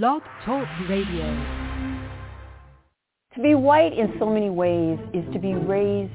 Blog 0.00 0.22
Talk 0.46 0.66
Radio. 0.88 1.26
To 3.34 3.42
be 3.42 3.54
white 3.54 3.92
in 3.92 4.14
so 4.18 4.24
many 4.24 4.48
ways 4.48 4.98
is 5.12 5.22
to 5.34 5.38
be 5.38 5.52
raised 5.52 6.10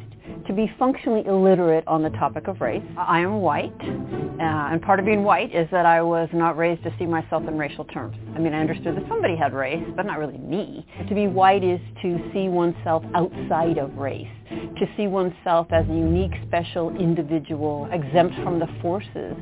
to 0.48 0.54
be 0.54 0.72
functionally 0.80 1.24
illiterate 1.28 1.84
on 1.86 2.02
the 2.02 2.10
topic 2.10 2.48
of 2.48 2.60
race. 2.60 2.82
I 2.98 3.20
am 3.20 3.40
white, 3.40 3.80
uh, 3.80 4.72
and 4.72 4.82
part 4.82 5.00
of 5.00 5.06
being 5.06 5.24
white 5.24 5.54
is 5.54 5.68
that 5.72 5.86
I 5.86 6.02
was 6.02 6.28
not 6.34 6.58
raised 6.58 6.82
to 6.86 6.94
see 6.98 7.06
myself 7.06 7.44
in 7.48 7.56
racial 7.56 7.86
terms. 7.86 8.18
I 8.36 8.40
mean, 8.40 8.56
I 8.56 8.62
understood 8.62 8.98
that 8.98 9.08
somebody 9.08 9.36
had 9.36 9.54
race, 9.54 9.86
but 9.96 10.08
not 10.08 10.18
really 10.18 10.40
me. 10.40 10.84
To 11.08 11.14
be 11.14 11.28
white 11.28 11.64
is 11.64 11.80
to 12.02 12.32
see 12.34 12.50
oneself 12.50 13.04
outside 13.14 13.78
of 13.78 13.96
race, 13.96 14.28
to 14.50 14.88
see 14.98 15.06
oneself 15.06 15.68
as 15.72 15.86
a 15.86 15.94
unique, 15.94 16.34
special 16.48 16.98
individual, 16.98 17.88
exempt 17.92 18.38
from 18.44 18.58
the 18.58 18.68
forces 18.82 19.38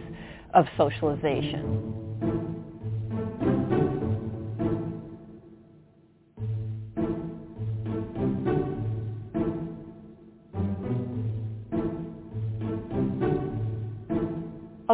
of 0.53 0.65
socialization. 0.75 2.64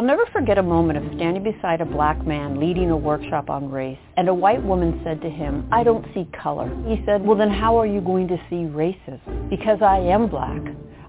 I'll 0.02 0.08
never 0.08 0.26
forget 0.32 0.58
a 0.58 0.64
moment 0.64 0.98
of 0.98 1.14
standing 1.14 1.44
beside 1.44 1.80
a 1.80 1.84
black 1.84 2.26
man 2.26 2.58
leading 2.58 2.90
a 2.90 2.96
workshop 2.96 3.48
on 3.48 3.70
race, 3.70 4.00
and 4.16 4.28
a 4.28 4.34
white 4.34 4.60
woman 4.60 5.00
said 5.04 5.20
to 5.20 5.30
him, 5.30 5.68
I 5.70 5.84
don't 5.84 6.04
see 6.12 6.28
color. 6.42 6.68
He 6.88 7.00
said, 7.06 7.24
well 7.24 7.36
then 7.36 7.50
how 7.50 7.76
are 7.76 7.86
you 7.86 8.00
going 8.00 8.26
to 8.26 8.36
see 8.50 8.66
racism? 8.66 9.48
Because 9.48 9.80
I 9.80 9.98
am 9.98 10.26
black. 10.28 10.60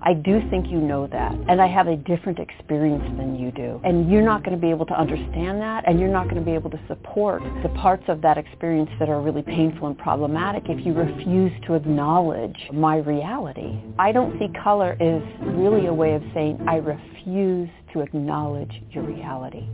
I 0.05 0.13
do 0.13 0.48
think 0.49 0.67
you 0.67 0.79
know 0.79 1.07
that, 1.07 1.34
and 1.48 1.59
I 1.59 1.65
have 1.67 1.87
a 1.87 1.95
different 1.95 2.37
experience 2.37 3.05
than 3.17 3.39
you 3.39 3.51
do. 3.51 3.81
And 3.84 4.11
you're 4.11 4.21
not 4.21 4.43
going 4.43 4.55
to 4.55 4.61
be 4.61 4.70
able 4.70 4.85
to 4.87 4.93
understand 4.93 5.59
that, 5.62 5.85
and 5.87 5.99
you're 5.99 6.12
not 6.12 6.25
going 6.25 6.35
to 6.35 6.45
be 6.45 6.51
able 6.51 6.70
to 6.70 6.79
support 6.87 7.41
the 7.63 7.70
parts 7.70 8.03
of 8.09 8.21
that 8.21 8.37
experience 8.37 8.91
that 8.99 9.09
are 9.09 9.21
really 9.21 9.41
painful 9.41 9.87
and 9.87 9.98
problematic 9.98 10.65
if 10.67 10.85
you 10.85 10.93
refuse 10.93 11.53
to 11.65 11.73
acknowledge 11.73 12.57
my 12.71 12.98
reality. 12.98 13.79
I 13.98 14.12
don't 14.12 14.37
see 14.37 14.49
color 14.62 14.96
is 14.99 15.23
really 15.41 15.87
a 15.87 15.93
way 15.93 16.13
of 16.13 16.21
saying 16.35 16.63
I 16.68 16.75
refuse 16.75 17.70
to 17.94 18.02
acknowledge 18.02 18.72
your 18.91 19.04
reality. 19.04 19.68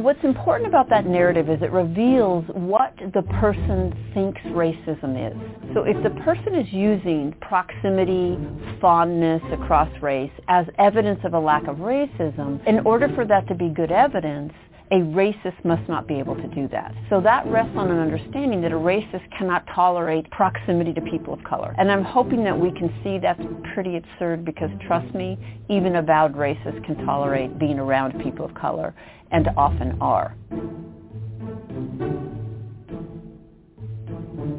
What's 0.00 0.24
important 0.24 0.66
about 0.66 0.88
that 0.88 1.04
narrative 1.04 1.50
is 1.50 1.60
it 1.60 1.70
reveals 1.72 2.46
what 2.54 2.94
the 3.12 3.20
person 3.38 3.92
thinks 4.14 4.40
racism 4.46 5.30
is. 5.30 5.36
So 5.74 5.84
if 5.84 6.02
the 6.02 6.10
person 6.22 6.54
is 6.54 6.66
using 6.72 7.34
proximity, 7.42 8.38
fondness 8.80 9.42
across 9.52 9.90
race 10.00 10.32
as 10.48 10.64
evidence 10.78 11.20
of 11.24 11.34
a 11.34 11.38
lack 11.38 11.68
of 11.68 11.76
racism, 11.76 12.66
in 12.66 12.80
order 12.86 13.10
for 13.14 13.26
that 13.26 13.46
to 13.48 13.54
be 13.54 13.68
good 13.68 13.92
evidence, 13.92 14.54
a 14.92 14.96
racist 14.96 15.64
must 15.64 15.88
not 15.88 16.08
be 16.08 16.18
able 16.18 16.34
to 16.34 16.48
do 16.48 16.66
that. 16.68 16.92
So 17.08 17.20
that 17.20 17.46
rests 17.46 17.76
on 17.76 17.90
an 17.90 17.98
understanding 17.98 18.60
that 18.62 18.72
a 18.72 18.76
racist 18.76 19.22
cannot 19.36 19.64
tolerate 19.72 20.28
proximity 20.30 20.92
to 20.94 21.00
people 21.00 21.32
of 21.32 21.42
color. 21.44 21.74
And 21.78 21.92
I'm 21.92 22.02
hoping 22.02 22.42
that 22.44 22.58
we 22.58 22.72
can 22.72 22.92
see 23.04 23.18
that's 23.18 23.42
pretty 23.72 23.96
absurd 23.96 24.44
because 24.44 24.70
trust 24.86 25.14
me, 25.14 25.38
even 25.68 25.96
avowed 25.96 26.34
racists 26.34 26.84
can 26.84 26.96
tolerate 27.06 27.56
being 27.58 27.78
around 27.78 28.20
people 28.20 28.44
of 28.44 28.54
color 28.54 28.94
and 29.30 29.48
often 29.56 29.96
are. 30.00 30.34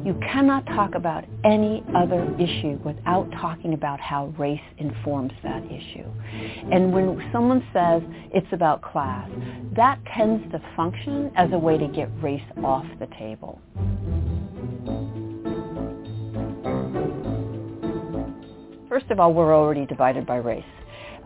You 0.04 0.18
cannot 0.32 0.66
talk 0.66 0.94
about 0.94 1.24
any 1.44 1.82
other 1.96 2.22
issue 2.38 2.78
without 2.84 3.30
talking 3.32 3.74
about 3.74 4.00
how 4.00 4.26
race 4.38 4.60
informs 4.78 5.32
that 5.42 5.64
issue. 5.64 6.08
And 6.72 6.92
when 6.92 7.28
someone 7.32 7.66
says 7.72 8.02
it's 8.32 8.46
about 8.52 8.82
class, 8.82 9.28
that 9.76 9.98
tends 10.16 10.50
to 10.52 10.60
function 10.76 11.32
as 11.36 11.52
a 11.52 11.58
way 11.58 11.78
to 11.78 11.88
get 11.88 12.08
race 12.22 12.42
off 12.64 12.86
the 12.98 13.06
table. 13.18 13.60
First 18.88 19.10
of 19.10 19.18
all, 19.18 19.32
we're 19.32 19.54
already 19.56 19.86
divided 19.86 20.26
by 20.26 20.36
race. 20.36 20.64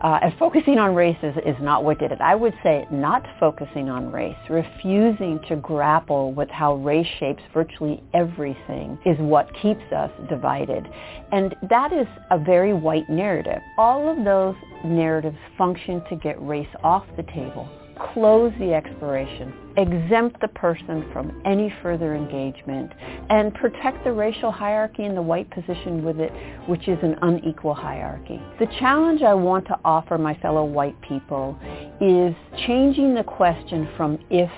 Uh, 0.01 0.19
and 0.21 0.33
focusing 0.37 0.77
on 0.77 0.93
race 0.93 1.17
is, 1.23 1.35
is 1.45 1.55
not 1.59 1.83
what 1.83 1.97
did 1.97 2.11
it. 2.11 2.21
I 2.21 2.35
would 2.35 2.53
say 2.63 2.85
not 2.91 3.23
focusing 3.39 3.89
on 3.89 4.11
race, 4.11 4.37
refusing 4.49 5.39
to 5.49 5.55
grapple 5.55 6.33
with 6.33 6.49
how 6.49 6.75
race 6.75 7.07
shapes 7.19 7.41
virtually 7.53 8.03
everything 8.13 8.99
is 9.05 9.17
what 9.19 9.49
keeps 9.61 9.81
us 9.91 10.11
divided. 10.29 10.87
And 11.31 11.55
that 11.69 11.93
is 11.93 12.05
a 12.29 12.37
very 12.37 12.73
white 12.73 13.09
narrative. 13.09 13.59
All 13.77 14.09
of 14.09 14.23
those 14.23 14.55
narratives 14.85 15.37
function 15.57 16.03
to 16.09 16.15
get 16.15 16.39
race 16.45 16.67
off 16.83 17.05
the 17.15 17.23
table 17.23 17.67
close 18.13 18.51
the 18.59 18.73
expiration, 18.73 19.53
exempt 19.77 20.39
the 20.41 20.47
person 20.49 21.09
from 21.11 21.41
any 21.45 21.73
further 21.81 22.15
engagement, 22.15 22.91
and 23.29 23.53
protect 23.53 24.03
the 24.03 24.11
racial 24.11 24.51
hierarchy 24.51 25.03
and 25.03 25.15
the 25.15 25.21
white 25.21 25.49
position 25.51 26.03
with 26.03 26.19
it, 26.19 26.31
which 26.67 26.87
is 26.87 26.97
an 27.01 27.15
unequal 27.21 27.73
hierarchy. 27.73 28.41
The 28.59 28.67
challenge 28.79 29.21
I 29.21 29.33
want 29.33 29.65
to 29.67 29.79
offer 29.85 30.17
my 30.17 30.35
fellow 30.35 30.65
white 30.65 30.99
people 31.01 31.57
is 32.01 32.35
changing 32.65 33.15
the 33.15 33.23
question 33.23 33.87
from 33.97 34.19
if 34.29 34.51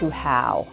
to 0.00 0.10
how. 0.10 0.66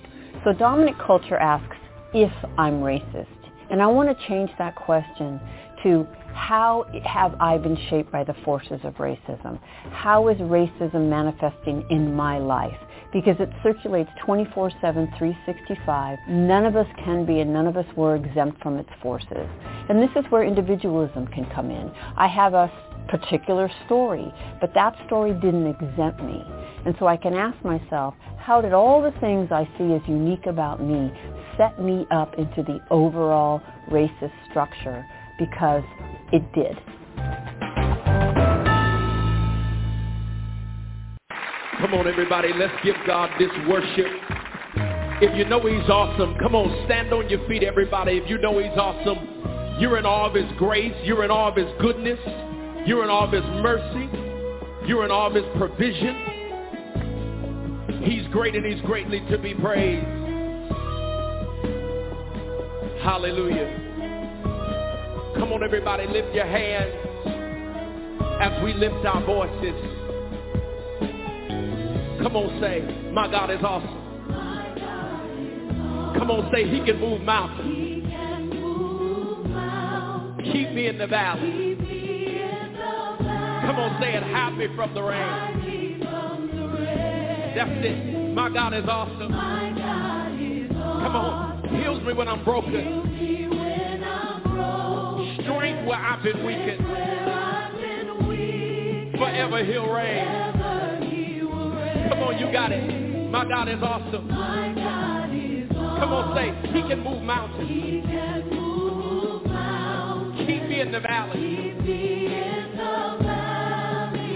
So 0.43 0.53
dominant 0.53 0.97
culture 0.99 1.37
asks 1.37 1.77
if 2.13 2.31
I'm 2.57 2.81
racist. 2.81 3.27
And 3.69 3.81
I 3.81 3.87
want 3.87 4.09
to 4.09 4.27
change 4.27 4.51
that 4.57 4.75
question 4.75 5.39
to 5.83 6.07
how 6.33 6.85
have 7.05 7.35
I 7.39 7.57
been 7.57 7.77
shaped 7.89 8.11
by 8.11 8.23
the 8.23 8.35
forces 8.45 8.79
of 8.83 8.95
racism? 8.95 9.59
How 9.91 10.27
is 10.27 10.37
racism 10.37 11.09
manifesting 11.09 11.85
in 11.89 12.13
my 12.13 12.39
life? 12.39 12.77
Because 13.11 13.35
it 13.39 13.49
circulates 13.61 14.09
24-7, 14.25 15.17
365. 15.17 16.19
None 16.27 16.65
of 16.65 16.75
us 16.75 16.87
can 17.03 17.25
be 17.25 17.39
and 17.39 17.53
none 17.53 17.67
of 17.67 17.77
us 17.77 17.85
were 17.95 18.15
exempt 18.15 18.61
from 18.61 18.77
its 18.77 18.89
forces. 19.01 19.47
And 19.89 20.01
this 20.01 20.09
is 20.15 20.25
where 20.31 20.43
individualism 20.43 21.27
can 21.27 21.45
come 21.53 21.69
in. 21.69 21.91
I 22.17 22.27
have 22.27 22.53
a 22.53 22.71
particular 23.07 23.69
story, 23.85 24.33
but 24.59 24.73
that 24.73 24.95
story 25.05 25.33
didn't 25.33 25.67
exempt 25.67 26.23
me. 26.23 26.43
And 26.85 26.95
so 26.99 27.07
I 27.07 27.17
can 27.17 27.33
ask 27.33 27.63
myself, 27.63 28.15
how 28.37 28.61
did 28.61 28.73
all 28.73 29.01
the 29.01 29.17
things 29.19 29.49
I 29.51 29.67
see 29.77 29.93
as 29.93 30.01
unique 30.07 30.47
about 30.47 30.81
me 30.81 31.11
set 31.57 31.79
me 31.81 32.05
up 32.11 32.33
into 32.37 32.63
the 32.63 32.79
overall 32.89 33.61
racist 33.89 34.33
structure 34.49 35.05
because 35.37 35.83
it 36.33 36.53
did. 36.53 36.77
Come 41.79 41.93
on, 41.93 42.07
everybody, 42.07 42.51
let's 42.53 42.73
give 42.83 42.95
God 43.05 43.29
this 43.37 43.51
worship. 43.67 44.07
If 45.21 45.37
you 45.37 45.45
know 45.45 45.59
he's 45.59 45.89
awesome, 45.89 46.35
come 46.39 46.55
on, 46.55 46.85
stand 46.85 47.13
on 47.13 47.29
your 47.29 47.47
feet, 47.47 47.63
everybody. 47.63 48.17
If 48.17 48.29
you 48.29 48.39
know 48.39 48.57
he's 48.57 48.77
awesome, 48.77 49.79
you're 49.79 49.97
in 49.97 50.05
awe 50.05 50.27
of 50.27 50.33
his 50.33 50.51
grace. 50.57 50.93
You're 51.03 51.23
in 51.23 51.31
awe 51.31 51.49
of 51.49 51.55
his 51.55 51.67
goodness. 51.79 52.19
You're 52.85 53.03
in 53.03 53.09
awe 53.09 53.25
of 53.25 53.31
his 53.31 53.43
mercy. 53.61 54.09
You're 54.87 55.05
in 55.05 55.11
awe 55.11 55.27
of 55.27 55.35
his 55.35 55.45
provision. 55.57 56.15
He's 58.03 58.27
great 58.31 58.55
and 58.55 58.65
he's 58.65 58.81
greatly 58.85 59.19
to 59.29 59.37
be 59.37 59.53
praised. 59.53 60.05
Hallelujah. 63.03 63.82
Come 65.43 65.51
on, 65.51 65.61
everybody, 65.61 66.07
lift 66.07 66.33
your 66.33 66.45
hands 66.45 66.93
as 68.39 68.63
we 68.63 68.71
lift 68.71 69.05
our 69.05 69.21
voices. 69.25 69.75
Come 72.23 72.37
on, 72.37 72.61
say, 72.61 73.09
my 73.11 73.29
God 73.29 73.51
is 73.51 73.59
awesome. 73.61 73.89
Come 76.17 76.31
on, 76.31 76.49
say, 76.53 76.63
he 76.69 76.79
can 76.85 76.97
move 76.97 77.23
mountains. 77.23 78.05
Keep 80.45 80.71
me 80.71 80.87
in 80.87 80.97
the 80.97 81.07
valley. 81.07 81.75
Come 83.65 83.79
on, 83.79 84.01
say 84.01 84.13
it, 84.13 84.23
hide 84.23 84.57
me 84.57 84.67
from 84.77 84.93
the 84.93 85.03
rain. 85.03 85.99
That's 87.53 87.85
it. 87.85 88.33
My 88.33 88.49
God 88.49 88.73
is 88.73 88.85
awesome. 88.87 89.33
Come 91.03 91.15
on, 91.17 91.67
heals 91.67 92.01
me 92.03 92.13
when 92.13 92.29
I'm 92.29 92.45
broken 92.45 93.12
strength 95.41 95.87
where 95.87 95.97
I've 95.99 96.23
been 96.23 96.45
weakened. 96.45 96.85
Forever 99.17 99.63
he'll 99.63 99.91
reign. 99.91 100.25
Come 102.09 102.19
on, 102.19 102.37
you 102.37 102.51
got 102.51 102.71
it. 102.71 103.29
My 103.31 103.45
God 103.45 103.69
is 103.69 103.81
awesome. 103.81 104.27
Come 105.99 106.13
on, 106.13 106.35
say, 106.35 106.53
he 106.71 106.81
can 106.87 106.99
move 107.03 107.23
mountains. 107.23 107.67
Keep 110.45 110.63
me 110.69 110.81
in 110.81 110.91
the 110.91 110.99
valley. 110.99 111.73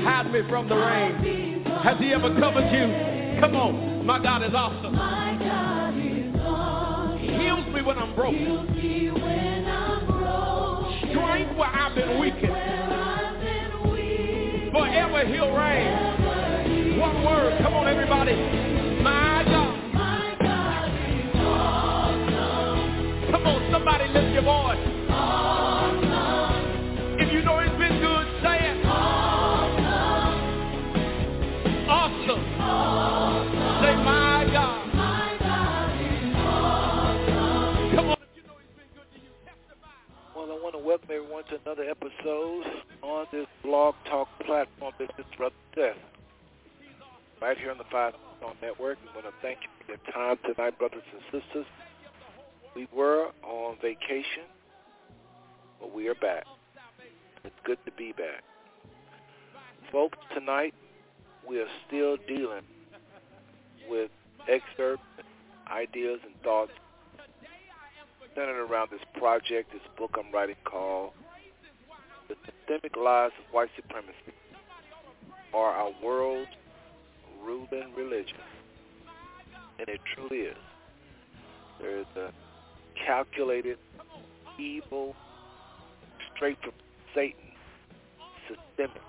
Hide 0.03 0.31
me 0.31 0.41
from 0.49 0.69
the 0.69 0.75
rain. 0.75 1.63
Has 1.83 1.97
he 1.99 2.13
ever 2.13 2.33
covered 2.39 2.71
you? 2.71 3.39
Come 3.41 3.55
on, 3.55 4.05
my 4.05 4.19
God 4.21 4.44
is 4.44 4.53
awesome. 4.53 4.95
Heals 7.19 7.67
me 7.73 7.81
when 7.81 7.97
I'm 7.97 8.15
broken 8.15 9.46
strength 11.18 11.58
where 11.58 11.68
I've 11.68 11.96
been 11.96 12.19
weakened. 12.19 12.54
Forever 14.72 15.25
he'll 15.25 15.52
reign. 15.56 17.00
One 17.00 17.24
word. 17.25 17.62
Come 17.62 17.74
on, 17.74 17.88
everybody. 17.88 18.36
My 19.02 19.44
God. 19.46 19.94
My 19.94 20.36
God 20.40 20.92
Come 23.31 23.48
on, 23.48 23.72
somebody 23.72 24.08
lift 24.10 24.34
your 24.34 24.44
voice. 24.44 24.96
This 43.30 43.45
blog 43.62 43.94
talk 44.10 44.30
platform. 44.45 44.94
Is 45.01 45.10
Brother 45.38 45.54
Seth. 45.75 45.98
Right 47.42 47.57
here 47.57 47.72
on 47.72 47.78
the 47.78 47.84
Five 47.92 48.13
Stone 48.38 48.56
Network. 48.62 48.98
We 49.04 49.22
want 49.22 49.25
to 49.25 49.34
thank 49.42 49.60
you 49.63 49.69
for 49.86 49.92
your 49.92 50.13
time 50.13 50.38
tonight, 50.45 50.80
brothers 50.80 51.04
and 51.12 51.22
sisters. 51.44 51.66
We 52.74 52.88
were 52.95 53.31
on 53.44 53.75
vacation, 53.81 54.48
but 55.81 55.94
we 55.94 56.07
are 56.07 56.16
back. 56.16 56.45
It's 57.44 57.56
good 57.66 57.80
to 57.86 57.92
be 57.92 58.13
back. 58.13 58.44
Folks, 59.92 60.18
tonight 60.33 60.74
we 61.45 61.60
are 61.60 61.68
still 61.86 62.16
dealing 62.30 62.63
with 63.90 64.10
excerpts, 64.48 65.04
ideas, 65.69 66.19
and 66.25 66.33
thoughts 66.44 66.72
centered 68.38 68.63
around 68.69 68.89
this 68.92 69.01
project, 69.16 69.74
this 69.74 69.81
book 69.98 70.16
I'm 70.18 70.31
writing 70.31 70.56
called 70.63 71.12
The 72.30 72.36
Systemic 72.45 72.95
Lies 72.95 73.31
of 73.39 73.54
White 73.54 73.69
Supremacy 73.75 74.13
Are 75.56 75.72
Our 75.72 75.92
World's 76.04 76.51
Ruling 77.44 77.94
Religion. 77.95 78.38
And 79.80 79.89
it 79.89 80.00
truly 80.13 80.44
is. 80.44 80.57
There 81.81 81.98
is 82.00 82.06
a 82.16 82.31
calculated, 83.06 83.80
evil, 84.60 85.16
straight 86.36 86.57
from 86.62 86.74
Satan, 87.16 87.40
systemic 88.48 89.01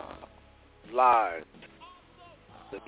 uh, 0.00 0.26
lies 0.92 1.44
that 2.72 2.82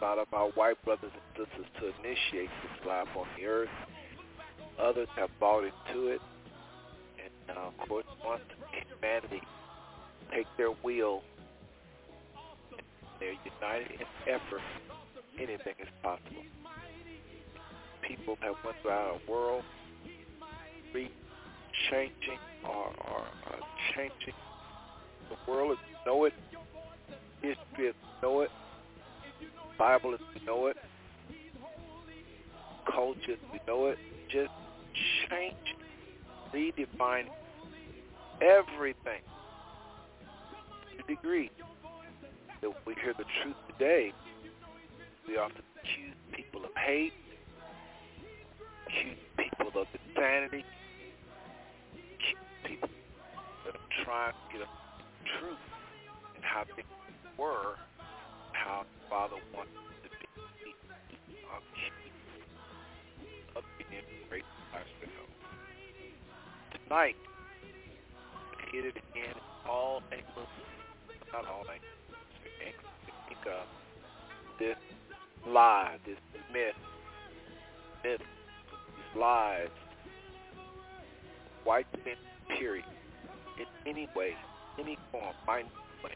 a 0.00 0.04
lot 0.04 0.18
of 0.18 0.26
our 0.32 0.48
white 0.50 0.82
brothers 0.84 1.10
and 1.12 1.46
sisters 1.46 1.66
to 1.78 1.86
initiate 2.00 2.50
this 2.62 2.86
life 2.86 3.08
on 3.16 3.26
the 3.38 3.46
earth. 3.46 3.68
Others 4.80 5.08
have 5.16 5.30
bought 5.38 5.64
into 5.64 6.08
it. 6.08 6.20
And 7.48 7.58
uh, 7.58 7.68
of 7.68 7.88
course, 7.88 8.06
once 8.24 8.42
humanity 8.72 9.42
take 10.32 10.46
their 10.56 10.72
will 10.82 11.22
they're 13.20 13.34
united 13.60 14.00
in 14.00 14.06
effort, 14.26 14.62
anything 15.38 15.74
is 15.78 15.88
possible. 16.02 16.42
People 18.00 18.38
have 18.40 18.54
went 18.64 18.76
throughout 18.82 19.12
our 19.12 19.20
world 19.30 19.62
re-changing 20.94 22.40
or, 22.64 22.86
or, 22.86 23.20
or 23.20 23.58
changing 23.94 24.34
the 25.28 25.50
world 25.50 25.76
we 25.86 26.10
know 26.10 26.24
it, 26.24 26.32
history 27.42 27.58
we 27.78 27.92
know 28.22 28.40
it, 28.40 28.50
Bible 29.80 30.12
as 30.12 30.20
we 30.34 30.44
know 30.44 30.66
it, 30.66 30.76
culture 32.84 33.32
as 33.32 33.38
we 33.50 33.58
know 33.66 33.86
it, 33.86 33.96
just 34.30 34.50
change, 35.30 35.54
redefine 36.52 37.24
everything 38.42 39.22
to 40.92 41.02
a 41.02 41.06
degree 41.08 41.50
that 42.60 42.70
we 42.86 42.94
hear 43.02 43.14
the 43.16 43.24
truth 43.42 43.56
today. 43.70 44.12
We 45.26 45.38
often 45.38 45.62
accuse 45.82 46.14
people 46.30 46.62
of 46.62 46.72
hate, 46.76 47.14
accuse 48.86 49.16
people 49.38 49.80
of 49.80 49.86
insanity, 49.94 50.62
accuse 51.94 52.36
people 52.66 52.90
that 53.64 53.76
are 53.76 54.04
trying 54.04 54.32
to 54.32 54.58
get 54.58 54.60
a 54.60 55.38
truth 55.40 55.56
and 56.34 56.44
how 56.44 56.64
things 56.76 56.86
were 57.38 57.76
how 58.64 58.84
Father 59.08 59.36
wants 59.56 59.72
to 60.04 60.08
be 60.10 60.72
of 61.48 61.62
of 63.56 63.64
being 63.78 64.02
great 64.28 64.44
ourselves. 64.72 65.32
Tonight, 66.84 67.16
hit 68.70 68.84
it 68.84 68.96
again 68.96 69.34
all 69.68 70.02
angles, 70.12 70.48
not 71.32 71.46
all 71.46 71.64
angles, 71.72 72.84
think 73.28 73.46
of 73.46 73.66
this 74.58 74.76
lie, 75.46 75.96
this 76.04 76.18
myth, 76.52 76.74
myth, 78.04 78.20
these 78.20 79.20
lies, 79.20 79.68
white 81.64 81.86
men, 82.04 82.16
period, 82.58 82.84
in 83.58 83.66
any 83.86 84.06
way, 84.14 84.34
any 84.78 84.98
form, 85.10 85.34
mind 85.46 85.68
way, 86.04 86.12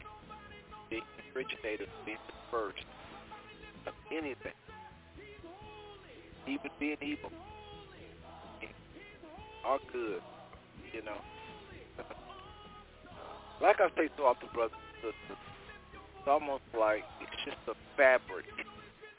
the 0.99 1.39
originator 1.39 1.85
being 2.05 2.17
the 2.27 2.33
first 2.51 2.85
of 3.87 3.93
anything, 4.11 4.53
even 6.47 6.71
being 6.79 6.97
evil, 7.01 7.31
are 9.65 9.79
good, 9.91 10.21
you 10.93 11.01
know. 11.03 11.17
like 13.61 13.81
I 13.81 13.89
say 13.97 14.09
so 14.17 14.25
often, 14.25 14.49
brothers 14.53 14.77
and 14.77 15.13
sisters, 15.13 15.41
it's 16.19 16.27
almost 16.27 16.63
like 16.77 17.03
it's 17.21 17.43
just 17.43 17.57
a 17.67 17.73
fabric. 17.97 18.45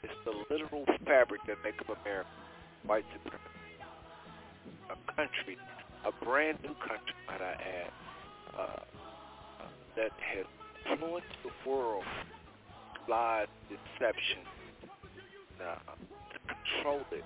It's 0.03 0.13
the 0.25 0.33
literal 0.49 0.85
fabric 1.05 1.41
that 1.47 1.57
makes 1.63 1.79
up 1.79 1.97
America, 2.03 2.29
white 2.85 3.05
supremacy. 3.11 3.43
A 4.89 5.13
country, 5.13 5.57
a 6.05 6.25
brand 6.25 6.59
new 6.63 6.75
country, 6.75 7.15
might 7.27 7.41
I 7.41 7.53
add, 7.59 7.91
uh, 8.57 8.79
that 9.97 10.11
has 10.21 10.45
influenced 10.91 11.27
the 11.43 11.69
world, 11.69 12.03
lies, 13.09 13.47
deception, 13.69 14.43
uh, 15.59 15.75
to 16.31 16.37
control 16.47 17.01
it, 17.11 17.25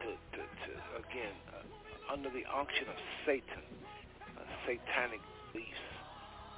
to, 0.00 0.10
to, 0.36 0.40
to 0.42 0.70
again, 0.98 1.34
uh, 1.52 2.12
under 2.12 2.28
the 2.30 2.44
unction 2.52 2.88
of 2.88 2.98
Satan, 3.26 3.64
uh, 4.36 4.42
satanic 4.66 5.20
beliefs 5.52 5.86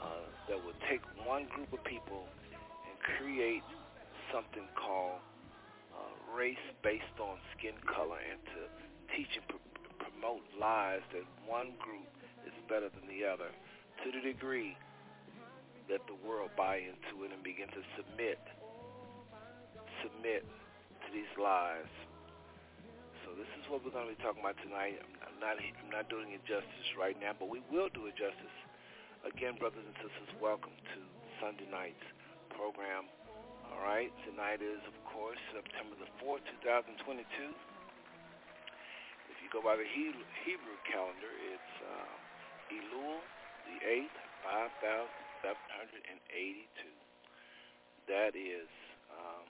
uh, 0.01 0.27
that 0.49 0.59
would 0.65 0.79
take 0.91 1.03
one 1.25 1.47
group 1.55 1.73
of 1.73 1.83
people 1.85 2.25
and 2.87 2.95
create 3.19 3.63
something 4.33 4.67
called 4.75 5.21
uh, 5.95 6.37
race 6.37 6.67
based 6.83 7.17
on 7.21 7.39
skin 7.57 7.77
color 7.87 8.19
and 8.19 8.41
to 8.53 8.61
teach 9.15 9.31
and 9.39 9.47
pr- 9.49 9.63
promote 10.03 10.43
lies 10.59 11.05
that 11.13 11.25
one 11.47 11.73
group 11.79 12.09
is 12.47 12.55
better 12.69 12.89
than 12.91 13.07
the 13.09 13.25
other. 13.25 13.51
To 14.05 14.13
the 14.13 14.21
degree 14.21 14.77
let 15.87 16.03
the 16.11 16.19
world 16.27 16.51
buy 16.59 16.83
into 16.83 17.23
it 17.23 17.31
and 17.31 17.43
begin 17.47 17.71
to 17.71 17.83
submit, 17.95 18.43
submit 20.03 20.43
to 20.43 21.09
these 21.15 21.31
lies. 21.39 21.87
So 23.23 23.35
this 23.39 23.47
is 23.55 23.63
what 23.71 23.87
we're 23.87 23.95
going 23.95 24.11
to 24.11 24.15
be 24.15 24.23
talking 24.23 24.43
about 24.43 24.59
tonight. 24.67 24.99
I'm 25.23 25.39
not, 25.39 25.59
I'm 25.59 25.91
not 25.91 26.11
doing 26.11 26.35
it 26.35 26.43
justice 26.43 26.91
right 26.99 27.15
now, 27.19 27.39
but 27.39 27.47
we 27.47 27.63
will 27.71 27.87
do 27.95 28.11
it 28.11 28.19
justice. 28.19 28.57
Again, 29.23 29.59
brothers 29.59 29.83
and 29.83 29.95
sisters, 30.03 30.31
welcome 30.43 30.75
to 30.95 30.99
Sunday 31.39 31.71
night's 31.71 32.07
program. 32.51 33.07
All 33.71 33.83
right, 33.83 34.11
tonight 34.27 34.63
is, 34.63 34.83
of 34.87 34.95
course, 35.11 35.39
September 35.55 35.99
the 35.99 36.11
4th, 36.23 36.43
2022. 36.63 37.27
If 39.31 39.37
you 39.43 39.49
go 39.55 39.63
by 39.63 39.79
the 39.79 39.87
Hebrew 39.87 40.79
calendar, 40.87 41.31
it's 41.51 41.75
uh, 41.83 42.75
Elul, 42.75 43.23
the 43.67 43.79
8th, 43.87 44.19
5000. 44.83 45.26
782. 45.43 46.65
That 48.09 48.33
is 48.39 48.71
um, 49.13 49.45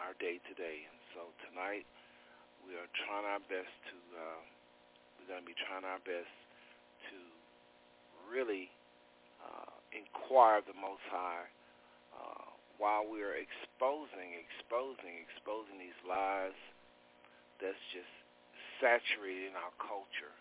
our 0.00 0.14
day 0.22 0.40
today. 0.46 0.86
And 0.86 1.00
so 1.12 1.28
tonight 1.50 1.84
we 2.64 2.78
are 2.78 2.88
trying 3.04 3.26
our 3.26 3.42
best 3.50 3.72
to, 3.92 3.96
uh, 4.16 4.40
we're 5.18 5.28
going 5.36 5.42
to 5.44 5.48
be 5.48 5.58
trying 5.66 5.84
our 5.84 6.00
best 6.06 6.30
to 7.10 7.18
really 8.30 8.70
uh, 9.42 9.72
inquire 9.92 10.62
the 10.64 10.76
Most 10.78 11.04
High 11.12 11.46
uh, 12.14 12.46
while 12.78 13.04
we 13.04 13.20
are 13.20 13.36
exposing, 13.36 14.36
exposing, 14.36 15.20
exposing 15.26 15.76
these 15.76 16.00
lies 16.06 16.56
that's 17.60 17.80
just 17.92 18.12
saturated 18.80 19.52
in 19.52 19.56
our 19.56 19.72
culture, 19.80 20.32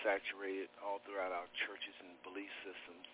saturated 0.00 0.72
all 0.80 1.00
throughout 1.04 1.32
our 1.32 1.48
churches 1.64 1.94
and 2.04 2.12
belief 2.24 2.50
systems 2.64 3.08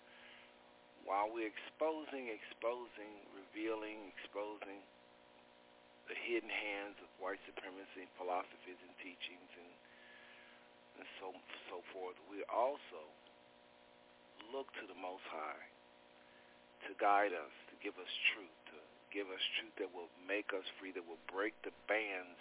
while 1.04 1.28
we're 1.33 1.49
exposing, 1.49 2.28
exposing, 2.30 3.12
revealing, 3.33 4.12
exposing 4.14 4.80
the 6.11 6.16
hidden 6.26 6.50
hands 6.50 6.99
of 7.00 7.09
white 7.23 7.38
supremacy 7.47 8.11
philosophies 8.19 8.78
and 8.83 8.92
teachings 8.99 9.50
and, 9.54 9.73
and 10.99 11.07
so 11.23 11.30
so 11.71 11.80
forth, 11.95 12.19
we 12.26 12.42
also 12.50 13.07
look 14.50 14.66
to 14.75 14.85
the 14.90 14.99
Most 14.99 15.23
High 15.30 15.64
to 16.88 16.90
guide 16.99 17.37
us, 17.37 17.54
to 17.71 17.75
give 17.78 17.95
us 18.00 18.11
truth, 18.35 18.57
to 18.73 18.78
give 19.12 19.28
us 19.30 19.42
truth 19.61 19.75
that 19.78 19.90
will 19.92 20.11
make 20.25 20.50
us 20.57 20.64
free, 20.80 20.90
that 20.97 21.04
will 21.04 21.21
break 21.28 21.54
the 21.62 21.75
bands, 21.87 22.40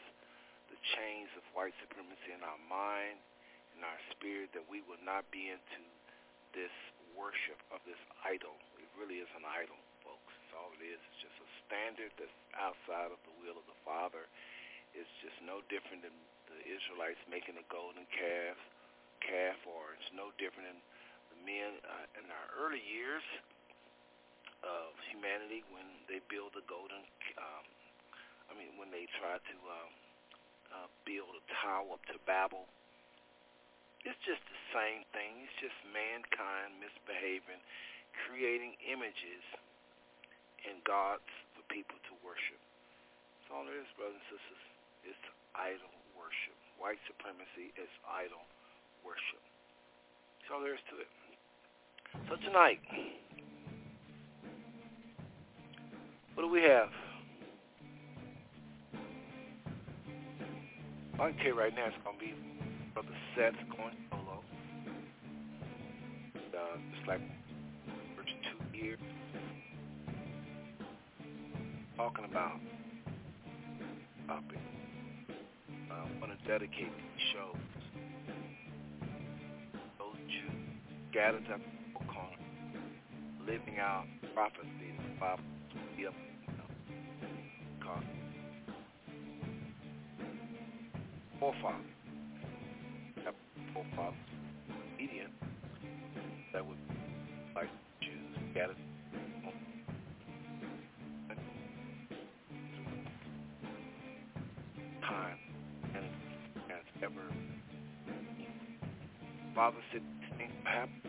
the 0.72 0.80
chains 0.98 1.30
of 1.36 1.44
white 1.54 1.75
supremacy 1.84 2.32
in 2.34 2.42
our 2.42 2.62
mind, 2.66 3.20
in 3.78 3.84
our 3.84 4.00
spirit, 4.16 4.50
that 4.56 4.66
we 4.66 4.82
will 4.88 5.01
not 5.04 5.28
be 5.30 5.51
into 5.51 5.82
this 6.56 6.74
worship 7.20 7.60
of 7.76 7.84
this 7.84 8.00
idol. 8.24 8.56
It 8.80 8.88
really 8.96 9.20
is 9.20 9.28
an 9.36 9.44
idol, 9.44 9.76
folks. 10.08 10.32
It's 10.48 10.56
all 10.56 10.72
it 10.80 10.84
is. 10.88 11.00
It's 11.12 11.22
just 11.28 11.38
a 11.44 11.50
standard 11.68 12.16
that's 12.16 12.40
outside 12.56 13.12
of 13.12 13.20
the 13.28 13.36
will 13.44 13.60
of 13.60 13.68
the 13.68 13.76
Father. 13.84 14.24
It's 14.96 15.12
just 15.20 15.36
no 15.44 15.60
different 15.68 16.08
than 16.08 16.16
the 16.48 16.64
Israelites 16.64 17.20
making 17.28 17.60
a 17.60 17.66
golden 17.68 18.08
calf, 18.10 18.58
calf, 19.22 19.60
or 19.68 19.94
it's 20.00 20.10
no 20.16 20.32
different 20.40 20.72
than 20.72 20.80
the 21.36 21.40
men 21.46 21.78
uh, 21.86 22.08
in 22.18 22.26
our 22.32 22.48
early 22.58 22.82
years 22.82 23.22
of 24.64 24.92
humanity 25.12 25.64
when 25.72 25.86
they 26.12 26.20
build 26.28 26.52
the 26.56 26.66
golden, 26.68 27.00
um, 27.40 27.66
I 28.52 28.58
mean, 28.58 28.76
when 28.76 28.92
they 28.92 29.08
try 29.22 29.40
to 29.40 29.56
um, 29.70 29.92
uh, 30.74 30.88
build 31.08 31.32
a 31.32 31.44
tower 31.64 31.96
up 31.96 32.04
to 32.12 32.18
Babel. 32.28 32.68
It's 34.08 34.20
just 34.24 34.39
the 34.48 34.62
same 34.72 35.03
thing. 35.12 35.44
It's 35.44 35.60
just 35.60 35.75
mankind 35.91 36.79
misbehaving, 36.79 37.60
creating 38.24 38.79
images 38.88 39.44
and 40.63 40.79
gods 40.88 41.27
for 41.56 41.63
people 41.68 42.00
to 42.08 42.13
worship. 42.24 42.60
That's 43.44 43.51
all 43.51 43.68
there 43.68 43.75
is, 43.75 43.89
brothers 44.00 44.15
and 44.15 44.39
sisters. 44.39 44.63
It's 45.03 45.25
idol 45.56 45.91
worship. 46.15 46.56
White 46.79 47.00
supremacy 47.12 47.75
is 47.75 47.91
idol 48.08 48.44
worship. 49.03 49.44
That's 50.39 50.51
all 50.56 50.63
there 50.63 50.79
is 50.79 50.86
to 50.91 50.96
it. 51.03 51.12
So 52.32 52.39
tonight, 52.48 52.79
what 56.39 56.44
do 56.44 56.50
we 56.50 56.63
have? 56.63 56.89
I 61.20 61.36
can 61.36 61.53
right 61.53 61.75
now 61.75 61.91
it's 61.91 62.00
going 62.03 62.15
to 62.15 62.24
be 62.24 62.49
Brother 63.00 63.18
Seth 63.34 63.53
going 63.77 63.96
solo. 64.10 64.44
Uh, 66.36 66.77
just 66.94 67.08
like 67.08 67.22
first 68.18 68.34
two 68.44 68.77
years. 68.77 69.00
Talking 71.96 72.25
about 72.25 72.60
topic. 74.27 74.60
Uh, 75.89 75.94
I 75.94 76.20
want 76.20 76.38
to 76.38 76.46
dedicate 76.46 76.91
these 76.91 77.25
shows 77.32 77.56
those 79.98 80.18
Jews 80.27 80.51
scattered 81.10 81.50
up 81.53 81.62
corner, 82.06 82.36
living 83.48 83.79
out 83.79 84.08
prophecy 84.34 84.89
in 84.89 84.98
the 84.98 85.20
Bible. 85.22 85.44
Because 87.79 88.03
forefathers, 91.39 91.99
forefathers, 93.74 94.18
obedient, 94.94 95.34
that 96.54 96.66
would 96.66 96.78
like 97.56 97.70
Jews 98.02 98.12
scattered 98.52 98.76
time 105.02 105.40
and 105.96 106.06
has 106.68 106.84
ever 107.04 107.22
Father 109.56 109.78
said 109.92 110.02
things 110.38 110.52
happen. 110.64 111.02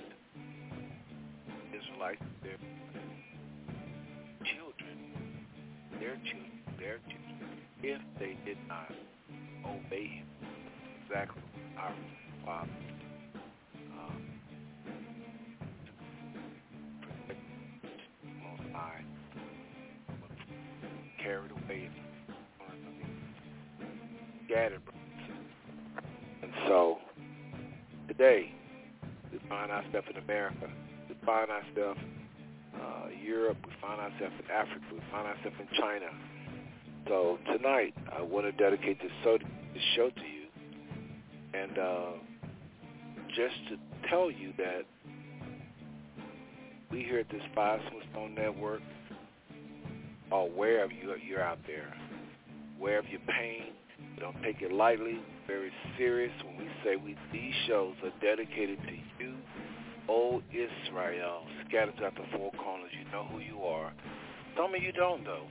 Israelites, 1.73 2.23
their 2.43 2.59
children, 4.43 5.47
their 6.01 6.17
children, 6.17 6.51
their 6.79 6.99
children, 7.07 7.61
if 7.83 8.01
they 8.19 8.37
did 8.45 8.59
not 8.67 8.91
obey 9.65 10.07
him, 10.07 10.27
exactly 11.05 11.43
our 11.79 11.95
Um, 12.49 12.71
most 18.43 18.73
high, 18.73 19.03
carried 21.23 21.51
away 21.53 21.91
scattered. 24.47 24.83
And 26.43 26.53
so, 26.67 26.99
today, 28.09 28.53
we 29.33 29.39
find 29.49 29.71
ourselves 29.71 30.09
in 30.11 30.17
America. 30.23 30.69
We 31.09 31.15
find 31.25 31.51
ourselves 31.51 32.01
uh, 32.75 33.07
Europe. 33.23 33.59
We 33.65 33.73
find 33.81 34.01
ourselves 34.01 34.35
in 34.45 34.51
Africa. 34.51 34.85
We 34.93 35.01
find 35.13 35.29
ourselves 35.29 35.57
in 35.61 35.69
China. 35.79 36.07
So 37.07 37.39
tonight, 37.47 37.95
I 38.17 38.23
want 38.23 38.47
to 38.47 38.53
dedicate 38.53 39.01
this 39.01 39.11
show 39.25 39.39
to 40.11 40.21
you, 40.21 40.40
and 41.55 41.79
uh, 41.79 42.07
just 43.29 43.55
to 43.69 44.09
tell 44.09 44.31
you 44.31 44.53
that 44.59 44.83
we 46.91 47.03
here 47.03 47.19
at 47.19 47.29
this 47.31 47.43
Five 47.55 47.81
Network 48.35 48.81
are 50.33 50.43
aware 50.43 50.85
of 50.85 50.93
you. 50.93 51.15
You're 51.27 51.43
out 51.43 51.59
there, 51.67 51.93
aware 52.79 52.99
of 52.99 53.09
your 53.09 53.21
pain, 53.29 53.73
don't 54.19 54.37
take 54.43 54.61
it 54.61 54.73
lightly. 54.73 55.19
Very 55.47 55.73
serious 55.97 56.33
when 56.45 56.59
we 56.59 56.69
say 56.85 56.97
we 56.97 57.17
these 57.33 57.55
shows 57.67 57.95
are 58.05 58.13
dedicated 58.21 58.79
to 58.83 59.25
you, 59.25 59.35
O 60.09 60.43
Israel, 60.51 61.43
scattered 61.67 61.97
throughout 61.97 62.15
the 62.15 62.25
four 62.37 62.53
corners. 62.53 62.91
You 62.93 63.11
know 63.11 63.25
who 63.25 63.39
you 63.41 63.63
are. 63.63 63.93
Some 64.57 64.75
of 64.75 64.83
you 64.83 64.93
don't 64.93 65.25
though. 65.25 65.47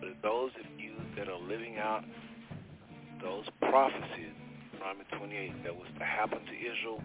But 0.00 0.10
those 0.22 0.50
of 0.60 0.80
you 0.80 0.92
that 1.16 1.28
are 1.28 1.38
living 1.38 1.78
out 1.78 2.04
those 3.22 3.44
prophecies, 3.60 4.34
Deuteronomy 4.76 5.04
28, 5.16 5.64
that 5.64 5.74
was 5.74 5.88
to 5.98 6.04
happen 6.04 6.38
to 6.44 6.52
Israel 6.52 7.00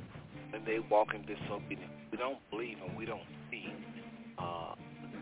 when 0.52 0.66
they 0.66 0.80
walk 0.92 1.16
in 1.16 1.22
disobedience. 1.24 1.92
We 2.12 2.18
don't 2.18 2.40
believe 2.52 2.78
and 2.86 2.98
we 2.98 3.06
don't 3.06 3.24
see 3.50 3.72
uh, 4.38 4.76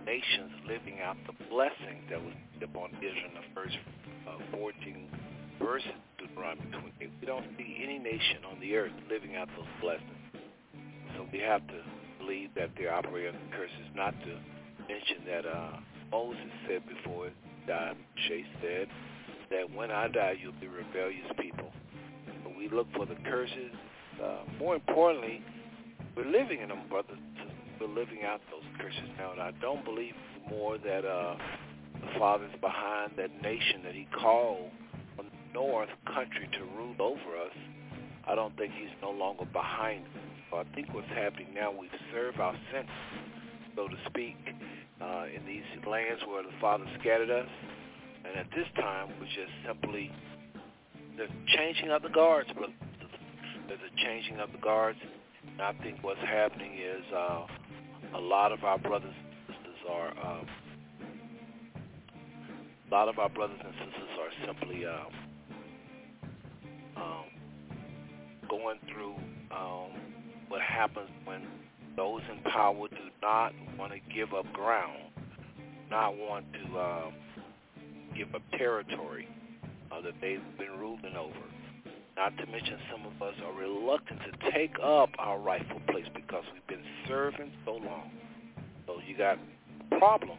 nations 0.06 0.52
living 0.66 0.98
out 1.02 1.16
the 1.28 1.38
blessings 1.46 2.02
that 2.10 2.18
was 2.18 2.34
upon 2.64 2.90
Israel 2.98 3.30
in 3.30 3.36
the 3.38 3.48
first 3.54 3.78
uh, 4.28 4.42
14 4.58 4.74
verses 5.62 5.94
of 5.94 6.28
Deuteronomy 6.28 6.66
28. 7.00 7.12
We 7.22 7.28
don't 7.28 7.46
see 7.58 7.82
any 7.84 8.00
nation 8.00 8.42
on 8.50 8.60
the 8.60 8.76
earth 8.76 8.98
living 9.10 9.36
out 9.36 9.48
those 9.56 9.70
blessings. 9.82 10.26
So 11.16 11.28
we 11.32 11.40
have 11.46 11.62
to 11.68 11.80
believe 12.18 12.50
that 12.56 12.72
they're 12.78 12.94
operating 12.94 13.36
under 13.36 13.58
curses, 13.58 13.88
not 13.94 14.18
to 14.26 14.34
mention 14.90 15.22
that 15.30 15.46
uh, 15.46 15.78
Moses 16.12 16.50
said 16.66 16.82
before 16.90 17.30
he 17.30 17.68
died, 17.68 17.96
Chase 18.28 18.50
said, 18.62 18.88
that 19.52 19.70
when 19.74 19.92
I 19.92 20.08
die, 20.08 20.38
you'll 20.42 20.58
be 20.60 20.68
rebellious 20.68 21.30
people. 21.40 21.72
We 22.60 22.68
look 22.68 22.88
for 22.94 23.06
the 23.06 23.16
curses. 23.24 23.72
Uh, 24.22 24.40
more 24.60 24.76
importantly, 24.76 25.42
we're 26.18 26.26
living 26.26 26.60
in 26.60 26.68
them, 26.68 26.82
brothers. 26.90 27.18
We're 27.80 27.88
living 27.88 28.24
out 28.26 28.42
those 28.52 28.68
curses 28.78 29.10
now, 29.18 29.32
and 29.32 29.40
I 29.42 29.52
don't 29.62 29.86
believe 29.86 30.14
more 30.50 30.78
that 30.78 31.06
uh, 31.06 31.38
the 31.94 32.20
Father's 32.20 32.52
behind 32.60 33.14
that 33.16 33.42
nation 33.42 33.82
that 33.86 33.94
he 33.94 34.08
called 34.20 34.72
the 35.16 35.24
north 35.54 35.88
country 36.06 36.50
to 36.60 36.66
rule 36.76 36.96
over 37.00 37.38
us. 37.38 37.56
I 38.28 38.36
don't 38.36 38.56
think 38.58 38.74
he's 38.74 38.92
no 39.02 39.12
longer 39.12 39.46
behind 39.46 40.04
us. 40.04 40.12
So 40.52 40.58
I 40.58 40.64
think 40.76 40.94
what's 40.94 41.08
happening 41.16 41.54
now, 41.54 41.72
we've 41.72 41.90
served 42.12 42.42
our 42.42 42.56
sentence, 42.74 42.92
so 43.78 43.88
to 43.88 43.96
speak, 44.10 44.36
uh, 45.00 45.26
in 45.34 45.46
these 45.46 45.64
lands 45.88 46.22
where 46.28 46.44
the 46.44 46.52
Father 46.60 46.86
scattered 47.00 47.32
us. 47.32 47.48
And 48.26 48.36
at 48.36 48.48
this 48.52 48.68
time, 48.76 49.14
we're 49.18 49.28
just 49.28 49.54
simply 49.66 50.12
the 51.20 51.28
changing 51.48 51.92
of 51.92 52.02
the 52.02 52.10
guards, 52.10 52.50
brother. 52.54 52.72
There's 53.68 53.80
a 53.82 54.06
changing 54.06 54.40
of 54.40 54.54
the 54.54 54.58
guards. 54.58 54.98
And 55.52 55.62
I 55.62 55.74
think 55.84 56.02
what's 56.02 56.22
happening 56.22 56.76
is 56.76 57.04
uh, 57.14 57.46
a 58.16 58.20
lot 58.20 58.54
of 58.54 58.64
our 58.64 58.78
brothers 58.80 59.14
and 59.14 59.56
sisters 59.56 59.80
are 59.90 60.10
um, 60.12 60.48
a 62.90 62.96
lot 62.96 63.10
of 63.10 63.20
our 63.20 63.28
brothers 63.28 63.60
and 63.64 63.74
sisters 63.74 64.10
are 64.18 64.48
simply 64.48 64.86
um, 64.86 65.08
um, 66.96 67.26
going 68.50 68.80
through 68.92 69.16
um, 69.52 69.92
what 70.48 70.62
happens 70.62 71.10
when 71.26 71.46
those 71.98 72.22
in 72.32 72.40
power 72.50 72.88
do 72.88 72.96
not 73.22 73.52
want 73.78 73.92
to 73.92 74.00
give 74.16 74.34
up 74.34 74.52
ground, 74.54 75.12
not 75.92 76.16
want 76.18 76.46
to 76.54 76.80
um, 76.80 77.14
give 78.16 78.34
up 78.34 78.42
territory 78.58 79.28
uh, 79.92 80.02
that 80.02 80.14
they've 80.22 80.42
been 80.58 80.80
ruling 80.80 81.16
over. 81.16 81.40
Not 82.16 82.36
to 82.38 82.46
mention 82.48 82.78
some 82.92 83.06
of 83.06 83.22
us 83.22 83.36
are 83.46 83.54
reluctant 83.54 84.20
to 84.22 84.52
take 84.52 84.76
up 84.84 85.10
our 85.18 85.40
rightful 85.40 85.80
place 85.90 86.08
because 86.14 86.44
we've 86.54 86.68
been 86.68 86.86
serving 87.08 87.52
so 87.66 87.74
long. 87.74 88.12
So 88.88 88.98
you 89.08 89.18
got 89.18 89.38
a 89.92 90.00
problem 90.00 90.38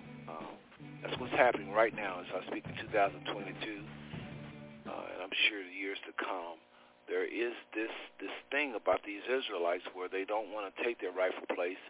that's 1.03 1.17
what's 1.19 1.33
happening 1.33 1.73
right 1.73 1.95
now 1.97 2.21
as 2.21 2.29
I 2.29 2.45
speak 2.53 2.65
in 2.69 2.77
2022, 2.93 3.25
uh, 3.25 4.93
and 4.93 5.19
I'm 5.25 5.37
sure 5.49 5.65
the 5.65 5.73
years 5.73 5.99
to 6.05 6.13
come. 6.21 6.61
There 7.09 7.27
is 7.27 7.57
this 7.75 7.91
this 8.21 8.31
thing 8.53 8.77
about 8.77 9.03
these 9.03 9.25
Israelites 9.27 9.83
where 9.97 10.07
they 10.07 10.23
don't 10.23 10.53
want 10.53 10.71
to 10.71 10.73
take 10.85 11.01
their 11.01 11.11
rightful 11.11 11.49
place, 11.57 11.81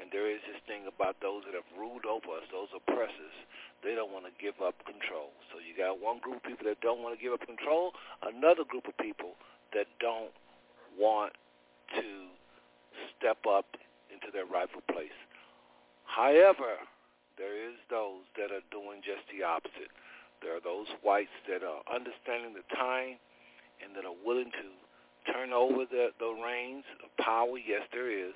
and 0.00 0.12
there 0.12 0.28
is 0.28 0.40
this 0.44 0.60
thing 0.68 0.84
about 0.84 1.16
those 1.24 1.44
that 1.48 1.56
have 1.56 1.68
ruled 1.72 2.04
over 2.04 2.36
us, 2.36 2.46
those 2.52 2.68
oppressors. 2.76 3.36
They 3.80 3.96
don't 3.96 4.12
want 4.12 4.28
to 4.28 4.34
give 4.36 4.60
up 4.60 4.76
control. 4.84 5.32
So 5.52 5.60
you 5.60 5.72
got 5.76 6.00
one 6.00 6.20
group 6.20 6.44
of 6.44 6.46
people 6.48 6.68
that 6.68 6.80
don't 6.80 7.00
want 7.00 7.16
to 7.16 7.20
give 7.20 7.32
up 7.32 7.44
control, 7.44 7.92
another 8.20 8.64
group 8.64 8.88
of 8.88 8.96
people 8.98 9.36
that 9.72 9.88
don't 10.00 10.32
want 10.96 11.32
to 11.96 12.08
step 13.16 13.40
up 13.48 13.76
into 14.12 14.28
their 14.32 14.44
rightful 14.44 14.84
place. 14.88 15.16
However, 16.04 16.80
there 17.36 17.56
is 17.56 17.76
those 17.88 18.24
that 18.40 18.52
are 18.52 18.64
doing 18.72 19.04
just 19.04 19.24
the 19.28 19.44
opposite. 19.44 19.92
There 20.40 20.56
are 20.56 20.64
those 20.64 20.88
whites 21.04 21.32
that 21.48 21.64
are 21.64 21.84
understanding 21.88 22.56
the 22.56 22.64
time 22.72 23.20
and 23.84 23.92
that 23.96 24.04
are 24.04 24.16
willing 24.24 24.52
to 24.56 24.66
turn 25.32 25.52
over 25.52 25.84
the, 25.84 26.12
the 26.18 26.32
reins 26.32 26.84
of 27.04 27.10
power? 27.18 27.58
Yes, 27.58 27.82
there 27.92 28.10
is. 28.10 28.34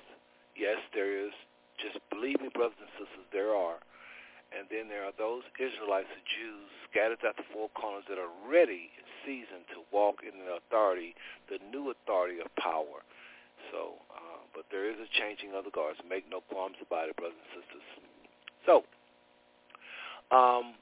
Yes, 0.55 0.77
there 0.93 1.25
is. 1.25 1.33
Just 1.81 1.97
believe 2.13 2.39
me, 2.39 2.53
brothers 2.53 2.77
and 2.77 2.93
sisters, 2.95 3.25
there 3.33 3.57
are. 3.57 3.81
And 4.51 4.67
then 4.67 4.91
there 4.91 5.07
are 5.07 5.15
those 5.15 5.47
Israelites, 5.57 6.11
the 6.11 6.21
Jews, 6.27 6.69
scattered 6.91 7.23
at 7.23 7.39
the 7.39 7.47
four 7.55 7.71
corners 7.73 8.03
that 8.11 8.19
are 8.19 8.31
ready 8.45 8.91
and 8.99 9.07
seasoned 9.23 9.65
to 9.73 9.81
walk 9.95 10.21
in 10.21 10.35
the 10.43 10.59
authority, 10.59 11.15
the 11.47 11.57
new 11.71 11.89
authority 11.89 12.43
of 12.43 12.51
power. 12.59 13.01
So, 13.71 13.95
uh, 14.11 14.43
but 14.51 14.67
there 14.67 14.91
is 14.91 14.99
a 14.99 15.07
changing 15.15 15.55
of 15.55 15.63
the 15.63 15.71
guards. 15.71 16.03
Make 16.03 16.27
no 16.27 16.43
qualms 16.51 16.75
about 16.83 17.07
it, 17.07 17.15
brothers 17.15 17.39
and 17.39 17.63
sisters. 17.63 17.85
So, 18.67 18.83
um, 20.35 20.75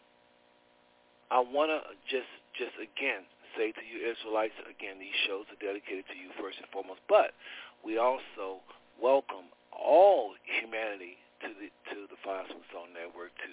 I 1.30 1.38
want 1.38 1.70
to 1.70 1.94
just, 2.10 2.30
just 2.58 2.74
again 2.82 3.30
say 3.54 3.70
to 3.70 3.84
you 3.86 4.02
Israelites, 4.02 4.58
again, 4.66 4.98
these 4.98 5.16
shows 5.30 5.46
are 5.54 5.62
dedicated 5.62 6.10
to 6.10 6.18
you 6.18 6.34
first 6.42 6.58
and 6.58 6.70
foremost, 6.74 7.02
but 7.06 7.38
we 7.86 8.02
also 8.02 8.66
welcome 8.98 9.50
all 9.74 10.34
humanity 10.44 11.18
to 11.46 11.50
the 11.56 11.70
to 11.94 12.08
the 12.10 12.20
Five 12.26 12.48
Smooth 12.52 12.68
Stone 12.70 12.92
Network 12.94 13.32
to 13.46 13.52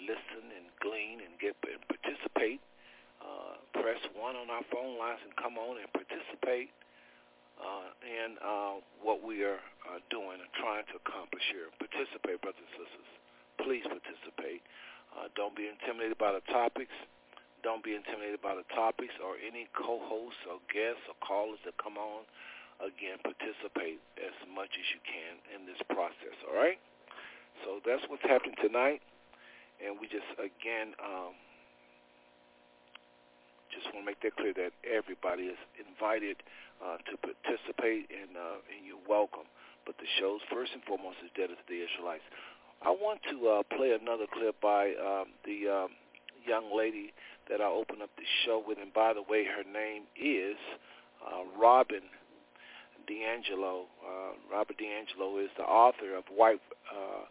listen 0.00 0.44
and 0.52 0.66
glean 0.80 1.20
and 1.24 1.36
get 1.38 1.56
and 1.66 1.82
participate. 1.88 2.60
Uh, 3.20 3.58
press 3.74 3.98
one 4.14 4.36
on 4.36 4.48
our 4.52 4.62
phone 4.70 5.00
lines 5.00 5.18
and 5.24 5.34
come 5.34 5.58
on 5.58 5.80
and 5.80 5.88
participate 5.90 6.70
uh, 7.58 7.88
in 8.04 8.36
uh, 8.44 8.76
what 9.00 9.24
we 9.24 9.42
are 9.42 9.60
uh, 9.88 9.98
doing 10.12 10.38
and 10.38 10.50
trying 10.60 10.84
to 10.92 11.00
accomplish 11.00 11.42
here. 11.50 11.72
Participate, 11.80 12.38
brothers 12.44 12.60
and 12.60 12.72
sisters. 12.76 13.08
Please 13.64 13.84
participate. 13.88 14.60
Uh, 15.16 15.32
don't 15.32 15.56
be 15.56 15.64
intimidated 15.64 16.20
by 16.20 16.32
the 16.32 16.44
topics. 16.52 16.92
Don't 17.64 17.82
be 17.82 17.96
intimidated 17.96 18.44
by 18.44 18.54
the 18.54 18.68
topics 18.76 19.16
or 19.24 19.40
any 19.40 19.66
co-hosts 19.72 20.44
or 20.46 20.60
guests 20.70 21.02
or 21.08 21.16
callers 21.24 21.58
that 21.64 21.74
come 21.80 21.96
on. 21.96 22.28
Again, 22.76 23.16
participate 23.24 24.00
as 24.20 24.36
much 24.52 24.68
as 24.76 24.86
you 24.92 25.00
can 25.04 25.40
in 25.56 25.64
this 25.64 25.80
process, 25.88 26.36
all 26.44 26.56
right? 26.56 26.76
So 27.64 27.80
that's 27.80 28.04
what's 28.08 28.24
happening 28.24 28.56
tonight. 28.60 29.00
And 29.80 29.96
we 30.00 30.08
just, 30.08 30.28
again, 30.36 30.92
um, 31.00 31.32
just 33.72 33.88
want 33.92 34.04
to 34.04 34.08
make 34.08 34.20
that 34.24 34.36
clear 34.36 34.52
that 34.56 34.72
everybody 34.84 35.52
is 35.52 35.60
invited 35.76 36.40
uh, 36.80 37.00
to 37.08 37.16
participate 37.16 38.08
and, 38.12 38.36
uh, 38.36 38.60
and 38.72 38.84
you're 38.84 39.02
welcome. 39.08 39.48
But 39.84 39.96
the 39.96 40.08
show's 40.18 40.40
first 40.52 40.72
and 40.72 40.82
foremost 40.84 41.20
is 41.24 41.30
dedicated 41.36 41.64
to 41.64 41.68
the 41.68 41.80
Israelites. 41.84 42.26
I 42.84 42.92
want 42.92 43.20
to 43.32 43.36
uh, 43.48 43.62
play 43.76 43.96
another 43.96 44.28
clip 44.28 44.60
by 44.60 44.92
um, 45.00 45.32
the 45.44 45.68
um, 45.68 45.90
young 46.44 46.72
lady 46.76 47.12
that 47.48 47.60
I 47.60 47.68
opened 47.68 48.02
up 48.02 48.10
the 48.16 48.28
show 48.44 48.60
with. 48.60 48.78
And 48.78 48.92
by 48.92 49.12
the 49.12 49.22
way, 49.22 49.44
her 49.44 49.64
name 49.64 50.04
is 50.16 50.56
uh, 51.24 51.44
Robin 51.58 52.04
DiAngelo. 53.08 53.86
Uh, 54.02 54.32
Robert 54.52 54.76
DiAngelo 54.78 55.42
is 55.42 55.50
the 55.56 55.64
author 55.64 56.16
of 56.16 56.24
White 56.34 56.60
uh, 56.90 57.24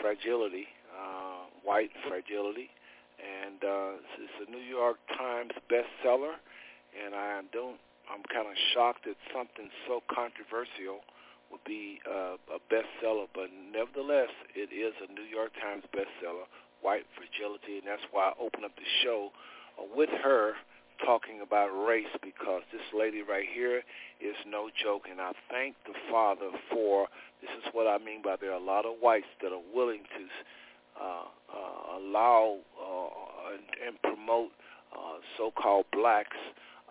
Fragility, 0.00 0.66
uh, 0.94 1.46
White 1.64 1.90
Fragility, 2.08 2.70
and 3.18 3.62
uh, 3.62 3.98
it's 4.22 4.48
a 4.48 4.50
New 4.50 4.62
York 4.62 4.98
Times 5.16 5.52
bestseller. 5.70 6.38
And 6.94 7.14
I 7.14 7.42
don't, 7.52 7.78
I'm 8.08 8.22
kind 8.32 8.48
of 8.48 8.56
shocked 8.74 9.04
that 9.04 9.16
something 9.34 9.68
so 9.86 10.00
controversial 10.08 11.04
would 11.50 11.64
be 11.64 12.00
uh, 12.04 12.36
a 12.52 12.60
bestseller, 12.72 13.26
but 13.34 13.48
nevertheless, 13.72 14.32
it 14.54 14.72
is 14.72 14.92
a 15.00 15.12
New 15.12 15.24
York 15.24 15.52
Times 15.60 15.84
bestseller, 15.94 16.44
White 16.82 17.06
Fragility, 17.16 17.78
and 17.78 17.86
that's 17.86 18.04
why 18.12 18.30
I 18.30 18.32
opened 18.40 18.64
up 18.64 18.76
the 18.76 18.88
show 19.02 19.30
uh, 19.78 19.84
with 19.94 20.10
her 20.22 20.54
talking 21.04 21.40
about 21.42 21.68
race 21.68 22.12
because 22.22 22.62
this 22.72 22.82
lady 22.96 23.22
right 23.22 23.46
here 23.52 23.82
is 24.20 24.36
no 24.46 24.70
joke, 24.82 25.02
and 25.10 25.20
I 25.20 25.32
thank 25.50 25.76
the 25.86 25.94
Father 26.10 26.50
for 26.70 27.08
this 27.40 27.50
is 27.58 27.72
what 27.72 27.86
I 27.86 28.02
mean 28.02 28.22
by 28.22 28.36
there 28.40 28.52
are 28.52 28.60
a 28.60 28.64
lot 28.64 28.84
of 28.84 28.94
whites 29.00 29.26
that 29.42 29.52
are 29.52 29.62
willing 29.74 30.02
to 30.02 30.24
uh, 31.00 31.22
uh, 31.54 31.98
allow 31.98 32.56
uh, 32.80 33.54
and, 33.54 33.62
and 33.86 34.02
promote 34.02 34.50
uh, 34.92 35.18
so-called 35.36 35.86
blacks 35.92 36.36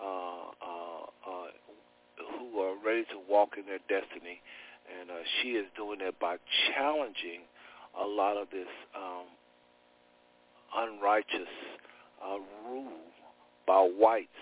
uh, 0.02 0.06
uh, 0.06 1.04
uh, 1.28 1.48
who 2.40 2.60
are 2.60 2.76
ready 2.86 3.04
to 3.04 3.20
walk 3.30 3.58
in 3.58 3.66
their 3.66 3.80
destiny, 3.90 4.42
and 5.00 5.10
uh, 5.12 5.16
she 5.42 5.50
is 5.50 5.66
doing 5.76 6.00
that 6.00 6.20
by 6.20 6.38
challenging 6.74 7.42
a 8.00 8.06
lot 8.06 8.38
of 8.38 8.50
this 8.52 8.68
um, 8.96 9.26
unrighteous 10.76 11.50
uh, 12.24 12.38
rule 12.70 12.92
by 13.68 13.84
whites 13.84 14.42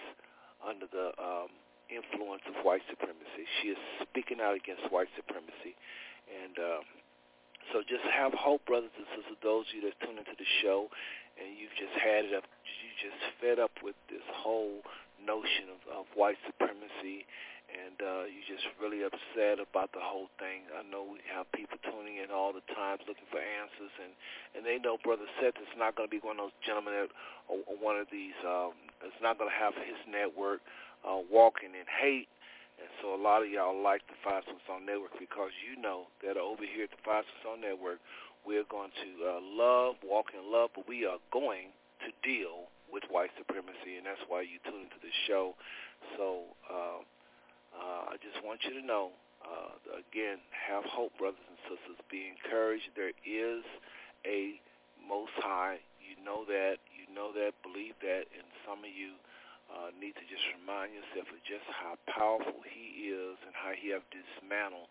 under 0.62 0.86
the 0.88 1.12
um, 1.18 1.50
influence 1.90 2.46
of 2.46 2.62
white 2.64 2.86
supremacy. 2.90 3.44
She 3.62 3.74
is 3.74 3.82
speaking 4.06 4.40
out 4.40 4.56
against 4.56 4.86
white 4.94 5.10
supremacy. 5.18 5.74
And 6.30 6.56
uh, 6.58 6.82
so 7.74 7.82
just 7.82 8.06
have 8.14 8.34
hope, 8.34 8.66
brothers 8.70 8.94
and 8.96 9.06
sisters, 9.18 9.38
those 9.42 9.66
of 9.70 9.74
you 9.74 9.82
that 9.90 9.98
tune 10.02 10.22
into 10.22 10.38
the 10.38 10.50
show 10.62 10.90
and 11.36 11.58
you've 11.58 11.76
just 11.76 11.94
had 12.00 12.32
it 12.32 12.34
up, 12.38 12.48
you 12.64 12.90
just 12.96 13.20
fed 13.42 13.60
up 13.60 13.74
with 13.84 13.98
this 14.08 14.24
whole 14.32 14.86
notion 15.20 15.68
of, 15.74 15.82
of 15.92 16.06
white 16.16 16.40
supremacy 16.48 17.28
and 17.76 17.98
uh, 18.00 18.24
you're 18.32 18.48
just 18.48 18.66
really 18.80 19.04
upset 19.04 19.60
about 19.60 19.92
the 19.92 20.00
whole 20.00 20.32
thing. 20.40 20.64
I 20.72 20.88
know 20.88 21.04
we 21.04 21.20
have 21.28 21.46
people 21.52 21.76
tuning 21.84 22.24
in 22.24 22.32
all 22.32 22.56
the 22.56 22.64
time 22.72 23.04
looking 23.04 23.28
for 23.28 23.44
answers, 23.44 23.92
and 24.00 24.16
and 24.56 24.64
they 24.64 24.80
know 24.80 24.96
Brother 25.04 25.28
Seth 25.38 25.60
is 25.60 25.72
not 25.76 26.00
going 26.00 26.08
to 26.08 26.14
be 26.14 26.24
one 26.24 26.40
of 26.40 26.50
those 26.50 26.60
gentlemen 26.64 26.96
that 26.96 27.12
or, 27.52 27.60
or 27.68 27.76
one 27.76 28.00
of 28.00 28.08
these. 28.08 28.38
Um, 28.48 28.74
it's 29.04 29.20
not 29.20 29.36
going 29.38 29.52
to 29.52 29.60
have 29.60 29.76
his 29.76 30.00
network 30.08 30.64
uh, 31.04 31.20
walking 31.28 31.76
in 31.76 31.86
hate. 31.86 32.32
And 32.76 32.92
so 33.00 33.16
a 33.16 33.22
lot 33.22 33.40
of 33.40 33.48
y'all 33.48 33.76
like 33.76 34.04
the 34.12 34.20
Five 34.20 34.44
Smooth 34.44 34.84
Network 34.84 35.16
because 35.16 35.56
you 35.64 35.80
know 35.80 36.12
that 36.20 36.36
over 36.36 36.68
here 36.68 36.92
at 36.92 36.92
the 36.92 37.00
Five 37.08 37.24
Smooth 37.40 37.64
Network, 37.64 38.04
we're 38.44 38.68
going 38.68 38.92
to 38.92 39.10
uh, 39.24 39.40
love, 39.40 39.96
walk 40.04 40.36
in 40.36 40.44
love, 40.44 40.76
but 40.76 40.84
we 40.84 41.08
are 41.08 41.24
going 41.32 41.72
to 42.04 42.12
deal 42.20 42.68
with 42.92 43.04
white 43.10 43.32
supremacy, 43.40 43.96
and 43.96 44.06
that's 44.06 44.22
why 44.28 44.44
you 44.44 44.60
tune 44.68 44.92
into 44.92 45.00
the 45.00 45.14
show. 45.26 45.56
So 46.20 46.52
uh, 46.68 47.00
uh, 47.76 48.14
I 48.14 48.16
just 48.24 48.40
want 48.44 48.64
you 48.64 48.74
to 48.80 48.84
know, 48.86 49.12
uh, 49.44 49.76
again, 50.00 50.40
have 50.52 50.84
hope, 50.88 51.14
brothers 51.20 51.44
and 51.46 51.60
sisters. 51.68 52.00
Be 52.10 52.32
encouraged. 52.32 52.90
There 52.96 53.14
is 53.24 53.64
a 54.26 54.60
Most 55.04 55.36
High. 55.38 55.84
You 56.00 56.18
know 56.24 56.48
that. 56.48 56.80
You 56.90 57.06
know 57.12 57.36
that. 57.36 57.54
Believe 57.62 57.96
that. 58.02 58.32
And 58.32 58.48
some 58.64 58.82
of 58.82 58.92
you 58.92 59.20
uh, 59.70 59.92
need 59.98 60.16
to 60.18 60.26
just 60.26 60.44
remind 60.58 60.96
yourself 60.96 61.28
of 61.30 61.40
just 61.44 61.66
how 61.70 62.00
powerful 62.10 62.64
He 62.66 63.12
is 63.12 63.36
and 63.46 63.54
how 63.54 63.76
He 63.76 63.92
have 63.92 64.06
dismantled 64.10 64.90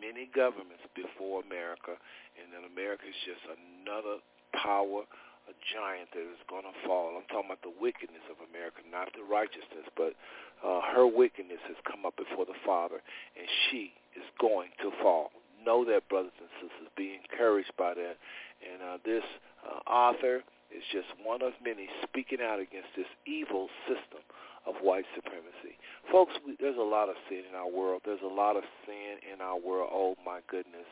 many 0.00 0.26
governments 0.32 0.84
before 0.96 1.44
America, 1.44 1.94
and 2.40 2.50
that 2.50 2.66
America 2.66 3.06
is 3.06 3.20
just 3.24 3.44
another 3.46 4.20
power 4.52 5.06
a 5.48 5.54
giant 5.72 6.08
that 6.16 6.24
is 6.24 6.40
going 6.48 6.64
to 6.64 6.76
fall. 6.86 7.12
I'm 7.16 7.28
talking 7.28 7.52
about 7.52 7.62
the 7.62 7.74
wickedness 7.76 8.24
of 8.32 8.40
America, 8.48 8.80
not 8.88 9.12
the 9.12 9.24
righteousness, 9.24 9.86
but 9.96 10.16
uh, 10.64 10.80
her 10.94 11.06
wickedness 11.06 11.60
has 11.68 11.76
come 11.84 12.08
up 12.08 12.16
before 12.16 12.44
the 12.48 12.56
Father, 12.64 13.04
and 13.36 13.46
she 13.68 13.92
is 14.16 14.24
going 14.40 14.72
to 14.80 14.90
fall. 15.02 15.30
Know 15.60 15.84
that, 15.88 16.08
brothers 16.08 16.36
and 16.40 16.48
sisters. 16.60 16.88
Be 16.96 17.16
encouraged 17.16 17.72
by 17.76 17.94
that. 17.94 18.16
And 18.60 18.78
uh, 18.80 18.98
this 19.04 19.24
uh, 19.64 19.80
author 19.88 20.44
is 20.68 20.84
just 20.92 21.08
one 21.22 21.40
of 21.40 21.52
many 21.64 21.88
speaking 22.02 22.40
out 22.40 22.60
against 22.60 22.92
this 22.96 23.08
evil 23.24 23.68
system 23.88 24.20
of 24.64 24.76
white 24.80 25.04
supremacy. 25.14 25.76
Folks, 26.12 26.32
we, 26.44 26.56
there's 26.60 26.80
a 26.80 26.84
lot 26.84 27.08
of 27.08 27.16
sin 27.28 27.44
in 27.48 27.54
our 27.56 27.68
world. 27.68 28.02
There's 28.04 28.24
a 28.24 28.32
lot 28.32 28.56
of 28.56 28.64
sin 28.84 29.20
in 29.24 29.40
our 29.40 29.60
world. 29.60 29.88
Oh, 29.92 30.16
my 30.24 30.40
goodness. 30.48 30.88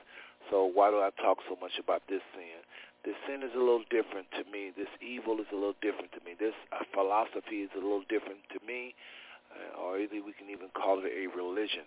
So 0.51 0.65
why 0.69 0.91
do 0.91 1.01
I 1.01 1.11
talk 1.21 1.39
so 1.49 1.57
much 1.61 1.77
about 1.81 2.03
this 2.09 2.21
sin? 2.35 2.61
This 3.05 3.19
sin 3.27 3.43
is 3.43 3.51
a 3.55 3.59
little 3.59 3.83
different 3.91 4.31
to 4.39 4.45
me. 4.51 4.71
This 4.77 4.91
evil 5.03 5.41
is 5.41 5.51
a 5.51 5.59
little 5.59 5.79
different 5.83 6.13
to 6.13 6.21
me. 6.25 6.39
This 6.39 6.55
uh, 6.71 6.87
philosophy 6.95 7.67
is 7.67 7.71
a 7.75 7.83
little 7.83 8.07
different 8.09 8.47
to 8.55 8.65
me, 8.65 8.95
uh, 9.51 9.83
or 9.83 9.99
either 9.99 10.23
we 10.23 10.33
can 10.33 10.51
even 10.51 10.71
call 10.71 11.03
it 11.03 11.11
a 11.11 11.27
religion. 11.35 11.83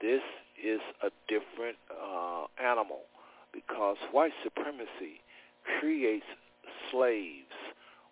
This 0.00 0.22
is 0.54 0.80
a 1.02 1.10
different 1.26 1.78
uh, 1.90 2.46
animal 2.62 3.10
because 3.52 3.96
white 4.12 4.32
supremacy 4.42 5.18
creates 5.80 6.26
slaves. 6.90 7.54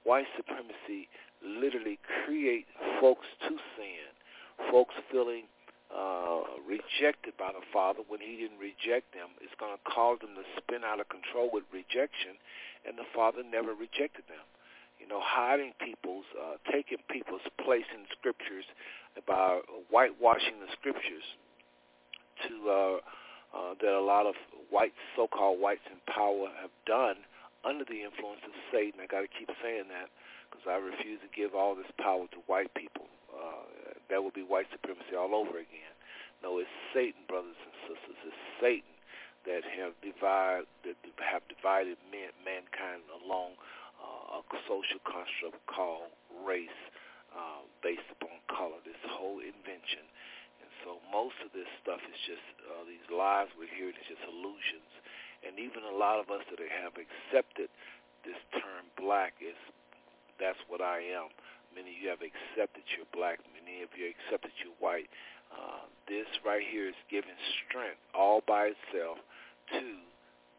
White 0.02 0.26
supremacy 0.36 1.06
literally 1.44 1.98
creates 2.24 2.68
folks 3.00 3.26
to 3.46 3.54
sin, 3.78 4.10
folks 4.70 4.94
feeling 5.10 5.44
uh, 5.90 6.62
rejected 6.62 7.34
by 7.38 7.50
the 7.50 7.64
Father 7.72 8.00
when 8.06 8.20
he 8.20 8.38
didn't 8.38 8.62
reject 8.62 9.12
them. 9.12 9.34
It's 9.42 9.54
going 9.58 9.74
to 9.74 9.82
cause 9.82 10.22
them 10.22 10.38
to 10.38 10.44
spin 10.56 10.86
out 10.86 11.02
of 11.02 11.10
control 11.10 11.50
with 11.52 11.66
rejection, 11.74 12.38
and 12.86 12.96
the 12.96 13.06
Father 13.14 13.42
never 13.42 13.74
rejected 13.74 14.24
them. 14.30 14.46
You 15.02 15.08
know, 15.08 15.20
hiding 15.22 15.72
people's, 15.80 16.28
uh, 16.36 16.60
taking 16.70 16.98
people's 17.08 17.44
place 17.64 17.88
in 17.90 18.04
scriptures 18.14 18.68
by 19.26 19.60
whitewashing 19.90 20.60
the 20.60 20.70
scriptures 20.78 21.24
to 22.46 22.54
uh, 22.70 22.96
uh, 23.50 23.74
that 23.80 23.92
a 23.92 24.00
lot 24.00 24.26
of 24.26 24.34
white, 24.70 24.94
so-called 25.16 25.58
whites 25.58 25.82
in 25.90 25.98
power 26.06 26.46
have 26.62 26.70
done 26.86 27.16
under 27.64 27.84
the 27.84 28.06
influence 28.06 28.40
of 28.46 28.54
Satan. 28.70 29.00
I 29.02 29.06
got 29.06 29.26
to 29.26 29.32
keep 29.32 29.50
saying 29.62 29.90
that 29.90 30.08
because 30.48 30.64
I 30.70 30.78
refuse 30.78 31.18
to 31.20 31.30
give 31.34 31.54
all 31.54 31.74
this 31.74 31.90
power 31.98 32.26
to 32.30 32.38
white 32.46 32.72
people. 32.74 33.10
Uh, 33.30 33.94
that 34.10 34.22
would 34.22 34.34
be 34.34 34.42
white 34.42 34.66
supremacy 34.74 35.14
all 35.14 35.34
over 35.34 35.58
again. 35.58 35.94
No, 36.42 36.58
it's 36.58 36.72
Satan, 36.92 37.22
brothers 37.28 37.56
and 37.62 37.74
sisters. 37.86 38.18
It's 38.26 38.42
Satan 38.58 38.96
that 39.46 39.64
have 39.64 39.96
divided 40.04 40.68
that 40.84 40.96
have 41.20 41.44
divided 41.48 41.96
man, 42.12 42.32
mankind 42.44 43.04
along 43.24 43.56
uh, 44.00 44.40
a 44.40 44.58
social 44.68 45.00
construct 45.04 45.60
called 45.68 46.12
race, 46.44 46.80
uh, 47.32 47.64
based 47.80 48.08
upon 48.12 48.36
color. 48.48 48.80
This 48.84 49.00
whole 49.08 49.40
invention, 49.40 50.04
and 50.60 50.70
so 50.84 51.00
most 51.08 51.36
of 51.44 51.52
this 51.56 51.68
stuff 51.80 52.00
is 52.04 52.18
just 52.24 52.44
uh, 52.68 52.84
these 52.84 53.04
lies 53.08 53.48
we're 53.56 53.72
hearing 53.72 53.96
is 53.96 54.08
just 54.08 54.24
illusions, 54.28 54.90
and 55.44 55.56
even 55.56 55.84
a 55.84 55.96
lot 55.96 56.20
of 56.20 56.28
us 56.28 56.44
that 56.52 56.60
have 56.60 56.96
accepted 56.96 57.72
this 58.24 58.40
term 58.60 58.88
black 58.96 59.36
is 59.40 59.56
that's 60.40 60.60
what 60.72 60.80
I 60.80 61.04
am. 61.16 61.28
Many 61.74 61.94
of 61.94 61.98
you 62.02 62.08
have 62.10 62.24
accepted 62.24 62.82
you're 62.94 63.08
black. 63.14 63.38
Many 63.54 63.82
of 63.82 63.90
you 63.94 64.10
accepted 64.10 64.50
you're 64.58 64.76
white. 64.82 65.10
Uh, 65.50 65.86
this 66.06 66.26
right 66.46 66.62
here 66.62 66.90
is 66.90 66.98
giving 67.10 67.34
strength 67.66 67.98
all 68.14 68.42
by 68.46 68.74
itself 68.74 69.18
to 69.74 69.82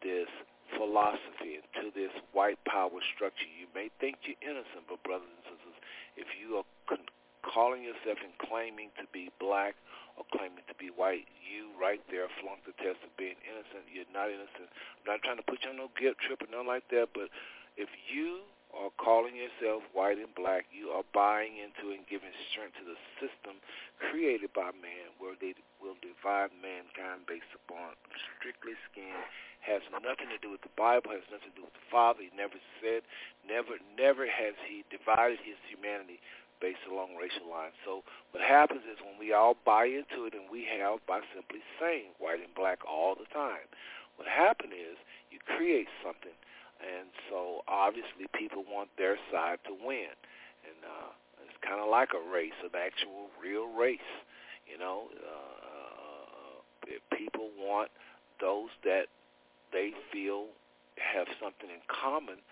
this 0.04 0.28
philosophy 0.76 1.60
and 1.60 1.66
to 1.80 1.92
this 1.92 2.12
white 2.32 2.60
power 2.64 3.00
structure. 3.12 3.48
You 3.48 3.68
may 3.76 3.92
think 4.00 4.24
you're 4.24 4.40
innocent, 4.40 4.88
but 4.88 5.00
brothers 5.04 5.28
and 5.28 5.44
sisters, 5.56 5.76
if 6.16 6.28
you 6.36 6.60
are 6.60 6.68
con- 6.88 7.08
calling 7.44 7.84
yourself 7.84 8.20
and 8.24 8.32
claiming 8.40 8.88
to 9.00 9.04
be 9.12 9.28
black 9.36 9.76
or 10.16 10.24
claiming 10.32 10.64
to 10.68 10.76
be 10.76 10.92
white, 10.92 11.28
you 11.40 11.72
right 11.76 12.00
there 12.08 12.28
flunked 12.40 12.64
the 12.68 12.76
test 12.80 13.00
of 13.04 13.12
being 13.16 13.36
innocent. 13.44 13.88
You're 13.88 14.08
not 14.12 14.32
innocent. 14.32 14.68
I'm 15.02 15.16
not 15.16 15.20
trying 15.24 15.40
to 15.40 15.46
put 15.46 15.64
you 15.64 15.72
on 15.72 15.80
no 15.80 15.88
guilt 15.96 16.16
trip 16.20 16.40
or 16.40 16.48
nothing 16.48 16.68
like 16.68 16.88
that, 16.92 17.12
but 17.16 17.32
if 17.76 17.88
you 18.08 18.44
are 18.72 18.92
calling 18.96 19.36
yourself 19.36 19.84
white 19.92 20.16
and 20.16 20.32
black, 20.32 20.64
you 20.72 20.88
are 20.88 21.04
buying 21.12 21.60
into 21.60 21.92
and 21.92 22.08
giving 22.08 22.32
strength 22.48 22.76
to 22.80 22.84
the 22.88 22.96
system 23.20 23.60
created 24.00 24.48
by 24.56 24.72
man 24.80 25.12
where 25.20 25.36
they 25.36 25.52
will 25.76 25.96
divide 26.00 26.50
mankind 26.58 27.28
based 27.28 27.52
upon 27.52 27.92
strictly 28.36 28.72
skin, 28.88 29.12
has 29.60 29.84
nothing 29.92 30.32
to 30.32 30.40
do 30.40 30.50
with 30.50 30.64
the 30.64 30.72
Bible, 30.74 31.12
has 31.12 31.22
nothing 31.28 31.52
to 31.52 31.58
do 31.62 31.68
with 31.68 31.76
the 31.76 31.88
Father. 31.92 32.24
He 32.24 32.32
never 32.32 32.56
said, 32.80 33.04
never, 33.44 33.76
never 33.94 34.24
has 34.26 34.56
he 34.66 34.88
divided 34.88 35.38
his 35.44 35.60
humanity 35.68 36.18
based 36.58 36.82
along 36.88 37.14
racial 37.20 37.46
lines. 37.46 37.76
So 37.84 38.02
what 38.32 38.42
happens 38.42 38.88
is 38.88 38.98
when 39.04 39.20
we 39.20 39.36
all 39.36 39.54
buy 39.54 39.86
into 39.86 40.24
it, 40.26 40.34
and 40.34 40.48
we 40.48 40.64
have 40.80 41.04
by 41.04 41.20
simply 41.34 41.60
saying 41.78 42.16
white 42.18 42.40
and 42.40 42.54
black 42.56 42.80
all 42.88 43.14
the 43.14 43.28
time, 43.30 43.68
what 44.16 44.26
happens 44.26 44.72
is 44.72 44.96
you 45.28 45.38
create 45.44 45.92
something– 46.00 46.34
and 46.82 47.08
so 47.30 47.62
obviously 47.68 48.26
people 48.34 48.64
want 48.66 48.88
their 48.98 49.16
side 49.30 49.58
to 49.66 49.72
win, 49.72 50.12
and 50.66 50.78
uh, 50.82 51.10
it's 51.46 51.58
kind 51.62 51.80
of 51.80 51.88
like 51.88 52.10
a 52.14 52.22
race, 52.30 52.56
an 52.62 52.74
actual 52.74 53.30
real 53.40 53.70
race. 53.72 54.12
You 54.66 54.78
know, 54.78 55.08
uh, 55.14 55.52
people 57.16 57.48
want 57.58 57.90
those 58.40 58.70
that 58.84 59.06
they 59.72 59.92
feel 60.12 60.46
have 60.98 61.26
something 61.40 61.70
in 61.70 61.80
common. 61.88 62.42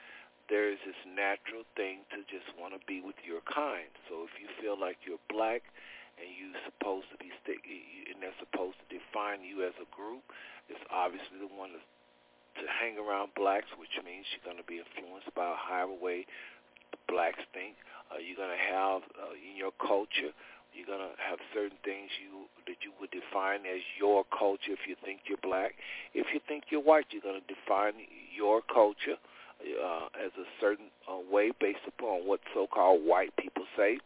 There 0.49 0.67
is 0.67 0.83
this 0.83 0.99
natural 1.07 1.63
thing 1.77 2.03
to 2.11 2.27
just 2.27 2.51
want 2.59 2.75
to 2.75 2.83
be 2.87 2.99
with 2.99 3.19
your 3.23 3.45
kind. 3.47 3.93
So 4.11 4.27
if 4.27 4.35
you 4.41 4.51
feel 4.59 4.75
like 4.75 4.99
you're 5.07 5.23
black 5.31 5.63
and 6.19 6.27
you're 6.27 6.59
supposed 6.67 7.07
to 7.15 7.19
be, 7.23 7.31
st- 7.45 7.63
and 8.11 8.19
they're 8.19 8.35
supposed 8.43 8.81
to 8.83 8.87
define 8.91 9.47
you 9.47 9.63
as 9.63 9.77
a 9.79 9.87
group, 9.95 10.27
it's 10.67 10.83
obviously 10.91 11.39
the 11.39 11.53
one 11.53 11.71
that's 11.71 11.87
to 12.61 12.69
hang 12.69 13.01
around 13.01 13.33
blacks, 13.35 13.69
which 13.81 13.97
means 14.05 14.29
you're 14.31 14.45
going 14.45 14.61
to 14.61 14.69
be 14.69 14.79
influenced 14.79 15.33
by 15.35 15.57
however 15.57 15.97
way 15.97 16.29
blacks 17.09 17.43
think. 17.53 17.75
Uh, 18.11 18.19
you're 18.19 18.39
going 18.39 18.53
to 18.53 18.65
have 18.71 19.03
uh, 19.17 19.35
in 19.35 19.57
your 19.57 19.73
culture, 19.79 20.35
you're 20.75 20.87
going 20.87 21.03
to 21.03 21.15
have 21.19 21.39
certain 21.55 21.79
things 21.83 22.11
you 22.23 22.47
that 22.67 22.79
you 22.83 22.91
would 23.01 23.11
define 23.11 23.67
as 23.67 23.83
your 23.99 24.23
culture 24.31 24.75
if 24.75 24.87
you 24.87 24.95
think 25.03 25.27
you're 25.27 25.43
black. 25.43 25.75
If 26.15 26.31
you 26.35 26.41
think 26.47 26.71
you're 26.71 26.83
white, 26.83 27.07
you're 27.11 27.23
going 27.23 27.41
to 27.41 27.49
define 27.51 27.95
your 28.35 28.63
culture 28.63 29.19
uh, 29.61 30.07
as 30.15 30.31
a 30.39 30.47
certain 30.61 30.91
uh, 31.11 31.19
way 31.31 31.51
based 31.61 31.87
upon 31.87 32.27
what 32.27 32.41
so-called 32.55 33.03
white 33.05 33.35
people 33.37 33.65
say. 33.77 33.99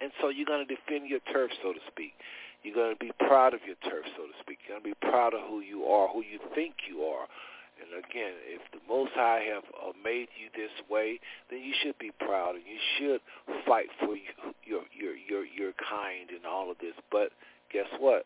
And 0.00 0.12
so 0.20 0.28
you're 0.28 0.46
going 0.46 0.64
to 0.66 0.70
defend 0.70 1.08
your 1.08 1.20
turf, 1.32 1.50
so 1.62 1.72
to 1.72 1.80
speak. 1.90 2.12
You're 2.62 2.74
going 2.74 2.94
to 2.94 3.00
be 3.00 3.12
proud 3.26 3.54
of 3.54 3.60
your 3.66 3.76
turf, 3.82 4.04
so 4.16 4.24
to 4.24 4.36
speak. 4.40 4.58
You're 4.66 4.78
going 4.78 4.84
to 4.84 5.00
be 5.00 5.08
proud 5.08 5.34
of 5.34 5.40
who 5.48 5.60
you 5.60 5.84
are, 5.84 6.08
who 6.08 6.20
you 6.22 6.38
think 6.54 6.74
you 6.88 7.02
are. 7.02 7.26
And 7.78 8.04
again, 8.04 8.34
if 8.46 8.62
the 8.72 8.82
Most 8.88 9.12
High 9.14 9.46
have 9.54 9.64
uh, 9.74 9.92
made 10.02 10.28
you 10.34 10.50
this 10.54 10.72
way, 10.90 11.20
then 11.50 11.60
you 11.62 11.72
should 11.82 11.98
be 11.98 12.10
proud 12.18 12.54
and 12.56 12.64
you 12.66 12.80
should 12.98 13.20
fight 13.66 13.86
for 14.00 14.14
your 14.66 14.82
your 14.92 15.14
your 15.14 15.44
your 15.44 15.72
kind 15.78 16.30
and 16.30 16.44
all 16.44 16.70
of 16.70 16.78
this. 16.78 16.94
But 17.10 17.30
guess 17.72 17.88
what? 17.98 18.24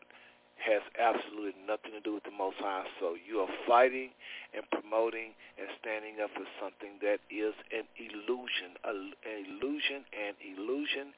Has 0.57 0.81
absolutely 0.95 1.59
nothing 1.67 1.91
to 1.91 2.01
do 2.01 2.13
with 2.13 2.23
the 2.23 2.31
Most 2.31 2.57
High. 2.59 2.85
So 2.99 3.15
you 3.19 3.39
are 3.41 3.51
fighting 3.67 4.09
and 4.53 4.63
promoting 4.69 5.33
and 5.59 5.67
standing 5.81 6.21
up 6.23 6.29
for 6.33 6.45
something 6.61 7.01
that 7.01 7.19
is 7.29 7.53
an 7.73 7.83
illusion, 7.99 8.77
an 8.85 9.13
illusion, 9.27 10.05
and 10.13 10.33
illusion, 10.39 11.11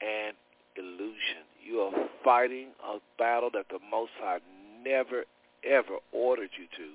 and 0.00 0.34
illusion. 0.78 1.44
You 1.60 1.80
are 1.80 1.94
fighting 2.24 2.72
a 2.82 2.98
battle 3.18 3.50
that 3.52 3.68
the 3.68 3.82
Most 3.90 4.12
High 4.18 4.40
never 4.82 5.24
ever 5.66 5.98
ordered 6.12 6.50
you 6.56 6.66
to. 6.78 6.94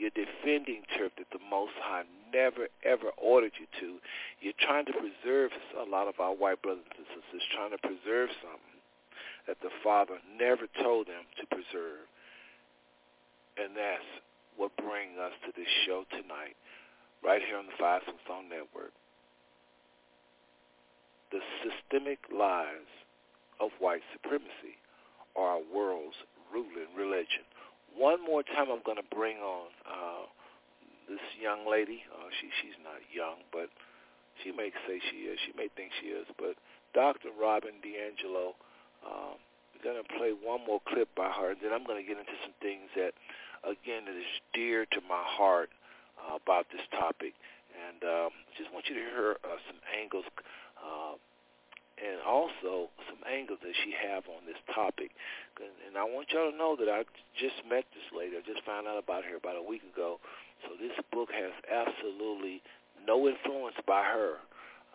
You're 0.00 0.16
defending 0.16 0.80
turf 0.96 1.12
that 1.20 1.28
the 1.28 1.44
Most 1.44 1.76
High 1.76 2.08
never, 2.32 2.72
ever 2.88 3.12
ordered 3.20 3.52
you 3.60 3.68
to. 3.84 4.00
You're 4.40 4.56
trying 4.56 4.88
to 4.88 4.96
preserve, 4.96 5.52
a 5.76 5.84
lot 5.84 6.08
of 6.08 6.16
our 6.16 6.32
white 6.32 6.64
brothers 6.64 6.88
and 6.96 7.04
sisters 7.12 7.44
trying 7.52 7.76
to 7.76 7.80
preserve 7.84 8.32
something 8.40 8.80
that 9.44 9.60
the 9.60 9.68
Father 9.84 10.16
never 10.40 10.64
told 10.80 11.04
them 11.04 11.28
to 11.36 11.44
preserve. 11.52 12.08
And 13.60 13.76
that's 13.76 14.08
what 14.56 14.72
brings 14.80 15.20
us 15.20 15.36
to 15.44 15.52
this 15.52 15.68
show 15.84 16.08
tonight, 16.16 16.56
right 17.20 17.44
here 17.44 17.60
on 17.60 17.68
the 17.68 17.76
Five 17.76 18.00
Stone 18.24 18.48
Network. 18.48 18.96
The 21.28 21.44
systemic 21.60 22.24
lies 22.32 22.88
of 23.60 23.68
white 23.84 24.02
supremacy 24.16 24.80
are 25.36 25.60
our 25.60 25.64
world's 25.68 26.16
ruling 26.48 26.88
religion 26.96 27.44
one 27.96 28.22
more 28.24 28.42
time, 28.42 28.70
I'm 28.70 28.82
going 28.84 28.98
to 29.00 29.10
bring 29.14 29.38
on 29.38 29.68
uh, 29.86 30.24
this 31.08 31.22
young 31.40 31.68
lady. 31.68 32.02
Uh, 32.10 32.28
she 32.40 32.48
she's 32.62 32.78
not 32.82 33.02
young, 33.12 33.42
but 33.52 33.68
she 34.42 34.52
may 34.52 34.70
say 34.86 35.00
she 35.10 35.28
is. 35.28 35.38
She 35.46 35.52
may 35.56 35.68
think 35.76 35.92
she 36.00 36.14
is. 36.14 36.26
But 36.38 36.56
Dr. 36.94 37.30
Robin 37.34 37.78
DiAngelo, 37.82 38.54
um, 39.06 39.36
we're 39.74 39.84
going 39.84 40.00
to 40.00 40.08
play 40.16 40.32
one 40.32 40.64
more 40.66 40.80
clip 40.88 41.08
by 41.14 41.30
her, 41.30 41.52
and 41.52 41.60
then 41.62 41.72
I'm 41.72 41.84
going 41.84 42.00
to 42.00 42.06
get 42.06 42.18
into 42.18 42.36
some 42.42 42.54
things 42.60 42.88
that, 42.96 43.12
again, 43.64 44.06
that 44.06 44.16
is 44.16 44.32
dear 44.54 44.86
to 44.86 45.00
my 45.08 45.22
heart 45.22 45.70
uh, 46.18 46.36
about 46.36 46.66
this 46.72 46.84
topic. 46.92 47.34
And 47.70 48.02
um, 48.02 48.30
just 48.58 48.72
want 48.72 48.86
you 48.90 48.94
to 48.98 49.00
hear 49.00 49.36
uh, 49.44 49.58
some 49.70 49.78
angles 49.94 50.26
uh, 50.76 51.14
and 52.00 52.24
also 52.24 52.88
some 53.06 53.20
angles 53.28 53.60
that 53.60 53.76
she 53.84 53.92
have 53.92 54.24
on 54.32 54.48
this 54.48 54.58
topic. 54.72 55.12
And 55.60 56.00
I 56.00 56.04
want 56.08 56.32
y'all 56.32 56.50
to 56.50 56.56
know 56.56 56.74
that 56.80 56.88
I 56.88 57.04
just 57.36 57.60
met 57.68 57.84
this 57.92 58.08
lady. 58.16 58.40
I 58.40 58.42
just 58.42 58.64
found 58.64 58.88
out 58.88 58.96
about 58.96 59.28
her 59.28 59.36
about 59.36 59.60
a 59.60 59.64
week 59.64 59.84
ago. 59.84 60.16
So 60.64 60.76
this 60.80 60.96
book 61.12 61.28
has 61.32 61.52
absolutely 61.68 62.64
no 63.04 63.28
influence 63.28 63.76
by 63.84 64.04
her 64.04 64.40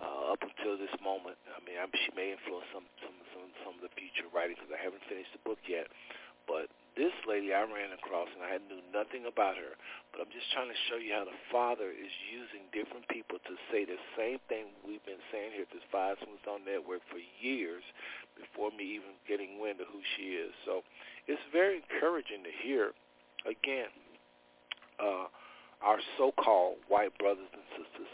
uh, 0.01 0.33
up 0.33 0.41
until 0.41 0.77
this 0.77 0.93
moment. 1.01 1.37
I 1.53 1.61
mean, 1.61 1.77
I'm, 1.77 1.93
she 1.93 2.09
may 2.17 2.33
influence 2.33 2.69
some 2.73 2.85
some 3.01 3.17
some 3.33 3.47
some 3.61 3.73
of 3.77 3.83
the 3.85 3.93
future 3.93 4.27
writing 4.33 4.57
because 4.57 4.73
I 4.73 4.81
haven't 4.81 5.05
finished 5.05 5.33
the 5.33 5.41
book 5.45 5.61
yet. 5.65 5.89
But 6.49 6.69
this 6.95 7.11
lady 7.27 7.51
I 7.51 7.67
ran 7.67 7.91
across, 7.91 8.31
and 8.31 8.43
I 8.43 8.59
knew 8.71 8.79
nothing 8.95 9.27
about 9.27 9.59
her, 9.59 9.75
but 10.11 10.23
I'm 10.23 10.31
just 10.31 10.47
trying 10.55 10.71
to 10.71 10.79
show 10.87 10.95
you 10.95 11.11
how 11.11 11.27
the 11.27 11.39
Father 11.51 11.91
is 11.91 12.13
using 12.31 12.63
different 12.71 13.03
people 13.11 13.39
to 13.43 13.53
say 13.67 13.83
the 13.83 13.99
same 14.15 14.39
thing 14.47 14.71
we've 14.87 15.03
been 15.03 15.21
saying 15.31 15.51
here 15.55 15.67
at 15.67 15.73
this 15.75 15.83
Five 15.91 16.15
Smooth 16.23 16.39
Stone 16.47 16.63
Network 16.63 17.03
for 17.11 17.19
years 17.19 17.83
before 18.39 18.71
me 18.71 18.95
even 18.95 19.19
getting 19.27 19.59
wind 19.59 19.83
of 19.83 19.91
who 19.91 19.99
she 20.15 20.39
is. 20.39 20.55
So 20.63 20.87
it's 21.27 21.43
very 21.51 21.83
encouraging 21.83 22.47
to 22.47 22.53
hear, 22.63 22.95
again, 23.43 23.91
uh, 24.99 25.27
our 25.83 25.99
so-called 26.15 26.79
white 26.87 27.11
brothers 27.19 27.51
and 27.51 27.65
sisters. 27.75 28.11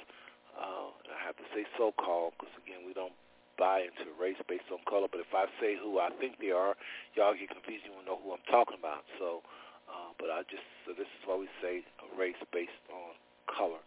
Uh, 0.57 0.89
I 0.89 1.19
have 1.21 1.37
to 1.37 1.47
say 1.53 1.69
so-called 1.77 2.33
because, 2.37 2.53
again, 2.65 2.81
we 2.85 2.93
don't 2.97 3.13
buy 3.57 3.87
into 3.87 4.09
race 4.19 4.39
based 4.47 4.69
on 4.71 4.79
color, 4.87 5.07
but 5.11 5.19
if 5.19 5.31
I 5.33 5.45
say 5.59 5.75
who 5.75 5.99
I 5.99 6.09
think 6.19 6.39
they 6.39 6.51
are, 6.51 6.75
y'all 7.15 7.33
get 7.33 7.49
confused. 7.49 7.83
You 7.85 7.93
won't 7.95 8.07
know 8.07 8.19
who 8.23 8.33
I'm 8.33 8.47
talking 8.49 8.77
about. 8.77 9.03
So, 9.19 9.41
uh, 9.89 10.11
but 10.19 10.29
I 10.29 10.43
just 10.47 10.65
so 10.85 10.93
this 10.93 11.07
is 11.07 11.21
why 11.25 11.37
we 11.37 11.47
say 11.61 11.83
race 12.17 12.39
based 12.53 12.75
on 12.91 13.15
color. 13.49 13.81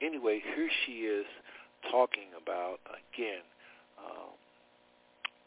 Anyway, 0.00 0.42
here 0.54 0.68
she 0.84 1.08
is 1.08 1.26
talking 1.90 2.32
about 2.36 2.80
again, 2.90 3.44
uh, 3.98 4.30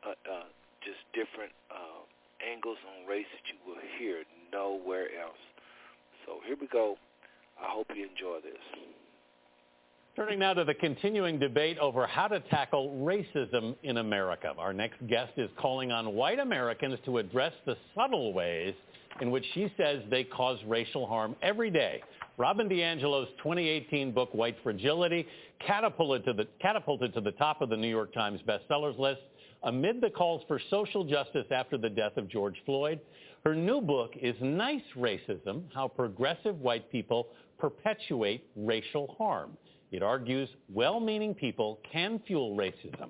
uh, 0.10 0.18
uh, 0.28 0.50
just 0.82 1.02
different 1.14 1.52
uh, 1.70 2.04
angles 2.40 2.78
on 2.84 3.08
race 3.08 3.28
that 3.32 3.46
you 3.52 3.58
will 3.68 3.82
hear 4.00 4.24
nowhere 4.52 5.08
else. 5.20 5.42
So 6.26 6.40
here 6.46 6.58
we 6.60 6.68
go. 6.68 6.98
I 7.60 7.68
hope 7.68 7.88
you 7.94 8.08
enjoy 8.08 8.40
this. 8.42 8.64
Turning 10.15 10.39
now 10.39 10.54
to 10.54 10.63
the 10.65 10.74
continuing 10.74 11.38
debate 11.39 11.78
over 11.78 12.08
how 12.08 12.28
to 12.28 12.39
tackle 12.50 12.89
racism 13.02 13.76
in 13.84 13.98
America. 13.98 14.54
Our 14.58 14.74
next 14.74 15.06
guest 15.08 15.34
is 15.38 15.50
calling 15.58 15.91
on 15.91 16.13
white 16.15 16.39
Americans 16.39 16.98
to 17.06 17.19
address 17.19 17.54
the 17.65 17.78
subtle 17.95 18.34
ways 18.34 18.74
in 19.22 19.30
which 19.30 19.45
she 19.54 19.72
says 19.78 20.02
they 20.10 20.24
cause 20.24 20.58
racial 20.67 21.06
harm 21.06 21.36
every 21.41 21.69
day. 21.69 22.02
Robin 22.38 22.67
DiAngelo's 22.67 23.30
2018 23.38 24.12
book, 24.12 24.34
White 24.34 24.58
Fragility, 24.63 25.28
catapulted 25.65 26.26
to, 26.26 26.34
the, 26.34 26.48
catapulted 26.60 27.13
to 27.13 27.22
the 27.22 27.32
top 27.34 27.62
of 27.62 27.69
the 27.69 27.78
New 27.78 27.89
York 27.89 28.13
Times 28.13 28.39
bestsellers 28.48 28.98
list 28.98 29.22
amid 29.63 30.02
the 30.02 30.10
calls 30.10 30.41
for 30.48 30.60
social 30.69 31.04
justice 31.04 31.45
after 31.52 31.78
the 31.78 31.89
death 31.89 32.17
of 32.17 32.28
George 32.30 32.56
Floyd. 32.65 33.00
Her 33.43 33.56
new 33.56 33.80
book 33.80 34.13
is 34.19 34.36
Nice 34.41 34.82
Racism, 34.98 35.63
How 35.74 35.88
Progressive 35.88 36.60
White 36.60 36.91
People 36.91 37.28
Perpetuate 37.60 38.43
Racial 38.56 39.15
Harm. 39.17 39.58
It 39.91 40.04
argues 40.04 40.49
well-meaning 40.71 41.34
people 41.34 41.80
can 41.91 42.19
fuel 42.28 42.56
racism. 42.56 43.10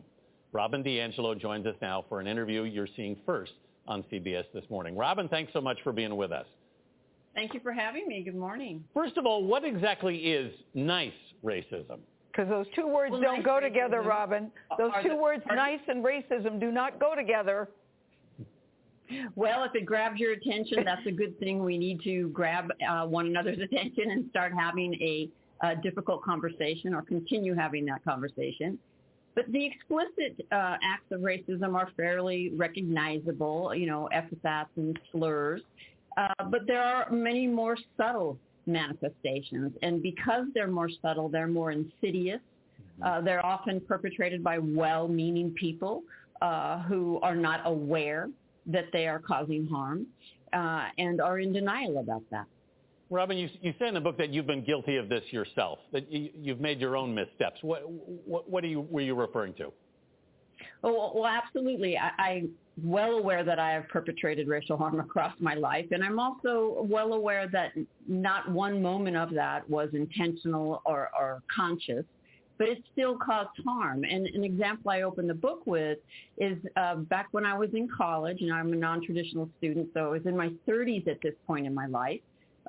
Robin 0.51 0.83
DiAngelo 0.83 1.39
joins 1.39 1.65
us 1.65 1.75
now 1.81 2.05
for 2.09 2.19
an 2.19 2.27
interview 2.27 2.63
you're 2.63 2.87
seeing 2.95 3.17
first 3.25 3.51
on 3.87 4.03
CBS 4.11 4.45
this 4.53 4.63
morning. 4.69 4.95
Robin, 4.95 5.27
thanks 5.27 5.51
so 5.53 5.61
much 5.61 5.77
for 5.83 5.91
being 5.91 6.15
with 6.15 6.31
us. 6.31 6.45
Thank 7.35 7.53
you 7.53 7.59
for 7.59 7.71
having 7.71 8.07
me. 8.07 8.23
Good 8.23 8.35
morning. 8.35 8.83
First 8.93 9.17
of 9.17 9.25
all, 9.25 9.43
what 9.43 9.63
exactly 9.63 10.17
is 10.17 10.53
nice 10.73 11.13
racism? 11.43 11.99
Because 12.31 12.49
those 12.49 12.65
two 12.75 12.87
words 12.87 13.11
well, 13.11 13.21
don't 13.21 13.37
nice 13.37 13.45
go 13.45 13.59
together, 13.59 14.01
Robin. 14.01 14.51
Those 14.77 14.91
two 15.03 15.09
the, 15.09 15.15
words, 15.15 15.43
nice 15.47 15.79
and 15.87 16.03
racism, 16.03 16.59
do 16.59 16.71
not 16.71 16.99
go 16.99 17.15
together. 17.15 17.69
Well, 19.35 19.63
if 19.63 19.73
it 19.73 19.85
grabs 19.85 20.19
your 20.19 20.33
attention, 20.33 20.83
that's 20.85 21.05
a 21.07 21.11
good 21.11 21.39
thing. 21.39 21.63
We 21.63 21.77
need 21.77 22.01
to 22.03 22.29
grab 22.29 22.71
uh, 22.87 23.05
one 23.07 23.25
another's 23.27 23.59
attention 23.71 24.11
and 24.11 24.29
start 24.29 24.53
having 24.57 24.93
a 24.95 25.29
a 25.61 25.75
difficult 25.75 26.23
conversation 26.23 26.93
or 26.93 27.01
continue 27.01 27.53
having 27.55 27.85
that 27.85 28.03
conversation. 28.03 28.77
But 29.35 29.51
the 29.51 29.65
explicit 29.65 30.45
uh, 30.51 30.77
acts 30.83 31.11
of 31.11 31.21
racism 31.21 31.75
are 31.75 31.89
fairly 31.95 32.51
recognizable, 32.55 33.73
you 33.75 33.87
know, 33.87 34.07
epithets 34.07 34.69
and 34.75 34.99
slurs. 35.11 35.61
Uh, 36.17 36.43
but 36.49 36.61
there 36.67 36.81
are 36.81 37.09
many 37.11 37.47
more 37.47 37.77
subtle 37.95 38.37
manifestations. 38.65 39.71
And 39.81 40.01
because 40.01 40.45
they're 40.53 40.67
more 40.67 40.89
subtle, 41.01 41.29
they're 41.29 41.47
more 41.47 41.71
insidious. 41.71 42.39
Mm-hmm. 42.39 43.03
Uh, 43.03 43.21
they're 43.21 43.45
often 43.45 43.79
perpetrated 43.79 44.43
by 44.43 44.59
well-meaning 44.59 45.51
people 45.51 46.03
uh, 46.41 46.81
who 46.83 47.19
are 47.21 47.35
not 47.35 47.61
aware 47.65 48.29
that 48.65 48.85
they 48.91 49.07
are 49.07 49.19
causing 49.19 49.67
harm 49.67 50.05
uh, 50.53 50.87
and 50.97 51.21
are 51.21 51.39
in 51.39 51.53
denial 51.53 51.99
about 51.99 52.23
that. 52.31 52.45
Robin, 53.09 53.37
you, 53.37 53.49
you 53.61 53.73
say 53.79 53.87
in 53.87 53.95
the 53.95 53.99
book 53.99 54.17
that 54.17 54.29
you've 54.29 54.45
been 54.45 54.63
guilty 54.63 54.97
of 54.97 55.09
this 55.09 55.23
yourself, 55.31 55.79
that 55.91 56.11
you, 56.11 56.51
have 56.51 56.59
made 56.59 56.79
your 56.79 56.95
own 56.95 57.13
missteps. 57.13 57.57
What, 57.61 57.83
what, 57.89 58.49
what 58.49 58.63
you, 58.63 58.81
were 58.81 59.01
you 59.01 59.15
referring 59.15 59.53
to? 59.55 59.71
Oh, 60.83 61.11
well, 61.15 61.25
absolutely. 61.25 61.97
I, 61.97 62.11
I'm 62.21 62.51
well 62.83 63.13
aware 63.13 63.43
that 63.43 63.59
I 63.59 63.71
have 63.71 63.87
perpetrated 63.89 64.47
racial 64.47 64.77
harm 64.77 64.99
across 64.99 65.33
my 65.39 65.55
life, 65.55 65.87
and 65.91 66.03
I'm 66.03 66.19
also 66.19 66.85
well 66.89 67.13
aware 67.13 67.47
that 67.47 67.71
not 68.07 68.49
one 68.51 68.81
moment 68.81 69.17
of 69.17 69.31
that 69.31 69.67
was 69.69 69.89
intentional 69.93 70.81
or, 70.85 71.09
or 71.19 71.41
conscious, 71.53 72.05
but 72.57 72.67
it 72.67 72.83
still 72.91 73.17
caused 73.17 73.49
harm. 73.65 74.03
And 74.03 74.27
an 74.27 74.43
example 74.43 74.91
I 74.91 75.01
open 75.01 75.27
the 75.27 75.33
book 75.33 75.61
with 75.65 75.97
is 76.37 76.57
uh, 76.75 76.95
back 76.95 77.27
when 77.31 77.45
I 77.45 77.57
was 77.57 77.69
in 77.73 77.89
college, 77.89 78.41
and 78.41 78.53
I'm 78.53 78.71
a 78.71 78.75
non-traditional 78.75 79.49
student, 79.57 79.89
so 79.93 80.05
I 80.05 80.09
was 80.09 80.25
in 80.25 80.37
my 80.37 80.51
30s 80.67 81.07
at 81.07 81.21
this 81.21 81.33
point 81.47 81.65
in 81.65 81.73
my 81.73 81.87
life. 81.87 82.19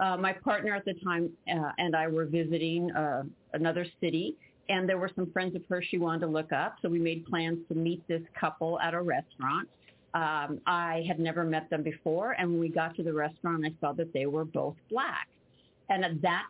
Uh, 0.00 0.16
my 0.16 0.32
partner 0.32 0.74
at 0.74 0.84
the 0.86 0.94
time 1.04 1.30
uh, 1.48 1.72
and 1.78 1.94
I 1.94 2.08
were 2.08 2.24
visiting 2.24 2.90
uh, 2.92 3.24
another 3.52 3.84
city, 4.00 4.34
and 4.70 4.88
there 4.88 4.96
were 4.96 5.10
some 5.14 5.30
friends 5.30 5.54
of 5.54 5.62
hers 5.68 5.84
she 5.90 5.98
wanted 5.98 6.20
to 6.20 6.26
look 6.26 6.52
up. 6.52 6.76
So 6.80 6.88
we 6.88 6.98
made 6.98 7.26
plans 7.26 7.58
to 7.68 7.74
meet 7.74 8.06
this 8.08 8.22
couple 8.38 8.80
at 8.80 8.94
a 8.94 9.00
restaurant. 9.00 9.68
Um, 10.14 10.60
I 10.66 11.04
had 11.06 11.20
never 11.20 11.44
met 11.44 11.68
them 11.68 11.82
before, 11.82 12.32
and 12.32 12.50
when 12.50 12.60
we 12.60 12.68
got 12.68 12.96
to 12.96 13.02
the 13.02 13.12
restaurant, 13.12 13.64
I 13.64 13.74
saw 13.80 13.92
that 13.92 14.12
they 14.12 14.26
were 14.26 14.44
both 14.44 14.74
black. 14.90 15.28
And 15.90 16.04
at 16.04 16.22
that 16.22 16.46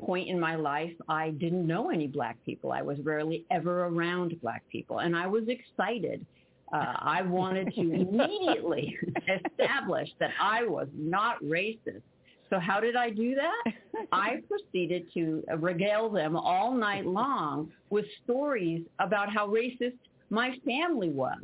point 0.00 0.28
in 0.28 0.38
my 0.40 0.56
life, 0.56 0.92
I 1.08 1.30
didn't 1.30 1.66
know 1.66 1.90
any 1.90 2.08
black 2.08 2.36
people. 2.44 2.72
I 2.72 2.82
was 2.82 2.98
rarely 3.00 3.44
ever 3.50 3.84
around 3.84 4.40
black 4.42 4.62
people, 4.70 4.98
and 4.98 5.16
I 5.16 5.26
was 5.26 5.44
excited. 5.46 6.26
Uh, 6.72 6.94
I 6.98 7.22
wanted 7.22 7.72
to 7.74 7.80
immediately 7.92 8.98
establish 9.46 10.08
that 10.18 10.30
I 10.40 10.64
was 10.64 10.88
not 10.94 11.42
racist 11.42 12.02
so 12.50 12.58
how 12.58 12.80
did 12.80 12.96
I 12.96 13.10
do 13.10 13.34
that? 13.34 13.72
I 14.12 14.42
proceeded 14.48 15.06
to 15.14 15.42
regale 15.58 16.08
them 16.08 16.36
all 16.36 16.72
night 16.72 17.06
long 17.06 17.70
with 17.90 18.06
stories 18.24 18.82
about 18.98 19.32
how 19.32 19.48
racist 19.48 19.98
my 20.30 20.56
family 20.64 21.10
was. 21.10 21.42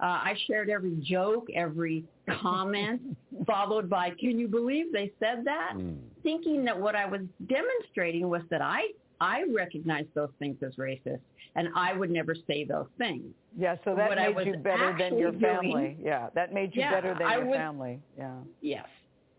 Uh, 0.00 0.04
I 0.06 0.34
shared 0.46 0.70
every 0.70 0.96
joke, 1.02 1.48
every 1.54 2.04
comment, 2.40 3.02
followed 3.46 3.90
by, 3.90 4.10
can 4.10 4.38
you 4.38 4.48
believe 4.48 4.92
they 4.92 5.12
said 5.20 5.44
that? 5.44 5.74
Mm. 5.76 5.98
Thinking 6.22 6.64
that 6.64 6.78
what 6.78 6.96
I 6.96 7.04
was 7.04 7.20
demonstrating 7.46 8.28
was 8.28 8.42
that 8.50 8.62
I, 8.62 8.88
I 9.20 9.44
recognized 9.54 10.08
those 10.14 10.30
things 10.38 10.56
as 10.62 10.74
racist 10.76 11.20
and 11.54 11.68
I 11.74 11.92
would 11.92 12.10
never 12.10 12.34
say 12.46 12.64
those 12.64 12.86
things. 12.96 13.24
Yeah, 13.58 13.76
so 13.84 13.94
that 13.94 14.08
what 14.08 14.18
made 14.18 14.46
you 14.46 14.56
better 14.56 14.96
than 14.98 15.18
your 15.18 15.32
family. 15.34 15.70
Doing, 15.70 16.00
yeah, 16.02 16.28
that 16.34 16.54
made 16.54 16.74
you 16.74 16.82
yeah, 16.82 16.92
better 16.92 17.14
than 17.14 17.26
I 17.26 17.36
your 17.36 17.46
was, 17.46 17.56
family. 17.56 18.00
Yeah. 18.16 18.36
Yes. 18.60 18.86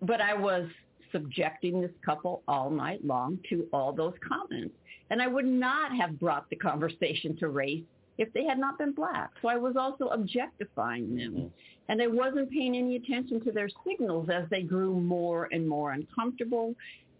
But 0.02 0.22
I 0.22 0.34
was 0.34 0.68
subjecting 1.12 1.82
this 1.82 1.92
couple 2.06 2.44
all 2.48 2.70
night 2.70 3.06
long 3.06 3.40
to 3.50 3.68
all 3.74 3.94
those 3.94 4.14
comments. 4.28 4.76
And 5.10 5.22
I 5.22 5.28
would 5.28 5.46
not 5.46 5.96
have 5.96 6.20
brought 6.20 6.50
the 6.50 6.56
conversation 6.56 7.36
to 7.38 7.50
race 7.50 7.84
if 8.18 8.32
they 8.34 8.46
had 8.46 8.60
not 8.60 8.78
been 8.78 8.94
black. 8.94 9.32
So 9.42 9.48
I 9.48 9.58
was 9.58 9.76
also 9.76 10.08
objectifying 10.10 11.16
them. 11.16 11.34
Mm-hmm. 11.34 11.48
And 11.90 12.02
I 12.02 12.08
wasn't 12.08 12.50
paying 12.50 12.78
any 12.78 12.96
attention 12.96 13.44
to 13.44 13.52
their 13.52 13.68
signals 13.86 14.30
as 14.30 14.46
they 14.50 14.62
grew 14.62 15.00
more 15.00 15.50
and 15.52 15.68
more 15.68 15.92
uncomfortable. 15.92 16.76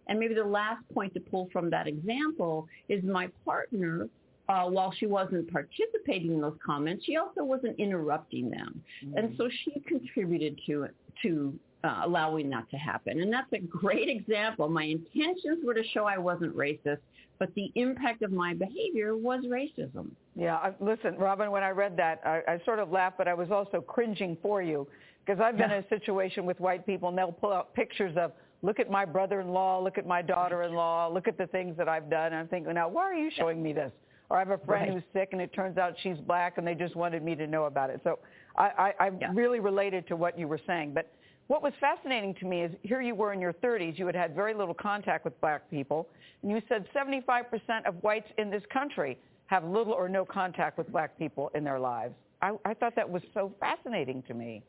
And 0.06 0.18
maybe 0.18 0.34
the 0.34 0.44
last 0.44 0.82
point 0.94 1.12
to 1.14 1.20
pull 1.20 1.48
from 1.52 1.68
that 1.70 1.86
example 1.86 2.66
is 2.88 3.04
my 3.04 3.28
partner, 3.44 4.08
uh, 4.48 4.64
while 4.64 4.92
she 4.98 5.06
wasn't 5.06 5.52
participating 5.52 6.32
in 6.32 6.40
those 6.40 6.56
comments, 6.64 7.04
she 7.04 7.16
also 7.16 7.44
wasn't 7.44 7.78
interrupting 7.78 8.50
them. 8.50 8.82
Mm-hmm. 9.04 9.18
And 9.18 9.34
so 9.36 9.48
she 9.64 9.80
contributed 9.80 10.58
to, 10.66 10.88
to 11.22 11.58
uh, 11.84 12.02
allowing 12.04 12.50
that 12.50 12.70
to 12.70 12.76
happen. 12.76 13.20
And 13.20 13.32
that's 13.32 13.52
a 13.52 13.58
great 13.58 14.08
example. 14.08 14.68
My 14.68 14.84
intentions 14.84 15.64
were 15.64 15.74
to 15.74 15.82
show 15.92 16.04
I 16.04 16.18
wasn't 16.18 16.56
racist, 16.56 16.98
but 17.38 17.52
the 17.54 17.72
impact 17.74 18.22
of 18.22 18.32
my 18.32 18.54
behavior 18.54 19.16
was 19.16 19.44
racism. 19.44 20.10
Yeah, 20.36 20.56
I, 20.56 20.72
listen, 20.80 21.16
Robin, 21.16 21.50
when 21.50 21.62
I 21.62 21.70
read 21.70 21.96
that, 21.96 22.20
I, 22.24 22.40
I 22.46 22.60
sort 22.64 22.78
of 22.78 22.90
laughed, 22.90 23.18
but 23.18 23.26
I 23.28 23.34
was 23.34 23.50
also 23.50 23.80
cringing 23.80 24.36
for 24.40 24.62
you 24.62 24.86
because 25.24 25.40
I've 25.40 25.56
been 25.58 25.70
yeah. 25.70 25.78
in 25.78 25.84
a 25.84 25.88
situation 26.00 26.46
with 26.46 26.60
white 26.60 26.86
people 26.86 27.08
and 27.08 27.18
they'll 27.18 27.32
pull 27.32 27.52
out 27.52 27.74
pictures 27.74 28.16
of, 28.16 28.32
look 28.62 28.78
at 28.78 28.90
my 28.90 29.04
brother-in-law, 29.04 29.80
look 29.80 29.98
at 29.98 30.06
my 30.06 30.22
daughter-in-law, 30.22 31.08
look 31.08 31.26
at 31.26 31.36
the 31.36 31.48
things 31.48 31.76
that 31.76 31.88
I've 31.88 32.08
done. 32.08 32.26
And 32.26 32.36
I'm 32.36 32.48
thinking, 32.48 32.72
now, 32.74 32.88
why 32.88 33.02
are 33.02 33.14
you 33.14 33.30
showing 33.36 33.60
me 33.60 33.72
this? 33.72 33.90
Or 34.30 34.36
I 34.36 34.38
have 34.38 34.50
a 34.50 34.58
friend 34.58 34.86
right. 34.86 34.94
who's 34.94 35.02
sick 35.12 35.30
and 35.32 35.40
it 35.40 35.52
turns 35.52 35.78
out 35.78 35.94
she's 36.02 36.16
black 36.18 36.58
and 36.58 36.66
they 36.66 36.74
just 36.74 36.94
wanted 36.94 37.24
me 37.24 37.34
to 37.34 37.46
know 37.46 37.64
about 37.64 37.90
it. 37.90 38.00
So 38.04 38.20
I, 38.56 38.94
I, 39.00 39.06
I 39.06 39.10
yeah. 39.20 39.30
really 39.34 39.58
related 39.58 40.06
to 40.08 40.16
what 40.16 40.38
you 40.38 40.46
were 40.46 40.60
saying. 40.66 40.94
But 40.94 41.10
what 41.48 41.62
was 41.62 41.72
fascinating 41.80 42.34
to 42.36 42.46
me 42.46 42.62
is 42.62 42.72
here 42.82 43.00
you 43.00 43.14
were 43.14 43.32
in 43.32 43.40
your 43.40 43.52
30s, 43.52 43.98
you 43.98 44.06
had 44.06 44.14
had 44.14 44.34
very 44.34 44.54
little 44.54 44.74
contact 44.74 45.24
with 45.24 45.38
black 45.40 45.68
people, 45.70 46.08
and 46.42 46.50
you 46.50 46.62
said 46.68 46.86
75% 46.94 47.42
of 47.86 47.94
whites 48.02 48.28
in 48.38 48.50
this 48.50 48.62
country 48.72 49.18
have 49.46 49.64
little 49.64 49.92
or 49.92 50.08
no 50.08 50.24
contact 50.24 50.78
with 50.78 50.90
black 50.90 51.18
people 51.18 51.50
in 51.54 51.64
their 51.64 51.78
lives. 51.78 52.14
I, 52.40 52.52
I 52.64 52.74
thought 52.74 52.96
that 52.96 53.08
was 53.08 53.22
so 53.34 53.52
fascinating 53.60 54.22
to 54.28 54.34
me. 54.34 54.62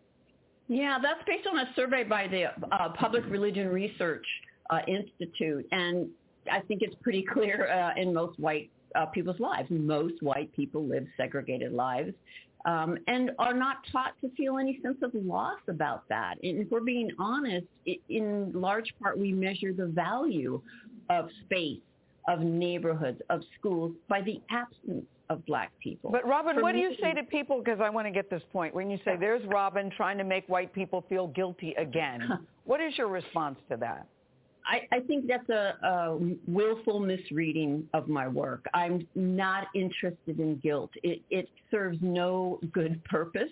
Yeah, 0.68 0.98
that's 1.02 1.24
based 1.26 1.48
on 1.48 1.60
a 1.60 1.70
survey 1.76 2.04
by 2.04 2.28
the 2.28 2.46
uh, 2.46 2.90
Public 2.90 3.24
Religion 3.28 3.68
Research 3.68 4.26
uh, 4.70 4.80
Institute, 4.88 5.68
and 5.72 6.08
I 6.52 6.62
think 6.62 6.82
it's 6.82 6.96
pretty 7.02 7.24
clear 7.24 7.70
uh, 7.70 8.00
in 8.00 8.14
most 8.14 8.40
white 8.40 8.70
uh, 8.96 9.06
people's 9.08 9.40
lives. 9.40 9.68
Most 9.70 10.22
white 10.22 10.54
people 10.54 10.86
live 10.86 11.06
segregated 11.18 11.74
lives 11.74 12.14
um, 12.66 12.98
and 13.08 13.32
are 13.40 13.54
not 13.54 13.78
taught 13.92 14.14
to 14.22 14.30
feel 14.36 14.58
any 14.58 14.80
sense 14.82 14.98
of 15.02 15.12
loss 15.14 15.60
about 15.68 16.08
that. 16.10 16.36
And 16.44 16.60
if 16.60 16.72
we're 16.72 16.80
being 16.80 17.10
honest, 17.20 17.68
it, 17.86 18.00
in 18.10 18.52
large 18.54 18.94
part, 19.02 19.18
we 19.18 19.32
measure 19.32 19.74
the 19.74 19.88
value 19.88 20.62
of 21.10 21.30
space, 21.46 21.80
of 22.28 22.40
neighborhoods, 22.40 23.22
of 23.30 23.42
schools 23.60 23.92
by 24.08 24.22
the 24.22 24.42
absence 24.50 25.06
of 25.30 25.46
black 25.46 25.72
people. 25.80 26.10
But 26.12 26.26
Robin, 26.28 26.56
For 26.56 26.62
what 26.62 26.76
me, 26.76 26.82
do 26.82 26.88
you 26.88 26.96
say 27.02 27.14
to 27.14 27.24
people, 27.24 27.60
because 27.60 27.80
I 27.82 27.90
want 27.90 28.08
to 28.08 28.12
get 28.12 28.30
this 28.30 28.44
point, 28.52 28.74
when 28.74 28.90
you 28.90 29.00
say 29.04 29.18
there's 29.18 29.46
Robin 29.48 29.92
trying 29.96 30.18
to 30.18 30.24
make 30.24 30.48
white 30.48 30.74
people 30.74 31.04
feel 31.10 31.28
guilty 31.28 31.74
again, 31.78 32.40
what 32.66 32.82
is 32.82 32.98
your 32.98 33.08
response 33.08 33.58
to 33.70 33.78
that? 33.78 34.08
I, 34.66 34.96
I 34.96 35.00
think 35.02 35.28
that's 35.28 35.50
a, 35.50 35.76
a 35.84 36.18
willful 36.48 37.00
misreading 37.00 37.88
of 37.94 38.08
my 38.08 38.28
work. 38.28 38.66
I'm 38.74 39.08
not 39.16 39.68
interested 39.76 40.40
in 40.40 40.58
guilt. 40.58 40.92
It, 41.04 41.22
it 41.30 41.50
serves 41.70 41.98
no 42.02 42.60
good 42.72 43.04
purpose. 43.04 43.52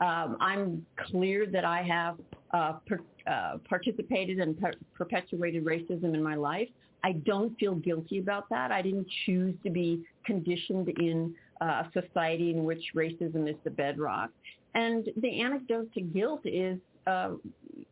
Um, 0.00 0.36
I'm 0.40 0.86
clear 1.10 1.46
that 1.46 1.64
I 1.64 1.82
have 1.82 2.18
uh, 2.52 2.74
per, 2.86 3.00
uh, 3.26 3.58
participated 3.68 4.38
and 4.38 4.58
per- 4.58 4.74
perpetuated 4.94 5.64
racism 5.64 6.14
in 6.14 6.22
my 6.22 6.34
life. 6.34 6.68
I 7.04 7.12
don't 7.12 7.56
feel 7.58 7.76
guilty 7.76 8.18
about 8.18 8.48
that. 8.50 8.72
I 8.72 8.82
didn't 8.82 9.06
choose 9.26 9.54
to 9.64 9.70
be 9.70 10.04
conditioned 10.24 10.88
in 11.00 11.34
uh, 11.60 11.84
a 11.84 11.90
society 11.92 12.50
in 12.50 12.64
which 12.64 12.82
racism 12.94 13.48
is 13.48 13.56
the 13.64 13.70
bedrock. 13.70 14.30
And 14.74 15.08
the 15.16 15.40
antidote 15.40 15.92
to 15.94 16.00
guilt 16.00 16.42
is 16.44 16.78
uh, 17.08 17.30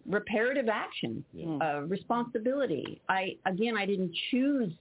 reparative 0.07 0.69
action, 0.69 1.25
yeah. 1.33 1.59
uh, 1.61 1.81
responsibility. 1.81 3.01
I 3.09 3.37
again, 3.47 3.77
I 3.77 3.87
didn't 3.87 4.15
choose 4.31 4.73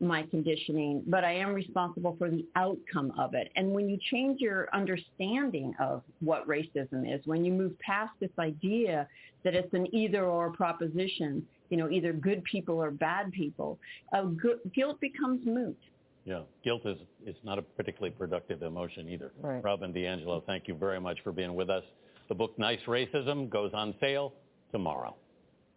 my 0.00 0.22
conditioning, 0.24 1.02
but 1.06 1.24
I 1.24 1.34
am 1.34 1.52
responsible 1.52 2.14
for 2.18 2.30
the 2.30 2.46
outcome 2.56 3.12
of 3.18 3.34
it. 3.34 3.50
And 3.56 3.72
when 3.72 3.88
you 3.88 3.98
change 4.10 4.40
your 4.40 4.68
understanding 4.72 5.74
of 5.80 6.02
what 6.20 6.46
racism 6.46 7.12
is, 7.12 7.20
when 7.26 7.44
you 7.44 7.52
move 7.52 7.78
past 7.80 8.12
this 8.20 8.30
idea 8.38 9.08
that 9.44 9.54
it's 9.54 9.72
an 9.74 9.92
either 9.94 10.24
or 10.24 10.50
proposition, 10.50 11.44
you 11.70 11.76
know, 11.76 11.90
either 11.90 12.12
good 12.12 12.44
people 12.44 12.76
or 12.76 12.90
bad 12.90 13.32
people, 13.32 13.78
uh, 14.12 14.22
good, 14.22 14.60
guilt 14.74 15.00
becomes 15.00 15.44
moot. 15.44 15.78
Yeah, 16.24 16.42
guilt 16.62 16.82
is, 16.84 16.98
is 17.26 17.36
not 17.42 17.58
a 17.58 17.62
particularly 17.62 18.14
productive 18.16 18.62
emotion 18.62 19.08
either. 19.08 19.32
Right. 19.40 19.64
Robin 19.64 19.92
DiAngelo, 19.92 20.44
thank 20.44 20.68
you 20.68 20.74
very 20.74 21.00
much 21.00 21.18
for 21.24 21.32
being 21.32 21.54
with 21.54 21.70
us. 21.70 21.84
The 22.28 22.36
book 22.36 22.58
Nice 22.60 22.84
Racism 22.84 23.48
goes 23.48 23.72
on 23.72 23.96
sale 24.00 24.36
tomorrow. 24.70 25.16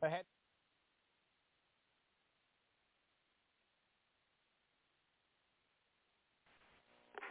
Ahead. 0.03 0.27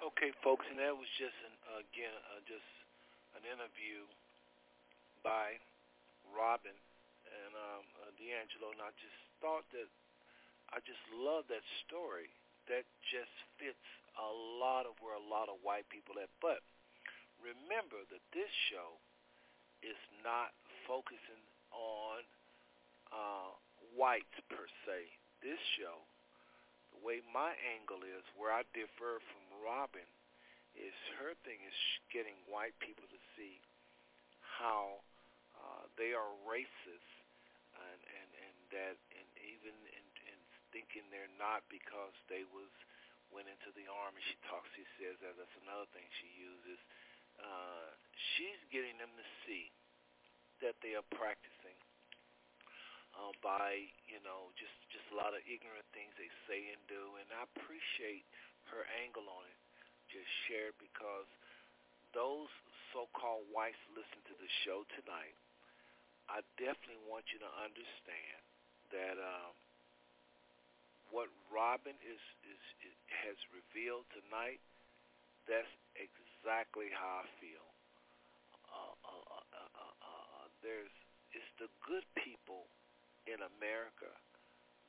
Okay, 0.00 0.32
folks, 0.40 0.64
and 0.72 0.80
that 0.80 0.96
was 0.96 1.08
just 1.20 1.36
an, 1.44 1.52
uh, 1.68 1.84
again 1.84 2.16
uh, 2.32 2.40
just 2.48 2.64
an 3.36 3.44
interview 3.44 4.08
by 5.20 5.60
Robin 6.32 6.72
and 6.72 7.52
um, 7.52 7.84
uh, 8.00 8.08
DiAngelo, 8.16 8.72
and 8.72 8.80
I 8.80 8.88
just 8.96 9.20
thought 9.44 9.68
that 9.76 9.88
I 10.72 10.80
just 10.88 11.00
love 11.12 11.44
that 11.52 11.64
story. 11.84 12.32
That 12.72 12.88
just 13.12 13.32
fits 13.60 13.84
a 14.16 14.32
lot 14.56 14.88
of 14.88 14.96
where 15.04 15.16
a 15.16 15.26
lot 15.28 15.52
of 15.52 15.60
white 15.60 15.88
people 15.92 16.16
at. 16.16 16.32
But 16.40 16.64
remember 17.40 18.00
that 18.08 18.24
this 18.32 18.48
show 18.72 18.96
is 19.82 19.98
not 20.24 20.52
focusing 20.84 21.42
on 21.72 22.20
uh, 23.12 23.50
whites 23.96 24.36
per 24.48 24.66
se. 24.86 25.08
This 25.40 25.60
show 25.78 25.96
the 26.92 27.00
way 27.00 27.24
my 27.32 27.54
angle 27.78 28.02
is, 28.04 28.24
where 28.36 28.52
I 28.52 28.66
differ 28.76 29.22
from 29.24 29.44
Robin, 29.64 30.06
is 30.76 30.94
her 31.18 31.34
thing 31.42 31.58
is 31.64 31.78
getting 32.12 32.36
white 32.46 32.76
people 32.78 33.06
to 33.08 33.20
see 33.34 33.58
how 34.42 35.00
uh, 35.56 35.84
they 35.96 36.12
are 36.12 36.30
racist, 36.46 37.12
and 37.74 38.00
and 38.00 38.28
and 38.36 38.56
that, 38.74 38.96
and 39.16 39.28
even 39.40 39.74
in, 39.90 40.06
in 40.30 40.38
thinking 40.70 41.02
they're 41.10 41.32
not 41.40 41.64
because 41.72 42.14
they 42.30 42.46
was 42.54 42.70
went 43.30 43.46
into 43.46 43.70
the 43.78 43.86
army. 43.86 44.20
She 44.26 44.38
talks. 44.50 44.68
She 44.74 44.86
says 44.98 45.18
that 45.22 45.34
that's 45.38 45.58
another 45.62 45.86
thing 45.94 46.06
she 46.22 46.30
uses. 46.38 46.78
Uh, 47.40 47.88
she's 48.36 48.60
getting 48.68 48.96
them 49.00 49.10
to 49.16 49.26
see 49.44 49.72
that 50.60 50.76
they 50.84 50.92
are 50.92 51.06
practicing 51.16 51.76
uh, 53.16 53.32
by 53.40 53.88
you 54.06 54.20
know 54.22 54.52
just 54.56 54.72
just 54.92 55.04
a 55.10 55.16
lot 55.16 55.32
of 55.32 55.42
ignorant 55.48 55.86
things 55.96 56.12
they 56.16 56.30
say 56.46 56.70
and 56.70 56.82
do, 56.86 57.18
and 57.18 57.26
I 57.34 57.44
appreciate 57.56 58.24
her 58.70 58.86
angle 59.02 59.26
on 59.26 59.44
it. 59.48 59.58
Just 60.10 60.30
shared 60.50 60.74
because 60.82 61.28
those 62.10 62.50
so-called 62.90 63.46
whites 63.54 63.78
listen 63.94 64.18
to 64.26 64.34
the 64.42 64.50
show 64.66 64.82
tonight. 64.98 65.38
I 66.26 66.42
definitely 66.58 67.02
want 67.06 67.26
you 67.30 67.38
to 67.42 67.50
understand 67.62 68.42
that 68.90 69.18
um, 69.18 69.54
what 71.14 71.30
Robin 71.50 71.94
is, 72.02 72.22
is, 72.46 72.62
is 72.86 72.96
has 73.26 73.38
revealed 73.54 74.06
tonight. 74.14 74.62
That's 75.46 75.70
exactly 75.98 76.29
how 76.44 77.24
I 77.24 77.26
feel. 77.40 77.66
Uh, 78.70 78.94
uh, 79.04 79.44
uh, 79.44 80.46
there's 80.64 80.92
it's 81.36 81.52
the 81.60 81.68
good 81.84 82.04
people 82.16 82.64
in 83.28 83.38
America 83.58 84.10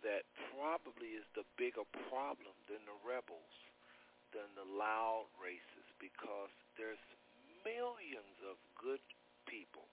that 0.02 0.26
probably 0.56 1.14
is 1.14 1.28
the 1.38 1.46
bigger 1.60 1.86
problem 2.10 2.56
than 2.66 2.82
the 2.90 2.98
rebels, 3.06 3.54
than 4.34 4.48
the 4.58 4.66
loud 4.66 5.30
racists, 5.38 5.94
because 6.02 6.50
there's 6.80 7.02
millions 7.62 8.38
of 8.50 8.58
good 8.80 9.04
people. 9.46 9.86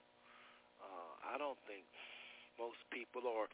Uh, 0.81 1.35
I 1.35 1.37
don't 1.37 1.59
think 1.69 1.85
most 2.57 2.79
people 2.89 3.29
are 3.29 3.45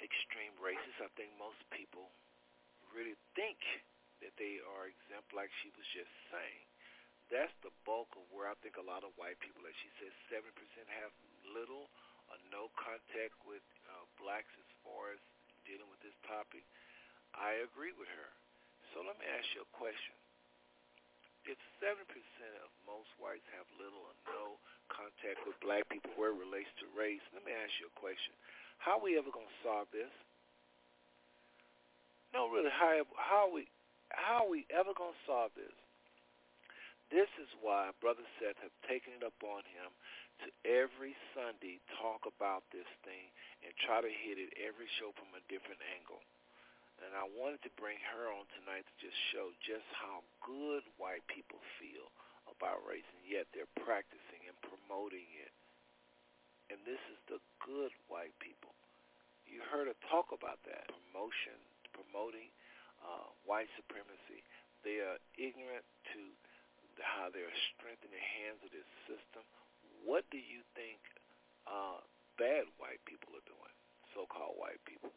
extreme 0.00 0.54
racists. 0.62 1.02
I 1.02 1.10
think 1.18 1.34
most 1.36 1.60
people 1.74 2.08
really 2.94 3.18
think 3.36 3.60
that 4.24 4.34
they 4.36 4.58
are 4.62 4.90
exempt, 4.90 5.30
like 5.34 5.50
she 5.62 5.70
was 5.74 5.86
just 5.94 6.10
saying. 6.30 6.64
That's 7.28 7.52
the 7.60 7.74
bulk 7.84 8.08
of 8.16 8.24
where 8.32 8.48
I 8.48 8.56
think 8.64 8.80
a 8.80 8.84
lot 8.84 9.04
of 9.04 9.12
white 9.20 9.36
people, 9.38 9.60
as 9.68 9.76
she 9.84 9.90
says, 10.00 10.14
7% 10.32 10.42
have 11.02 11.12
little 11.52 11.86
or 12.28 12.36
no 12.52 12.72
contact 12.76 13.36
with 13.44 13.64
uh, 13.88 14.04
blacks 14.20 14.52
as 14.56 14.68
far 14.84 15.12
as 15.12 15.20
dealing 15.68 15.88
with 15.92 16.00
this 16.00 16.16
topic, 16.24 16.64
I 17.36 17.60
agree 17.64 17.92
with 17.96 18.08
her. 18.08 18.30
So 18.96 19.04
let 19.04 19.20
me 19.20 19.28
ask 19.28 19.44
you 19.52 19.64
a 19.64 19.72
question. 19.76 20.16
If 21.44 21.60
7% 21.80 21.96
of 22.64 22.70
most 22.84 23.08
whites 23.16 23.44
have 23.56 23.64
little 23.80 24.00
or 24.00 24.16
no 24.28 24.44
contact 24.88 25.44
with 25.44 25.56
black 25.60 25.84
people 25.88 26.12
where 26.16 26.32
it 26.32 26.40
relates 26.40 26.68
to 26.80 26.84
race, 26.96 27.24
let 27.32 27.44
me 27.44 27.52
ask 27.52 27.72
you 27.80 27.88
a 27.88 27.96
question. 27.96 28.32
How 28.80 29.00
are 29.00 29.04
we 29.04 29.16
ever 29.16 29.32
going 29.32 29.48
to 29.48 29.60
solve 29.64 29.88
this? 29.92 30.12
No, 32.36 32.52
really, 32.52 32.72
how, 32.72 32.92
how, 33.16 33.48
are 33.48 33.52
we, 33.52 33.64
how 34.10 34.46
are 34.46 34.50
we 34.50 34.64
ever 34.72 34.92
going 34.96 35.14
to 35.14 35.26
solve 35.28 35.52
this? 35.56 35.74
This 37.08 37.28
is 37.40 37.48
why 37.64 37.88
Brother 38.04 38.24
Seth 38.36 38.60
have 38.60 38.74
taken 38.84 39.16
it 39.16 39.24
upon 39.24 39.64
him 39.64 39.88
to 40.44 40.48
every 40.68 41.16
Sunday 41.32 41.80
talk 41.98 42.28
about 42.28 42.68
this 42.68 42.88
thing 43.02 43.32
and 43.64 43.72
try 43.80 44.04
to 44.04 44.12
hit 44.12 44.36
it 44.36 44.52
every 44.60 44.86
show 45.00 45.16
from 45.16 45.32
a 45.32 45.42
different 45.48 45.80
angle. 45.96 46.20
And 47.00 47.16
I 47.16 47.24
wanted 47.32 47.62
to 47.64 47.72
bring 47.80 47.96
her 48.12 48.28
on 48.28 48.44
tonight 48.58 48.84
to 48.84 48.94
just 49.00 49.16
show 49.32 49.54
just 49.62 49.86
how 49.94 50.20
good 50.42 50.84
white 51.00 51.24
people 51.30 51.62
feel 51.78 52.10
about 52.50 52.82
race, 52.84 53.06
and 53.06 53.24
yet 53.24 53.46
they're 53.54 53.70
practicing 53.80 54.42
and 54.44 54.56
promoting 54.66 55.26
it. 55.38 55.54
And 56.68 56.78
this 56.84 57.00
is 57.08 57.18
the 57.30 57.40
good 57.64 57.94
white 58.10 58.34
people. 58.42 58.74
You 59.48 59.64
heard 59.64 59.88
her 59.88 59.96
talk 60.12 60.34
about 60.34 60.60
that 60.68 60.90
promotion, 60.92 61.56
promoting 61.96 62.52
uh, 63.02 63.28
white 63.46 63.70
supremacy. 63.78 64.42
They 64.86 65.02
are 65.02 65.18
ignorant 65.36 65.84
to 66.14 66.20
how 66.98 67.30
they're 67.30 67.54
strengthening 67.74 68.14
the 68.14 68.26
hands 68.42 68.60
of 68.66 68.70
this 68.74 68.88
system 69.06 69.46
what 70.08 70.24
do 70.32 70.38
you 70.38 70.64
think 70.72 70.96
uh, 71.66 72.00
bad 72.40 72.64
white 72.80 73.02
people 73.04 73.34
are 73.36 73.44
doing, 73.44 73.74
so-called 74.16 74.56
white 74.56 74.80
people? 74.88 75.12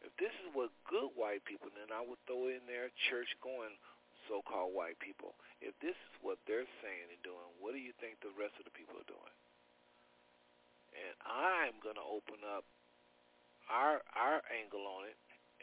If 0.00 0.16
this 0.16 0.32
is 0.40 0.48
what 0.56 0.72
good 0.88 1.12
white 1.12 1.44
people, 1.44 1.68
then 1.76 1.92
I 1.92 2.00
would 2.00 2.16
throw 2.24 2.48
in 2.48 2.64
there 2.64 2.88
church-going 3.12 3.76
so-called 4.32 4.72
white 4.72 4.96
people. 4.96 5.36
If 5.60 5.76
this 5.84 5.92
is 5.92 6.14
what 6.24 6.40
they're 6.48 6.68
saying 6.80 7.06
and 7.12 7.20
doing, 7.20 7.44
what 7.60 7.76
do 7.76 7.80
you 7.82 7.92
think 8.00 8.16
the 8.24 8.32
rest 8.32 8.56
of 8.56 8.64
the 8.64 8.72
people 8.72 8.96
are 8.96 9.10
doing? 9.10 9.36
And 10.96 11.14
I'm 11.28 11.76
going 11.84 12.00
to 12.00 12.08
open 12.08 12.40
up 12.42 12.64
our 13.70 14.02
our 14.18 14.42
angle 14.50 14.82
on 14.82 15.06
it 15.06 15.14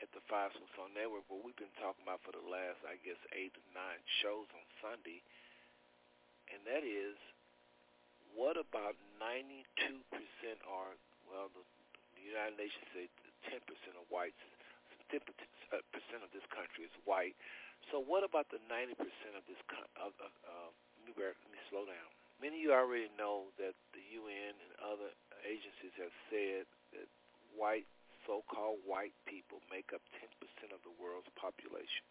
at 0.01 0.09
the 0.13 0.21
Five 0.29 0.53
Smooth 0.53 0.69
Stone 0.77 0.93
Network, 0.93 1.25
what 1.29 1.41
we've 1.41 1.57
been 1.57 1.73
talking 1.81 2.05
about 2.05 2.21
for 2.21 2.33
the 2.33 2.45
last, 2.45 2.77
I 2.85 3.01
guess, 3.01 3.17
eight 3.33 3.53
to 3.57 3.63
nine 3.73 4.01
shows 4.21 4.45
on 4.53 4.65
Sunday, 4.81 5.21
and 6.53 6.61
that 6.69 6.85
is 6.85 7.17
what 8.37 8.53
about 8.53 8.93
92% 9.17 9.65
are, 10.69 10.93
well, 11.25 11.49
the, 11.57 11.63
the 12.13 12.23
United 12.23 12.53
Nations 12.53 12.85
say 12.93 13.09
10% 13.49 13.57
of 13.97 14.05
whites, 14.13 14.37
10% 15.09 15.17
of 16.21 16.29
this 16.29 16.45
country 16.53 16.85
is 16.85 16.93
white. 17.09 17.33
So 17.89 17.97
what 17.97 18.21
about 18.21 18.51
the 18.53 18.61
90% 18.69 18.93
of 19.33 19.43
this, 19.49 19.57
of, 19.97 20.13
of, 20.21 20.31
uh, 20.45 20.69
let 21.07 21.49
me 21.49 21.61
slow 21.71 21.87
down. 21.87 22.09
Many 22.37 22.61
of 22.61 22.63
you 22.69 22.71
already 22.75 23.09
know 23.17 23.49
that 23.57 23.73
the 23.95 24.03
UN 24.21 24.53
and 24.53 24.71
other 24.85 25.09
agencies 25.41 25.95
have 25.97 26.13
said 26.29 26.69
that 26.93 27.09
white, 27.57 27.89
so-called 28.27 28.83
white 28.83 29.15
people 29.25 29.63
make 29.71 29.95
up 29.95 30.03
10% 30.19 30.27
of 30.75 30.83
the 30.83 30.93
world's 30.99 31.31
population. 31.39 32.05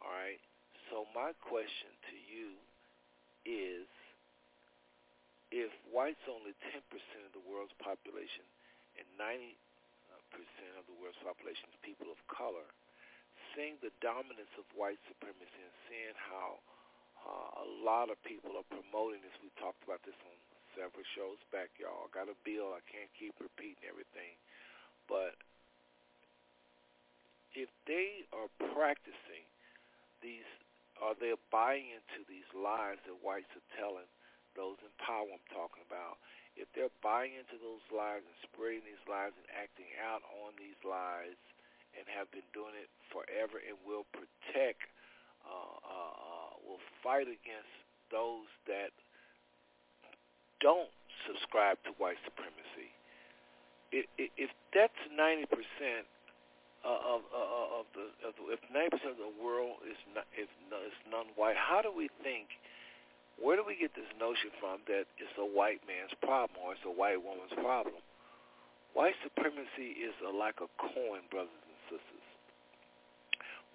All 0.00 0.14
right. 0.14 0.40
So 0.88 1.04
my 1.12 1.34
question 1.44 1.92
to 2.08 2.16
you 2.16 2.56
is, 3.44 3.86
if 5.50 5.70
whites 5.90 6.22
only 6.30 6.54
10% 6.70 6.78
of 7.26 7.34
the 7.34 7.42
world's 7.42 7.74
population 7.82 8.46
and 8.94 9.06
90% 9.18 9.58
of 10.78 10.86
the 10.86 10.94
world's 11.02 11.18
population 11.26 11.66
is 11.74 11.76
people 11.82 12.06
of 12.06 12.18
color, 12.30 12.66
seeing 13.52 13.74
the 13.82 13.90
dominance 13.98 14.50
of 14.54 14.66
white 14.78 15.02
supremacy 15.10 15.58
and 15.58 15.76
seeing 15.90 16.16
how 16.16 16.62
uh, 17.26 17.66
a 17.66 17.68
lot 17.82 18.08
of 18.08 18.16
people 18.22 18.54
are 18.54 18.66
promoting 18.70 19.20
this, 19.26 19.34
we 19.42 19.50
talked 19.58 19.82
about 19.82 20.00
this 20.06 20.16
on 20.24 20.36
several 20.78 21.04
shows 21.18 21.38
back, 21.50 21.68
y'all. 21.76 22.06
I 22.06 22.10
got 22.14 22.30
a 22.30 22.38
bill. 22.46 22.72
I 22.72 22.82
can't 22.86 23.10
keep 23.18 23.34
repeating 23.42 23.82
everything. 23.84 24.38
But 25.10 25.34
if 27.58 27.66
they 27.90 28.22
are 28.30 28.46
practicing 28.70 29.42
these, 30.22 30.46
are 31.02 31.18
they 31.18 31.34
buying 31.50 31.90
into 31.90 32.22
these 32.30 32.46
lies 32.54 33.02
that 33.02 33.18
whites 33.18 33.50
are 33.58 33.66
telling 33.74 34.06
those 34.54 34.78
in 34.78 34.94
power 35.02 35.26
I'm 35.26 35.42
talking 35.50 35.82
about? 35.90 36.22
If 36.54 36.70
they're 36.70 36.94
buying 37.02 37.34
into 37.34 37.58
those 37.58 37.82
lies 37.90 38.22
and 38.22 38.36
spreading 38.46 38.86
these 38.86 39.02
lies 39.10 39.34
and 39.34 39.46
acting 39.58 39.90
out 39.98 40.22
on 40.38 40.54
these 40.54 40.78
lies 40.86 41.34
and 41.98 42.06
have 42.14 42.30
been 42.30 42.46
doing 42.54 42.78
it 42.78 42.86
forever 43.10 43.58
and 43.58 43.74
will 43.82 44.06
protect, 44.14 44.86
uh, 45.42 45.50
uh, 45.82 46.14
uh, 46.14 46.50
will 46.62 46.82
fight 47.02 47.26
against 47.26 47.74
those 48.14 48.46
that 48.70 48.94
don't 50.62 50.94
subscribe 51.26 51.82
to 51.82 51.90
white 51.98 52.22
supremacy. 52.22 52.94
If 53.90 54.54
that's 54.70 54.94
90% 55.10 55.50
Uh, 56.80 56.96
of, 56.96 57.20
uh, 57.28 57.36
uh, 57.36 57.80
of, 57.80 57.84
the, 57.92 58.08
of 58.24 58.32
the, 58.40 58.56
if 58.56 58.60
90% 58.72 59.12
of 59.12 59.20
the 59.20 59.28
world 59.36 59.84
is 59.84 60.00
not, 60.16 60.24
is, 60.32 60.48
is 60.48 60.96
non-white, 61.12 61.52
how 61.52 61.84
do 61.84 61.92
we 61.92 62.08
think? 62.24 62.48
Where 63.36 63.52
do 63.56 63.64
we 63.68 63.76
get 63.76 63.92
this 63.92 64.08
notion 64.16 64.48
from 64.56 64.80
that 64.88 65.04
it's 65.20 65.36
a 65.36 65.44
white 65.44 65.84
man's 65.84 66.16
problem 66.24 66.56
or 66.56 66.72
it's 66.72 66.84
a 66.88 66.92
white 66.92 67.20
woman's 67.20 67.52
problem? 67.52 68.00
White 68.96 69.12
supremacy 69.20 69.92
is 70.00 70.16
a, 70.24 70.32
like 70.32 70.64
a 70.64 70.72
coin, 70.80 71.28
brothers 71.28 71.52
and 71.52 71.78
sisters. 71.92 72.26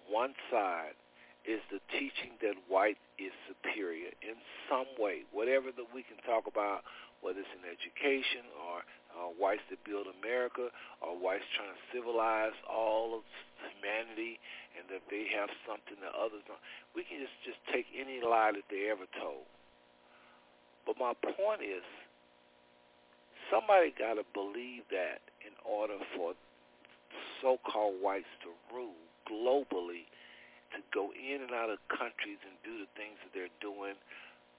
One 0.10 0.34
side 0.50 0.98
is 1.46 1.62
the 1.70 1.82
teaching 1.94 2.42
that 2.42 2.58
white 2.66 2.98
is 3.22 3.34
superior 3.46 4.10
in 4.26 4.38
some 4.66 4.90
way, 4.98 5.30
whatever 5.30 5.70
that 5.70 5.90
we 5.94 6.02
can 6.02 6.18
talk 6.26 6.50
about, 6.50 6.82
whether 7.22 7.38
it's 7.38 7.54
in 7.54 7.66
education 7.70 8.50
or 8.66 8.82
uh, 9.16 9.32
whites 9.40 9.64
that 9.72 9.80
build 9.88 10.12
America 10.20 10.68
or 11.00 11.16
whites 11.16 11.48
trying 11.56 11.72
to 11.72 11.82
civilize 11.96 12.56
all 12.68 13.16
of 13.16 13.24
humanity 13.64 14.38
and 14.76 14.84
that 14.92 15.02
they 15.08 15.32
have 15.32 15.48
something 15.64 15.96
that 16.04 16.12
others 16.12 16.44
don't. 16.46 16.60
We 16.92 17.08
can 17.08 17.24
just, 17.24 17.36
just 17.48 17.62
take 17.72 17.88
any 17.96 18.20
lie 18.20 18.52
that 18.52 18.68
they 18.68 18.92
ever 18.92 19.08
told. 19.16 19.48
But 20.84 21.00
my 21.00 21.16
point 21.16 21.64
is, 21.64 21.82
somebody 23.50 23.96
got 23.96 24.20
to 24.20 24.26
believe 24.36 24.86
that 24.92 25.24
in 25.42 25.56
order 25.64 25.98
for 26.14 26.36
so-called 27.42 27.98
whites 28.04 28.30
to 28.44 28.52
rule 28.70 29.00
globally, 29.26 30.06
to 30.76 30.84
go 30.94 31.10
in 31.16 31.42
and 31.42 31.56
out 31.56 31.72
of 31.72 31.80
countries 31.88 32.38
and 32.44 32.54
do 32.62 32.84
the 32.84 32.90
things 33.00 33.16
that 33.24 33.32
they're 33.32 33.54
doing 33.64 33.96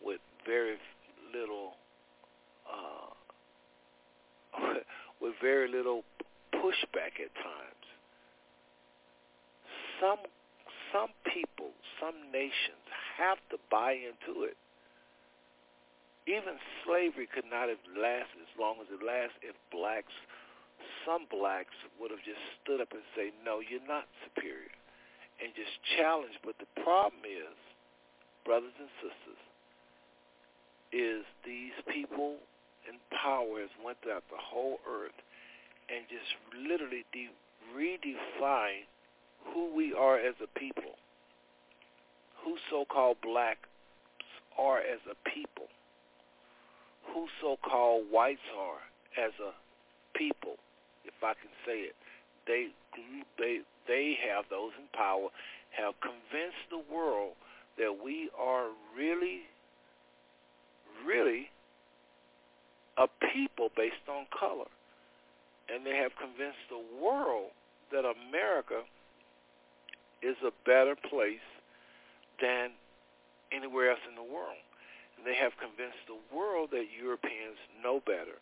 with 0.00 0.20
very 0.46 0.80
little 1.34 1.76
uh, 2.64 3.12
with 5.20 5.34
very 5.40 5.70
little 5.70 6.02
pushback 6.54 7.20
at 7.20 7.32
times. 7.34 7.86
Some 10.00 10.18
some 10.92 11.10
people, 11.26 11.74
some 12.00 12.14
nations 12.32 12.84
have 13.18 13.38
to 13.50 13.58
buy 13.70 13.92
into 13.92 14.44
it. 14.44 14.56
Even 16.26 16.58
slavery 16.84 17.28
could 17.30 17.46
not 17.46 17.68
have 17.68 17.82
lasted 17.94 18.42
as 18.42 18.54
long 18.58 18.80
as 18.82 18.88
it 18.90 19.04
lasted 19.04 19.54
if 19.54 19.56
blacks, 19.70 20.14
some 21.06 21.26
blacks 21.30 21.74
would 22.00 22.10
have 22.10 22.22
just 22.26 22.42
stood 22.62 22.80
up 22.80 22.90
and 22.90 23.02
say, 23.14 23.30
no, 23.44 23.62
you're 23.62 23.84
not 23.86 24.10
superior, 24.26 24.74
and 25.38 25.54
just 25.54 25.70
challenge. 25.94 26.34
But 26.42 26.58
the 26.58 26.70
problem 26.82 27.22
is, 27.22 27.54
brothers 28.42 28.74
and 28.78 28.90
sisters, 28.98 29.42
is 30.90 31.22
these 31.44 31.76
people 31.86 32.42
and 32.88 32.98
power 33.10 33.60
has 33.60 33.70
went 33.84 33.98
throughout 34.02 34.24
the 34.30 34.38
whole 34.38 34.78
earth 34.88 35.16
and 35.88 36.04
just 36.08 36.30
literally 36.54 37.04
de- 37.12 37.30
redefine 37.74 38.86
who 39.52 39.74
we 39.74 39.94
are 39.94 40.18
as 40.18 40.34
a 40.42 40.58
people, 40.58 40.98
who 42.44 42.56
so-called 42.70 43.16
blacks 43.22 43.68
are 44.58 44.78
as 44.78 45.00
a 45.10 45.14
people, 45.28 45.66
who 47.12 47.26
so-called 47.40 48.04
whites 48.10 48.40
are 48.58 48.82
as 49.22 49.32
a 49.40 49.52
people, 50.18 50.56
if 51.04 51.14
I 51.22 51.34
can 51.34 51.50
say 51.64 51.86
it. 51.90 51.94
They 52.46 52.68
they 53.38 53.60
they 53.86 54.16
have 54.30 54.44
those 54.50 54.72
in 54.78 54.86
power 54.94 55.28
have 55.76 55.94
convinced 56.00 56.70
the 56.70 56.82
world 56.92 57.34
that 57.76 57.92
we 58.02 58.30
are 58.38 58.68
really 58.96 59.42
really 61.04 61.50
a 62.96 63.06
people 63.32 63.70
based 63.76 64.06
on 64.08 64.26
color. 64.32 64.68
And 65.68 65.84
they 65.84 65.96
have 65.96 66.12
convinced 66.16 66.62
the 66.70 66.82
world 67.02 67.50
that 67.92 68.04
America 68.06 68.82
is 70.22 70.36
a 70.42 70.52
better 70.64 70.96
place 70.96 71.44
than 72.40 72.70
anywhere 73.52 73.90
else 73.90 74.04
in 74.08 74.14
the 74.14 74.24
world. 74.24 74.60
And 75.16 75.26
they 75.26 75.34
have 75.36 75.52
convinced 75.58 76.00
the 76.06 76.20
world 76.34 76.70
that 76.72 76.86
Europeans 76.92 77.58
know 77.82 78.00
better 78.04 78.38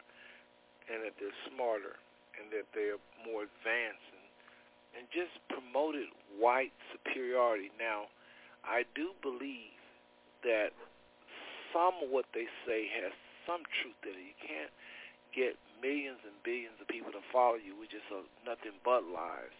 and 0.90 1.02
that 1.02 1.14
they're 1.18 1.38
smarter 1.48 1.96
and 2.36 2.50
that 2.52 2.66
they're 2.74 3.00
more 3.24 3.46
advanced 3.46 4.04
and, 4.12 4.26
and 5.00 5.04
just 5.14 5.32
promoted 5.48 6.10
white 6.36 6.74
superiority. 6.92 7.70
Now, 7.78 8.10
I 8.64 8.84
do 8.94 9.14
believe 9.22 9.78
that 10.42 10.76
some 11.72 11.94
of 12.04 12.10
what 12.10 12.26
they 12.34 12.46
say 12.66 12.86
has 13.02 13.12
some 13.46 13.62
truth 13.80 13.96
it. 14.04 14.16
You 14.16 14.36
can't 14.40 14.72
get 15.34 15.56
millions 15.82 16.22
and 16.24 16.34
billions 16.46 16.78
of 16.80 16.86
people 16.88 17.10
to 17.12 17.22
follow 17.34 17.58
you 17.58 17.74
with 17.76 17.90
just 17.90 18.06
a, 18.14 18.22
nothing 18.46 18.76
but 18.84 19.04
lies. 19.04 19.54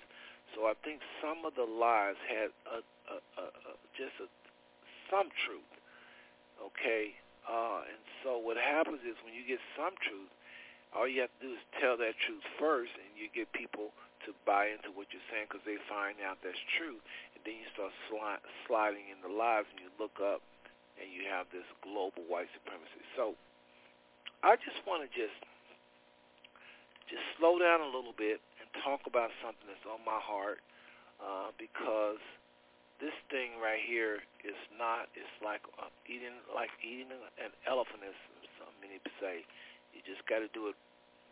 So 0.54 0.70
I 0.70 0.74
think 0.86 1.02
some 1.18 1.42
of 1.42 1.58
the 1.58 1.66
lies 1.66 2.16
had 2.30 2.54
a, 2.70 2.78
a, 3.10 3.16
a, 3.18 3.44
a, 3.44 3.72
just 3.98 4.14
a, 4.22 4.30
some 5.10 5.28
truth, 5.44 5.72
okay? 6.62 7.18
Uh, 7.44 7.84
and 7.90 8.00
so 8.22 8.38
what 8.38 8.56
happens 8.56 9.02
is 9.02 9.18
when 9.26 9.34
you 9.34 9.42
get 9.42 9.58
some 9.74 9.92
truth, 9.98 10.30
all 10.94 11.10
you 11.10 11.26
have 11.26 11.32
to 11.42 11.50
do 11.50 11.52
is 11.58 11.64
tell 11.82 11.98
that 11.98 12.14
truth 12.22 12.46
first, 12.54 12.94
and 12.94 13.10
you 13.18 13.26
get 13.34 13.50
people 13.50 13.90
to 14.22 14.30
buy 14.46 14.70
into 14.70 14.94
what 14.94 15.10
you're 15.10 15.26
saying 15.28 15.50
because 15.50 15.66
they 15.66 15.76
find 15.90 16.22
out 16.22 16.38
that's 16.40 16.60
true, 16.78 17.02
and 17.34 17.40
then 17.42 17.58
you 17.58 17.66
start 17.74 17.90
sli- 18.06 18.46
sliding 18.64 19.10
in 19.10 19.18
the 19.20 19.28
lies, 19.28 19.66
and 19.74 19.82
you 19.82 19.90
look 19.98 20.22
up, 20.22 20.40
and 20.96 21.10
you 21.10 21.26
have 21.26 21.50
this 21.50 21.66
global 21.82 22.22
white 22.30 22.48
supremacy. 22.54 23.02
So 23.18 23.34
I 24.44 24.60
just 24.60 24.76
want 24.84 25.00
to 25.00 25.08
just 25.08 25.40
just 27.08 27.24
slow 27.40 27.56
down 27.56 27.80
a 27.80 27.88
little 27.88 28.12
bit 28.12 28.44
and 28.60 28.68
talk 28.84 29.08
about 29.08 29.32
something 29.40 29.64
that's 29.64 29.88
on 29.88 30.04
my 30.04 30.20
heart 30.20 30.60
uh, 31.16 31.56
because 31.56 32.20
this 33.00 33.16
thing 33.32 33.56
right 33.56 33.80
here 33.80 34.20
is 34.44 34.60
not. 34.76 35.08
It's 35.16 35.32
like 35.40 35.64
uh, 35.80 35.88
eating 36.04 36.44
like 36.52 36.68
eating 36.84 37.08
an 37.40 37.56
elephant, 37.64 38.04
as 38.04 38.12
some 38.60 38.68
many 38.84 39.00
say. 39.16 39.48
You 39.96 40.04
just 40.04 40.20
got 40.28 40.44
to 40.44 40.50
do 40.52 40.68
it 40.68 40.76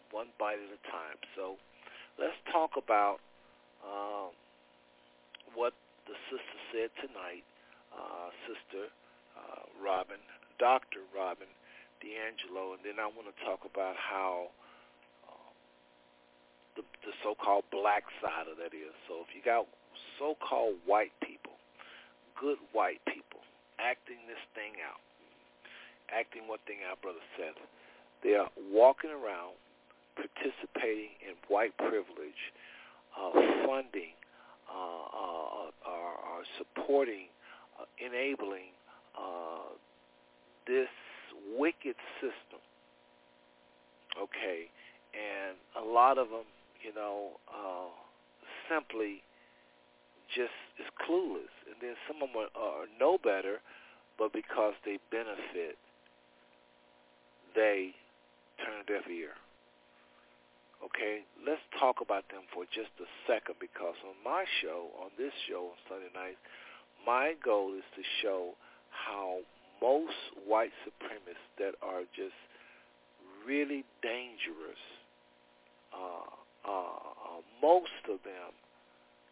one 0.09 0.33
bite 0.41 0.57
at 0.57 0.73
a 0.73 0.81
time. 0.89 1.21
So 1.37 1.61
let's 2.17 2.37
talk 2.49 2.81
about 2.81 3.21
um, 3.85 4.33
what 5.53 5.77
the 6.09 6.17
sister 6.33 6.59
said 6.73 6.89
tonight, 6.97 7.45
uh, 7.93 8.33
Sister 8.49 8.89
uh, 9.37 9.69
Robin, 9.77 10.21
Doctor 10.57 11.05
Robin 11.13 11.53
DiAngelo, 12.03 12.75
and 12.75 12.83
then 12.83 12.99
I 12.99 13.07
want 13.07 13.31
to 13.31 13.37
talk 13.47 13.63
about 13.63 13.95
how 13.97 14.51
um, 15.31 15.55
the, 16.77 16.83
the 17.07 17.15
so-called 17.23 17.65
black 17.71 18.05
side 18.21 18.51
of 18.51 18.59
that 18.59 18.75
is. 18.75 18.93
So 19.07 19.23
if 19.23 19.31
you 19.33 19.41
got 19.41 19.67
so-called 20.19 20.83
white 20.85 21.15
people, 21.23 21.55
good 22.35 22.59
white 22.73 23.01
people, 23.07 23.41
acting 23.79 24.19
this 24.27 24.43
thing 24.55 24.83
out, 24.83 25.01
acting 26.11 26.51
what 26.51 26.61
thing 26.67 26.83
out, 26.85 27.01
Brother 27.01 27.23
Seth, 27.39 27.57
they 28.23 28.35
are 28.35 28.51
walking 28.71 29.11
around 29.11 29.55
participating 30.15 31.15
in 31.25 31.35
white 31.49 31.77
privilege, 31.79 32.43
uh, 33.17 33.33
funding, 33.67 34.13
uh, 34.69 34.75
uh, 34.75 35.71
are, 35.87 36.17
are 36.19 36.45
supporting, 36.59 37.27
uh, 37.81 37.85
enabling 37.99 38.73
uh, 39.17 39.73
this 40.67 40.89
wicked 41.57 41.97
system. 42.21 42.61
Okay, 44.21 44.69
and 45.17 45.57
a 45.81 45.85
lot 45.85 46.19
of 46.19 46.29
them, 46.29 46.45
you 46.85 46.95
know, 46.95 47.41
uh, 47.49 47.89
simply 48.69 49.23
just 50.35 50.53
is 50.81 50.89
clueless, 51.01 51.53
and 51.69 51.77
then 51.81 51.95
some 52.09 52.23
of 52.23 52.29
them 52.33 52.37
are, 52.37 52.53
are 52.57 52.85
know 53.01 53.19
better, 53.23 53.61
but 54.19 54.33
because 54.33 54.75
they 54.85 54.99
benefit, 55.11 55.77
they 57.55 57.93
turn 58.61 58.81
a 58.81 58.87
deaf 58.89 59.09
ear. 59.09 59.37
Okay, 60.85 61.23
let's 61.47 61.63
talk 61.79 62.03
about 62.03 62.27
them 62.29 62.43
for 62.53 62.65
just 62.75 62.91
a 62.99 63.07
second 63.31 63.55
because 63.61 63.95
on 64.03 64.19
my 64.25 64.45
show, 64.61 64.91
on 64.99 65.15
this 65.17 65.33
show 65.47 65.71
on 65.71 65.79
Sunday 65.87 66.11
night, 66.11 66.37
my 67.07 67.35
goal 67.39 67.71
is 67.77 67.87
to 67.95 68.03
show 68.21 68.59
how 68.91 69.39
most 69.83 70.15
white 70.47 70.73
supremacists 70.87 71.51
that 71.59 71.75
are 71.83 72.03
just 72.15 72.39
really 73.45 73.85
dangerous 74.01 74.79
uh, 75.93 76.25
uh, 76.65 76.71
uh, 76.71 77.41
most 77.61 78.03
of 78.09 78.23
them 78.25 78.53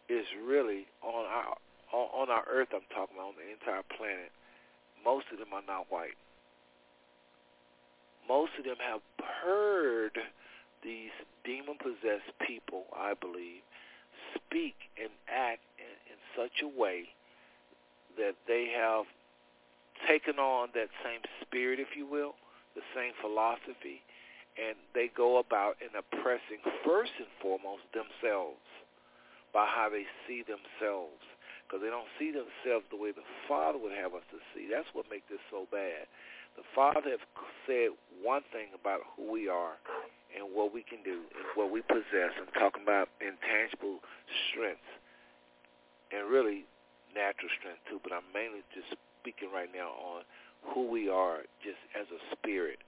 is 0.09 0.25
really 0.45 0.85
on 1.01 1.25
our 1.25 1.55
on 1.91 2.29
our 2.29 2.43
earth. 2.49 2.69
I'm 2.73 2.87
talking 2.93 3.17
about 3.17 3.35
on 3.35 3.39
the 3.39 3.51
entire 3.51 3.83
planet. 3.97 4.31
Most 5.03 5.25
of 5.33 5.39
them 5.39 5.51
are 5.53 5.65
not 5.65 5.87
white. 5.89 6.15
Most 8.27 8.51
of 8.57 8.63
them 8.63 8.77
have 8.79 9.01
heard 9.43 10.17
these 10.83 11.11
demon-possessed 11.43 12.31
people, 12.47 12.85
I 12.95 13.13
believe, 13.19 13.59
speak 14.35 14.75
and 14.95 15.11
act 15.27 15.61
in, 15.75 15.91
in 16.13 16.19
such 16.37 16.63
a 16.63 16.79
way 16.79 17.09
that 18.17 18.35
they 18.47 18.71
have 18.71 19.05
taken 20.07 20.39
on 20.39 20.69
that 20.73 20.89
same 21.03 21.21
spirit, 21.41 21.79
if 21.79 21.95
you 21.95 22.05
will, 22.05 22.35
the 22.75 22.85
same 22.95 23.13
philosophy, 23.19 24.01
and 24.59 24.75
they 24.93 25.09
go 25.15 25.39
about 25.39 25.75
in 25.79 25.91
oppressing 25.95 26.59
first 26.83 27.11
and 27.19 27.27
foremost 27.41 27.83
themselves 27.93 28.63
by 29.53 29.67
how 29.67 29.89
they 29.91 30.07
see 30.27 30.43
themselves 30.43 31.23
because 31.63 31.79
they 31.83 31.91
don't 31.91 32.07
see 32.19 32.35
themselves 32.35 32.83
the 32.91 32.99
way 32.99 33.15
the 33.15 33.23
Father 33.47 33.79
would 33.79 33.95
have 33.95 34.11
us 34.11 34.27
to 34.31 34.39
see. 34.51 34.67
That's 34.67 34.87
what 34.91 35.07
makes 35.07 35.27
this 35.31 35.43
so 35.47 35.67
bad. 35.71 36.07
The 36.59 36.67
Father 36.75 37.15
has 37.15 37.23
said 37.63 37.95
one 38.19 38.43
thing 38.51 38.75
about 38.75 39.07
who 39.15 39.31
we 39.31 39.47
are 39.47 39.79
and 40.35 40.51
what 40.51 40.75
we 40.75 40.83
can 40.83 40.99
do 41.03 41.23
and 41.31 41.47
what 41.55 41.71
we 41.71 41.79
possess. 41.87 42.35
I'm 42.35 42.51
talking 42.59 42.83
about 42.83 43.07
intangible 43.23 44.03
strengths 44.51 44.91
and 46.11 46.27
really 46.27 46.67
natural 47.15 47.51
strength 47.55 47.83
too, 47.87 48.03
but 48.03 48.11
I'm 48.11 48.27
mainly 48.35 48.67
just 48.75 48.91
speaking 49.21 49.49
right 49.53 49.69
now 49.69 49.93
on 50.01 50.25
who 50.73 50.89
we 50.89 51.09
are 51.09 51.45
just 51.61 51.81
as 51.93 52.09
a 52.09 52.21
spirit. 52.33 52.79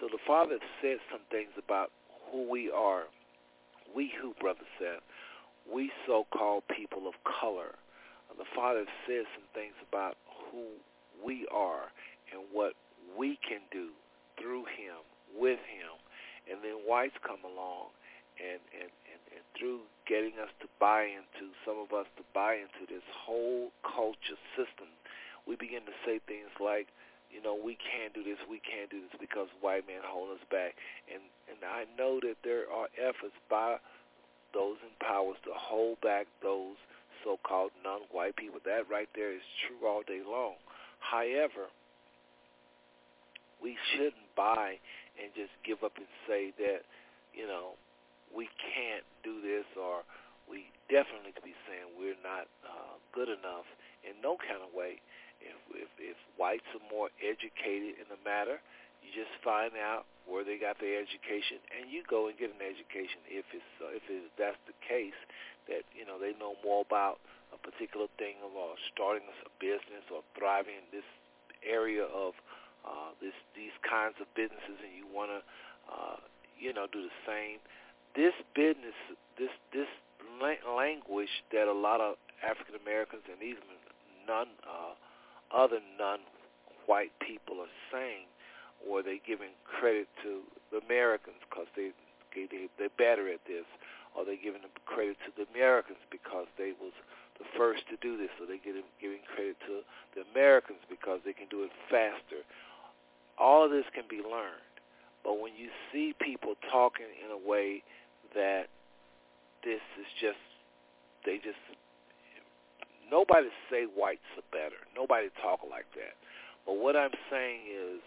So 0.00 0.06
the 0.06 0.22
Father 0.26 0.58
said 0.80 0.98
some 1.10 1.22
things 1.30 1.50
about 1.58 1.90
who 2.30 2.48
we 2.48 2.70
are. 2.70 3.04
We 3.94 4.10
who, 4.20 4.34
Brother 4.40 4.64
Seth, 4.78 5.02
we 5.66 5.90
so-called 6.06 6.64
people 6.70 7.06
of 7.06 7.14
color. 7.22 7.74
Uh, 8.30 8.34
the 8.38 8.48
Father 8.56 8.84
says 9.06 9.26
some 9.34 9.46
things 9.54 9.74
about 9.86 10.16
who 10.50 10.64
we 11.24 11.46
are 11.52 11.92
and 12.32 12.42
what 12.52 12.72
we 13.18 13.38
can 13.46 13.60
do 13.70 13.90
through 14.40 14.64
him, 14.64 15.04
with 15.36 15.60
him. 15.68 15.92
And 16.50 16.58
then 16.64 16.82
whites 16.88 17.14
come 17.22 17.44
along 17.44 17.94
and, 18.40 18.58
and, 18.74 18.90
and, 19.06 19.22
and 19.36 19.42
through 19.54 19.86
getting 20.08 20.40
us 20.40 20.50
to 20.64 20.66
buy 20.80 21.06
into, 21.06 21.52
some 21.62 21.78
of 21.78 21.92
us 21.94 22.08
to 22.16 22.24
buy 22.34 22.58
into 22.58 22.88
this 22.88 23.04
whole 23.12 23.70
culture 23.84 24.40
system, 24.56 24.88
we 25.46 25.56
begin 25.56 25.82
to 25.86 25.94
say 26.06 26.20
things 26.26 26.50
like, 26.60 26.88
you 27.32 27.40
know, 27.40 27.56
we 27.56 27.80
can't 27.80 28.12
do 28.12 28.22
this, 28.22 28.36
we 28.44 28.60
can't 28.60 28.90
do 28.92 29.00
this 29.00 29.16
because 29.18 29.48
white 29.64 29.86
men 29.88 30.04
hold 30.04 30.36
us 30.36 30.44
back. 30.50 30.76
And 31.08 31.22
and 31.48 31.64
I 31.64 31.88
know 31.96 32.20
that 32.20 32.36
there 32.44 32.68
are 32.68 32.88
efforts 33.00 33.36
by 33.48 33.80
those 34.52 34.76
in 34.84 34.92
powers 35.00 35.40
to 35.48 35.52
hold 35.56 36.00
back 36.00 36.26
those 36.42 36.76
so-called 37.24 37.70
non-white 37.82 38.36
people. 38.36 38.60
That 38.64 38.84
right 38.90 39.08
there 39.14 39.32
is 39.32 39.44
true 39.64 39.88
all 39.88 40.02
day 40.04 40.20
long. 40.20 40.60
However, 41.00 41.72
we 43.62 43.78
shouldn't 43.94 44.28
buy 44.36 44.76
and 45.16 45.30
just 45.34 45.54
give 45.64 45.82
up 45.86 45.94
and 45.96 46.10
say 46.26 46.52
that, 46.58 46.82
you 47.32 47.46
know, 47.46 47.78
we 48.34 48.48
can't 48.58 49.06
do 49.22 49.40
this 49.40 49.64
or 49.78 50.02
we 50.50 50.66
definitely 50.90 51.30
could 51.32 51.46
be 51.46 51.56
saying 51.68 51.94
we're 51.94 52.18
not 52.26 52.50
uh, 52.66 52.98
good 53.14 53.28
enough 53.28 53.68
in 54.02 54.18
no 54.18 54.36
kind 54.36 54.60
of 54.60 54.74
way. 54.74 54.98
If, 55.42 55.86
if 55.86 55.90
if 55.98 56.18
whites 56.38 56.66
are 56.72 56.84
more 56.88 57.10
educated 57.18 57.98
in 57.98 58.06
the 58.08 58.20
matter, 58.22 58.62
you 59.02 59.10
just 59.10 59.34
find 59.42 59.74
out 59.74 60.06
where 60.24 60.46
they 60.46 60.56
got 60.56 60.78
their 60.78 61.02
education, 61.02 61.58
and 61.74 61.90
you 61.90 62.06
go 62.06 62.30
and 62.30 62.38
get 62.38 62.54
an 62.54 62.62
education. 62.62 63.18
If 63.26 63.46
it's 63.50 63.72
uh, 63.82 63.90
if 63.90 64.06
it's, 64.06 64.30
that's 64.38 64.58
the 64.70 64.76
case, 64.86 65.18
that 65.66 65.82
you 65.92 66.06
know 66.06 66.16
they 66.16 66.34
know 66.38 66.54
more 66.62 66.86
about 66.86 67.18
a 67.50 67.58
particular 67.58 68.06
thing 68.16 68.38
or 68.40 68.78
starting 68.94 69.26
a 69.26 69.50
business 69.58 70.06
or 70.08 70.22
thriving 70.38 70.78
in 70.78 70.88
this 70.94 71.06
area 71.66 72.06
of 72.06 72.38
uh, 72.86 73.14
this 73.20 73.34
these 73.54 73.74
kinds 73.82 74.16
of 74.22 74.30
businesses, 74.34 74.78
and 74.80 74.94
you 74.94 75.06
want 75.10 75.30
to 75.30 75.40
uh, 75.90 76.18
you 76.58 76.72
know 76.72 76.86
do 76.90 77.02
the 77.02 77.16
same. 77.26 77.58
This 78.14 78.34
business, 78.54 78.96
this 79.38 79.52
this 79.74 79.90
language 80.40 81.30
that 81.52 81.68
a 81.68 81.72
lot 81.72 82.00
of 82.00 82.16
African 82.42 82.74
Americans 82.78 83.22
and 83.30 83.42
even 83.42 83.62
non 84.26 84.46
uh, 84.64 84.94
other 85.54 85.78
non-white 85.98 87.12
people 87.20 87.60
are 87.60 87.76
saying, 87.92 88.26
or 88.82 89.02
they 89.02 89.20
giving 89.24 89.54
credit 89.62 90.08
to 90.22 90.42
the 90.72 90.78
Americans 90.84 91.38
because 91.48 91.68
they, 91.76 91.92
they 92.34 92.68
they're 92.78 92.98
better 92.98 93.28
at 93.28 93.44
this, 93.46 93.68
or 94.16 94.24
they 94.24 94.36
giving 94.36 94.62
credit 94.86 95.16
to 95.24 95.30
the 95.36 95.46
Americans 95.54 96.00
because 96.10 96.46
they 96.58 96.72
was 96.80 96.92
the 97.38 97.46
first 97.56 97.86
to 97.88 97.96
do 98.00 98.16
this, 98.16 98.30
or 98.40 98.46
they 98.46 98.58
get 98.58 98.74
giving 99.00 99.22
credit 99.34 99.56
to 99.66 99.82
the 100.14 100.24
Americans 100.32 100.80
because 100.90 101.20
they 101.24 101.32
can 101.32 101.46
do 101.48 101.62
it 101.62 101.70
faster. 101.88 102.42
All 103.38 103.64
of 103.64 103.70
this 103.70 103.86
can 103.94 104.04
be 104.08 104.20
learned, 104.20 104.66
but 105.24 105.40
when 105.40 105.56
you 105.56 105.68
see 105.92 106.14
people 106.20 106.54
talking 106.70 107.08
in 107.24 107.30
a 107.30 107.38
way 107.48 107.82
that 108.34 108.68
this 109.64 109.82
is 109.98 110.06
just 110.20 110.40
they 111.24 111.38
just 111.38 111.60
Nobody 113.12 113.52
say 113.68 113.84
whites 113.84 114.24
are 114.40 114.48
better. 114.48 114.80
Nobody 114.96 115.28
talk 115.44 115.60
like 115.68 115.84
that. 116.00 116.16
But 116.64 116.80
what 116.80 116.96
I'm 116.96 117.12
saying 117.28 117.68
is 117.68 118.00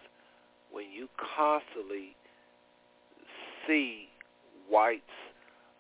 when 0.73 0.89
you 0.89 1.07
constantly 1.21 2.17
see 3.67 4.09
whites 4.65 5.13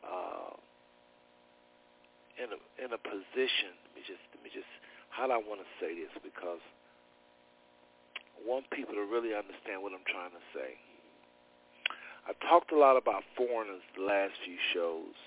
uh, 0.05 0.53
in 2.37 2.53
a 2.53 2.59
in 2.77 2.93
a 2.93 3.01
position, 3.01 3.73
let 3.89 3.91
me 3.97 4.05
just 4.05 4.21
let 4.29 4.45
me 4.45 4.53
just 4.53 4.69
how 5.09 5.25
do 5.25 5.33
I 5.33 5.41
want 5.41 5.57
to 5.57 5.69
say 5.81 5.97
this 5.97 6.13
because 6.21 6.61
I 8.37 8.45
want 8.45 8.69
people 8.69 8.93
to 8.93 9.09
really 9.09 9.33
understand 9.33 9.81
what 9.81 9.89
I'm 9.89 10.05
trying 10.05 10.37
to 10.37 10.45
say. 10.53 10.77
I 12.29 12.37
talked 12.45 12.69
a 12.69 12.77
lot 12.77 12.93
about 12.93 13.25
foreigners 13.33 13.81
the 13.97 14.05
last 14.05 14.37
few 14.45 14.57
shows 14.73 15.17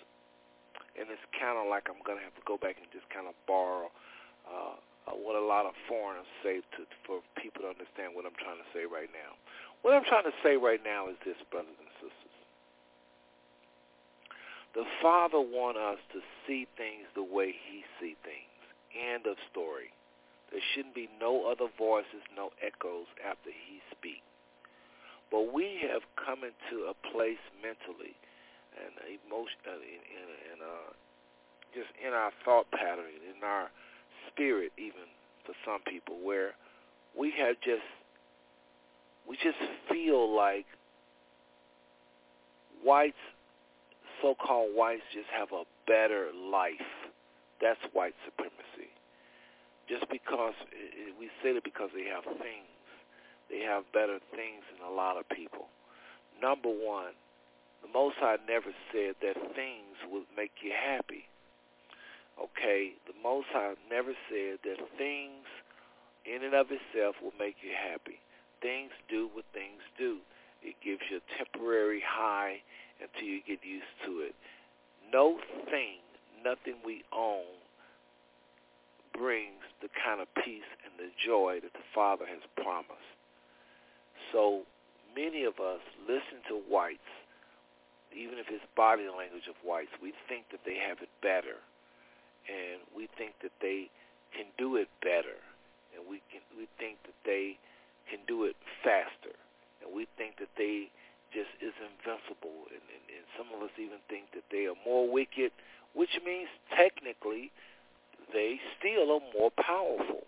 and 0.99 1.07
it's 1.09 1.23
kind 1.39 1.55
of 1.55 1.71
like 1.71 1.87
I'm 1.87 2.03
going 2.03 2.19
to 2.19 2.27
have 2.27 2.35
to 2.35 2.45
go 2.45 2.59
back 2.59 2.83
and 2.83 2.91
just 2.91 3.07
kind 3.09 3.31
of 3.31 3.35
borrow 3.47 3.89
uh, 4.45 4.77
uh, 5.09 5.17
what 5.17 5.39
a 5.39 5.45
lot 5.45 5.65
of 5.65 5.73
foreigners 5.89 6.29
say 6.45 6.61
to, 6.77 6.85
for 7.07 7.25
people 7.39 7.65
to 7.65 7.71
understand 7.73 8.13
what 8.13 8.27
I'm 8.29 8.37
trying 8.37 8.61
to 8.61 8.69
say 8.77 8.85
right 8.85 9.09
now. 9.15 9.39
What 9.81 9.95
I'm 9.95 10.05
trying 10.05 10.29
to 10.29 10.37
say 10.43 10.59
right 10.59 10.83
now 10.83 11.09
is 11.09 11.17
this, 11.25 11.39
brothers 11.49 11.79
and 11.79 11.93
sisters. 12.03 12.37
The 14.77 14.85
Father 15.01 15.41
wants 15.41 15.81
us 15.81 16.03
to 16.13 16.21
see 16.45 16.69
things 16.77 17.09
the 17.15 17.25
way 17.25 17.55
he 17.55 17.87
see 17.97 18.19
things. 18.21 18.53
End 18.93 19.25
of 19.25 19.41
story. 19.49 19.95
There 20.53 20.61
shouldn't 20.75 20.95
be 20.95 21.09
no 21.21 21.49
other 21.49 21.73
voices, 21.79 22.21
no 22.37 22.51
echoes 22.61 23.09
after 23.25 23.49
he 23.49 23.81
speaks. 23.93 24.25
But 25.31 25.53
we 25.53 25.81
have 25.89 26.03
come 26.17 26.41
into 26.41 26.89
a 26.89 26.97
place 27.13 27.41
mentally 27.61 28.17
and 28.79 28.95
emotion 29.27 29.59
and, 29.67 29.83
and, 29.83 30.31
and 30.53 30.59
uh, 30.63 30.91
just 31.75 31.91
in 32.01 32.13
our 32.13 32.31
thought 32.45 32.71
pattern, 32.71 33.11
in 33.27 33.43
our 33.45 33.69
spirit, 34.31 34.73
even 34.79 35.09
for 35.45 35.55
some 35.65 35.81
people, 35.85 36.17
where 36.23 36.55
we 37.19 37.33
have 37.39 37.57
just 37.61 37.85
we 39.29 39.37
just 39.37 39.61
feel 39.91 40.35
like 40.35 40.65
whites, 42.83 43.21
so-called 44.23 44.71
whites, 44.75 45.03
just 45.13 45.29
have 45.29 45.53
a 45.53 45.65
better 45.87 46.29
life. 46.33 46.89
That's 47.61 47.81
white 47.93 48.15
supremacy. 48.25 48.89
Just 49.89 50.09
because 50.11 50.55
we 51.19 51.29
say 51.43 51.51
it 51.51 51.65
because 51.65 51.91
they 51.95 52.05
have 52.05 52.25
things, 52.25 52.73
they 53.51 53.61
have 53.61 53.85
better 53.93 54.21
things 54.31 54.63
than 54.73 54.87
a 54.87 54.93
lot 54.93 55.17
of 55.17 55.29
people. 55.29 55.67
Number 56.41 56.69
one, 56.69 57.13
the 57.83 57.89
Most 57.93 58.17
High 58.19 58.37
never 58.49 58.73
said 58.93 59.15
that 59.23 59.37
things 59.55 59.97
would 60.11 60.27
make 60.37 60.53
you 60.63 60.73
happy. 60.73 61.25
Okay, 62.39 62.95
the 63.07 63.15
Most 63.23 63.49
High 63.51 63.75
never 63.91 64.13
said 64.31 64.59
that 64.65 64.79
things 64.97 65.47
in 66.25 66.45
and 66.45 66.55
of 66.55 66.69
itself 66.71 67.17
will 67.23 67.35
make 67.39 67.57
you 67.63 67.71
happy. 67.73 68.21
Things 68.61 68.91
do 69.09 69.29
what 69.33 69.45
things 69.53 69.83
do. 69.97 70.19
It 70.63 70.75
gives 70.83 71.03
you 71.11 71.19
a 71.19 71.27
temporary 71.39 72.03
high 72.05 72.63
until 73.01 73.29
you 73.29 73.41
get 73.47 73.63
used 73.63 73.95
to 74.07 74.21
it. 74.21 74.35
No 75.13 75.39
thing, 75.71 76.03
nothing 76.45 76.75
we 76.85 77.05
own 77.15 77.47
brings 79.15 79.63
the 79.83 79.89
kind 80.05 80.21
of 80.21 80.29
peace 80.45 80.69
and 80.85 80.95
the 80.99 81.11
joy 81.25 81.59
that 81.63 81.73
the 81.73 81.87
Father 81.95 82.27
has 82.27 82.43
promised. 82.63 83.19
So 84.33 84.63
many 85.15 85.45
of 85.45 85.59
us 85.59 85.81
listen 86.07 86.43
to 86.49 86.61
whites 86.69 87.11
even 88.15 88.39
if 88.39 88.47
it's 88.49 88.65
body 88.77 89.09
language 89.09 89.49
of 89.49 89.57
whites, 89.65 89.93
we 90.03 90.13
think 90.29 90.49
that 90.51 90.61
they 90.65 90.77
have 90.77 90.99
it 91.01 91.11
better, 91.23 91.61
and 92.49 92.81
we 92.95 93.09
think 93.19 93.35
that 93.43 93.53
they 93.61 93.91
can 94.33 94.47
do 94.57 94.77
it 94.77 94.89
better, 95.01 95.37
and 95.97 96.05
we 96.09 96.21
can 96.31 96.41
we 96.57 96.69
think 96.79 97.01
that 97.05 97.17
they 97.25 97.59
can 98.11 98.21
do 98.27 98.45
it 98.45 98.57
faster, 98.85 99.37
and 99.83 99.93
we 99.93 100.07
think 100.17 100.39
that 100.39 100.53
they 100.57 100.89
just 101.33 101.53
is 101.61 101.77
invincible, 101.77 102.65
and, 102.73 102.81
and, 102.89 103.05
and 103.13 103.25
some 103.37 103.53
of 103.53 103.61
us 103.61 103.73
even 103.77 104.01
think 104.09 104.33
that 104.33 104.49
they 104.51 104.65
are 104.65 104.79
more 104.85 105.05
wicked, 105.05 105.53
which 105.93 106.17
means 106.25 106.49
technically 106.73 107.53
they 108.33 108.61
still 108.79 109.13
are 109.13 109.25
more 109.37 109.53
powerful. 109.53 110.25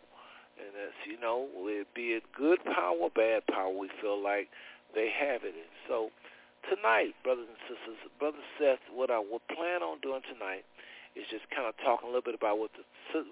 And 0.61 0.77
that's, 0.77 1.01
you 1.09 1.19
know, 1.19 1.49
be 1.95 2.13
it 2.13 2.25
good 2.37 2.61
power, 2.65 3.09
bad 3.15 3.47
power, 3.47 3.73
we 3.73 3.89
feel 4.01 4.21
like 4.23 4.49
they 4.95 5.09
have 5.09 5.43
it. 5.43 5.55
And 5.57 5.73
so 5.89 6.11
tonight, 6.69 7.15
brothers 7.25 7.49
and 7.49 7.61
sisters, 7.65 7.99
Brother 8.19 8.43
Seth, 8.59 8.83
what 8.93 9.11
I 9.11 9.19
will 9.19 9.43
plan 9.53 9.83
on 9.83 10.01
doing 10.01 10.23
tonight 10.29 10.65
is 11.17 11.27
just 11.31 11.49
kind 11.51 11.67
of 11.67 11.75
talking 11.83 12.07
a 12.07 12.11
little 12.13 12.25
bit 12.27 12.39
about 12.39 12.59
what 12.59 12.71
the 12.77 12.85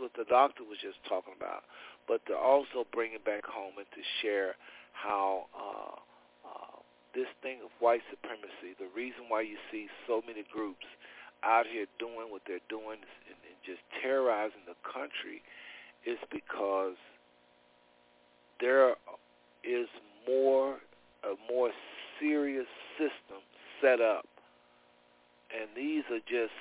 what 0.02 0.10
the 0.18 0.26
doctor 0.26 0.66
was 0.66 0.78
just 0.82 0.98
talking 1.06 1.34
about, 1.38 1.62
but 2.10 2.18
to 2.26 2.34
also 2.34 2.82
bring 2.90 3.14
it 3.14 3.22
back 3.22 3.46
home 3.46 3.78
and 3.78 3.86
to 3.94 4.02
share 4.22 4.58
how 4.90 5.46
uh, 5.54 5.94
uh, 6.42 6.76
this 7.14 7.30
thing 7.42 7.62
of 7.62 7.70
white 7.78 8.02
supremacy, 8.10 8.74
the 8.82 8.90
reason 8.90 9.30
why 9.30 9.42
you 9.42 9.54
see 9.70 9.86
so 10.10 10.20
many 10.26 10.42
groups 10.50 10.86
out 11.46 11.66
here 11.70 11.86
doing 12.02 12.26
what 12.34 12.42
they're 12.46 12.64
doing 12.68 12.98
and, 12.98 13.38
and 13.46 13.56
just 13.62 13.78
terrorizing 14.02 14.66
the 14.66 14.74
country 14.82 15.38
is 16.02 16.18
because 16.32 16.98
there 18.60 18.98
is 19.62 19.86
more 20.26 20.78
a 21.24 21.34
more 21.50 21.70
serious 22.20 22.66
system 22.98 23.42
set 23.80 24.00
up, 24.00 24.26
and 25.54 25.68
these 25.76 26.04
are 26.10 26.20
just 26.28 26.52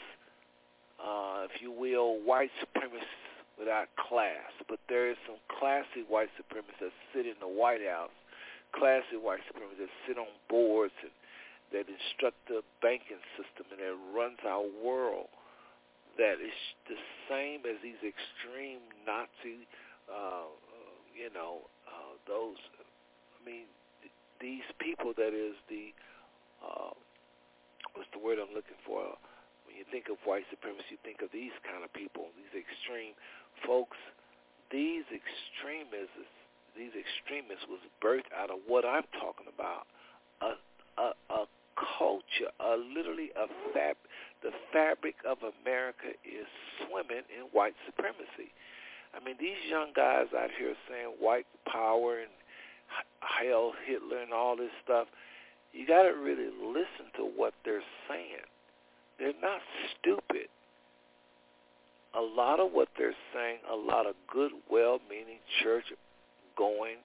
uh, 0.99 1.45
if 1.45 1.61
you 1.61 1.71
will, 1.71 2.17
white 2.25 2.51
supremacists 2.61 3.29
without 3.57 3.87
class. 3.95 4.49
But 4.67 4.79
there 4.89 5.09
is 5.09 5.17
some 5.25 5.37
classy 5.59 6.05
white 6.07 6.29
supremacists 6.37 6.81
that 6.81 6.95
sit 7.13 7.25
in 7.25 7.37
the 7.39 7.47
White 7.47 7.85
House, 7.85 8.13
classy 8.73 9.17
white 9.17 9.41
supremacists 9.45 9.87
that 9.87 9.93
sit 10.07 10.17
on 10.17 10.29
boards 10.49 10.93
and 11.01 11.13
that 11.73 11.85
instruct 11.85 12.37
the 12.47 12.63
banking 12.81 13.21
system 13.35 13.67
and 13.75 13.79
that 13.81 13.95
runs 14.15 14.39
our 14.47 14.65
world. 14.83 15.27
That 16.17 16.41
is 16.41 16.55
the 16.89 16.97
same 17.29 17.61
as 17.67 17.77
these 17.83 18.01
extreme 18.01 18.81
Nazi, 19.05 19.69
uh, 20.09 20.49
you 21.13 21.29
know, 21.29 21.69
uh, 21.85 22.17
those. 22.25 22.57
I 22.81 23.41
mean, 23.45 23.69
these 24.39 24.65
people. 24.79 25.13
That 25.15 25.33
is 25.33 25.55
the. 25.69 25.93
Uh, 26.61 26.93
what's 27.93 28.09
the 28.13 28.21
word 28.21 28.37
I'm 28.41 28.53
looking 28.53 28.79
for? 28.85 29.17
When 29.65 29.75
you 29.75 29.85
think 29.91 30.07
of 30.09 30.17
white 30.23 30.47
supremacy, 30.49 30.97
you 30.97 31.01
think 31.03 31.21
of 31.21 31.29
these 31.29 31.53
kind 31.67 31.83
of 31.83 31.91
people, 31.93 32.31
these 32.37 32.53
extreme 32.55 33.13
folks. 33.65 33.97
These 34.67 35.07
extremists, 35.07 36.27
these 36.75 36.91
extremists 36.91 37.63
was 37.71 37.79
birthed 38.03 38.31
out 38.35 38.51
of 38.51 38.59
what 38.67 38.83
I'm 38.83 39.07
talking 39.15 39.47
about, 39.47 39.87
a 40.43 40.59
a, 40.99 41.13
a 41.31 41.41
culture, 41.97 42.51
a 42.59 42.75
literally 42.75 43.31
a 43.37 43.47
fab. 43.73 43.95
The 44.43 44.51
fabric 44.73 45.15
of 45.25 45.37
America 45.41 46.13
is 46.21 46.45
swimming 46.85 47.25
in 47.33 47.49
white 47.53 47.75
supremacy. 47.85 48.53
I 49.15 49.23
mean, 49.23 49.35
these 49.39 49.57
young 49.69 49.93
guys 49.95 50.27
out 50.37 50.49
here 50.57 50.75
saying 50.89 51.17
white 51.19 51.47
power 51.65 52.19
and 52.19 52.29
hell 53.19 53.73
Hitler 53.85 54.21
and 54.21 54.33
all 54.33 54.55
this 54.55 54.71
stuff. 54.83 55.07
You 55.73 55.85
got 55.85 56.03
to 56.03 56.09
really 56.09 56.49
listen 56.61 57.11
to 57.17 57.23
what 57.23 57.53
they're 57.63 57.83
saying 58.07 58.47
they're 59.19 59.33
not 59.41 59.61
stupid. 59.97 60.47
A 62.13 62.21
lot 62.21 62.59
of 62.59 62.71
what 62.71 62.87
they're 62.97 63.17
saying, 63.33 63.59
a 63.71 63.75
lot 63.75 64.05
of 64.05 64.15
good, 64.31 64.51
well-meaning 64.69 65.39
church-going 65.63 66.97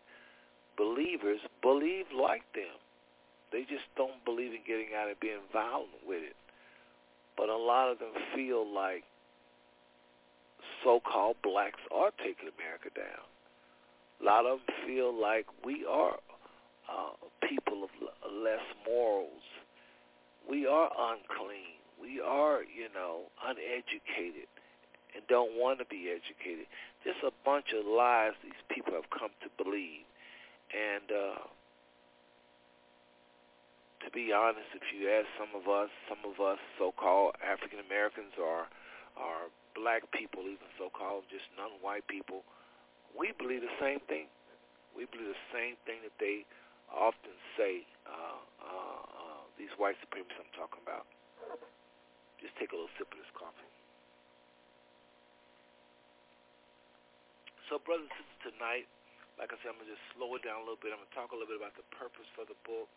believers 0.76 1.40
believe 1.62 2.06
like 2.16 2.42
them. 2.54 2.76
They 3.50 3.62
just 3.62 3.84
don't 3.96 4.24
believe 4.24 4.52
in 4.52 4.60
getting 4.66 4.94
out 4.96 5.08
and 5.08 5.20
being 5.20 5.44
violent 5.52 6.06
with 6.06 6.22
it. 6.22 6.36
But 7.36 7.48
a 7.48 7.56
lot 7.56 7.90
of 7.90 7.98
them 7.98 8.12
feel 8.34 8.66
like 8.66 9.04
so-called 10.84 11.36
blacks 11.42 11.80
are 11.94 12.10
taking 12.18 12.48
America 12.56 12.88
down. 12.94 13.24
A 14.22 14.24
lot 14.24 14.46
of 14.46 14.60
them 14.66 14.76
feel 14.86 15.12
like 15.12 15.46
we 15.64 15.84
are 15.84 16.16
uh, 16.88 17.12
people 17.48 17.84
of 17.84 17.90
less 18.32 18.62
morals. 18.86 19.42
We 20.48 20.66
are 20.66 20.90
unclean 20.90 21.82
we 22.02 22.18
are, 22.18 22.66
you 22.66 22.90
know, 22.90 23.30
uneducated 23.38 24.50
and 25.14 25.22
don't 25.30 25.54
want 25.54 25.78
to 25.78 25.86
be 25.86 26.10
educated. 26.10 26.66
Just 27.06 27.22
a 27.22 27.30
bunch 27.46 27.70
of 27.70 27.86
lies 27.86 28.34
these 28.42 28.58
people 28.66 28.98
have 28.98 29.06
come 29.14 29.30
to 29.46 29.48
believe. 29.54 30.02
And 30.74 31.06
uh, 31.06 31.46
to 34.02 34.08
be 34.10 34.34
honest, 34.34 34.66
if 34.74 34.82
you 34.90 35.06
ask 35.14 35.30
some 35.38 35.54
of 35.54 35.70
us, 35.70 35.94
some 36.10 36.26
of 36.26 36.42
us 36.42 36.58
so-called 36.74 37.38
African 37.38 37.78
Americans 37.78 38.34
or 38.34 38.66
or 39.14 39.52
black 39.76 40.08
people, 40.10 40.42
even 40.48 40.68
so-called 40.80 41.28
just 41.28 41.44
non-white 41.54 42.08
people, 42.08 42.42
we 43.12 43.32
believe 43.36 43.60
the 43.60 43.78
same 43.80 44.00
thing. 44.08 44.28
We 44.96 45.08
believe 45.08 45.32
the 45.32 45.46
same 45.52 45.76
thing 45.88 46.04
that 46.04 46.16
they 46.20 46.44
often 46.88 47.36
say. 47.56 47.84
Uh, 48.04 48.40
uh, 48.60 49.00
uh, 49.08 49.40
these 49.56 49.72
white 49.78 49.96
supremacists 50.04 50.42
I'm 50.42 50.52
talking 50.56 50.82
about. 50.84 51.08
Just 52.40 52.56
take 52.58 52.72
a 52.72 52.76
little 52.76 52.90
sip 52.98 53.08
of 53.08 53.18
this 53.20 53.32
coffee. 53.38 53.70
So, 57.70 57.78
brothers 57.80 58.10
and 58.10 58.14
sisters, 58.18 58.52
tonight, 58.52 58.84
like 59.40 59.54
I 59.54 59.56
said, 59.62 59.72
I'm 59.72 59.80
going 59.80 59.88
to 59.88 59.94
just 59.96 60.04
slow 60.12 60.34
it 60.36 60.44
down 60.44 60.60
a 60.60 60.64
little 60.66 60.80
bit. 60.82 60.92
I'm 60.92 61.00
going 61.00 61.08
to 61.08 61.16
talk 61.16 61.32
a 61.32 61.38
little 61.38 61.48
bit 61.48 61.56
about 61.62 61.72
the 61.78 61.86
purpose 61.94 62.28
for 62.36 62.44
the 62.44 62.58
book 62.68 62.90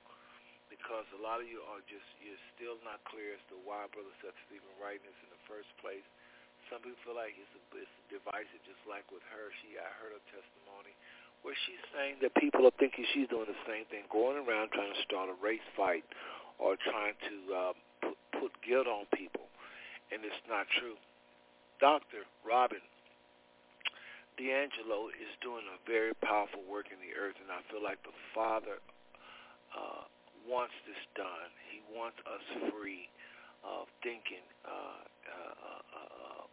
because 0.68 1.06
a 1.16 1.22
lot 1.22 1.40
of 1.40 1.48
you 1.48 1.62
are 1.70 1.80
just, 1.86 2.10
you're 2.20 2.42
still 2.58 2.76
not 2.82 3.00
clear 3.08 3.38
as 3.38 3.44
to 3.54 3.56
why 3.64 3.86
Brother 3.94 4.12
Seth 4.20 4.36
is 4.50 4.60
even 4.60 4.68
writing 4.82 5.06
this 5.06 5.20
in 5.24 5.30
the 5.32 5.44
first 5.46 5.70
place. 5.80 6.04
Some 6.70 6.82
people 6.82 6.98
feel 7.06 7.18
like 7.18 7.38
it's, 7.38 7.54
a, 7.54 7.62
it's 7.78 7.96
divisive, 8.10 8.62
just 8.66 8.82
like 8.90 9.06
with 9.14 9.24
her. 9.30 9.54
She, 9.62 9.78
I 9.78 9.90
heard 10.02 10.18
her 10.18 10.26
testimony 10.34 10.94
where 11.46 11.54
she's 11.70 11.82
saying 11.94 12.18
that 12.26 12.34
people 12.42 12.66
are 12.66 12.74
thinking 12.82 13.06
she's 13.14 13.30
doing 13.30 13.46
the 13.46 13.62
same 13.70 13.86
thing, 13.94 14.10
going 14.10 14.42
around 14.42 14.74
trying 14.74 14.90
to 14.90 15.02
start 15.06 15.30
a 15.30 15.38
race 15.38 15.66
fight 15.78 16.02
or 16.58 16.74
trying 16.74 17.14
to 17.30 17.36
um, 17.54 17.76
put 18.34 18.50
guilt 18.66 18.90
on 18.90 19.06
people, 19.14 19.46
and 20.10 20.26
it's 20.26 20.42
not 20.50 20.66
true. 20.82 20.98
Dr. 21.78 22.26
Robin 22.42 22.82
DiAngelo 24.42 25.14
is 25.16 25.32
doing 25.40 25.64
a 25.70 25.78
very 25.88 26.18
powerful 26.20 26.66
work 26.66 26.90
in 26.92 26.98
the 26.98 27.14
earth, 27.16 27.38
and 27.40 27.52
I 27.54 27.62
feel 27.72 27.84
like 27.84 28.02
the 28.04 28.16
Father 28.34 28.82
uh, 29.72 30.08
wants 30.44 30.74
this 30.90 31.00
done. 31.16 31.52
He 31.70 31.80
wants 31.94 32.18
us 32.26 32.44
free 32.72 33.08
of 33.64 33.86
thinking 34.04 34.44
uh, 34.66 35.02
uh, 35.30 35.54
uh, 35.56 35.84
uh, 35.94 36.45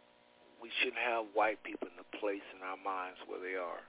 we 0.63 0.71
shouldn't 0.79 1.03
have 1.03 1.27
white 1.35 1.59
people 1.67 1.91
in 1.91 1.99
the 1.99 2.07
place 2.17 2.45
in 2.55 2.63
our 2.63 2.79
minds 2.79 3.19
where 3.27 3.43
they 3.43 3.59
are. 3.59 3.83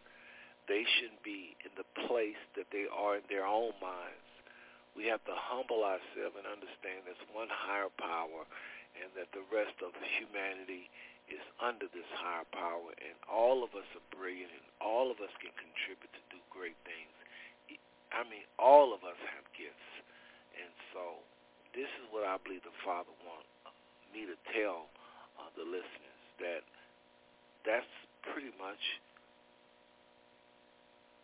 They 0.66 0.83
shouldn't 0.99 1.22
be 1.22 1.55
in 1.62 1.70
the 1.79 1.87
place 2.11 2.41
that 2.59 2.66
they 2.75 2.91
are 2.91 3.22
in 3.22 3.27
their 3.31 3.47
own 3.47 3.79
minds 3.79 4.25
we 4.95 5.11
have 5.11 5.22
to 5.27 5.35
humble 5.35 5.83
ourselves 5.83 6.39
and 6.39 6.47
understand 6.47 7.03
there's 7.03 7.27
one 7.35 7.51
higher 7.51 7.91
power 7.99 8.47
and 8.95 9.11
that 9.18 9.27
the 9.35 9.43
rest 9.51 9.75
of 9.83 9.91
humanity 10.22 10.87
is 11.27 11.43
under 11.59 11.91
this 11.91 12.07
higher 12.14 12.47
power 12.55 12.95
and 13.03 13.18
all 13.27 13.66
of 13.66 13.75
us 13.75 13.87
are 13.99 14.07
brilliant 14.14 14.55
and 14.55 14.66
all 14.79 15.11
of 15.11 15.18
us 15.18 15.35
can 15.43 15.51
contribute 15.59 16.14
to 16.14 16.22
do 16.31 16.39
great 16.47 16.79
things. 16.87 17.11
I 18.14 18.22
mean, 18.31 18.47
all 18.55 18.95
of 18.95 19.03
us 19.03 19.18
have 19.35 19.43
gifts. 19.59 19.91
And 20.55 20.70
so 20.95 21.18
this 21.75 21.91
is 21.99 22.07
what 22.14 22.22
I 22.22 22.39
believe 22.39 22.62
the 22.62 22.79
Father 22.87 23.11
wants 23.27 23.51
me 24.14 24.31
to 24.31 24.39
tell 24.55 24.87
uh, 25.43 25.51
the 25.59 25.66
listeners, 25.66 26.03
that 26.41 26.62
that's 27.64 27.93
pretty 28.32 28.53
much 28.59 28.80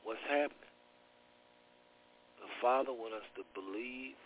what's 0.04 0.22
happening. 0.28 0.70
The 2.40 2.52
Father 2.62 2.92
want 2.92 3.14
us 3.14 3.26
to 3.36 3.42
believe 3.52 4.16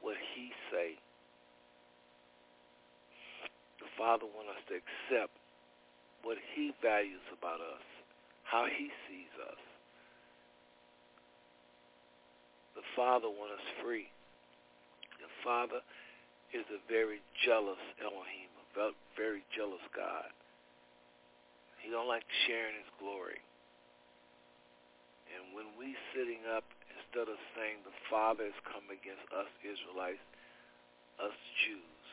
what 0.00 0.16
he 0.34 0.52
say. 0.72 0.96
The 3.80 3.88
Father 3.96 4.26
want 4.28 4.48
us 4.48 4.62
to 4.68 4.74
accept 4.76 5.32
what 6.22 6.36
he 6.54 6.72
values 6.82 7.24
about 7.32 7.60
us, 7.60 7.84
how 8.44 8.66
he 8.66 8.92
sees 9.08 9.32
us. 9.48 9.60
The 12.76 12.84
Father 12.96 13.28
want 13.28 13.52
us 13.52 13.66
free. 13.82 14.08
The 15.20 15.32
Father 15.44 15.80
is 16.52 16.64
a 16.68 16.80
very 16.90 17.20
jealous 17.44 17.80
Elohim, 18.00 18.49
a 18.78 18.94
very 19.16 19.42
jealous 19.54 19.82
God. 19.94 20.30
He 21.80 21.90
don't 21.90 22.08
like 22.08 22.26
sharing 22.46 22.76
his 22.76 22.90
glory. 23.00 23.40
And 25.30 25.54
when 25.56 25.70
we 25.78 25.96
sitting 26.12 26.42
up 26.50 26.66
instead 26.98 27.30
of 27.30 27.38
saying 27.56 27.82
the 27.82 27.96
Father 28.10 28.46
has 28.46 28.58
come 28.66 28.86
against 28.90 29.24
us 29.32 29.48
Israelites, 29.62 30.22
us 31.18 31.34
Jews, 31.66 32.06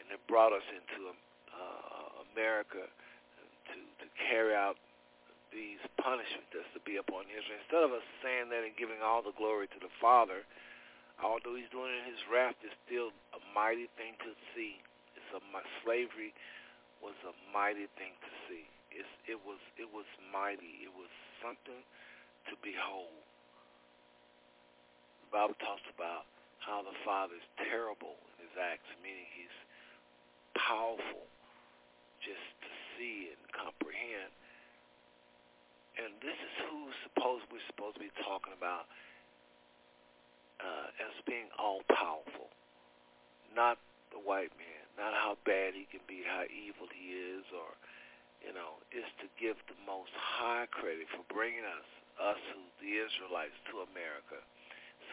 and 0.00 0.10
it 0.12 0.20
brought 0.28 0.52
us 0.52 0.64
into 0.68 1.12
uh, 1.52 2.24
America 2.32 2.84
to, 2.84 3.76
to 3.76 4.06
carry 4.28 4.52
out 4.52 4.76
these 5.54 5.80
punishments 6.02 6.50
that's 6.50 6.68
to 6.74 6.82
be 6.82 6.98
upon 6.98 7.30
Israel. 7.30 7.56
Instead 7.62 7.86
of 7.86 7.94
us 7.94 8.04
saying 8.20 8.50
that 8.50 8.66
and 8.66 8.74
giving 8.74 8.98
all 9.00 9.22
the 9.22 9.32
glory 9.38 9.70
to 9.70 9.80
the 9.80 9.92
Father, 10.02 10.42
although 11.22 11.54
he's 11.54 11.70
doing 11.70 11.94
it 11.94 12.02
in 12.02 12.06
his 12.10 12.22
wrath, 12.26 12.58
it's 12.66 12.74
still 12.84 13.14
a 13.32 13.40
mighty 13.54 13.86
thing 13.94 14.18
to 14.26 14.34
see. 14.52 14.82
A 15.34 15.42
slavery 15.82 16.30
was 17.02 17.18
a 17.26 17.34
mighty 17.50 17.90
thing 17.98 18.14
to 18.22 18.30
see. 18.46 18.64
It's, 18.94 19.10
it 19.26 19.38
was 19.42 19.58
it 19.74 19.90
was 19.90 20.06
mighty. 20.30 20.86
It 20.86 20.94
was 20.94 21.10
something 21.42 21.82
to 22.48 22.54
behold. 22.62 23.18
The 25.26 25.30
Bible 25.34 25.58
talks 25.58 25.82
about 25.90 26.30
how 26.62 26.86
the 26.86 26.94
Father 27.02 27.34
is 27.34 27.48
terrible 27.66 28.14
in 28.38 28.46
his 28.46 28.54
acts, 28.54 28.86
meaning 29.02 29.26
he's 29.34 29.58
powerful 30.54 31.26
just 32.22 32.46
to 32.62 32.70
see 32.94 33.34
and 33.34 33.42
comprehend. 33.50 34.30
And 35.98 36.10
this 36.22 36.34
is 36.34 36.54
who 36.70 36.90
supposed 37.06 37.46
we're 37.50 37.62
supposed 37.70 37.98
to 37.98 38.02
be 38.02 38.14
talking 38.22 38.54
about 38.54 38.86
uh, 40.62 41.04
as 41.04 41.14
being 41.26 41.50
all 41.58 41.82
powerful, 41.90 42.50
not 43.54 43.78
the 44.10 44.18
white 44.18 44.50
man, 44.56 44.83
not 44.98 45.14
how 45.14 45.38
bad 45.42 45.74
he 45.74 45.86
can 45.90 46.02
be, 46.06 46.22
how 46.22 46.46
evil 46.50 46.86
he 46.90 47.14
is, 47.14 47.44
or 47.50 47.74
you 48.44 48.52
know, 48.52 48.76
is 48.92 49.08
to 49.24 49.26
give 49.40 49.56
the 49.66 49.78
most 49.88 50.12
high 50.12 50.68
credit 50.68 51.08
for 51.10 51.24
bringing 51.32 51.64
us, 51.64 51.88
us 52.20 52.40
who 52.52 52.60
the 52.78 52.92
Israelites, 53.00 53.56
to 53.72 53.80
America, 53.88 54.36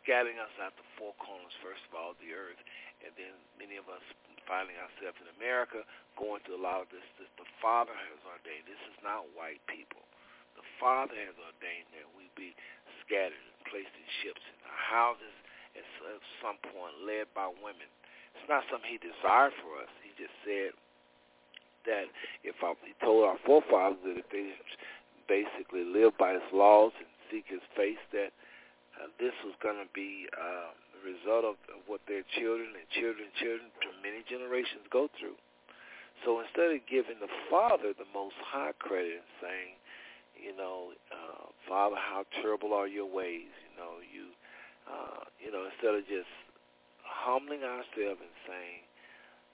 scattering 0.03 0.36
us 0.38 0.51
out 0.59 0.75
the 0.75 0.88
four 0.99 1.15
corners, 1.15 1.55
first 1.63 1.82
of 1.88 1.95
all, 1.95 2.11
the 2.19 2.36
earth, 2.36 2.59
and 3.01 3.15
then 3.15 3.34
many 3.55 3.79
of 3.79 3.88
us 3.88 4.03
finding 4.43 4.75
ourselves 4.77 5.15
in 5.23 5.29
America, 5.39 5.86
going 6.19 6.43
through 6.43 6.59
a 6.59 6.65
lot 6.65 6.84
of 6.84 6.89
this, 6.91 7.05
this 7.15 7.29
the 7.39 7.47
Father 7.63 7.95
has 7.95 8.19
ordained. 8.27 8.67
This 8.67 8.84
is 8.91 8.99
not 8.99 9.23
white 9.32 9.63
people. 9.71 10.03
The 10.59 10.67
Father 10.75 11.15
has 11.15 11.38
ordained 11.39 11.88
that 11.95 12.09
we 12.13 12.27
be 12.36 12.51
scattered 13.05 13.39
and 13.39 13.57
placed 13.71 13.93
in 13.95 14.05
ships 14.21 14.43
in 14.43 14.57
our 14.67 14.84
houses 15.15 15.36
at 15.71 15.88
some 16.43 16.59
point, 16.67 17.07
led 17.07 17.32
by 17.32 17.47
women. 17.47 17.88
It's 18.36 18.49
not 18.49 18.63
something 18.71 18.89
he 18.89 18.99
desired 18.99 19.53
for 19.61 19.79
us. 19.82 19.91
He 20.03 20.11
just 20.17 20.34
said 20.43 20.71
that 21.86 22.05
if 22.43 22.55
I, 22.63 22.73
he 22.86 22.93
told 23.03 23.25
our 23.25 23.38
forefathers 23.45 23.99
that 24.05 24.17
if 24.17 24.27
they 24.32 24.53
basically 25.27 25.86
live 25.86 26.17
by 26.17 26.34
his 26.34 26.47
laws 26.53 26.91
and 26.97 27.07
seek 27.29 27.47
his 27.47 27.63
face, 27.75 28.01
that 28.11 28.36
uh, 28.99 29.07
this 29.19 29.34
was 29.45 29.55
going 29.63 29.79
to 29.79 29.89
be 29.95 30.27
uh, 30.36 30.75
the 30.93 31.01
result 31.07 31.45
of, 31.47 31.55
of 31.71 31.82
what 31.88 32.01
their 32.07 32.27
children 32.38 32.75
and 32.75 32.86
children 32.91 33.32
and 33.32 33.36
children 33.39 33.71
to 33.82 33.89
many 34.03 34.21
generations 34.27 34.84
go 34.91 35.07
through. 35.17 35.38
So 36.25 36.38
instead 36.43 36.69
of 36.69 36.82
giving 36.86 37.17
the 37.17 37.32
Father 37.49 37.97
the 37.97 38.05
most 38.13 38.38
high 38.45 38.77
credit 38.77 39.25
and 39.25 39.32
saying, 39.41 39.73
you 40.38 40.53
know, 40.53 40.93
uh, 41.09 41.49
Father, 41.67 41.97
how 41.97 42.25
terrible 42.41 42.73
are 42.73 42.88
your 42.88 43.09
ways? 43.09 43.49
You 43.49 43.73
know, 43.77 43.93
you, 44.05 44.25
uh, 44.86 45.25
you 45.41 45.49
know, 45.49 45.65
instead 45.69 45.97
of 45.97 46.05
just 46.05 46.29
humbling 47.22 47.61
ourselves 47.63 48.19
and 48.19 48.36
saying 48.49 48.82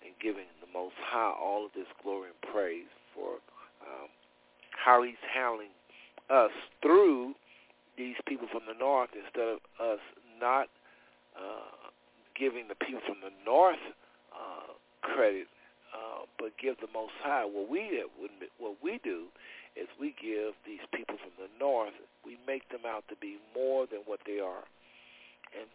and 0.05 0.15
giving 0.23 0.47
the 0.63 0.71
Most 0.71 0.95
High 1.03 1.35
all 1.35 1.67
of 1.67 1.71
this 1.75 1.89
glory 2.01 2.31
and 2.31 2.41
praise 2.51 2.89
for 3.11 3.43
um, 3.83 4.07
how 4.71 5.03
He's 5.03 5.19
handling 5.27 5.75
us 6.29 6.55
through 6.81 7.35
these 7.97 8.15
people 8.27 8.47
from 8.51 8.63
the 8.67 8.77
north 8.77 9.09
instead 9.11 9.57
of 9.57 9.59
us 9.81 9.99
not 10.39 10.69
uh, 11.35 11.91
giving 12.37 12.69
the 12.69 12.77
people 12.77 13.01
from 13.05 13.17
the 13.25 13.33
north 13.43 13.81
uh, 14.31 14.71
credit, 15.01 15.47
uh, 15.91 16.29
but 16.37 16.53
give 16.61 16.77
the 16.77 16.91
Most 16.93 17.13
High. 17.23 17.43
What 17.43 17.69
we 17.69 18.05
what 18.57 18.77
we 18.83 18.99
do 19.03 19.27
is 19.75 19.87
we 19.99 20.13
give 20.21 20.53
these 20.65 20.85
people 20.93 21.17
from 21.17 21.33
the 21.37 21.49
north, 21.59 21.93
we 22.25 22.37
make 22.45 22.69
them 22.69 22.85
out 22.85 23.03
to 23.09 23.15
be 23.17 23.37
more 23.53 23.85
than 23.89 24.01
what 24.05 24.21
they 24.25 24.39
are, 24.39 24.65
and 25.57 25.69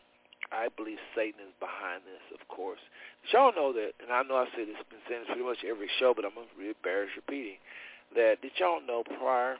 I 0.52 0.68
believe 0.76 0.98
Satan 1.16 1.40
is 1.40 1.54
behind 1.58 2.04
this, 2.04 2.22
of 2.36 2.46
course. 2.48 2.80
Y'all 3.32 3.52
know 3.56 3.72
that, 3.72 3.92
and 4.02 4.12
I 4.12 4.22
know 4.22 4.36
I 4.36 4.46
say 4.54 4.64
this, 4.64 4.76
been 4.90 5.00
saying 5.08 5.24
this 5.24 5.32
pretty 5.32 5.48
much 5.48 5.64
every 5.64 5.88
show, 5.98 6.12
but 6.14 6.24
I'm 6.24 6.34
going 6.34 6.46
to 6.46 6.60
embarrass 6.60 7.10
repeating, 7.16 7.56
that 8.14 8.42
did 8.42 8.52
y'all 8.60 8.84
know 8.84 9.02
prior 9.02 9.56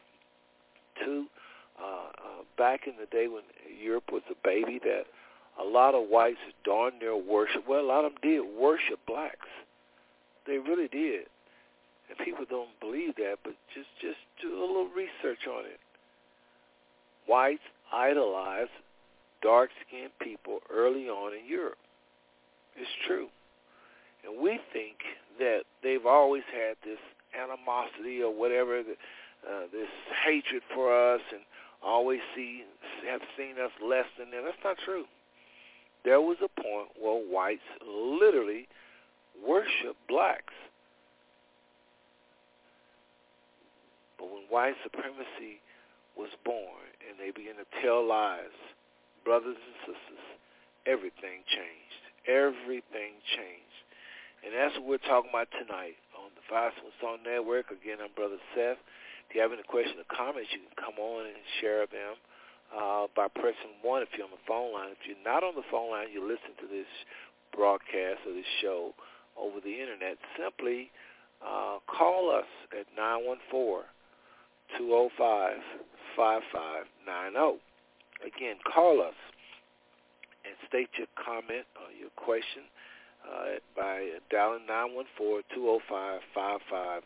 to 1.05 1.26
uh, 1.80 2.12
uh, 2.12 2.43
back 2.59 2.86
in 2.86 2.95
the 3.01 3.07
day 3.07 3.26
when 3.28 3.43
Europe 3.80 4.12
was 4.12 4.22
a 4.30 4.36
baby 4.45 4.78
that 4.84 5.05
a 5.61 5.64
lot 5.64 5.95
of 5.95 6.09
whites 6.09 6.38
darn 6.64 6.99
near 7.01 7.16
worship, 7.16 7.64
well, 7.68 7.80
a 7.80 7.88
lot 7.88 8.05
of 8.05 8.12
them 8.12 8.20
did 8.22 8.43
worship 8.61 9.01
blacks. 9.07 9.49
They 10.47 10.59
really 10.59 10.88
did. 10.88 11.26
And 12.09 12.18
people 12.24 12.45
don't 12.49 12.78
believe 12.80 13.16
that, 13.16 13.36
but 13.43 13.55
just 13.74 13.88
just 14.01 14.18
do 14.40 14.59
a 14.59 14.61
little 14.61 14.88
research 14.88 15.47
on 15.49 15.64
it. 15.64 15.80
Whites 17.26 17.62
idolize 17.93 18.68
dark-skinned 19.43 20.12
people 20.20 20.61
early 20.72 21.09
on 21.09 21.32
in 21.34 21.47
Europe. 21.47 21.78
It's 22.76 22.90
true. 23.07 23.28
And 24.24 24.40
we 24.40 24.61
think 24.72 24.97
that 25.38 25.62
they've 25.82 26.07
always 26.07 26.45
had 26.53 26.76
this 26.84 27.01
animosity 27.34 28.22
or 28.22 28.32
whatever, 28.32 28.80
uh, 28.80 29.66
this 29.72 29.88
hatred 30.24 30.62
for 30.74 30.93
us 31.14 31.20
and 31.32 31.40
always 31.82 32.20
see 32.34 32.62
have 33.09 33.20
seen 33.36 33.59
us 33.62 33.72
less 33.84 34.07
than 34.18 34.30
them. 34.30 34.43
That's 34.45 34.57
not 34.64 34.76
true. 34.84 35.05
There 36.05 36.20
was 36.20 36.36
a 36.43 36.49
point 36.61 36.88
where 37.01 37.20
whites 37.20 37.62
literally 37.86 38.68
worshiped 39.47 39.99
blacks. 40.09 40.55
But 44.18 44.26
when 44.30 44.43
white 44.49 44.74
supremacy 44.82 45.61
was 46.16 46.30
born 46.45 46.86
and 47.09 47.18
they 47.18 47.30
began 47.30 47.55
to 47.57 47.66
tell 47.82 48.07
lies 48.07 48.55
brothers 49.25 49.59
and 49.59 49.77
sisters, 49.87 50.25
everything 50.87 51.47
changed. 51.47 52.03
Everything 52.27 53.18
changed. 53.35 53.79
And 54.43 54.51
that's 54.55 54.75
what 54.79 54.87
we're 54.87 55.07
talking 55.07 55.31
about 55.31 55.51
tonight 55.55 55.99
on 56.18 56.31
the 56.35 56.45
Five 56.51 56.75
Song 56.99 57.23
Network. 57.23 57.70
Again, 57.70 58.03
I'm 58.03 58.11
Brother 58.14 58.43
Seth. 58.55 58.79
If 59.31 59.35
you 59.35 59.41
have 59.41 59.55
any 59.55 59.62
questions 59.62 59.99
or 59.99 60.09
comments, 60.11 60.51
you 60.51 60.61
can 60.66 60.77
come 60.77 60.99
on 60.99 61.27
and 61.31 61.39
share 61.62 61.87
them 61.87 62.18
uh, 62.75 63.07
by 63.14 63.31
pressing 63.31 63.79
1 63.81 64.03
if 64.03 64.11
you're 64.18 64.27
on 64.27 64.35
the 64.35 64.47
phone 64.47 64.75
line. 64.75 64.91
If 64.93 65.07
you're 65.07 65.25
not 65.25 65.47
on 65.47 65.55
the 65.55 65.66
phone 65.70 65.91
line, 65.95 66.11
you 66.12 66.20
listen 66.20 66.59
to 66.59 66.66
this 66.66 66.91
broadcast 67.55 68.27
or 68.27 68.35
this 68.35 68.49
show 68.61 68.95
over 69.39 69.61
the 69.62 69.73
Internet, 69.73 70.18
simply 70.37 70.91
uh, 71.41 71.79
call 71.87 72.31
us 72.31 72.49
at 72.75 72.87
914 72.97 73.87
205 74.79 75.57
5590. 76.16 77.62
Again, 78.23 78.57
call 78.62 79.03
us 79.03 79.18
and 80.45 80.55
state 80.68 80.89
your 80.99 81.11
comment 81.18 81.66
or 81.79 81.91
your 81.95 82.11
question 82.16 82.62
uh, 83.27 83.59
by 83.77 84.18
dialing 84.31 84.66
914-205-5590. 85.55 87.03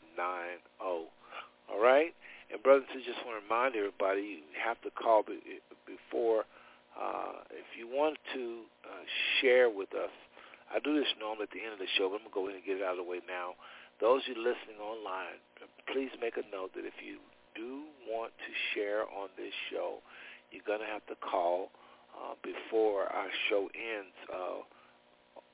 All 0.81 1.81
right? 1.81 2.15
And 2.53 2.63
brothers 2.63 2.87
and 2.95 3.03
just 3.03 3.19
want 3.27 3.43
to 3.43 3.45
remind 3.45 3.75
everybody, 3.75 4.45
you 4.47 4.61
have 4.63 4.81
to 4.83 4.91
call 4.95 5.25
before, 5.27 6.47
uh, 6.95 7.43
if 7.51 7.67
you 7.77 7.89
want 7.89 8.17
to 8.35 8.63
uh, 8.87 9.05
share 9.41 9.69
with 9.69 9.93
us, 9.93 10.15
I 10.71 10.79
do 10.79 10.95
this 10.95 11.11
normally 11.19 11.51
at 11.51 11.55
the 11.55 11.63
end 11.63 11.75
of 11.75 11.83
the 11.83 11.91
show, 11.99 12.11
but 12.11 12.23
I'm 12.23 12.27
going 12.31 12.31
to 12.31 12.35
go 12.35 12.45
ahead 12.47 12.59
and 12.59 12.67
get 12.67 12.79
it 12.79 12.85
out 12.87 12.99
of 12.99 13.03
the 13.03 13.09
way 13.09 13.21
now. 13.27 13.55
Those 13.99 14.23
of 14.27 14.37
you 14.37 14.43
listening 14.43 14.79
online, 14.83 15.41
please 15.91 16.11
make 16.21 16.37
a 16.37 16.47
note 16.53 16.75
that 16.75 16.85
if 16.85 16.99
you 17.01 17.19
do 17.55 17.87
want 18.07 18.35
to 18.37 18.51
share 18.75 19.09
on 19.09 19.33
this 19.39 19.55
show, 19.73 20.03
you're 20.51 20.67
going 20.67 20.81
to 20.81 20.91
have 20.91 21.05
to 21.07 21.17
call 21.19 21.71
uh, 22.17 22.35
before 22.43 23.05
our 23.13 23.31
show 23.49 23.69
ends. 23.75 24.15
Uh, 24.33 24.63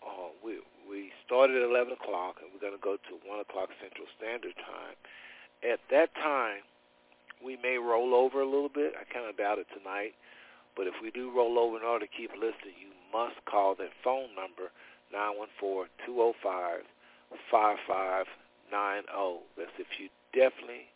uh, 0.02 0.30
we 0.44 0.58
we 0.88 1.12
started 1.24 1.62
at 1.62 1.68
11 1.68 1.94
o'clock, 1.94 2.36
and 2.42 2.50
we're 2.52 2.60
going 2.60 2.76
to 2.76 2.82
go 2.82 2.96
to 2.96 3.14
1 3.24 3.40
o'clock 3.40 3.70
Central 3.80 4.06
Standard 4.18 4.54
Time. 4.58 4.96
At 5.62 5.78
that 5.90 6.12
time, 6.18 6.66
we 7.38 7.56
may 7.56 7.78
roll 7.78 8.14
over 8.14 8.42
a 8.42 8.46
little 8.46 8.68
bit. 8.68 8.94
I 8.98 9.04
kind 9.08 9.26
of 9.26 9.36
doubt 9.38 9.58
it 9.58 9.68
tonight. 9.74 10.14
But 10.76 10.86
if 10.86 10.94
we 11.02 11.10
do 11.10 11.30
roll 11.30 11.58
over 11.58 11.76
in 11.76 11.82
order 11.84 12.06
to 12.06 12.12
keep 12.12 12.32
listening, 12.32 12.74
you 12.80 12.88
must 13.12 13.36
call 13.44 13.74
that 13.76 13.92
phone 14.02 14.34
number, 14.34 14.72
914-205-5590. 16.08 18.26
That's 19.56 19.70
if 19.78 19.86
you 20.00 20.08
definitely, 20.32 20.88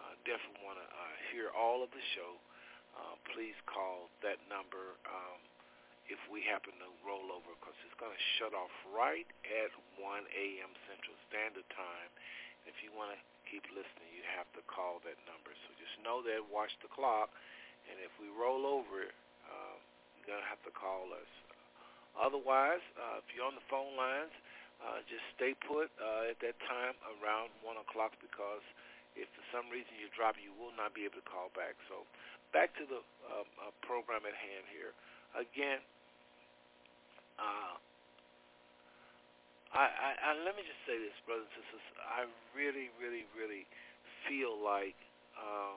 uh, 0.00 0.16
definitely 0.24 0.64
want 0.64 0.80
to 0.80 0.88
uh, 0.88 1.14
hear 1.30 1.52
all 1.52 1.84
of 1.84 1.92
the 1.92 2.00
show 2.16 2.40
uh, 2.98 3.14
please 3.32 3.56
call 3.70 4.10
that 4.26 4.42
number 4.50 4.98
um, 5.06 5.38
if 6.10 6.18
we 6.32 6.42
happen 6.42 6.74
to 6.82 6.90
roll 7.04 7.30
over 7.30 7.52
because 7.60 7.76
it's 7.86 7.96
going 8.00 8.12
to 8.12 8.24
shut 8.40 8.52
off 8.56 8.72
right 8.90 9.28
at 9.46 9.70
1 9.96 10.02
a.m. 10.02 10.72
Central 10.88 11.16
Standard 11.30 11.68
Time. 11.72 12.10
If 12.66 12.80
you 12.82 12.90
want 12.92 13.14
to 13.14 13.20
keep 13.48 13.64
listening, 13.72 14.10
you 14.12 14.24
have 14.36 14.48
to 14.56 14.62
call 14.66 15.00
that 15.04 15.16
number. 15.28 15.52
So 15.52 15.72
just 15.76 15.94
know 16.02 16.20
that, 16.26 16.42
watch 16.48 16.72
the 16.84 16.90
clock, 16.90 17.32
and 17.88 17.96
if 18.02 18.12
we 18.20 18.28
roll 18.32 18.66
over, 18.68 19.08
uh, 19.08 19.76
you're 20.18 20.28
going 20.28 20.42
to 20.42 20.50
have 20.50 20.60
to 20.68 20.72
call 20.74 21.12
us. 21.14 21.30
Otherwise, 22.18 22.82
uh, 22.98 23.22
if 23.22 23.26
you're 23.32 23.46
on 23.46 23.54
the 23.54 23.64
phone 23.70 23.94
lines, 23.94 24.34
uh, 24.82 25.02
just 25.06 25.22
stay 25.34 25.54
put 25.54 25.90
uh, 25.98 26.30
at 26.30 26.38
that 26.42 26.58
time 26.66 26.94
around 27.18 27.50
1 27.62 27.78
o'clock 27.82 28.14
because 28.18 28.64
if 29.18 29.26
for 29.34 29.44
some 29.50 29.66
reason 29.70 29.90
you 29.98 30.06
drop, 30.14 30.38
you 30.38 30.54
will 30.54 30.74
not 30.78 30.94
be 30.94 31.02
able 31.02 31.18
to 31.18 31.26
call 31.26 31.50
back. 31.58 31.74
So 31.90 32.06
back 32.52 32.72
to 32.80 32.84
the 32.88 33.00
um, 33.28 33.48
uh, 33.60 33.72
program 33.84 34.24
at 34.24 34.36
hand 34.36 34.64
here. 34.72 34.92
Again, 35.36 35.80
uh, 37.36 37.76
I, 39.76 39.84
I, 39.84 40.10
I, 40.16 40.30
let 40.42 40.56
me 40.56 40.64
just 40.64 40.80
say 40.88 40.96
this, 40.96 41.14
brothers 41.28 41.48
and 41.52 41.64
sisters. 41.68 42.00
I 42.00 42.24
really, 42.56 42.88
really, 42.96 43.28
really 43.36 43.68
feel 44.26 44.56
like 44.56 44.96
uh, 45.36 45.76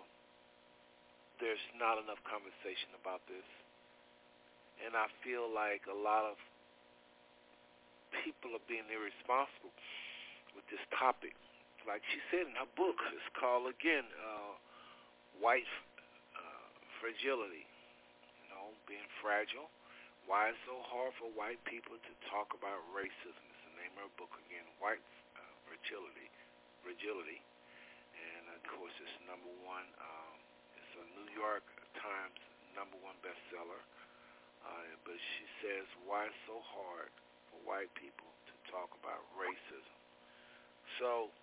there's 1.44 1.62
not 1.76 2.00
enough 2.00 2.22
conversation 2.24 2.96
about 2.96 3.20
this, 3.28 3.46
and 4.82 4.96
I 4.96 5.12
feel 5.22 5.52
like 5.52 5.84
a 5.92 5.98
lot 5.98 6.24
of 6.24 6.40
people 8.24 8.56
are 8.56 8.66
being 8.72 8.88
irresponsible 8.88 9.76
with 10.56 10.66
this 10.72 10.82
topic. 10.96 11.36
Like 11.84 12.06
she 12.14 12.22
said 12.30 12.46
in 12.48 12.56
her 12.62 12.70
book, 12.78 12.96
it's 13.12 13.32
called 13.36 13.68
again 13.68 14.06
uh, 14.22 14.54
"White 15.42 15.68
Fragility." 17.02 17.66
You 17.66 18.48
know, 18.54 18.78
being 18.86 19.04
fragile. 19.26 19.74
Why 20.30 20.54
it's 20.54 20.62
so 20.70 20.78
hard 20.86 21.18
for 21.18 21.34
white 21.34 21.58
people 21.66 21.98
to 21.98 22.14
talk 22.30 22.54
about 22.54 22.78
racism? 22.94 23.42
It's 23.50 23.64
the 23.66 23.76
name 23.82 23.90
of 23.98 24.06
her 24.06 24.14
book 24.22 24.34
again, 24.46 24.64
"White 24.78 25.02
uh, 25.34 25.42
Fragility." 25.66 26.30
Fragility, 26.86 27.42
and 28.18 28.44
of 28.58 28.62
course 28.70 28.94
it's 29.02 29.18
number 29.26 29.50
one. 29.66 29.86
Um, 30.02 30.38
it's 30.78 30.94
a 30.98 31.06
New 31.18 31.30
York 31.34 31.66
Times 31.98 32.38
number 32.78 32.98
one 33.02 33.18
bestseller. 33.22 33.82
Uh, 34.62 34.94
but 35.06 35.18
she 35.18 35.46
says, 35.62 35.86
"Why 36.06 36.30
it's 36.30 36.42
so 36.46 36.62
hard 36.62 37.10
for 37.50 37.58
white 37.66 37.90
people 37.98 38.30
to 38.30 38.54
talk 38.70 38.94
about 39.02 39.26
racism?" 39.38 39.98
So 41.02 41.34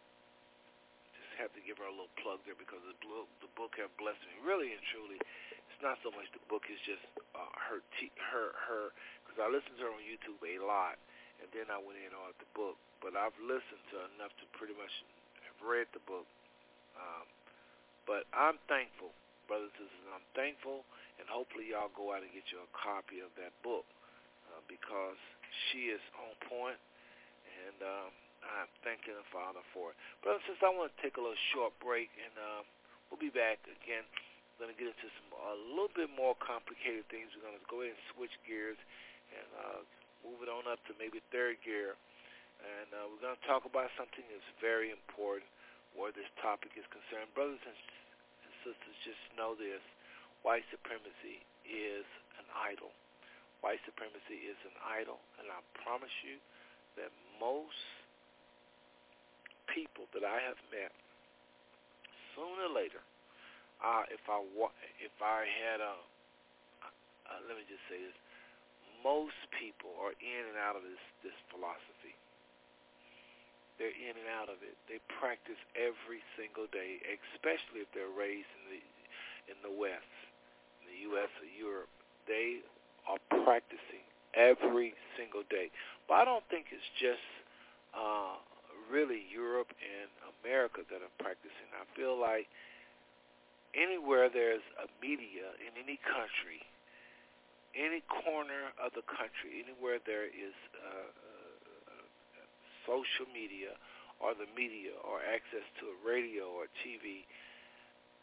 have 1.39 1.55
to 1.55 1.63
give 1.63 1.79
her 1.79 1.87
a 1.87 1.95
little 1.95 2.13
plug 2.19 2.43
there 2.45 2.59
because 2.59 2.83
the 2.83 2.99
book, 3.01 3.31
the 3.39 3.51
book 3.55 3.79
have 3.79 3.91
blessed 3.97 4.21
me 4.27 4.37
really 4.43 4.75
and 4.75 4.83
truly. 4.91 5.19
It's 5.71 5.81
not 5.81 5.97
so 6.03 6.11
much 6.11 6.27
the 6.35 6.43
book; 6.51 6.67
it's 6.67 6.83
just 6.83 7.03
uh, 7.39 7.53
her 7.71 7.79
te- 7.97 8.15
her 8.19 8.55
her 8.67 8.91
because 9.23 9.39
I 9.39 9.47
listen 9.47 9.71
to 9.79 9.87
her 9.87 9.95
on 9.95 10.03
YouTube 10.03 10.43
a 10.43 10.59
lot, 10.67 10.99
and 11.39 11.47
then 11.55 11.71
I 11.71 11.79
went 11.79 12.03
in 12.03 12.11
on 12.11 12.35
the 12.43 12.49
book. 12.59 12.75
But 12.99 13.15
I've 13.15 13.37
listened 13.39 13.83
to 13.95 14.11
enough 14.19 14.35
to 14.43 14.45
pretty 14.59 14.75
much 14.75 14.91
have 15.47 15.59
read 15.63 15.87
the 15.95 16.03
book. 16.03 16.27
Um, 16.99 17.27
but 18.11 18.27
I'm 18.35 18.59
thankful, 18.67 19.15
brothers 19.47 19.71
and 19.79 19.87
sisters. 19.87 20.11
I'm 20.11 20.27
thankful, 20.35 20.83
and 21.23 21.31
hopefully 21.31 21.71
y'all 21.71 21.95
go 21.95 22.11
out 22.11 22.27
and 22.27 22.31
get 22.35 22.51
you 22.51 22.59
a 22.59 22.71
copy 22.75 23.23
of 23.23 23.31
that 23.39 23.55
book 23.63 23.87
uh, 24.51 24.59
because 24.67 25.21
she 25.71 25.95
is 25.95 26.03
on 26.19 26.35
point, 26.51 26.81
and 27.47 27.79
um, 27.87 28.11
I'm 28.45 28.71
thanking 28.87 29.15
the 29.15 29.27
Father 29.35 29.63
for 29.75 29.93
it. 29.93 29.97
Brothers 30.23 30.43
and 30.47 30.55
sisters, 30.55 30.67
I 30.67 30.75
want 30.75 30.91
to 30.95 30.99
take 31.03 31.19
a 31.19 31.23
little 31.23 31.39
short 31.55 31.75
break, 31.83 32.11
and 32.19 32.35
um, 32.39 32.65
we'll 33.11 33.21
be 33.21 33.33
back 33.33 33.63
again. 33.67 34.07
We're 34.55 34.67
going 34.67 34.75
to 34.75 34.79
get 34.79 34.91
into 34.91 35.09
some 35.23 35.31
a 35.39 35.55
little 35.71 35.93
bit 35.95 36.11
more 36.11 36.35
complicated 36.43 37.07
things. 37.11 37.31
We're 37.35 37.47
going 37.47 37.59
to 37.59 37.69
go 37.71 37.87
ahead 37.87 37.95
and 37.95 38.05
switch 38.15 38.35
gears 38.43 38.79
and 39.31 39.49
uh, 39.55 39.81
move 40.27 40.43
it 40.43 40.51
on 40.51 40.67
up 40.67 40.83
to 40.91 40.93
maybe 40.99 41.23
third 41.31 41.63
gear. 41.63 41.95
And 42.59 42.91
uh, 42.91 43.07
we're 43.07 43.23
going 43.23 43.39
to 43.39 43.47
talk 43.47 43.63
about 43.71 43.87
something 43.95 44.27
that's 44.27 44.51
very 44.59 44.91
important 44.91 45.47
where 45.95 46.11
this 46.11 46.27
topic 46.43 46.75
is 46.75 46.83
concerned. 46.91 47.31
Brothers 47.39 47.63
and 47.63 47.77
sisters, 48.67 48.97
just 49.07 49.23
know 49.39 49.55
this. 49.55 49.83
White 50.43 50.67
supremacy 50.75 51.39
is 51.67 52.07
an 52.39 52.47
idol. 52.55 52.91
White 53.63 53.83
supremacy 53.87 54.43
is 54.47 54.59
an 54.67 54.75
idol. 54.83 55.23
And 55.39 55.47
I 55.51 55.63
promise 55.87 56.13
you 56.27 56.43
that 56.99 57.15
most 57.39 57.98
people 59.73 60.09
that 60.17 60.25
I 60.25 60.41
have 60.45 60.61
met, 60.73 60.93
sooner 62.35 62.69
or 62.69 62.75
later, 62.75 63.03
uh, 63.79 64.05
if 64.11 64.23
I 64.27 64.39
if 64.99 65.15
I 65.23 65.47
had 65.47 65.79
a, 65.79 65.95
uh, 67.29 67.41
let 67.47 67.55
me 67.55 67.65
just 67.71 67.83
say 67.87 68.01
this, 68.03 68.17
most 69.05 69.39
people 69.55 69.95
are 70.03 70.15
in 70.19 70.43
and 70.51 70.59
out 70.59 70.75
of 70.75 70.83
this 70.83 71.03
this 71.23 71.39
philosophy. 71.53 72.15
They're 73.79 73.95
in 73.95 74.19
and 74.19 74.27
out 74.35 74.51
of 74.51 74.59
it. 74.67 74.75
They 74.91 74.99
practice 75.23 75.59
every 75.79 76.19
single 76.35 76.67
day, 76.75 76.99
especially 77.15 77.87
if 77.87 77.91
they're 77.95 78.11
raised 78.11 78.51
in 78.67 78.75
the 78.75 78.83
in 79.55 79.59
the 79.63 79.71
West, 79.71 80.11
in 80.83 80.91
the 80.91 80.99
U.S. 81.15 81.31
or 81.39 81.47
Europe. 81.47 81.93
They 82.27 82.67
are 83.07 83.23
practicing 83.47 84.03
every 84.35 84.93
single 85.15 85.47
day. 85.49 85.71
But 86.11 86.21
I 86.21 86.25
don't 86.27 86.45
think 86.51 86.75
it's 86.75 86.91
just 86.99 87.23
uh, 87.95 88.37
really 88.91 89.25
Europe 89.29 89.71
and 89.81 90.09
America 90.41 90.83
that 90.89 91.01
are 91.05 91.15
practicing. 91.21 91.69
I 91.77 91.85
feel 91.97 92.19
like 92.19 92.49
anywhere 93.77 94.33
there's 94.33 94.65
a 94.81 94.89
media 95.01 95.53
in 95.61 95.77
any 95.77 96.01
country, 96.03 96.65
any 97.77 98.01
corner 98.09 98.73
of 98.81 98.93
the 98.97 99.05
country, 99.05 99.61
anywhere 99.61 100.01
there 100.09 100.27
is 100.27 100.57
uh, 100.75 101.09
uh, 101.09 102.05
social 102.89 103.29
media 103.31 103.77
or 104.19 104.35
the 104.35 104.49
media 104.57 104.97
or 105.07 105.23
access 105.23 105.63
to 105.79 105.93
a 105.93 105.97
radio 106.03 106.51
or 106.51 106.67
TV, 106.83 107.23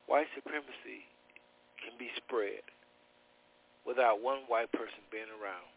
white 0.08 0.28
supremacy 0.36 1.08
can 1.80 1.96
be 1.96 2.12
spread 2.20 2.66
without 3.86 4.20
one 4.20 4.44
white 4.50 4.72
person 4.74 5.00
being 5.14 5.30
around. 5.40 5.70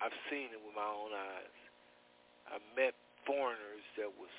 I've 0.00 0.16
seen 0.30 0.52
it 0.52 0.60
with 0.60 0.76
my 0.76 0.86
own 0.86 1.12
eyes. 1.12 1.63
I 2.48 2.60
met 2.76 2.94
foreigners 3.26 3.84
that 3.96 4.12
was 4.20 4.32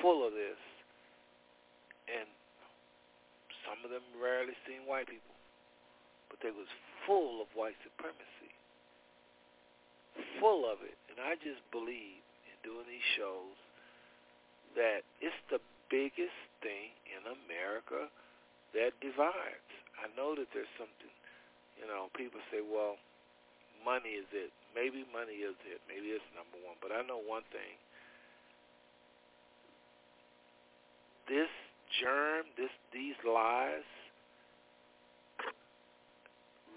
full 0.00 0.26
of 0.26 0.32
this, 0.32 0.60
and 2.08 2.28
some 3.64 3.80
of 3.84 3.90
them 3.90 4.04
rarely 4.16 4.56
seen 4.64 4.84
white 4.88 5.08
people, 5.08 5.36
but 6.28 6.40
they 6.40 6.52
was 6.52 6.68
full 7.06 7.40
of 7.40 7.48
white 7.56 7.76
supremacy, 7.84 8.52
full 10.40 10.68
of 10.68 10.80
it. 10.84 10.96
And 11.08 11.20
I 11.20 11.34
just 11.40 11.60
believe 11.72 12.20
in 12.48 12.56
doing 12.62 12.86
these 12.88 13.08
shows 13.16 13.56
that 14.76 15.02
it's 15.20 15.36
the 15.50 15.60
biggest 15.90 16.36
thing 16.60 16.92
in 17.08 17.24
America 17.24 18.12
that 18.76 18.92
divides. 19.00 19.72
I 19.98 20.06
know 20.14 20.36
that 20.36 20.52
there's 20.52 20.70
something, 20.76 21.12
you 21.80 21.88
know, 21.88 22.12
people 22.14 22.38
say, 22.52 22.60
well, 22.62 23.00
money 23.84 24.18
is 24.18 24.28
it. 24.32 24.50
Maybe 24.74 25.04
money 25.10 25.42
is 25.42 25.56
it. 25.66 25.80
Maybe 25.88 26.14
it's 26.14 26.24
number 26.34 26.58
one. 26.62 26.78
But 26.78 26.94
I 26.94 27.02
know 27.06 27.18
one 27.18 27.46
thing. 27.50 27.76
This 31.28 31.50
germ, 32.00 32.48
this 32.56 32.72
these 32.92 33.18
lies, 33.20 33.84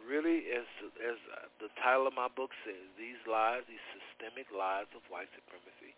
really, 0.04 0.52
as 0.52 0.68
as 1.00 1.18
the 1.64 1.72
title 1.80 2.08
of 2.08 2.16
my 2.16 2.28
book 2.28 2.52
says, 2.68 2.84
these 3.00 3.20
lies, 3.24 3.64
these 3.68 3.84
systemic 3.96 4.52
lies 4.52 4.92
of 4.92 5.04
white 5.08 5.32
supremacy, 5.32 5.96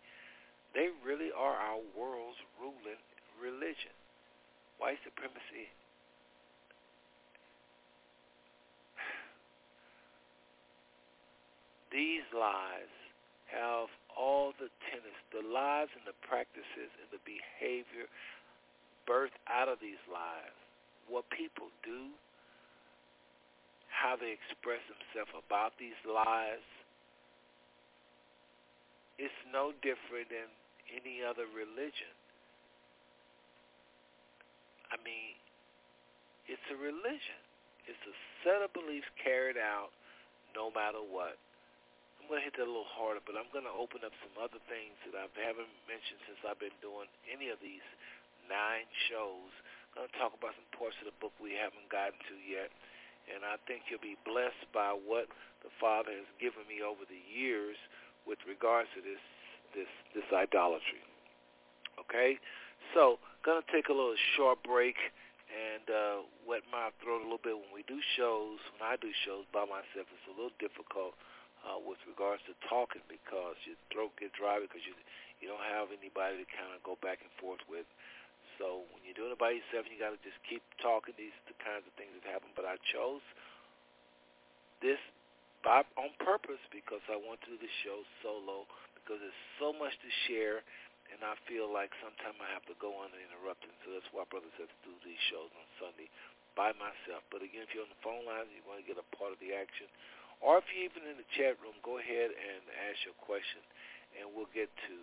they 0.70 0.94
really 1.02 1.34
are 1.34 1.58
our 1.58 1.82
world's 1.98 2.38
ruling 2.62 3.00
religion. 3.42 3.94
White 4.78 5.02
supremacy 5.02 5.70
these 11.94 12.26
lies 12.34 12.90
have 13.54 13.86
all 14.18 14.50
the 14.58 14.66
tenets, 14.90 15.22
the 15.30 15.46
lies 15.46 15.86
and 15.94 16.02
the 16.02 16.18
practices 16.26 16.90
and 16.98 17.08
the 17.14 17.22
behavior 17.22 18.10
birthed 19.06 19.38
out 19.46 19.70
of 19.70 19.78
these 19.78 20.00
lies. 20.10 20.58
What 21.06 21.30
people 21.30 21.70
do, 21.86 22.10
how 23.86 24.18
they 24.18 24.34
express 24.34 24.82
themselves 24.90 25.30
about 25.38 25.78
these 25.78 25.96
lies, 26.02 26.66
it's 29.14 29.40
no 29.54 29.70
different 29.86 30.26
than 30.34 30.50
any 30.90 31.22
other 31.22 31.46
religion. 31.54 32.10
I 34.90 34.98
mean, 35.06 35.38
it's 36.50 36.64
a 36.74 36.78
religion. 36.78 37.38
It's 37.86 38.02
a 38.08 38.16
set 38.42 38.64
of 38.66 38.74
beliefs 38.74 39.06
carried 39.22 39.60
out 39.60 39.94
no 40.56 40.74
matter 40.74 40.98
what. 40.98 41.38
I'm 42.24 42.32
going 42.32 42.40
to 42.40 42.48
hit 42.48 42.56
that 42.56 42.64
a 42.64 42.72
little 42.72 42.88
harder, 42.88 43.20
but 43.20 43.36
I'm 43.36 43.52
going 43.52 43.68
to 43.68 43.76
open 43.76 44.00
up 44.00 44.16
some 44.24 44.32
other 44.40 44.56
things 44.64 44.96
that 45.04 45.12
I 45.12 45.28
haven't 45.44 45.68
mentioned 45.84 46.24
since 46.24 46.40
I've 46.40 46.56
been 46.56 46.72
doing 46.80 47.04
any 47.28 47.52
of 47.52 47.60
these 47.60 47.84
nine 48.48 48.88
shows. 49.12 49.52
I'm 49.92 50.08
going 50.08 50.08
to 50.08 50.16
talk 50.16 50.32
about 50.32 50.56
some 50.56 50.64
parts 50.72 50.96
of 51.04 51.12
the 51.12 51.16
book 51.20 51.36
we 51.36 51.52
haven't 51.52 51.84
gotten 51.92 52.16
to 52.32 52.36
yet, 52.48 52.72
and 53.28 53.44
I 53.44 53.60
think 53.68 53.92
you'll 53.92 54.00
be 54.00 54.16
blessed 54.24 54.64
by 54.72 54.96
what 54.96 55.28
the 55.60 55.68
Father 55.76 56.16
has 56.16 56.24
given 56.40 56.64
me 56.64 56.80
over 56.80 57.04
the 57.04 57.20
years 57.28 57.76
with 58.24 58.40
regards 58.48 58.88
to 58.96 59.04
this 59.04 59.20
this 59.76 59.92
this 60.16 60.24
idolatry. 60.32 61.04
Okay, 62.00 62.40
so 62.96 63.20
to 63.44 63.60
take 63.68 63.92
a 63.92 63.94
little 63.94 64.16
short 64.32 64.64
break 64.64 64.96
and 65.52 65.84
uh, 65.92 66.24
wet 66.48 66.64
my 66.72 66.88
throat 67.04 67.20
a 67.20 67.28
little 67.28 67.44
bit 67.44 67.52
when 67.52 67.68
we 67.68 67.84
do 67.84 68.00
shows. 68.16 68.64
When 68.72 68.80
I 68.80 68.96
do 68.96 69.12
shows 69.28 69.44
by 69.52 69.68
myself, 69.68 70.08
it's 70.08 70.24
a 70.24 70.32
little 70.32 70.56
difficult 70.56 71.12
uh, 71.64 71.80
with 71.80 71.98
regards 72.04 72.44
to 72.46 72.52
talking 72.68 73.02
because 73.08 73.56
your 73.64 73.80
throat 73.88 74.12
gets 74.20 74.36
dry 74.36 74.60
because 74.60 74.84
you 74.84 74.92
you 75.42 75.50
don't 75.50 75.64
have 75.74 75.90
anybody 75.90 76.40
to 76.40 76.46
kind 76.54 76.72
of 76.72 76.80
go 76.86 76.94
back 77.02 77.20
and 77.20 77.32
forth 77.42 77.60
with. 77.66 77.84
So 78.56 78.86
when 78.94 79.02
you're 79.02 79.18
doing 79.18 79.34
it 79.34 79.40
by 79.40 79.52
yourself, 79.52 79.84
you 79.90 79.98
got 79.98 80.14
to 80.14 80.20
just 80.22 80.38
keep 80.46 80.62
talking. 80.78 81.12
These 81.18 81.34
are 81.34 81.48
the 81.50 81.58
kinds 81.58 81.84
of 81.84 81.92
things 81.98 82.14
that 82.16 82.24
happen. 82.24 82.54
But 82.54 82.64
I 82.64 82.78
chose 82.94 83.20
this 84.78 85.00
by, 85.66 85.82
on 85.98 86.14
purpose 86.22 86.62
because 86.70 87.02
I 87.10 87.18
want 87.18 87.42
to 87.44 87.56
do 87.56 87.58
the 87.58 87.72
show 87.82 88.06
solo 88.22 88.64
because 88.94 89.20
there's 89.20 89.42
so 89.58 89.74
much 89.74 89.92
to 90.00 90.10
share 90.30 90.62
and 91.12 91.20
I 91.20 91.36
feel 91.44 91.68
like 91.68 91.92
sometimes 92.00 92.38
I 92.40 92.48
have 92.56 92.64
to 92.70 92.76
go 92.80 92.90
uninterrupted. 93.04 93.70
So 93.84 93.92
that's 93.92 94.08
why 94.10 94.24
brothers 94.28 94.54
have 94.56 94.70
to 94.70 94.82
do 94.82 94.94
these 95.04 95.20
shows 95.28 95.52
on 95.52 95.66
Sunday 95.76 96.08
by 96.56 96.72
myself. 96.80 97.22
But 97.28 97.44
again, 97.44 97.66
if 97.66 97.74
you're 97.76 97.84
on 97.84 97.92
the 97.92 98.02
phone 98.02 98.24
line, 98.24 98.48
you 98.50 98.64
want 98.64 98.80
to 98.80 98.86
get 98.86 98.96
a 98.96 99.06
part 99.14 99.34
of 99.34 99.38
the 99.42 99.52
action, 99.52 99.86
or 100.44 100.60
if 100.60 100.68
you're 100.68 100.84
even 100.84 101.08
in 101.08 101.16
the 101.16 101.24
chat 101.40 101.56
room, 101.64 101.72
go 101.80 101.96
ahead 101.96 102.28
and 102.28 102.60
ask 102.84 103.00
your 103.08 103.16
question, 103.16 103.64
and 104.20 104.28
we'll 104.28 104.52
get 104.52 104.68
to 104.68 104.96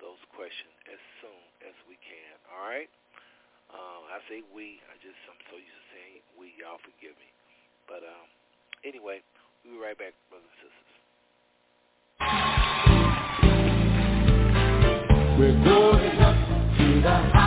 those 0.00 0.16
questions 0.32 0.72
as 0.88 0.96
soon 1.20 1.42
as 1.68 1.76
we 1.84 2.00
can. 2.00 2.32
All 2.48 2.64
right? 2.64 2.88
Uh, 3.68 4.08
I 4.08 4.24
say 4.32 4.40
we. 4.56 4.80
I 4.88 4.96
just 5.04 5.20
I'm 5.28 5.36
so 5.52 5.60
used 5.60 5.68
to 5.68 5.86
saying 5.92 6.24
we. 6.40 6.56
Y'all 6.56 6.80
forgive 6.80 7.12
me. 7.20 7.28
But 7.84 8.08
um, 8.08 8.26
anyway, 8.88 9.20
we'll 9.60 9.76
be 9.76 9.80
right 9.84 9.98
back, 10.00 10.16
brothers 10.32 10.48
and 10.48 10.64
sisters. 10.64 10.96
We're 15.36 15.60
going 15.60 16.16
up 16.24 16.36
to 16.80 16.88
the 17.04 17.16
high 17.36 17.45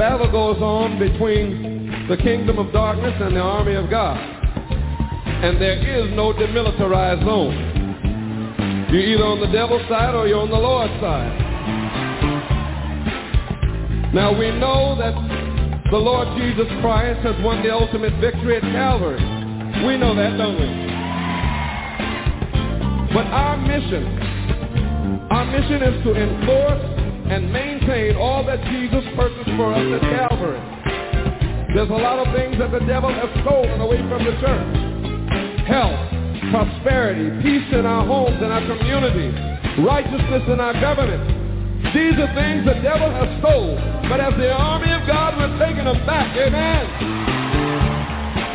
battle 0.00 0.32
goes 0.32 0.56
on 0.62 0.98
between 0.98 2.08
the 2.08 2.16
kingdom 2.16 2.58
of 2.58 2.72
darkness 2.72 3.12
and 3.20 3.36
the 3.36 3.40
army 3.40 3.74
of 3.74 3.90
God. 3.90 4.16
And 4.16 5.60
there 5.60 5.76
is 5.76 6.10
no 6.16 6.32
demilitarized 6.32 7.22
zone. 7.22 8.88
You're 8.90 9.04
either 9.04 9.24
on 9.24 9.40
the 9.40 9.52
devil's 9.52 9.86
side 9.90 10.14
or 10.14 10.26
you're 10.26 10.40
on 10.40 10.48
the 10.48 10.56
Lord's 10.56 10.94
side. 11.04 11.36
Now 14.14 14.32
we 14.32 14.50
know 14.56 14.96
that 14.96 15.12
the 15.90 15.98
Lord 15.98 16.28
Jesus 16.40 16.66
Christ 16.80 17.20
has 17.20 17.36
won 17.44 17.62
the 17.62 17.68
ultimate 17.70 18.18
victory 18.24 18.56
at 18.56 18.62
Calvary. 18.62 19.20
We 19.84 19.98
know 19.98 20.16
that, 20.16 20.32
don't 20.40 20.56
we? 20.56 20.68
But 23.12 23.26
our 23.28 23.58
mission, 23.58 24.08
our 25.28 25.44
mission 25.44 25.82
is 25.82 26.02
to 26.04 26.14
enforce 26.16 27.00
and 27.30 27.52
maintain 27.52 28.16
all 28.16 28.44
that 28.44 28.58
Jesus 28.64 29.04
purchased 29.14 29.39
for 29.60 29.76
us 29.76 29.84
at 29.92 30.00
Calvary. 30.08 30.56
There's 31.76 31.92
a 31.92 32.00
lot 32.00 32.16
of 32.16 32.32
things 32.32 32.56
that 32.56 32.72
the 32.72 32.80
devil 32.88 33.12
has 33.12 33.28
stolen 33.44 33.76
away 33.84 34.00
from 34.08 34.24
the 34.24 34.32
church. 34.40 34.72
Health, 35.68 36.00
prosperity, 36.48 37.28
peace 37.44 37.68
in 37.76 37.84
our 37.84 38.08
homes 38.08 38.40
and 38.40 38.48
our 38.48 38.64
communities, 38.64 39.36
righteousness 39.84 40.48
in 40.48 40.64
our 40.64 40.72
government. 40.80 41.20
These 41.92 42.16
are 42.16 42.32
things 42.32 42.64
the 42.64 42.80
devil 42.80 43.12
has 43.12 43.28
stole. 43.44 43.76
But 44.08 44.24
as 44.24 44.32
the 44.40 44.48
army 44.48 44.96
of 44.96 45.04
God, 45.04 45.36
we're 45.36 45.52
taking 45.60 45.84
them 45.84 46.00
back. 46.08 46.32
Amen. 46.40 46.84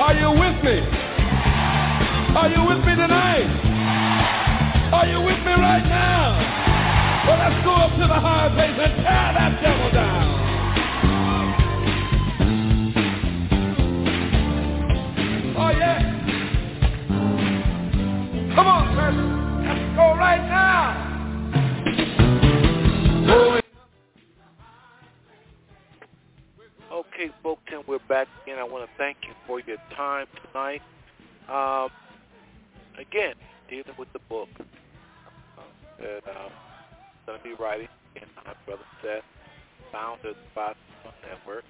Are 0.01 0.15
you 0.17 0.33
with 0.33 0.57
me? 0.65 0.77
Are 2.33 2.49
you 2.49 2.65
with 2.65 2.81
me 2.81 2.93
tonight? 2.97 3.45
Are 4.89 5.05
you 5.05 5.21
with 5.21 5.37
me 5.45 5.53
right 5.53 5.85
now? 5.85 7.29
Well, 7.29 7.37
let's 7.37 7.61
go 7.61 7.73
up 7.77 7.93
to 7.93 8.05
the 8.09 8.19
high 8.25 8.49
place 8.57 8.73
and 8.73 8.93
tear 9.05 9.29
that 9.37 9.61
devil 9.61 9.91
down. 9.93 10.34
Tonight. 30.55 30.81
Um, 31.49 31.89
again, 32.97 33.35
dealing 33.69 33.95
with 33.99 34.07
the 34.13 34.19
book 34.29 34.47
uh, 34.57 35.61
that 35.99 36.23
uh, 36.25 36.31
I'm 36.31 36.51
going 37.25 37.37
to 37.39 37.43
be 37.43 37.53
writing. 37.61 37.89
And 38.15 38.29
my 38.37 38.53
brother 38.65 38.83
Seth, 39.01 39.23
founder 39.91 40.29
of 40.29 40.35
the 40.35 40.41
Five 40.53 40.75
Network. 41.27 41.65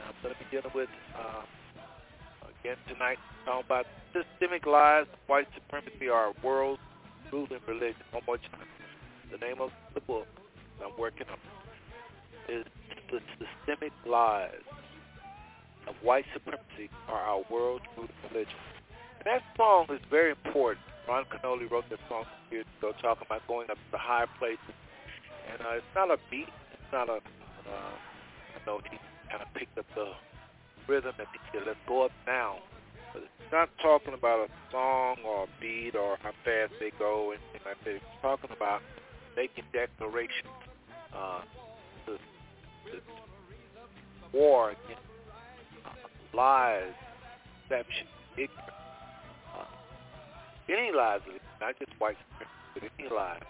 I'm 0.00 0.14
going 0.22 0.34
to 0.34 0.40
be 0.40 0.46
dealing 0.50 0.72
with, 0.74 0.88
uh, 1.14 1.42
again 2.60 2.76
tonight, 2.88 3.18
talking 3.44 3.66
about 3.66 3.86
systemic 4.14 4.64
lies 4.64 5.04
white 5.26 5.48
supremacy, 5.54 6.08
our 6.08 6.32
world's 6.42 6.80
ruling 7.30 7.60
religion. 7.68 8.00
One 8.12 8.22
more 8.26 8.38
time. 8.38 8.66
The 9.30 9.36
name 9.36 9.60
of 9.60 9.70
the 9.92 10.00
book 10.00 10.26
that 10.78 10.86
I'm 10.86 10.98
working 10.98 11.26
on 11.28 11.38
is 12.48 12.64
the 13.10 13.20
systemic 13.38 13.92
lies 14.06 14.64
of 15.88 15.94
white 16.02 16.24
supremacy 16.32 16.90
are 17.08 17.20
our 17.20 17.42
world's 17.50 17.84
root 17.96 18.10
religion. 18.30 18.58
And 19.18 19.26
that 19.26 19.42
song 19.56 19.86
is 19.90 20.00
very 20.10 20.30
important. 20.30 20.84
Ron 21.08 21.24
Kenoly 21.24 21.70
wrote 21.70 21.88
that 21.90 21.98
song 22.08 22.24
years 22.50 22.66
ago 22.78 22.92
talking 23.02 23.26
about 23.26 23.46
going 23.48 23.70
up 23.70 23.76
to 23.76 23.90
the 23.92 23.98
high 23.98 24.26
places. 24.38 24.74
And 25.50 25.60
uh, 25.60 25.78
it's 25.78 25.94
not 25.94 26.10
a 26.10 26.18
beat. 26.30 26.48
It's 26.72 26.92
not 26.92 27.08
a, 27.08 27.18
uh, 27.18 27.94
I 28.54 28.58
know 28.66 28.80
he 28.90 28.98
kind 29.30 29.42
of 29.42 29.52
picked 29.54 29.76
up 29.78 29.86
the 29.94 30.12
rhythm 30.86 31.14
and 31.18 31.28
he 31.32 31.38
said, 31.52 31.66
let's 31.66 31.78
go 31.86 32.04
up 32.04 32.12
now. 32.26 32.58
But 33.12 33.22
it's 33.22 33.52
not 33.52 33.68
talking 33.82 34.14
about 34.14 34.48
a 34.48 34.50
song 34.70 35.16
or 35.26 35.44
a 35.44 35.48
beat 35.60 35.94
or 35.94 36.16
how 36.22 36.32
fast 36.44 36.72
they 36.80 36.92
go 36.98 37.32
and 37.32 37.40
anything 37.50 37.66
like 37.66 37.84
that. 37.84 37.94
It's 37.96 38.04
talking 38.22 38.50
about 38.54 38.80
making 39.36 39.64
declarations 39.72 40.54
uh, 41.14 41.42
to, 42.06 42.12
to 42.16 43.00
war 44.32 44.70
against 44.70 45.11
lies, 46.34 46.92
deception, 47.68 48.06
ignorance. 48.36 48.76
Uh, 49.54 49.64
any 50.68 50.92
lies, 50.92 51.20
not 51.60 51.78
just 51.78 51.92
white 51.98 52.16
but 52.38 52.82
any 52.98 53.08
lies. 53.08 53.40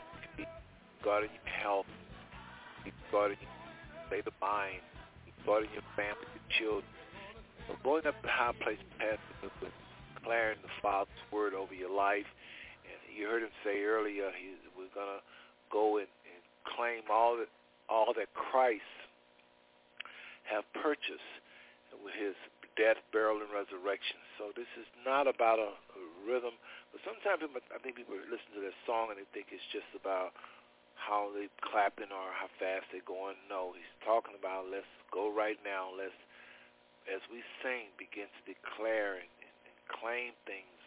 Regarding 1.00 1.30
your 1.30 1.54
health, 1.62 1.86
regarding 3.10 3.38
your 3.42 3.50
state 4.06 4.26
of 4.26 4.34
mind, 4.40 4.82
regarding 5.40 5.70
your 5.74 5.82
family, 5.96 6.26
your 6.30 6.48
children. 6.58 6.92
So 7.66 7.74
going 7.82 8.06
up 8.06 8.20
to 8.22 8.28
high 8.28 8.54
place 8.62 8.78
pastor 8.98 9.50
with 9.60 9.72
declaring 10.14 10.58
the 10.62 10.70
Father's 10.80 11.22
word 11.32 11.54
over 11.54 11.74
your 11.74 11.90
life. 11.90 12.26
And 12.86 12.98
you 13.10 13.26
heard 13.26 13.42
him 13.42 13.54
say 13.64 13.82
earlier, 13.82 14.30
he 14.30 14.54
was 14.78 14.88
going 14.94 15.10
to 15.10 15.22
go 15.70 15.98
and, 15.98 16.06
and 16.06 16.40
claim 16.76 17.02
all 17.10 17.36
that 17.36 17.50
all 17.88 18.14
that 18.16 18.32
Christ 18.32 18.86
have 20.48 20.64
purchased 20.72 21.34
with 22.02 22.14
his 22.14 22.34
death, 22.76 23.00
burial, 23.12 23.40
and 23.40 23.52
resurrection. 23.52 24.18
So 24.40 24.52
this 24.56 24.68
is 24.80 24.88
not 25.04 25.28
about 25.28 25.58
a, 25.58 25.72
a 25.72 26.02
rhythm. 26.24 26.56
But 26.92 27.00
sometimes 27.04 27.44
I 27.72 27.78
think 27.80 27.96
people 27.96 28.16
listen 28.28 28.52
to 28.56 28.62
this 28.62 28.76
song 28.84 29.12
and 29.12 29.16
they 29.16 29.28
think 29.32 29.52
it's 29.52 29.64
just 29.72 29.88
about 29.96 30.36
how 30.94 31.32
they 31.34 31.50
clapping 31.64 32.12
or 32.14 32.30
how 32.36 32.46
fast 32.62 32.86
they're 32.92 33.04
going. 33.04 33.34
No, 33.50 33.74
he's 33.74 33.94
talking 34.06 34.36
about 34.38 34.70
let's 34.70 34.88
go 35.10 35.32
right 35.32 35.58
now. 35.66 35.90
Let's, 35.90 36.14
as 37.10 37.22
we 37.32 37.42
sing, 37.64 37.90
begin 37.98 38.30
to 38.30 38.42
declare 38.46 39.18
and, 39.18 39.32
and, 39.42 39.54
and 39.66 39.76
claim 39.90 40.36
things. 40.46 40.78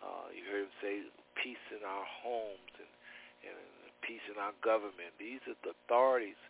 Uh, 0.00 0.32
you 0.32 0.42
heard 0.48 0.66
him 0.66 0.74
say 0.80 0.94
peace 1.38 1.62
in 1.70 1.84
our 1.84 2.06
homes 2.24 2.72
and, 2.80 2.92
and 3.46 3.56
peace 4.02 4.24
in 4.32 4.40
our 4.40 4.56
government. 4.64 5.12
These 5.20 5.44
are 5.46 5.56
the 5.62 5.76
authorities. 5.86 6.40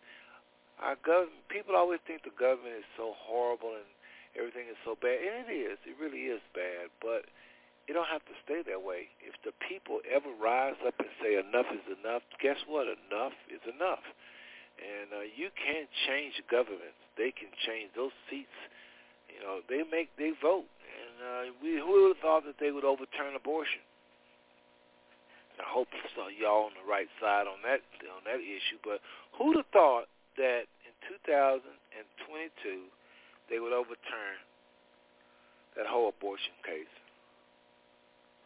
Our 0.81 0.97
government. 1.05 1.45
People 1.51 1.77
always 1.77 2.01
think 2.09 2.25
the 2.25 2.33
government 2.33 2.81
is 2.81 2.89
so 2.97 3.13
horrible 3.21 3.77
and 3.77 3.85
everything 4.37 4.67
is 4.71 4.79
so 4.83 4.95
bad, 4.99 5.19
and 5.19 5.47
it 5.47 5.51
is. 5.51 5.77
It 5.83 5.95
really 5.99 6.31
is 6.31 6.41
bad, 6.55 6.91
but 7.01 7.27
it 7.87 7.93
don't 7.93 8.07
have 8.07 8.23
to 8.29 8.35
stay 8.45 8.61
that 8.63 8.81
way. 8.81 9.09
If 9.19 9.35
the 9.43 9.51
people 9.67 9.99
ever 10.07 10.29
rise 10.37 10.77
up 10.85 10.95
and 10.99 11.11
say 11.19 11.35
enough 11.35 11.67
is 11.73 11.83
enough, 11.91 12.23
guess 12.39 12.59
what? 12.69 12.87
Enough 12.87 13.35
is 13.49 13.63
enough. 13.67 14.05
And 14.79 15.11
uh, 15.11 15.27
you 15.35 15.51
can't 15.59 15.89
change 16.07 16.39
governments. 16.49 16.97
They 17.17 17.35
can 17.35 17.51
change 17.67 17.91
those 17.93 18.15
seats. 18.29 18.55
You 19.27 19.43
know, 19.43 19.59
they 19.67 19.83
make 19.87 20.11
they 20.15 20.31
vote, 20.39 20.67
and 20.67 21.13
uh, 21.19 21.43
we 21.63 21.79
who 21.79 22.07
would 22.07 22.15
have 22.15 22.23
thought 22.23 22.43
that 22.45 22.59
they 22.59 22.71
would 22.71 22.83
overturn 22.83 23.35
abortion? 23.35 23.83
I 25.59 25.67
hope 25.67 25.87
so 26.17 26.25
y'all 26.31 26.71
on 26.71 26.75
the 26.79 26.87
right 26.87 27.11
side 27.21 27.45
on 27.45 27.61
that 27.63 27.85
on 28.07 28.23
that 28.25 28.41
issue. 28.41 28.81
But 28.83 28.99
who'd 29.37 29.55
have 29.59 29.69
thought 29.71 30.07
that 30.37 30.65
in 30.87 30.93
2022 31.21 32.87
they 33.51 33.59
would 33.59 33.73
overturn 33.73 34.39
that 35.75 35.85
whole 35.85 36.09
abortion 36.09 36.55
case? 36.63 36.89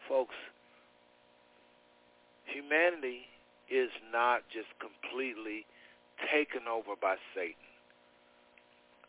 Folks, 0.10 0.36
humanity 2.45 3.30
is 3.70 3.89
not 4.12 4.41
just 4.49 4.70
completely 4.82 5.66
taken 6.34 6.68
over 6.68 6.97
by 6.99 7.16
Satan. 7.38 7.70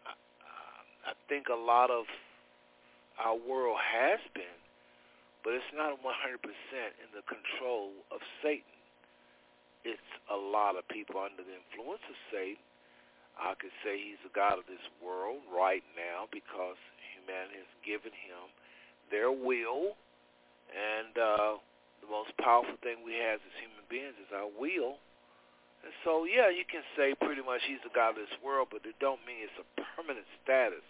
I, 0.04 1.10
I 1.10 1.12
think 1.28 1.48
a 1.48 1.56
lot 1.56 1.90
of 1.90 2.04
our 3.16 3.36
world 3.36 3.80
has 3.80 4.20
been 4.34 4.60
but 5.46 5.54
it's 5.54 5.74
not 5.78 5.94
100% 6.02 6.02
in 6.02 7.08
the 7.14 7.22
control 7.22 7.94
of 8.10 8.18
Satan. 8.42 8.66
It's 9.86 10.10
a 10.26 10.34
lot 10.34 10.74
of 10.74 10.82
people 10.90 11.22
under 11.22 11.46
the 11.46 11.54
influence 11.54 12.02
of 12.10 12.18
Satan. 12.34 12.58
I 13.36 13.52
could 13.60 13.72
say 13.84 14.00
he's 14.00 14.20
the 14.24 14.32
God 14.32 14.58
of 14.58 14.66
this 14.66 14.82
world 15.00 15.44
right 15.52 15.84
now 15.92 16.28
because 16.32 16.80
humanity 17.16 17.60
has 17.60 17.72
given 17.84 18.12
him 18.12 18.48
their 19.12 19.30
will. 19.30 19.96
And 20.72 21.14
uh, 21.14 21.52
the 22.02 22.10
most 22.10 22.34
powerful 22.40 22.76
thing 22.82 23.04
we 23.04 23.14
have 23.20 23.38
as 23.38 23.54
human 23.60 23.84
beings 23.86 24.16
is 24.18 24.32
our 24.32 24.50
will. 24.50 24.98
And 25.84 25.92
so, 26.02 26.26
yeah, 26.26 26.50
you 26.50 26.66
can 26.66 26.82
say 26.98 27.14
pretty 27.14 27.44
much 27.44 27.62
he's 27.68 27.82
the 27.86 27.94
God 27.94 28.18
of 28.18 28.24
this 28.26 28.36
world, 28.42 28.74
but 28.74 28.82
it 28.82 28.98
don't 28.98 29.22
mean 29.22 29.46
it's 29.46 29.60
a 29.60 29.68
permanent 29.78 30.26
status 30.42 30.82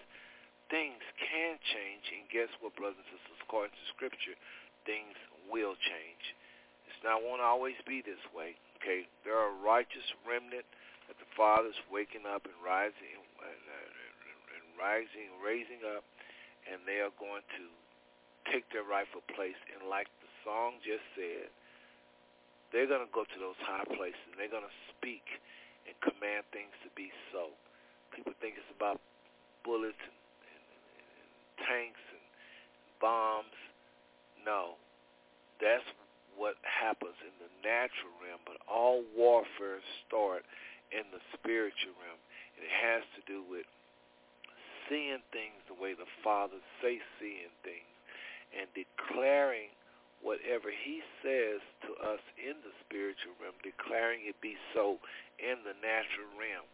things 0.71 1.03
can 1.19 1.59
change, 1.63 2.05
and 2.11 2.27
guess 2.31 2.51
what, 2.59 2.75
brothers 2.75 2.99
and 2.99 3.19
sisters? 3.19 3.39
According 3.47 3.75
to 3.75 3.85
Scripture, 3.95 4.37
things 4.83 5.15
will 5.47 5.79
change. 5.79 6.25
It's 6.91 7.03
not 7.03 7.23
won't 7.23 7.43
always 7.43 7.79
be 7.87 8.03
this 8.03 8.21
way. 8.35 8.59
Okay, 8.79 9.07
there 9.23 9.39
are 9.39 9.55
righteous 9.63 10.05
remnant 10.27 10.67
that 11.09 11.17
the 11.19 11.31
Father's 11.35 11.79
waking 11.91 12.27
up 12.27 12.47
and 12.47 12.57
rising 12.63 13.19
and, 13.19 13.63
and 14.55 14.65
rising, 14.79 15.31
raising 15.43 15.83
up, 15.87 16.03
and 16.67 16.83
they 16.85 16.99
are 16.99 17.15
going 17.19 17.43
to 17.57 17.65
take 18.51 18.67
their 18.71 18.87
rightful 18.87 19.23
place. 19.35 19.59
And 19.75 19.87
like 19.91 20.11
the 20.23 20.31
song 20.43 20.79
just 20.83 21.03
said, 21.15 21.51
they're 22.75 22.91
going 22.91 23.07
to 23.07 23.13
go 23.15 23.23
to 23.23 23.39
those 23.39 23.59
high 23.63 23.87
places 23.87 24.19
and 24.31 24.37
they're 24.39 24.53
going 24.53 24.67
to 24.67 24.79
speak 24.95 25.25
and 25.87 25.95
command 26.03 26.43
things 26.51 26.75
to 26.83 26.91
be 26.99 27.15
so. 27.31 27.55
People 28.11 28.35
think 28.43 28.59
it's 28.59 28.73
about 28.75 28.99
bullets 29.63 29.99
and 30.03 30.19
tanks 31.63 32.03
and 32.11 32.27
bombs. 32.99 33.55
No, 34.43 34.79
that's 35.63 35.87
what 36.35 36.59
happens 36.67 37.17
in 37.23 37.35
the 37.41 37.51
natural 37.65 38.13
realm, 38.21 38.43
but 38.45 38.59
all 38.69 39.03
warfare 39.17 39.81
start 40.05 40.45
in 40.95 41.07
the 41.11 41.23
spiritual 41.35 41.95
realm. 41.99 42.21
And 42.57 42.65
it 42.65 42.73
has 42.73 43.03
to 43.19 43.23
do 43.29 43.45
with 43.47 43.67
seeing 44.89 45.23
things 45.35 45.59
the 45.67 45.77
way 45.77 45.95
the 45.95 46.09
Father 46.23 46.59
says 46.79 47.03
seeing 47.19 47.53
things 47.67 47.91
and 48.55 48.71
declaring 48.73 49.75
whatever 50.25 50.73
he 50.73 51.05
says 51.21 51.61
to 51.85 51.93
us 52.01 52.23
in 52.41 52.57
the 52.65 52.73
spiritual 52.87 53.37
realm, 53.43 53.55
declaring 53.61 54.25
it 54.25 54.39
be 54.41 54.57
so 54.73 54.97
in 55.37 55.61
the 55.67 55.77
natural 55.85 56.31
realm. 56.39 56.67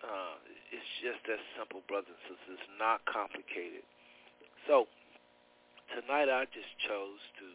Uh, 0.00 0.36
it's 0.72 0.92
just 1.00 1.20
that 1.28 1.40
simple, 1.56 1.80
brothers 1.88 2.12
and 2.12 2.36
sisters. 2.36 2.60
It's 2.60 2.72
not 2.76 3.04
complicated. 3.08 3.84
So 4.68 4.88
tonight 5.92 6.28
I 6.28 6.48
just 6.52 6.72
chose 6.84 7.20
to 7.40 7.46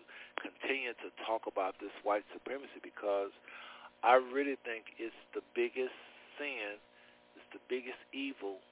continue 0.41 0.93
to 1.03 1.09
talk 1.25 1.45
about 1.49 1.77
this 1.81 1.93
white 2.01 2.25
supremacy 2.33 2.79
because 2.81 3.33
I 4.03 4.15
really 4.19 4.55
think 4.63 4.95
it's 4.95 5.15
the 5.35 5.43
biggest 5.55 5.95
sin, 6.39 6.79
it's 7.35 7.49
the 7.51 7.63
biggest 7.67 7.99
evil 8.15 8.63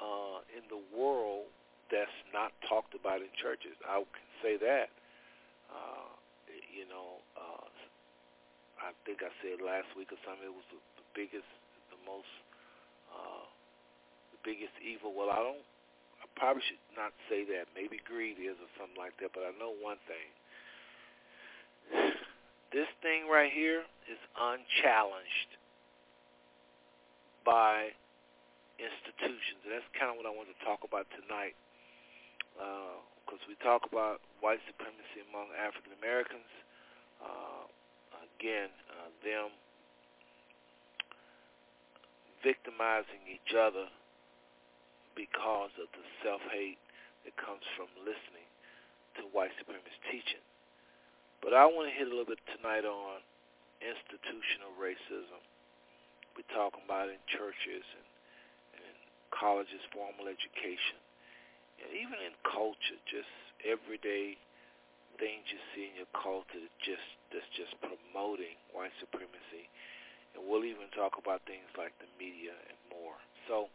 uh, 0.00 0.44
in 0.52 0.64
the 0.68 0.80
world 0.92 1.48
that's 1.88 2.18
not 2.34 2.52
talked 2.68 2.92
about 2.92 3.22
in 3.22 3.30
churches. 3.40 3.78
I 3.86 4.02
can 4.02 4.28
say 4.42 4.54
that. 4.60 4.90
Uh, 5.70 6.10
you 6.70 6.84
know, 6.90 7.22
uh, 7.38 7.66
I 8.82 8.92
think 9.08 9.24
I 9.24 9.32
said 9.40 9.64
last 9.64 9.88
week 9.96 10.12
or 10.12 10.20
something. 10.26 10.44
It 10.44 10.52
was 10.52 10.66
the, 10.68 10.80
the 11.00 11.06
biggest, 11.16 11.48
the 11.88 12.00
most, 12.04 12.28
uh, 13.08 13.46
the 14.36 14.40
biggest 14.44 14.76
evil. 14.84 15.16
Well, 15.16 15.32
I 15.32 15.40
don't 15.40 15.64
I 16.20 16.26
probably 16.38 16.62
should 16.66 16.82
not 16.96 17.12
say 17.28 17.44
that. 17.54 17.68
Maybe 17.74 18.00
greed 18.04 18.40
is 18.40 18.56
or 18.56 18.70
something 18.80 18.96
like 18.96 19.16
that. 19.20 19.32
But 19.32 19.44
I 19.48 19.52
know 19.60 19.72
one 19.80 20.00
thing. 20.08 20.28
This 22.72 22.88
thing 23.02 23.30
right 23.30 23.52
here 23.52 23.86
is 24.10 24.18
unchallenged 24.34 25.50
by 27.46 27.94
institutions. 28.78 29.62
And 29.64 29.70
that's 29.70 29.88
kind 29.94 30.10
of 30.10 30.18
what 30.18 30.26
I 30.26 30.34
want 30.34 30.50
to 30.50 30.58
talk 30.66 30.82
about 30.82 31.06
tonight. 31.14 31.54
Because 32.56 33.42
uh, 33.42 33.50
we 33.50 33.56
talk 33.62 33.86
about 33.86 34.20
white 34.40 34.60
supremacy 34.66 35.22
among 35.30 35.54
African 35.54 35.94
Americans. 36.00 36.48
Uh, 37.22 37.70
again, 38.36 38.70
uh, 38.92 39.10
them 39.24 39.54
victimizing 42.44 43.26
each 43.26 43.56
other 43.56 43.90
because 45.18 45.72
of 45.80 45.88
the 45.96 46.04
self-hate 46.22 46.78
that 47.24 47.34
comes 47.34 47.64
from 47.74 47.90
listening 48.06 48.46
to 49.18 49.26
white 49.34 49.50
supremacist 49.58 49.98
teaching. 50.12 50.45
But 51.42 51.54
I 51.54 51.66
want 51.66 51.90
to 51.90 51.94
hit 51.94 52.08
a 52.08 52.10
little 52.10 52.28
bit 52.28 52.40
tonight 52.56 52.84
on 52.84 53.22
institutional 53.82 54.72
racism. 54.80 55.40
We're 56.34 56.48
talking 56.52 56.84
about 56.84 57.08
in 57.08 57.20
churches 57.28 57.84
and, 57.84 58.08
and 58.76 58.96
colleges, 59.32 59.80
formal 59.92 60.28
education, 60.28 61.00
and 61.80 61.88
even 61.96 62.16
in 62.24 62.32
culture, 62.44 63.00
just 63.08 63.30
everyday 63.64 64.36
things 65.16 65.48
you 65.48 65.60
see 65.72 65.88
in 65.88 65.96
your 65.96 66.12
culture 66.12 66.60
that 66.60 66.76
just 66.84 67.04
that's 67.32 67.48
just 67.56 67.72
promoting 67.80 68.56
white 68.76 68.92
supremacy. 69.00 69.68
And 70.36 70.44
we'll 70.44 70.68
even 70.68 70.92
talk 70.92 71.16
about 71.16 71.40
things 71.48 71.64
like 71.80 71.96
the 71.96 72.08
media 72.20 72.52
and 72.52 72.76
more. 72.92 73.16
So 73.48 73.72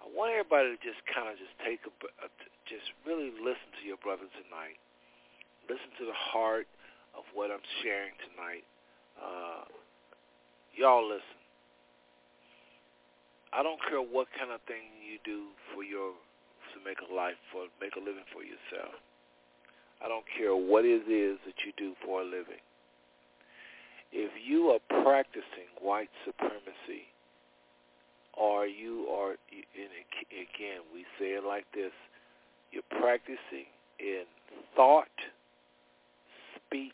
I 0.00 0.08
want 0.08 0.32
everybody 0.32 0.72
to 0.72 0.80
just 0.80 1.04
kind 1.04 1.28
of 1.28 1.36
just 1.36 1.52
take 1.60 1.84
a, 1.84 1.92
a 2.24 2.28
just 2.64 2.88
really 3.04 3.30
listen 3.36 3.68
to 3.80 3.82
your 3.84 4.00
brother 4.00 4.24
tonight. 4.40 4.80
Listen 5.68 5.92
to 6.00 6.04
the 6.08 6.16
heart 6.16 6.66
of 7.16 7.24
what 7.34 7.50
I'm 7.50 7.64
sharing 7.82 8.12
tonight. 8.28 8.64
Uh, 9.16 9.64
y'all 10.76 11.06
listen. 11.06 11.40
I 13.52 13.62
don't 13.62 13.80
care 13.88 14.00
what 14.00 14.28
kind 14.38 14.50
of 14.50 14.60
thing 14.64 14.88
you 15.04 15.20
do 15.24 15.52
for 15.74 15.84
your 15.84 16.16
to 16.72 16.76
make 16.80 16.96
a 17.04 17.10
life 17.12 17.36
for 17.52 17.68
make 17.80 17.96
a 17.96 18.00
living 18.00 18.24
for 18.32 18.40
yourself. 18.40 18.96
I 20.02 20.08
don't 20.08 20.24
care 20.36 20.56
what 20.56 20.84
it 20.84 21.06
is 21.06 21.38
that 21.46 21.54
you 21.64 21.72
do 21.76 21.94
for 22.04 22.22
a 22.22 22.24
living. 22.24 22.64
If 24.10 24.32
you 24.44 24.72
are 24.74 24.80
practicing 25.02 25.70
white 25.80 26.10
supremacy 26.24 27.08
or 28.36 28.66
you 28.66 29.06
are, 29.12 29.36
and 29.52 29.92
again, 30.32 30.80
we 30.92 31.04
say 31.18 31.36
it 31.36 31.44
like 31.44 31.64
this, 31.74 31.92
you're 32.72 32.88
practicing 33.00 33.68
in 34.00 34.24
thought, 34.74 35.12
speech, 36.72 36.92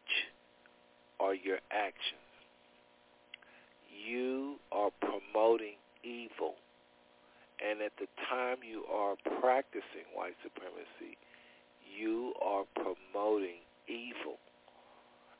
or 1.20 1.34
your 1.34 1.58
actions. 1.70 2.26
You 4.06 4.56
are 4.72 4.90
promoting 5.00 5.78
evil. 6.02 6.54
And 7.58 7.82
at 7.82 7.92
the 7.98 8.06
time 8.30 8.58
you 8.62 8.84
are 8.92 9.14
practicing 9.40 10.06
white 10.14 10.34
supremacy, 10.42 11.18
you 11.98 12.32
are 12.42 12.64
promoting 12.74 13.62
evil. 13.88 14.38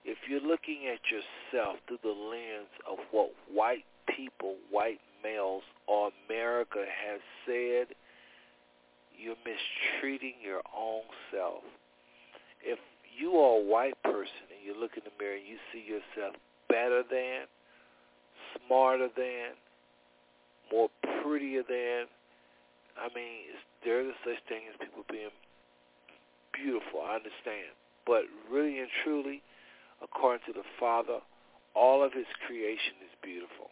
If 0.05 0.19
you're 0.29 0.41
looking 0.41 0.87
at 0.87 0.99
yourself 1.11 1.77
through 1.87 1.99
the 2.03 2.09
lens 2.09 2.71
of 2.91 2.99
what 3.11 3.31
white 3.53 3.85
people, 4.07 4.57
white 4.71 5.01
males 5.23 5.63
or 5.87 6.11
America 6.27 6.85
has 6.87 7.21
said, 7.47 7.95
you're 9.17 9.37
mistreating 9.45 10.35
your 10.43 10.63
own 10.77 11.03
self. 11.31 11.63
If 12.63 12.79
you 13.19 13.35
are 13.37 13.59
a 13.59 13.63
white 13.63 14.01
person 14.03 14.47
and 14.55 14.63
you 14.65 14.79
look 14.79 14.97
in 14.97 15.03
the 15.05 15.13
mirror 15.19 15.37
and 15.37 15.47
you 15.47 15.59
see 15.73 15.83
yourself 15.83 16.37
better 16.69 17.03
than 17.03 17.51
smarter 18.67 19.09
than, 19.17 19.57
more 20.73 20.89
prettier 21.23 21.63
than. 21.69 22.07
I 22.99 23.09
mean, 23.15 23.47
is 23.53 23.61
there 23.85 24.01
is 24.01 24.15
such 24.25 24.43
thing 24.49 24.63
as 24.71 24.77
people 24.81 25.05
being 25.11 25.31
beautiful. 26.53 27.01
I 27.01 27.17
understand, 27.17 27.75
but 28.07 28.23
really 28.51 28.79
and 28.79 28.89
truly, 29.05 29.43
according 30.03 30.43
to 30.47 30.53
the 30.53 30.67
Father, 30.81 31.21
all 31.75 32.05
of 32.05 32.13
His 32.13 32.27
creation 32.47 32.99
is 33.05 33.15
beautiful. 33.23 33.71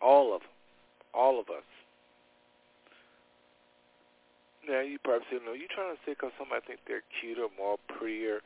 All 0.00 0.34
of 0.34 0.40
them, 0.40 0.56
all 1.14 1.38
of 1.38 1.48
us. 1.48 1.68
Now 4.68 4.80
you 4.80 4.98
probably 5.02 5.26
say, 5.30 5.38
no, 5.44 5.52
you 5.52 5.66
trying 5.66 5.94
to 5.94 6.00
say 6.06 6.14
because 6.14 6.30
somebody 6.38 6.62
think 6.66 6.80
they're 6.86 7.02
cuter, 7.18 7.50
more 7.58 7.78
prettier, 7.90 8.40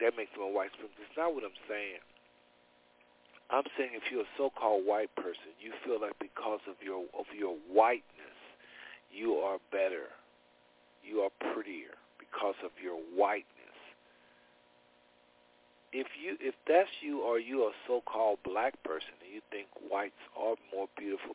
that 0.00 0.16
makes 0.16 0.32
them 0.32 0.42
a 0.42 0.48
white 0.48 0.72
supremacist. 0.72 0.96
That's 1.04 1.18
not 1.20 1.34
what 1.36 1.44
I'm 1.44 1.60
saying. 1.68 2.00
I'm 3.50 3.66
saying 3.76 3.90
if 3.92 4.10
you're 4.10 4.22
a 4.22 4.34
so-called 4.38 4.86
white 4.86 5.14
person, 5.16 5.52
you 5.60 5.72
feel 5.84 6.00
like 6.00 6.16
because 6.18 6.60
of 6.70 6.76
your 6.80 7.04
of 7.18 7.26
your 7.36 7.56
whiteness, 7.68 8.38
you 9.12 9.34
are 9.42 9.58
better, 9.72 10.08
you 11.02 11.20
are 11.26 11.30
prettier 11.52 11.98
because 12.18 12.54
of 12.64 12.70
your 12.82 12.96
whiteness. 13.12 13.46
If 15.92 16.06
you 16.14 16.38
if 16.38 16.54
that's 16.66 17.02
you 17.02 17.20
or 17.20 17.40
you 17.40 17.64
a 17.64 17.72
so-called 17.86 18.38
black 18.44 18.80
person 18.84 19.18
and 19.20 19.34
you 19.34 19.42
think 19.50 19.66
whites 19.90 20.22
are 20.38 20.54
more 20.72 20.86
beautiful 20.96 21.34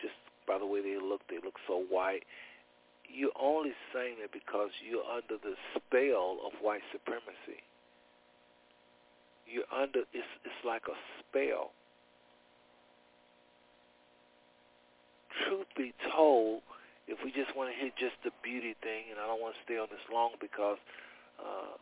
just 0.00 0.14
by 0.46 0.58
the 0.58 0.66
way 0.66 0.82
they 0.82 1.00
look, 1.00 1.22
they 1.28 1.40
look 1.42 1.56
so 1.66 1.82
white. 1.88 2.24
You're 3.08 3.36
only 3.40 3.72
saying 3.92 4.16
it 4.22 4.30
because 4.32 4.70
you're 4.84 5.04
under 5.04 5.40
the 5.42 5.56
spell 5.74 6.38
of 6.44 6.52
white 6.60 6.82
supremacy 6.92 7.64
you're 9.48 9.68
under 9.72 10.04
it's 10.12 10.32
it's 10.44 10.62
like 10.64 10.84
a 10.86 10.96
spell. 11.20 11.72
Truth 15.48 15.72
be 15.76 15.94
told, 16.12 16.60
if 17.08 17.16
we 17.24 17.32
just 17.32 17.56
want 17.56 17.72
to 17.72 17.76
hit 17.76 17.96
just 17.96 18.20
the 18.24 18.34
beauty 18.44 18.76
thing, 18.84 19.08
and 19.08 19.16
I 19.16 19.24
don't 19.26 19.40
want 19.40 19.56
to 19.56 19.62
stay 19.64 19.78
on 19.80 19.88
this 19.88 20.04
long 20.12 20.36
because 20.40 20.76
uh, 21.40 21.78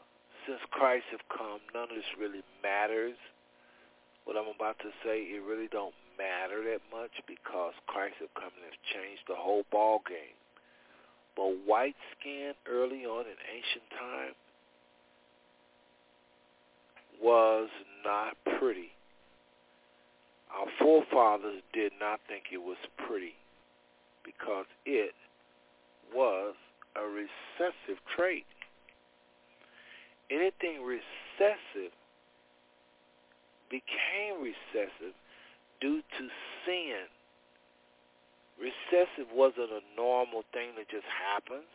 since 0.47 0.61
Christ 0.70 1.11
have 1.11 1.24
come, 1.27 1.59
none 1.74 1.90
of 1.90 1.97
this 1.97 2.11
really 2.15 2.47
matters. 2.62 3.19
What 4.24 4.36
I'm 4.36 4.51
about 4.51 4.78
to 4.85 4.90
say, 5.03 5.23
it 5.27 5.43
really 5.43 5.70
don't 5.70 5.94
matter 6.19 6.62
that 6.70 6.82
much 6.93 7.15
because 7.27 7.74
Christ 7.86 8.20
have 8.20 8.35
come 8.35 8.53
and 8.55 8.66
has 8.70 8.78
changed 8.86 9.24
the 9.27 9.39
whole 9.39 9.65
ball 9.73 10.03
game. 10.07 10.36
But 11.36 11.66
white 11.66 11.96
skin 12.18 12.52
early 12.68 13.04
on 13.04 13.26
in 13.26 13.36
ancient 13.54 13.84
time 13.90 14.34
was 17.22 17.68
not 18.04 18.36
pretty. 18.58 18.90
Our 20.58 20.66
forefathers 20.78 21.62
did 21.72 21.92
not 22.00 22.20
think 22.28 22.44
it 22.52 22.62
was 22.62 22.78
pretty 23.06 23.34
because 24.24 24.66
it 24.86 25.14
was 26.14 26.54
a 26.96 27.02
recessive 27.02 28.00
trait. 28.16 28.46
Anything 30.30 30.82
recessive 30.82 31.92
became 33.70 34.40
recessive 34.40 35.14
due 35.80 36.00
to 36.00 36.28
sin. 36.64 37.06
Recessive 38.59 39.28
wasn't 39.33 39.70
a 39.70 39.83
normal 39.97 40.43
thing 40.53 40.70
that 40.77 40.89
just 40.89 41.07
happens 41.07 41.69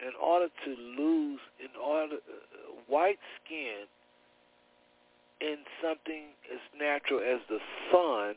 in 0.00 0.12
order 0.20 0.48
to 0.64 0.70
lose, 0.70 1.40
in 1.60 1.70
order, 1.80 2.16
uh, 2.16 2.72
white 2.88 3.20
skin 3.38 3.86
in 5.40 5.58
something 5.82 6.34
as 6.52 6.58
natural 6.78 7.20
as 7.20 7.40
the 7.48 7.58
sun 7.90 8.34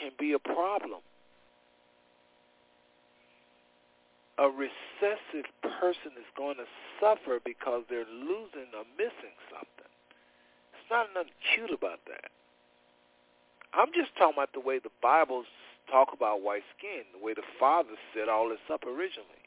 can 0.00 0.12
be 0.18 0.32
a 0.32 0.38
problem. 0.38 1.00
A 4.38 4.48
recessive 4.48 5.48
person 5.80 6.12
is 6.20 6.28
going 6.36 6.56
to 6.56 6.68
suffer 7.00 7.40
because 7.44 7.84
they're 7.88 8.04
losing 8.04 8.68
or 8.76 8.84
missing 8.98 9.32
something. 9.48 9.92
It's 10.76 10.90
not 10.90 11.08
nothing 11.14 11.32
cute 11.54 11.72
about 11.72 12.00
that. 12.06 12.30
I'm 13.76 13.92
just 13.92 14.16
talking 14.16 14.40
about 14.40 14.56
the 14.56 14.64
way 14.64 14.80
the 14.80 14.94
Bibles 15.02 15.44
talk 15.92 16.08
about 16.16 16.40
white 16.40 16.64
skin, 16.76 17.04
the 17.12 17.20
way 17.20 17.34
the 17.34 17.46
Father 17.60 17.92
set 18.16 18.28
all 18.28 18.48
this 18.48 18.62
up 18.72 18.82
originally. 18.88 19.44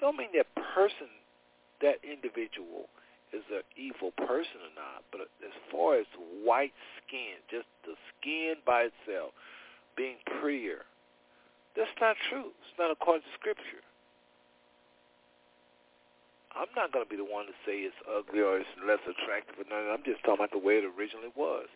Don't 0.00 0.18
mean 0.18 0.34
that 0.34 0.50
person, 0.74 1.06
that 1.80 2.02
individual 2.02 2.90
is 3.32 3.46
an 3.54 3.62
evil 3.78 4.10
person 4.18 4.58
or 4.58 4.74
not, 4.74 5.06
but 5.14 5.30
as 5.42 5.54
far 5.70 5.98
as 5.98 6.06
white 6.42 6.74
skin, 6.98 7.38
just 7.46 7.70
the 7.86 7.94
skin 8.14 8.58
by 8.66 8.90
itself 8.90 9.30
being 9.96 10.18
prettier, 10.42 10.82
that's 11.78 11.94
not 12.02 12.18
true. 12.30 12.50
It's 12.62 12.78
not 12.78 12.90
according 12.90 13.22
to 13.22 13.32
Scripture. 13.38 13.82
I'm 16.54 16.70
not 16.78 16.94
going 16.94 17.02
to 17.02 17.10
be 17.10 17.18
the 17.18 17.26
one 17.26 17.50
to 17.50 17.56
say 17.66 17.82
it's 17.82 17.98
ugly 18.06 18.38
or 18.38 18.62
it's 18.62 18.74
less 18.86 19.02
attractive 19.02 19.58
or 19.58 19.66
nothing. 19.66 19.90
I'm 19.90 20.06
just 20.06 20.22
talking 20.22 20.42
about 20.42 20.54
the 20.54 20.62
way 20.62 20.78
it 20.78 20.86
originally 20.86 21.34
was. 21.34 21.66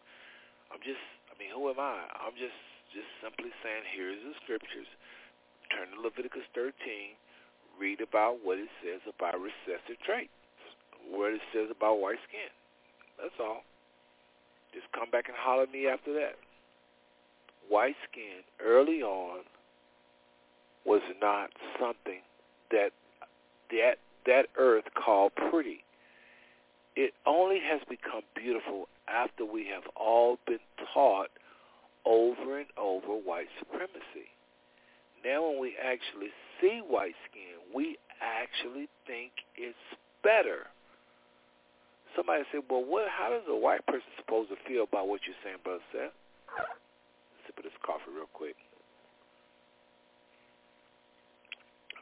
I'm 0.70 0.78
just, 0.86 1.02
mean, 1.38 1.54
who 1.54 1.70
am 1.70 1.78
I? 1.78 2.10
I'm 2.18 2.34
just, 2.34 2.58
just 2.90 3.08
simply 3.22 3.54
saying, 3.62 3.86
here's 3.94 4.20
the 4.26 4.34
Scriptures. 4.42 4.90
Turn 5.70 5.88
to 5.94 5.98
Leviticus 6.02 6.44
13 6.54 6.74
read 7.78 8.00
about 8.00 8.38
what 8.42 8.58
it 8.58 8.68
says 8.82 9.00
about 9.06 9.38
recessive 9.40 9.96
traits, 10.04 10.34
what 11.08 11.32
it 11.32 11.40
says 11.54 11.68
about 11.70 12.00
white 12.00 12.18
skin. 12.28 12.50
That's 13.20 13.38
all. 13.40 13.62
Just 14.74 14.86
come 14.92 15.10
back 15.10 15.28
and 15.28 15.36
holler 15.38 15.62
at 15.62 15.72
me 15.72 15.86
after 15.86 16.12
that. 16.14 16.36
White 17.68 17.96
skin 18.10 18.42
early 18.64 19.02
on 19.02 19.40
was 20.84 21.02
not 21.20 21.50
something 21.78 22.20
that 22.70 22.90
that 23.70 23.96
that 24.26 24.46
earth 24.56 24.84
called 24.94 25.32
pretty. 25.50 25.84
It 26.98 27.14
only 27.30 27.62
has 27.62 27.78
become 27.86 28.26
beautiful 28.34 28.90
after 29.06 29.46
we 29.46 29.70
have 29.70 29.86
all 29.94 30.34
been 30.50 30.58
taught 30.92 31.30
over 32.02 32.58
and 32.58 32.66
over 32.74 33.14
white 33.14 33.46
supremacy. 33.62 34.34
Now 35.22 35.46
when 35.46 35.62
we 35.62 35.78
actually 35.78 36.34
see 36.58 36.82
white 36.82 37.14
skin, 37.30 37.54
we 37.70 38.02
actually 38.18 38.90
think 39.06 39.30
it's 39.54 39.78
better. 40.26 40.66
Somebody 42.18 42.42
said, 42.50 42.66
well, 42.66 42.82
what, 42.82 43.06
how 43.06 43.30
does 43.30 43.46
a 43.46 43.54
white 43.54 43.86
person 43.86 44.10
supposed 44.18 44.50
to 44.50 44.58
feel 44.66 44.82
about 44.82 45.06
what 45.06 45.22
you're 45.22 45.38
saying, 45.46 45.62
Brother 45.62 45.86
Seth? 45.94 46.10
Sip 47.46 47.54
of 47.58 47.62
this 47.62 47.78
coffee 47.86 48.10
real 48.10 48.26
quick. 48.34 48.58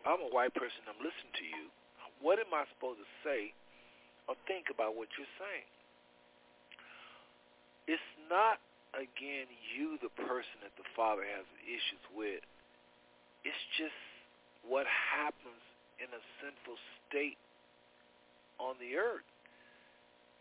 I'm 0.09 0.25
a 0.25 0.33
white 0.33 0.57
person, 0.57 0.89
I'm 0.89 1.05
listening 1.05 1.37
to 1.37 1.45
you. 1.45 1.69
What 2.25 2.41
am 2.41 2.49
I 2.57 2.65
supposed 2.73 3.05
to 3.05 3.09
say 3.21 3.53
or 4.27 4.35
think 4.47 4.69
about 4.71 4.99
what 4.99 5.09
you're 5.15 5.37
saying? 5.39 5.71
It's 7.87 8.11
not, 8.27 8.59
again, 8.95 9.47
you, 9.75 9.99
the 10.03 10.11
person 10.19 10.59
that 10.67 10.75
the 10.75 10.87
Father 10.99 11.23
has 11.23 11.47
issues 11.63 12.03
with. 12.11 12.43
It's 13.47 13.65
just 13.79 13.95
what 14.67 14.87
happens 14.91 15.63
in 16.03 16.11
a 16.11 16.23
sinful 16.43 16.77
state 17.07 17.39
on 18.59 18.75
the 18.83 18.99
earth. 18.99 19.27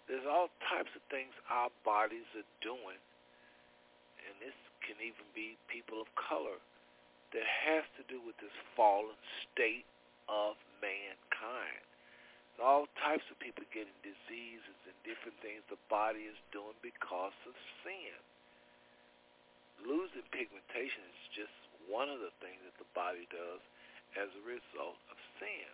There's 0.10 0.26
all 0.26 0.50
types 0.70 0.90
of 0.98 1.02
things 1.10 1.34
our 1.50 1.70
bodies 1.86 2.26
are 2.34 2.50
doing, 2.66 3.02
and 4.26 4.34
this 4.42 4.58
can 4.82 4.98
even 5.02 5.26
be 5.34 5.58
people 5.70 6.02
of 6.02 6.10
color, 6.18 6.58
that 7.34 7.46
has 7.46 7.86
to 7.98 8.04
do 8.10 8.22
with 8.22 8.38
this 8.38 8.54
fallen 8.78 9.18
state 9.46 9.86
of 10.30 10.58
mankind. 10.82 11.86
All 12.56 12.88
types 13.04 13.28
of 13.28 13.36
people 13.44 13.68
getting 13.76 13.96
diseases 14.00 14.78
and 14.88 14.96
different 15.04 15.36
things 15.44 15.60
the 15.68 15.82
body 15.92 16.24
is 16.24 16.40
doing 16.56 16.76
because 16.80 17.36
of 17.44 17.54
sin. 17.84 18.16
Losing 19.84 20.24
pigmentation 20.32 21.04
is 21.04 21.22
just 21.36 21.56
one 21.92 22.08
of 22.08 22.24
the 22.24 22.32
things 22.40 22.64
that 22.64 22.80
the 22.80 22.88
body 22.96 23.28
does 23.28 23.62
as 24.16 24.32
a 24.32 24.44
result 24.48 24.98
of 25.12 25.18
sin. 25.38 25.70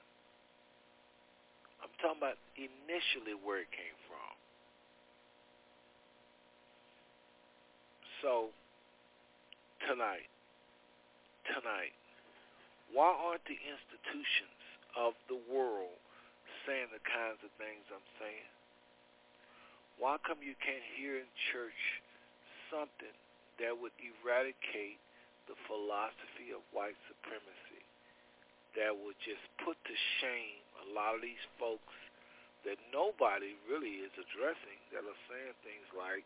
I'm 1.85 1.93
talking 2.01 2.17
about 2.17 2.37
initially 2.57 3.37
where 3.37 3.61
it 3.61 3.71
came 3.73 3.97
from. 4.09 4.33
So, 8.21 8.33
tonight, 9.89 10.29
tonight, 11.49 11.93
why 12.93 13.09
aren't 13.09 13.45
the 13.49 13.57
institutions 13.57 14.61
of 14.93 15.17
the 15.25 15.41
world 15.49 15.97
saying 16.67 16.89
the 16.93 17.03
kinds 17.03 17.41
of 17.43 17.51
things 17.61 17.83
I'm 17.89 18.09
saying? 18.21 18.51
Why 19.99 20.17
come 20.25 20.41
you 20.41 20.57
can't 20.57 20.85
hear 20.97 21.21
in 21.21 21.29
church 21.53 21.81
something 22.73 23.15
that 23.61 23.73
would 23.75 23.93
eradicate 24.01 24.97
the 25.45 25.57
philosophy 25.69 26.55
of 26.55 26.63
white 26.73 26.97
supremacy? 27.05 27.81
that 28.75 28.91
would 28.95 29.19
just 29.23 29.43
put 29.63 29.75
to 29.83 29.95
shame 30.23 30.63
a 30.83 30.95
lot 30.95 31.15
of 31.15 31.21
these 31.21 31.41
folks 31.59 31.95
that 32.63 32.77
nobody 32.93 33.57
really 33.65 34.05
is 34.05 34.13
addressing 34.15 34.79
that 34.93 35.03
are 35.03 35.21
saying 35.27 35.55
things 35.65 35.88
like, 35.97 36.23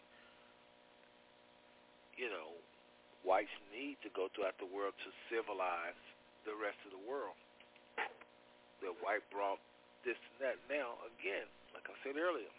you 2.19 2.27
know, 2.27 2.53
whites 3.23 3.51
need 3.71 3.97
to 4.03 4.11
go 4.13 4.27
throughout 4.35 4.59
the 4.59 4.67
world 4.67 4.93
to 5.01 5.09
civilize 5.31 5.97
the 6.43 6.53
rest 6.53 6.77
of 6.85 6.91
the 6.93 7.03
world. 7.07 7.39
That 8.83 8.93
white 9.01 9.23
brought 9.31 9.63
this 10.05 10.15
and 10.15 10.39
that. 10.45 10.57
Now, 10.69 11.01
again, 11.17 11.49
like 11.73 11.89
I 11.89 11.95
said 12.05 12.15
earlier, 12.15 12.49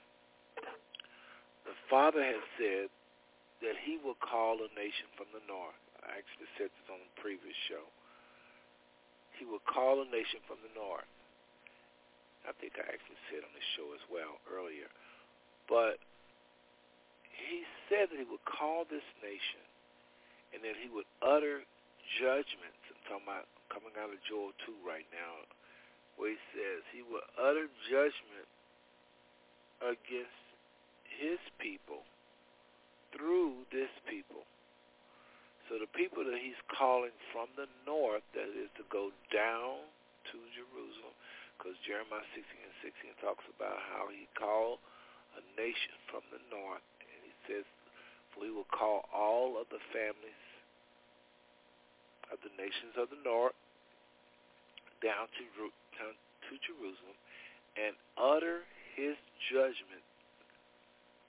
the 1.64 1.76
Father 1.88 2.20
has 2.20 2.42
said 2.58 2.90
that 3.64 3.78
he 3.80 3.96
will 4.02 4.18
call 4.18 4.60
a 4.60 4.70
nation 4.76 5.08
from 5.16 5.30
the 5.32 5.40
north. 5.48 5.78
I 6.04 6.18
actually 6.18 6.50
said 6.58 6.68
this 6.74 6.86
on 6.92 7.00
the 7.00 7.12
previous 7.18 7.56
show. 7.70 7.86
He 9.38 9.48
will 9.48 9.62
call 9.64 10.02
a 10.02 10.08
nation 10.10 10.44
from 10.44 10.60
the 10.60 10.72
north. 10.76 11.08
I 12.46 12.54
think 12.62 12.78
I 12.78 12.86
actually 12.86 13.18
said 13.32 13.42
on 13.42 13.50
the 13.54 13.66
show 13.74 13.90
as 13.96 14.04
well 14.06 14.38
earlier. 14.46 14.86
But 15.66 15.98
he 17.34 17.66
said 17.90 18.10
that 18.10 18.18
he 18.18 18.28
would 18.28 18.44
call 18.46 18.86
this 18.86 19.04
nation 19.18 19.64
and 20.54 20.62
that 20.62 20.78
he 20.78 20.86
would 20.88 21.08
utter 21.20 21.66
judgments. 22.22 22.80
I'm 22.86 23.02
talking 23.10 23.26
about 23.26 23.50
coming 23.68 23.92
out 23.98 24.14
of 24.14 24.22
Joel 24.24 24.54
2 24.62 24.78
right 24.86 25.06
now, 25.10 25.42
where 26.16 26.32
he 26.32 26.40
says 26.56 26.80
he 26.92 27.04
will 27.04 27.24
utter 27.36 27.68
judgment 27.88 28.48
against 29.84 30.40
his 31.04 31.40
people 31.60 32.04
through 33.12 33.64
this 33.72 33.92
people. 34.08 34.44
So 35.68 35.80
the 35.82 35.90
people 35.92 36.22
that 36.24 36.38
he's 36.38 36.58
calling 36.70 37.14
from 37.34 37.50
the 37.58 37.66
north, 37.84 38.22
that 38.38 38.48
is 38.54 38.70
to 38.78 38.84
go 38.88 39.10
down 39.34 39.82
to 40.30 40.36
Jerusalem, 40.54 41.14
because 41.58 41.74
Jeremiah 41.82 42.24
16 42.36 42.44
and 42.44 42.76
16 43.18 43.24
talks 43.24 43.42
about 43.50 43.80
how 43.90 44.06
he 44.12 44.30
called 44.38 44.78
a 45.34 45.42
nation 45.58 45.96
from 46.06 46.22
the 46.30 46.40
north, 46.48 46.84
and 47.02 47.20
he 47.26 47.34
says, 47.50 47.66
for 48.30 48.46
he 48.46 48.52
will 48.52 48.68
call 48.70 49.08
all 49.10 49.58
of 49.58 49.66
the 49.72 49.82
families 49.90 50.44
of 52.30 52.38
the 52.46 52.52
nations 52.54 52.94
of 52.94 53.10
the 53.10 53.20
north 53.26 53.56
down 55.02 55.28
to, 55.34 55.44
to 56.00 56.52
Jerusalem 56.62 57.16
and 57.76 57.92
utter 58.16 58.64
his 58.96 59.16
judgment. 59.52 60.04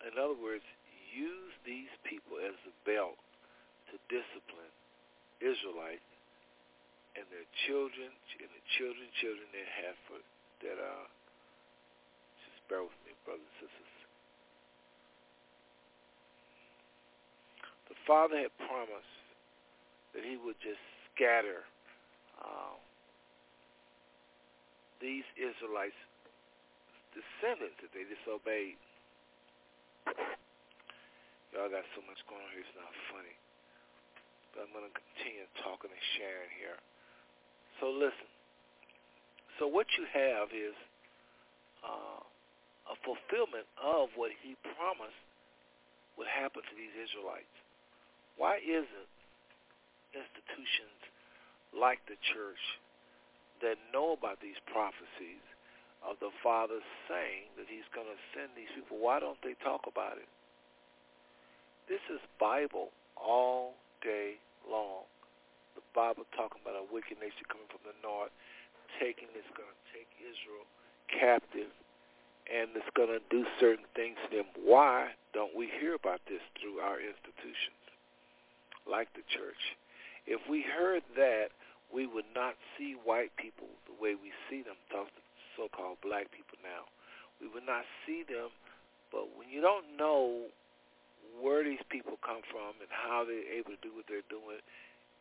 In 0.05 0.15
other 0.15 0.37
words, 0.37 0.63
use 1.11 1.53
these 1.65 1.91
people 2.05 2.39
as 2.39 2.55
a 2.67 2.73
belt 2.85 3.17
to 3.91 3.95
discipline 4.07 4.71
Israelites 5.41 6.05
and 7.17 7.25
their 7.33 7.47
children 7.65 8.13
and 8.39 8.49
the 8.49 8.63
children, 8.77 9.05
children 9.19 9.45
they 9.49 9.65
have 9.83 9.97
for 10.05 10.19
that 10.65 10.77
uh 10.77 11.05
just 12.45 12.61
bear 12.69 12.81
with 12.85 12.97
me, 13.05 13.13
brothers 13.25 13.45
and 13.61 13.69
sisters. 13.69 13.97
The 17.89 17.97
father 18.05 18.37
had 18.37 18.53
promised 18.69 19.17
that 20.13 20.23
he 20.23 20.37
would 20.37 20.57
just 20.61 20.81
scatter 21.13 21.65
uh, 22.41 22.77
these 25.01 25.25
Israelites 25.37 25.97
descendants 27.13 27.77
that 27.81 27.91
they 27.93 28.05
disobeyed. 28.05 28.77
Y'all 31.55 31.71
got 31.71 31.85
so 31.97 32.03
much 32.05 32.21
going 32.29 32.41
on 32.41 32.51
here, 32.53 32.61
it's 32.61 32.77
not 32.77 32.91
funny. 33.09 33.33
But 34.53 34.67
I'm 34.67 34.71
going 34.73 34.85
to 34.85 34.93
continue 34.93 35.45
talking 35.65 35.89
and 35.89 36.05
sharing 36.17 36.51
here. 36.57 36.77
So 37.81 37.89
listen. 37.89 38.29
So 39.57 39.65
what 39.65 39.89
you 39.97 40.05
have 40.13 40.53
is 40.53 40.77
uh, 41.81 42.21
a 42.93 42.95
fulfillment 43.01 43.65
of 43.81 44.13
what 44.13 44.29
he 44.45 44.53
promised 44.77 45.17
would 46.17 46.29
happen 46.29 46.61
to 46.61 46.73
these 46.77 46.93
Israelites. 46.93 47.49
Why 48.37 48.61
isn't 48.61 49.09
institutions 50.13 51.01
like 51.73 52.01
the 52.05 52.17
church 52.33 52.61
that 53.61 53.77
know 53.93 54.13
about 54.13 54.39
these 54.41 54.59
prophecies 54.69 55.43
of 56.05 56.19
the 56.21 56.29
Father 56.43 56.79
saying 57.09 57.49
that 57.57 57.65
he's 57.65 57.87
going 57.91 58.07
to 58.07 58.19
send 58.31 58.53
these 58.53 58.69
people, 58.75 59.01
why 59.01 59.19
don't 59.19 59.41
they 59.41 59.57
talk 59.65 59.89
about 59.89 60.17
it? 60.17 60.29
This 61.89 62.03
is 62.11 62.19
Bible 62.37 62.91
all 63.15 63.73
day 64.03 64.37
long. 64.67 65.07
The 65.73 65.85
Bible 65.95 66.27
talking 66.35 66.61
about 66.61 66.77
a 66.77 66.85
wicked 66.91 67.17
nation 67.17 67.47
coming 67.49 67.69
from 67.69 67.81
the 67.87 67.97
north, 68.03 68.33
taking 68.99 69.29
it's 69.33 69.49
going 69.55 69.69
to 69.71 69.85
take 69.93 70.09
Israel 70.19 70.65
captive, 71.09 71.71
and 72.47 72.69
it's 72.75 72.91
going 72.93 73.11
to 73.11 73.23
do 73.31 73.45
certain 73.59 73.87
things 73.95 74.17
to 74.29 74.41
them. 74.43 74.49
Why 74.59 75.15
don't 75.33 75.55
we 75.55 75.69
hear 75.79 75.95
about 75.95 76.21
this 76.27 76.41
through 76.59 76.79
our 76.83 76.99
institutions, 76.99 77.81
like 78.85 79.11
the 79.15 79.25
church? 79.31 79.77
If 80.27 80.43
we 80.49 80.61
heard 80.61 81.03
that, 81.15 81.55
we 81.93 82.05
would 82.05 82.27
not 82.35 82.55
see 82.77 82.95
white 83.03 83.31
people 83.37 83.67
the 83.87 83.95
way 84.01 84.15
we 84.15 84.31
see 84.49 84.61
them, 84.61 84.75
so-called 85.55 85.97
black 86.03 86.29
people 86.31 86.59
now. 86.61 86.85
We 87.41 87.47
would 87.47 87.65
not 87.65 87.85
see 88.05 88.23
them, 88.27 88.49
but 89.11 89.29
when 89.37 89.49
you 89.49 89.61
don't 89.61 89.97
know 89.97 90.49
where 91.39 91.63
these 91.63 91.83
people 91.89 92.17
come 92.25 92.41
from 92.51 92.77
and 92.81 92.89
how 92.89 93.23
they're 93.23 93.51
able 93.55 93.71
to 93.71 93.81
do 93.81 93.93
what 93.95 94.05
they're 94.09 94.25
doing, 94.29 94.61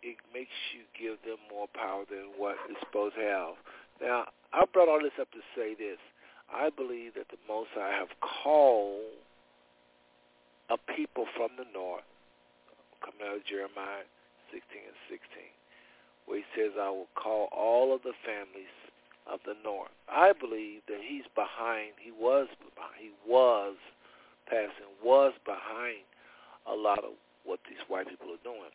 it 0.03 0.17
makes 0.33 0.55
you 0.75 0.85
give 0.97 1.21
them 1.25 1.41
more 1.51 1.69
power 1.73 2.05
than 2.09 2.37
what 2.37 2.57
it's 2.69 2.81
supposed 2.81 3.17
to 3.17 3.25
have. 3.25 3.55
Now, 4.01 4.29
I 4.53 4.65
brought 4.69 4.89
all 4.89 5.01
this 5.01 5.17
up 5.21 5.31
to 5.33 5.43
say 5.57 5.75
this. 5.75 5.99
I 6.53 6.71
believe 6.71 7.15
that 7.15 7.29
the 7.29 7.41
Most 7.49 7.75
High 7.75 7.97
have 7.97 8.13
called 8.21 9.19
a 10.71 10.79
people 10.95 11.27
from 11.37 11.57
the 11.59 11.67
north, 11.75 12.07
coming 13.03 13.23
out 13.25 13.43
of 13.43 13.45
Jeremiah 13.47 14.07
16 14.53 14.63
and 14.79 15.01
16, 15.11 15.56
where 16.27 16.39
he 16.39 16.45
says, 16.55 16.73
I 16.79 16.91
will 16.91 17.09
call 17.15 17.49
all 17.51 17.95
of 17.95 18.03
the 18.03 18.15
families 18.27 18.75
of 19.27 19.41
the 19.47 19.55
north. 19.65 19.91
I 20.09 20.33
believe 20.33 20.83
that 20.87 21.01
he's 21.03 21.27
behind, 21.35 21.99
he 21.99 22.11
was 22.11 22.47
behind, 22.75 22.99
he 22.99 23.11
was 23.27 23.75
passing, 24.47 24.91
was 25.03 25.33
behind 25.45 26.07
a 26.67 26.75
lot 26.75 27.03
of 27.03 27.15
what 27.45 27.61
these 27.69 27.83
white 27.89 28.09
people 28.09 28.31
are 28.31 28.43
doing. 28.43 28.75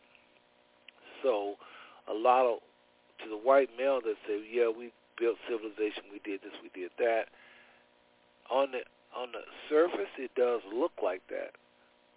So 1.22 1.56
a 2.08 2.14
lot 2.14 2.44
of 2.44 2.60
to 3.22 3.30
the 3.30 3.36
white 3.36 3.70
male 3.78 4.00
that 4.02 4.16
say, 4.26 4.42
yeah, 4.50 4.68
we 4.68 4.92
built 5.18 5.36
civilization, 5.48 6.10
we 6.10 6.18
did 6.24 6.42
this, 6.42 6.52
we 6.62 6.72
did 6.74 6.90
that. 6.98 7.30
On 8.50 8.72
the 8.72 8.82
on 9.12 9.28
the 9.32 9.44
surface, 9.68 10.08
it 10.16 10.32
does 10.34 10.60
look 10.72 10.92
like 11.04 11.20
that. 11.28 11.52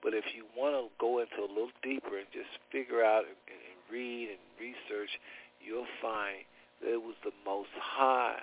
But 0.01 0.13
if 0.13 0.31
you 0.31 0.47
want 0.55 0.79
to 0.79 0.87
go 0.95 1.19
into 1.19 1.43
a 1.43 1.49
little 1.51 1.75
deeper 1.83 2.15
and 2.15 2.27
just 2.31 2.47
figure 2.71 3.03
out 3.03 3.27
and, 3.27 3.35
and 3.51 3.74
read 3.91 4.29
and 4.29 4.39
research, 4.59 5.09
you'll 5.61 5.89
find 6.01 6.45
that 6.81 6.93
it 6.93 7.01
was 7.01 7.15
the 7.23 7.33
Most 7.45 7.73
High 7.79 8.39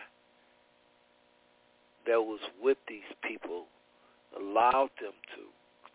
that 2.06 2.20
was 2.20 2.40
with 2.62 2.78
these 2.88 3.08
people, 3.22 3.64
allowed 4.36 4.90
them 5.00 5.14
to 5.36 5.42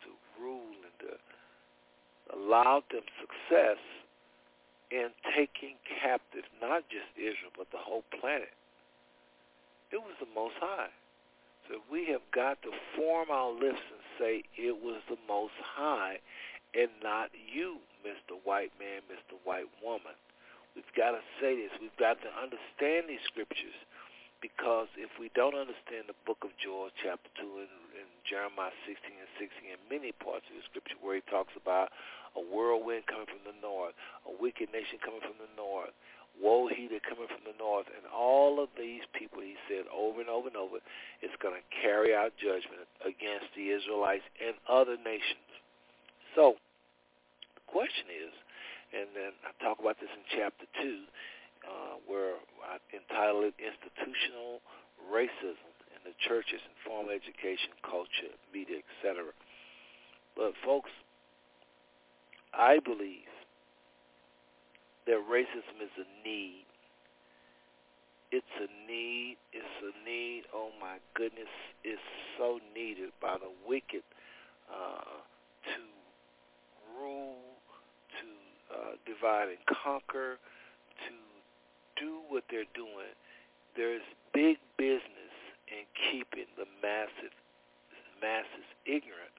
to 0.06 0.10
rule 0.42 0.72
and 0.84 1.10
to 1.10 1.18
allowed 2.34 2.84
them 2.92 3.04
success 3.20 3.78
in 4.92 5.10
taking 5.36 5.76
captive 6.02 6.44
not 6.62 6.84
just 6.90 7.08
Israel, 7.18 7.52
but 7.58 7.68
the 7.72 7.78
whole 7.78 8.04
planet. 8.20 8.52
It 9.92 9.98
was 9.98 10.16
the 10.20 10.28
Most 10.36 10.56
High. 10.60 10.92
So 11.68 11.80
we 11.92 12.08
have 12.12 12.24
got 12.34 12.62
to 12.64 12.72
form 12.96 13.30
our 13.30 13.52
lips 13.52 13.84
and 13.92 14.04
say 14.20 14.44
it 14.56 14.76
was 14.82 15.02
the 15.10 15.18
Most 15.28 15.56
High 15.60 16.20
and 16.74 16.90
not 17.04 17.30
you, 17.34 17.78
Mr. 18.08 18.40
White 18.48 18.72
Man, 18.80 19.04
Mr. 19.12 19.36
White 19.44 19.68
Woman. 19.84 20.16
We've 20.72 20.96
got 20.96 21.12
to 21.12 21.24
say 21.44 21.60
this. 21.60 21.74
We've 21.84 22.00
got 22.00 22.24
to 22.24 22.32
understand 22.32 23.12
these 23.12 23.24
scriptures 23.28 23.76
because 24.40 24.88
if 24.96 25.10
we 25.20 25.34
don't 25.34 25.58
understand 25.58 26.08
the 26.08 26.16
book 26.24 26.40
of 26.46 26.54
Joel, 26.62 26.94
chapter 27.02 27.28
2, 27.42 27.68
and, 27.68 27.74
and 27.98 28.10
Jeremiah 28.24 28.74
16 28.86 28.96
and 29.10 29.32
16, 29.42 29.76
and 29.76 29.82
many 29.90 30.14
parts 30.14 30.46
of 30.48 30.56
the 30.56 30.64
scripture 30.70 30.96
where 31.02 31.18
he 31.20 31.26
talks 31.28 31.52
about 31.58 31.92
a 32.38 32.42
whirlwind 32.42 33.10
coming 33.10 33.28
from 33.28 33.44
the 33.44 33.58
north, 33.60 33.98
a 34.30 34.34
wicked 34.38 34.70
nation 34.70 35.02
coming 35.02 35.26
from 35.26 35.42
the 35.42 35.50
north, 35.58 35.92
woe 36.38 36.70
he 36.70 36.86
that 36.94 37.02
coming 37.02 37.26
from 37.26 37.42
the 37.50 37.58
north, 37.58 37.90
and 37.90 38.06
all 38.14 38.62
of 38.62 38.70
these 38.78 39.02
people, 39.18 39.42
he 39.42 39.58
said 39.66 39.90
over 39.90 40.22
and 40.22 40.30
over 40.30 40.48
and 40.48 40.58
over, 40.58 40.78
is 41.26 41.34
going 41.42 41.58
to 41.58 41.66
carry 41.74 42.14
out 42.14 42.38
judgment 42.38 42.86
against 43.02 43.50
the 43.58 43.74
Israelites 43.74 44.26
and 44.38 44.54
other 44.70 45.02
nations. 45.02 45.50
So 46.38 46.62
question 47.68 48.08
is, 48.10 48.34
and 48.96 49.08
then 49.14 49.32
I 49.44 49.52
talk 49.64 49.80
about 49.80 50.00
this 50.00 50.10
in 50.12 50.24
chapter 50.32 50.66
2, 50.82 51.04
uh, 51.68 52.00
where 52.08 52.40
I 52.64 52.80
entitled 52.96 53.52
it 53.52 53.56
Institutional 53.60 54.64
Racism 55.12 55.72
in 55.94 56.02
the 56.08 56.16
Churches 56.24 56.64
and 56.64 56.76
Formal 56.88 57.12
Education, 57.12 57.76
Culture, 57.84 58.34
Media, 58.50 58.80
etc. 58.82 59.32
But 60.36 60.56
folks, 60.64 60.92
I 62.56 62.80
believe 62.80 63.28
that 65.06 65.20
racism 65.28 65.84
is 65.84 65.94
a 66.00 66.08
need 66.28 66.68
it's 68.32 68.56
a 68.60 68.68
need. 68.92 69.38
It's 69.54 69.78
a 69.80 69.92
need. 70.04 70.44
Oh 70.54 70.70
my 70.82 70.98
goodness, 71.16 71.48
it's 71.84 72.02
so 72.38 72.60
needed 72.76 73.12
by 73.22 73.38
the 73.40 73.52
wicked 73.68 74.04
uh, 74.68 75.24
to 75.64 75.80
rule, 77.00 77.47
uh, 78.72 78.96
divide 79.06 79.50
and 79.50 79.64
conquer, 79.66 80.38
to 81.08 81.14
do 82.02 82.20
what 82.30 82.44
they're 82.50 82.70
doing. 82.74 83.14
There's 83.76 84.06
big 84.34 84.58
business 84.78 85.36
in 85.68 85.86
keeping 86.10 86.50
the 86.58 86.66
massive 86.82 87.34
masses 88.22 88.68
ignorant 88.86 89.34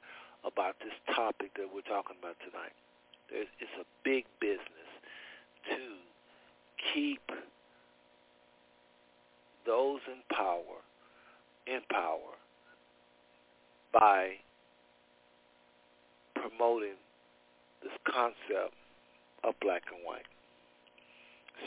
about 0.44 0.76
this 0.80 0.94
topic 1.14 1.50
that 1.56 1.66
we're 1.66 1.82
talking 1.82 2.16
about 2.20 2.36
tonight. 2.40 2.74
There's, 3.30 3.48
it's 3.60 3.74
a 3.80 3.86
big 4.04 4.24
business 4.40 4.90
to 5.70 5.78
keep 6.94 7.22
those 9.66 10.00
in 10.06 10.22
power 10.34 10.80
in 11.68 11.80
power 11.90 12.32
by 13.92 14.32
promoting 16.34 16.96
this 17.82 17.92
concept 18.08 18.74
of 19.44 19.54
black 19.60 19.82
and 19.94 20.04
white. 20.04 20.26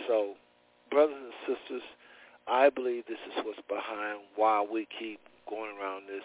So, 0.07 0.34
brothers 0.89 1.18
and 1.18 1.34
sisters, 1.56 1.84
I 2.48 2.69
believe 2.69 3.06
this 3.07 3.22
is 3.31 3.45
what's 3.45 3.61
behind 3.68 4.19
why 4.35 4.65
we 4.65 4.88
keep 4.99 5.19
going 5.49 5.77
around 5.80 6.03
this 6.07 6.23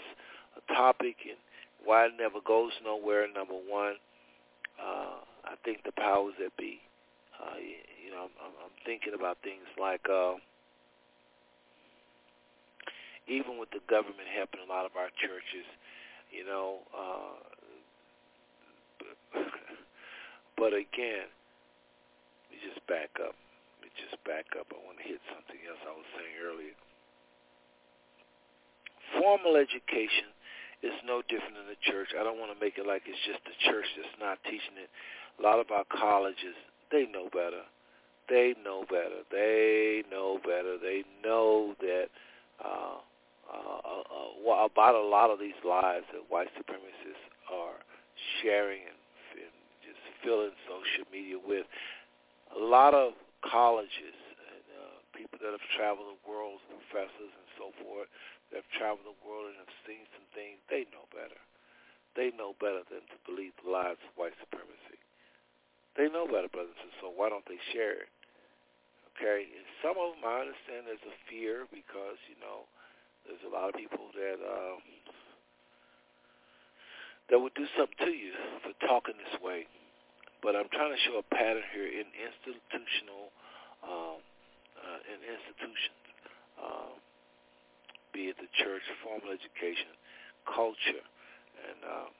topic 0.68 1.16
and 1.28 1.36
why 1.84 2.06
it 2.06 2.12
never 2.18 2.40
goes 2.44 2.72
nowhere. 2.84 3.26
Number 3.32 3.54
one, 3.54 3.94
uh, 4.80 5.22
I 5.44 5.54
think 5.64 5.84
the 5.84 5.92
powers 5.92 6.34
that 6.40 6.56
be. 6.56 6.80
Uh, 7.36 7.58
you 7.60 8.10
know, 8.10 8.28
I'm, 8.42 8.54
I'm 8.64 8.74
thinking 8.84 9.12
about 9.14 9.38
things 9.42 9.66
like 9.78 10.00
uh, 10.08 10.34
even 13.28 13.58
with 13.58 13.70
the 13.70 13.80
government 13.90 14.28
helping 14.34 14.60
a 14.64 14.72
lot 14.72 14.86
of 14.86 14.92
our 14.96 15.10
churches, 15.20 15.66
you 16.30 16.44
know. 16.44 16.78
Uh, 16.96 17.56
but 20.56 20.72
again, 20.72 21.28
we 22.50 22.56
just 22.64 22.80
back 22.88 23.12
up. 23.20 23.36
We 23.80 23.92
just 23.96 24.16
back 24.24 24.48
up. 24.58 24.66
I 24.72 24.78
want 24.84 24.98
to 24.98 25.06
hit 25.06 25.20
something 25.30 25.60
else 25.68 25.80
I 25.84 25.94
was 25.94 26.08
saying 26.16 26.36
earlier. 26.40 26.76
Formal 29.20 29.56
education 29.56 30.32
is 30.82 30.96
no 31.06 31.22
different 31.28 31.56
than 31.56 31.68
the 31.70 31.80
church. 31.86 32.12
I 32.18 32.24
don't 32.24 32.40
want 32.40 32.52
to 32.52 32.60
make 32.60 32.76
it 32.76 32.86
like 32.86 33.06
it's 33.06 33.20
just 33.24 33.40
the 33.44 33.56
church 33.64 33.86
that's 33.96 34.16
not 34.20 34.42
teaching 34.44 34.76
it. 34.76 34.90
A 35.38 35.42
lot 35.42 35.60
of 35.60 35.70
our 35.70 35.84
colleges, 35.88 36.56
they 36.90 37.06
know 37.06 37.28
better. 37.32 37.64
They 38.28 38.54
know 38.64 38.84
better. 38.88 39.22
They 39.30 40.02
know 40.10 40.40
better. 40.42 40.76
They 40.78 41.04
know 41.22 41.74
that 41.80 42.08
uh, 42.58 42.98
uh, 43.46 43.78
uh, 43.84 44.50
uh, 44.50 44.64
about 44.66 44.94
a 44.94 45.06
lot 45.06 45.30
of 45.30 45.38
these 45.38 45.56
lies 45.64 46.02
that 46.12 46.22
white 46.28 46.48
supremacists 46.58 47.22
are 47.52 47.78
sharing 48.42 48.80
and, 48.82 48.95
filling 50.26 50.50
social 50.66 51.06
media 51.14 51.38
with. 51.38 51.70
A 52.58 52.62
lot 52.62 52.98
of 52.98 53.14
colleges 53.46 54.18
and 54.50 54.64
uh, 54.74 54.98
people 55.14 55.38
that 55.38 55.54
have 55.54 55.62
traveled 55.78 56.10
the 56.10 56.20
world, 56.26 56.58
professors 56.66 57.30
and 57.30 57.48
so 57.54 57.70
forth, 57.78 58.10
that 58.50 58.66
have 58.66 58.70
traveled 58.74 59.06
the 59.06 59.18
world 59.22 59.54
and 59.54 59.58
have 59.62 59.74
seen 59.86 60.02
some 60.10 60.26
things, 60.34 60.58
they 60.66 60.82
know 60.90 61.06
better. 61.14 61.38
They 62.18 62.34
know 62.34 62.58
better 62.58 62.82
than 62.90 63.06
to 63.06 63.16
believe 63.22 63.54
the 63.62 63.70
lies 63.70 64.00
of 64.02 64.10
white 64.18 64.34
supremacy. 64.42 64.98
They 65.94 66.10
know 66.10 66.26
better, 66.26 66.50
brothers 66.50 66.76
and 66.82 66.92
so 67.00 67.08
why 67.14 67.30
don't 67.30 67.46
they 67.46 67.60
share 67.72 68.04
it? 68.04 68.10
Okay, 69.16 69.48
and 69.48 69.64
some 69.80 69.96
of 69.96 70.12
them 70.12 70.28
I 70.28 70.44
understand 70.44 70.84
there's 70.84 71.08
a 71.08 71.16
fear 71.24 71.64
because 71.72 72.20
you 72.28 72.36
know 72.36 72.68
there's 73.24 73.40
a 73.48 73.52
lot 73.52 73.72
of 73.72 73.74
people 73.80 74.12
that 74.12 74.38
um, 74.44 74.80
that 77.32 77.40
would 77.40 77.56
do 77.56 77.64
something 77.80 77.96
to 78.04 78.12
you 78.12 78.32
for 78.60 78.76
talking 78.84 79.16
this 79.16 79.40
way. 79.40 79.64
But 80.46 80.54
I'm 80.54 80.70
trying 80.70 80.94
to 80.94 81.00
show 81.02 81.18
a 81.18 81.26
pattern 81.34 81.66
here 81.74 81.90
in 81.90 82.06
institutional, 82.14 83.34
um, 83.82 84.22
uh, 84.78 85.00
in 85.10 85.18
institutions, 85.26 85.98
um, 86.62 86.94
be 88.14 88.30
it 88.30 88.38
the 88.38 88.46
church, 88.54 88.86
formal 89.02 89.34
education, 89.34 89.90
culture, 90.46 91.02
and 91.66 91.78
um, 91.82 92.14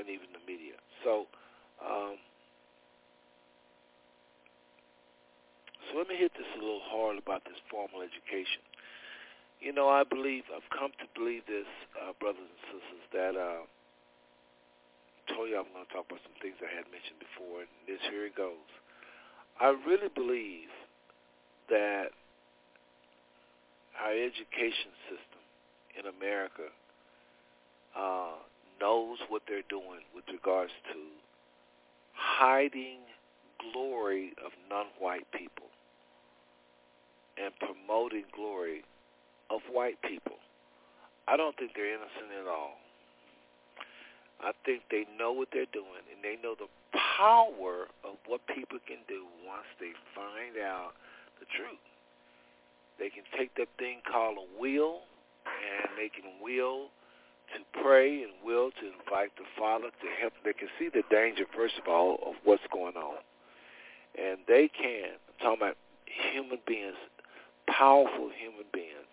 and 0.00 0.08
even 0.08 0.32
the 0.32 0.40
media. 0.48 0.80
So. 1.04 1.28
Um, 1.84 2.16
so 5.84 6.00
let 6.00 6.08
me 6.08 6.16
hit 6.16 6.32
this 6.32 6.48
a 6.56 6.60
little 6.60 6.80
hard 6.88 7.20
about 7.20 7.44
this 7.44 7.60
formal 7.70 8.00
education. 8.00 8.64
You 9.60 9.72
know, 9.76 9.88
I 9.88 10.04
believe, 10.04 10.44
I've 10.48 10.68
come 10.72 10.92
to 10.96 11.06
believe 11.12 11.44
this, 11.44 11.68
uh, 11.96 12.12
brothers 12.20 12.44
and 12.44 12.60
sisters, 12.72 13.04
that 13.12 13.34
uh, 13.36 13.64
told 15.34 15.48
you 15.48 15.58
I'm 15.58 15.70
going 15.72 15.86
to 15.86 15.92
talk 15.92 16.06
about 16.08 16.22
some 16.22 16.36
things 16.40 16.56
I 16.60 16.70
had 16.70 16.86
mentioned 16.90 17.20
before, 17.20 17.64
and 17.66 17.70
this 17.86 18.00
here 18.10 18.26
it 18.26 18.36
goes. 18.36 18.68
I 19.60 19.74
really 19.86 20.10
believe 20.14 20.70
that 21.68 22.14
our 23.98 24.12
education 24.12 24.94
system 25.10 25.42
in 25.98 26.06
America 26.06 26.70
uh, 27.98 28.38
knows 28.80 29.18
what 29.28 29.42
they're 29.48 29.66
doing 29.68 30.06
with 30.14 30.24
regards 30.30 30.72
to 30.92 30.98
hiding 32.14 33.02
glory 33.72 34.32
of 34.44 34.52
non-white 34.70 35.26
people 35.32 35.66
and 37.36 37.52
promoting 37.58 38.24
glory 38.34 38.82
of 39.50 39.60
white 39.72 40.00
people. 40.02 40.38
I 41.26 41.36
don't 41.36 41.56
think 41.56 41.72
they're 41.74 41.92
innocent 41.92 42.30
at 42.40 42.48
all. 42.48 42.78
I 44.40 44.52
think 44.64 44.82
they 44.90 45.04
know 45.18 45.32
what 45.32 45.48
they're 45.52 45.70
doing, 45.72 46.06
and 46.14 46.22
they 46.22 46.40
know 46.40 46.54
the 46.54 46.70
power 46.94 47.90
of 48.04 48.14
what 48.26 48.40
people 48.46 48.78
can 48.86 49.02
do 49.08 49.26
once 49.46 49.66
they 49.80 49.90
find 50.14 50.54
out 50.62 50.94
the 51.40 51.46
truth. 51.56 51.82
They 52.98 53.10
can 53.10 53.24
take 53.36 53.54
that 53.56 53.68
thing 53.78 53.98
called 54.10 54.38
a 54.38 54.46
will, 54.60 55.02
and 55.46 55.90
they 55.98 56.08
can 56.08 56.38
will 56.42 56.90
to 57.54 57.82
pray 57.82 58.22
and 58.22 58.32
will 58.44 58.70
to 58.70 58.84
invite 58.86 59.34
the 59.36 59.46
Father 59.58 59.88
to 59.90 60.08
help. 60.20 60.32
They 60.44 60.52
can 60.52 60.68
see 60.78 60.88
the 60.88 61.02
danger, 61.10 61.44
first 61.56 61.74
of 61.80 61.88
all, 61.88 62.18
of 62.26 62.34
what's 62.44 62.66
going 62.72 62.96
on. 62.96 63.18
And 64.18 64.38
they 64.46 64.68
can, 64.68 65.18
I'm 65.18 65.38
talking 65.40 65.62
about 65.62 65.76
human 66.06 66.58
beings, 66.66 66.96
powerful 67.66 68.30
human 68.38 68.66
beings, 68.72 69.08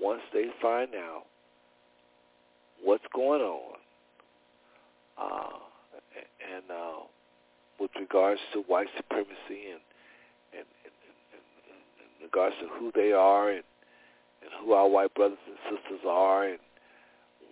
once 0.00 0.22
they 0.32 0.46
find 0.60 0.94
out 0.94 1.24
what's 2.82 3.04
going 3.14 3.40
on, 3.40 3.75
uh, 5.18 5.58
and 6.54 6.64
uh, 6.70 7.04
with 7.80 7.90
regards 7.98 8.40
to 8.52 8.60
white 8.62 8.88
supremacy 8.96 9.70
and 9.72 9.80
and, 10.52 10.66
and, 10.84 10.94
and, 11.32 11.44
and 11.70 12.18
in 12.18 12.24
regards 12.24 12.54
to 12.60 12.68
who 12.78 12.90
they 12.94 13.12
are 13.12 13.50
and, 13.50 13.64
and 14.42 14.50
who 14.62 14.72
our 14.72 14.88
white 14.88 15.12
brothers 15.14 15.38
and 15.46 15.56
sisters 15.64 16.00
are, 16.08 16.44
and 16.44 16.58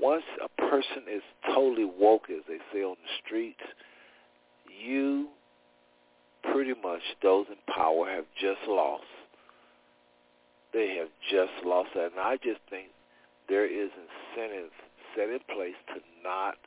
once 0.00 0.24
a 0.42 0.48
person 0.60 1.04
is 1.10 1.22
totally 1.54 1.84
woke, 1.84 2.30
as 2.30 2.42
they 2.48 2.58
say 2.72 2.82
on 2.82 2.96
the 3.02 3.26
streets, 3.26 3.60
you 4.84 5.28
pretty 6.52 6.74
much 6.82 7.00
those 7.22 7.46
in 7.48 7.74
power 7.74 8.10
have 8.10 8.24
just 8.40 8.60
lost 8.68 9.04
they 10.74 10.96
have 10.98 11.08
just 11.30 11.64
lost 11.64 11.90
that. 11.94 12.10
And 12.10 12.20
I 12.20 12.36
just 12.42 12.60
think 12.68 12.88
there 13.48 13.64
is 13.64 13.88
incentive 13.94 14.70
set 15.16 15.30
in 15.30 15.38
place 15.54 15.78
to 15.94 16.02
not 16.22 16.58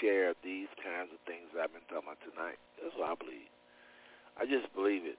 share 0.00 0.34
these 0.42 0.70
kinds 0.82 1.10
of 1.12 1.20
things 1.26 1.50
that 1.54 1.66
I've 1.68 1.74
been 1.74 1.86
talking 1.88 2.08
about 2.08 2.22
tonight. 2.22 2.58
That's 2.80 2.94
what 2.96 3.10
I 3.10 3.16
believe. 3.18 3.50
I 4.38 4.44
just 4.46 4.72
believe 4.74 5.04
it. 5.04 5.18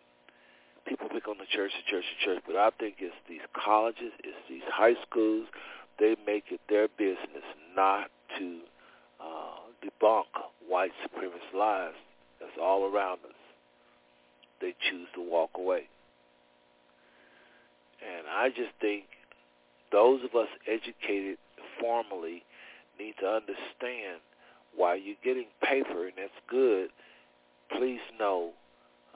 People 0.88 1.10
pick 1.10 1.28
on 1.28 1.38
the 1.38 1.50
church, 1.50 1.72
the 1.74 1.88
church, 1.90 2.06
the 2.06 2.20
church, 2.26 2.42
but 2.46 2.56
I 2.56 2.70
think 2.78 2.96
it's 3.00 3.16
these 3.28 3.46
colleges, 3.58 4.14
it's 4.24 4.38
these 4.48 4.66
high 4.70 4.94
schools. 5.08 5.48
They 6.00 6.16
make 6.28 6.46
it 6.52 6.62
their 6.70 6.88
business 6.88 7.46
not 7.76 8.12
to 8.38 8.60
uh, 9.20 9.66
debunk 9.82 10.30
white 10.68 10.92
supremacist 11.02 11.58
lies 11.58 11.98
that's 12.40 12.58
all 12.62 12.86
around 12.86 13.20
us. 13.26 13.40
They 14.62 14.76
choose 14.90 15.08
to 15.16 15.22
walk 15.22 15.52
away. 15.56 15.88
And 18.02 18.28
I 18.28 18.50
just 18.50 18.76
think 18.80 19.06
those 19.92 20.22
of 20.24 20.36
us 20.36 20.50
educated 20.68 21.38
formally 21.80 22.44
need 23.00 23.16
to 23.20 23.28
understand 23.28 24.22
while 24.76 24.98
you're 24.98 25.16
getting 25.24 25.48
paper, 25.64 26.06
and 26.06 26.14
that's 26.18 26.40
good, 26.50 26.90
please 27.78 28.02
know 28.20 28.52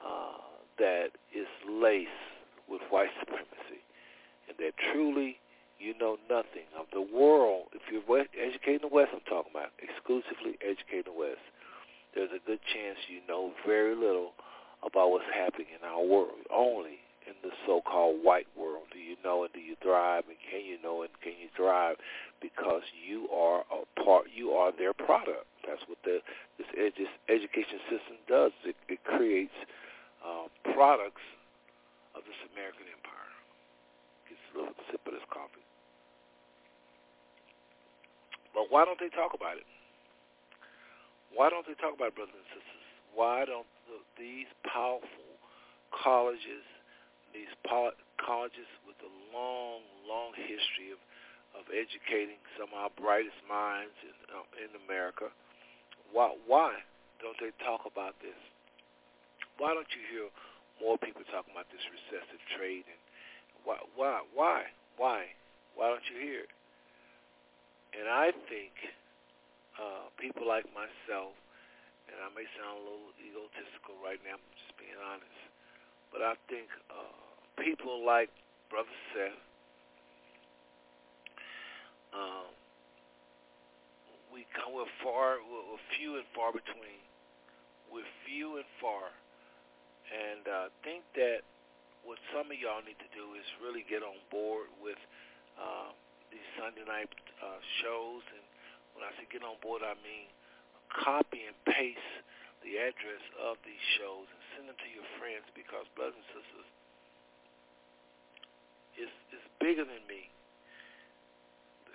uh, 0.04 0.38
that 0.78 1.08
it's 1.32 1.50
laced 1.68 2.10
with 2.68 2.80
white 2.90 3.10
supremacy, 3.20 3.82
and 4.48 4.56
that 4.58 4.72
truly 4.92 5.36
you 5.78 5.94
know 5.98 6.16
nothing 6.28 6.68
of 6.78 6.86
the 6.92 7.00
world. 7.00 7.68
If 7.72 7.82
you're 7.90 8.04
educating 8.36 8.80
the 8.82 8.94
West, 8.94 9.10
I'm 9.14 9.20
talking 9.28 9.52
about 9.52 9.70
exclusively 9.80 10.58
educating 10.60 11.12
the 11.12 11.18
West. 11.18 11.44
There's 12.14 12.30
a 12.30 12.42
good 12.46 12.60
chance 12.74 12.98
you 13.08 13.20
know 13.28 13.52
very 13.66 13.94
little 13.94 14.32
about 14.84 15.10
what's 15.10 15.30
happening 15.32 15.68
in 15.76 15.86
our 15.86 16.02
world. 16.02 16.44
Only 16.52 16.98
in 17.30 17.38
the 17.46 17.54
so-called 17.66 18.18
white 18.26 18.50
world? 18.58 18.90
Do 18.92 18.98
you 18.98 19.14
know 19.22 19.46
and 19.46 19.52
do 19.54 19.62
you 19.62 19.78
thrive? 19.78 20.26
And 20.26 20.36
can 20.42 20.66
you 20.66 20.82
know 20.82 21.06
and 21.06 21.10
can 21.22 21.38
you 21.38 21.46
thrive? 21.54 21.96
Because 22.42 22.82
you 22.90 23.30
are 23.30 23.62
a 23.70 23.86
part 24.02 24.26
you 24.34 24.50
are 24.58 24.74
their 24.74 24.92
product. 24.92 25.46
That's 25.62 25.82
what 25.86 26.02
the 26.02 26.18
this 26.58 26.66
edu- 26.74 27.18
education 27.30 27.78
system 27.86 28.18
does. 28.26 28.52
It, 28.66 28.76
it 28.88 28.98
creates 29.04 29.54
uh, 30.26 30.50
products 30.74 31.22
of 32.18 32.26
this 32.26 32.36
American 32.52 32.90
empire. 32.90 33.30
Gets 34.26 34.42
a 34.50 34.58
little 34.58 34.78
sip 34.90 35.00
of 35.06 35.14
this 35.14 35.26
coffee. 35.30 35.62
But 38.50 38.66
why 38.68 38.84
don't 38.84 38.98
they 38.98 39.12
talk 39.14 39.30
about 39.30 39.56
it? 39.56 39.68
Why 41.30 41.48
don't 41.48 41.62
they 41.62 41.78
talk 41.78 41.94
about 41.94 42.10
it, 42.10 42.16
brothers 42.18 42.34
and 42.34 42.50
sisters? 42.50 42.86
Why 43.14 43.46
don't 43.46 43.68
the, 43.86 44.02
these 44.18 44.50
powerful 44.66 45.30
colleges 45.94 46.66
these 47.32 47.50
colleges 48.20 48.68
with 48.86 48.98
a 49.02 49.12
long, 49.34 49.82
long 50.06 50.30
history 50.34 50.92
of, 50.94 51.00
of 51.58 51.64
educating 51.70 52.38
some 52.58 52.70
of 52.70 52.78
our 52.78 52.92
brightest 52.94 53.38
minds 53.48 53.94
in, 54.02 54.14
uh, 54.30 54.46
in 54.62 54.70
America. 54.86 55.30
Why, 56.12 56.34
why 56.46 56.78
don't 57.22 57.38
they 57.38 57.54
talk 57.62 57.86
about 57.86 58.18
this? 58.22 58.38
Why 59.58 59.74
don't 59.74 59.88
you 59.92 60.02
hear 60.08 60.26
more 60.80 60.96
people 60.96 61.22
talking 61.28 61.52
about 61.52 61.68
this 61.68 61.84
recessive 61.90 62.40
trade? 62.56 62.86
And 62.88 63.00
why, 63.66 63.78
why, 63.94 64.24
why, 64.32 64.70
why, 64.96 65.34
why 65.76 65.92
don't 65.92 66.06
you 66.08 66.18
hear 66.18 66.46
it? 66.48 66.54
And 67.98 68.06
I 68.06 68.30
think 68.46 68.72
uh, 69.74 70.06
people 70.16 70.46
like 70.46 70.64
myself, 70.70 71.34
and 72.06 72.16
I 72.22 72.30
may 72.34 72.46
sound 72.58 72.78
a 72.78 72.84
little 72.86 73.10
egotistical 73.18 73.98
right 73.98 74.18
now, 74.22 74.38
I'm 74.38 74.54
just 74.54 74.74
being 74.78 74.98
honest, 74.98 75.49
but 76.12 76.22
I 76.22 76.34
think 76.50 76.66
uh, 76.90 77.62
people 77.62 78.04
like 78.04 78.30
Brother 78.68 78.94
Seth, 79.14 79.38
um, 82.14 82.50
we 84.34 84.46
come, 84.54 84.74
we're 84.74 84.90
far, 85.02 85.38
we're, 85.42 85.78
few 85.98 86.18
and 86.18 86.26
far 86.34 86.50
between. 86.50 86.98
We're 87.90 88.06
few 88.26 88.58
and 88.58 88.66
far, 88.78 89.10
and 90.10 90.46
I 90.46 90.70
uh, 90.70 90.74
think 90.86 91.02
that 91.18 91.42
what 92.06 92.18
some 92.30 92.46
of 92.46 92.56
y'all 92.58 92.82
need 92.86 92.98
to 93.02 93.10
do 93.10 93.34
is 93.34 93.46
really 93.58 93.82
get 93.90 94.06
on 94.06 94.16
board 94.30 94.70
with 94.78 94.98
uh, 95.58 95.90
these 96.30 96.46
Sunday 96.54 96.86
night 96.86 97.10
uh, 97.42 97.58
shows. 97.82 98.22
And 98.30 98.44
when 98.94 99.02
I 99.02 99.10
say 99.18 99.26
get 99.26 99.42
on 99.42 99.58
board, 99.58 99.82
I 99.82 99.98
mean 100.00 100.30
copy 100.90 101.46
and 101.46 101.54
paste 101.66 102.14
the 102.62 102.76
address 102.76 103.24
of 103.40 103.56
these 103.64 103.80
shows 103.96 104.28
and 104.28 104.40
send 104.54 104.64
them 104.68 104.76
to 104.76 104.90
your 104.92 105.06
friends 105.16 105.48
because, 105.56 105.88
brothers 105.96 106.16
and 106.16 106.28
sisters, 106.36 106.68
it's, 109.00 109.16
it's 109.32 109.48
bigger 109.56 109.84
than 109.86 110.04
me. 110.04 110.28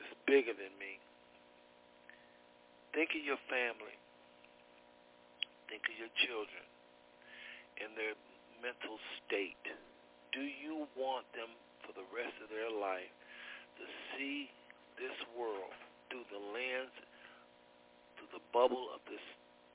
It's 0.02 0.16
bigger 0.26 0.58
than 0.58 0.74
me. 0.82 0.98
Think 2.98 3.14
of 3.14 3.22
your 3.22 3.42
family. 3.52 3.94
Think 5.70 5.86
of 5.86 5.96
your 6.00 6.14
children 6.26 6.66
and 7.82 7.92
their 8.00 8.16
mental 8.64 8.98
state. 9.22 9.60
Do 10.32 10.42
you 10.42 10.88
want 10.96 11.28
them 11.36 11.52
for 11.84 11.92
the 11.94 12.08
rest 12.10 12.34
of 12.42 12.50
their 12.50 12.72
life 12.72 13.12
to 13.78 13.86
see 14.16 14.48
this 14.96 15.16
world 15.36 15.76
through 16.08 16.24
the 16.32 16.40
lens, 16.40 16.96
through 18.16 18.32
the 18.32 18.44
bubble 18.56 18.88
of 18.96 19.04
this 19.12 19.22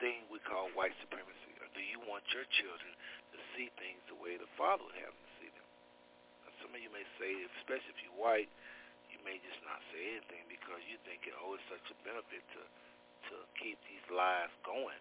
thing 0.00 0.26
we 0.32 0.40
call 0.42 0.72
white 0.74 0.96
supremacy? 1.04 1.52
Or 1.60 1.68
do 1.76 1.80
you 1.84 2.00
want 2.08 2.24
your 2.32 2.48
children 2.50 2.92
to 3.36 3.38
see 3.54 3.70
things 3.76 4.00
the 4.08 4.18
way 4.18 4.40
the 4.40 4.50
Father 4.56 4.82
would 4.82 4.98
have 4.98 5.12
them 5.12 5.24
to 5.24 5.32
see 5.38 5.50
them? 5.52 5.68
And 6.48 6.52
some 6.64 6.72
of 6.74 6.80
you 6.80 6.90
may 6.90 7.06
say, 7.20 7.30
especially 7.62 7.92
if 7.92 8.00
you're 8.02 8.20
white, 8.20 8.50
you 9.12 9.20
may 9.22 9.36
just 9.44 9.60
not 9.62 9.78
say 9.92 10.18
anything 10.18 10.48
because 10.48 10.80
you 10.88 10.96
think, 11.04 11.28
oh, 11.38 11.54
it's 11.54 11.68
such 11.68 11.84
a 11.92 11.96
benefit 12.02 12.42
to 12.56 12.62
to 13.28 13.36
keep 13.60 13.76
these 13.84 14.06
lives 14.08 14.52
going 14.64 14.96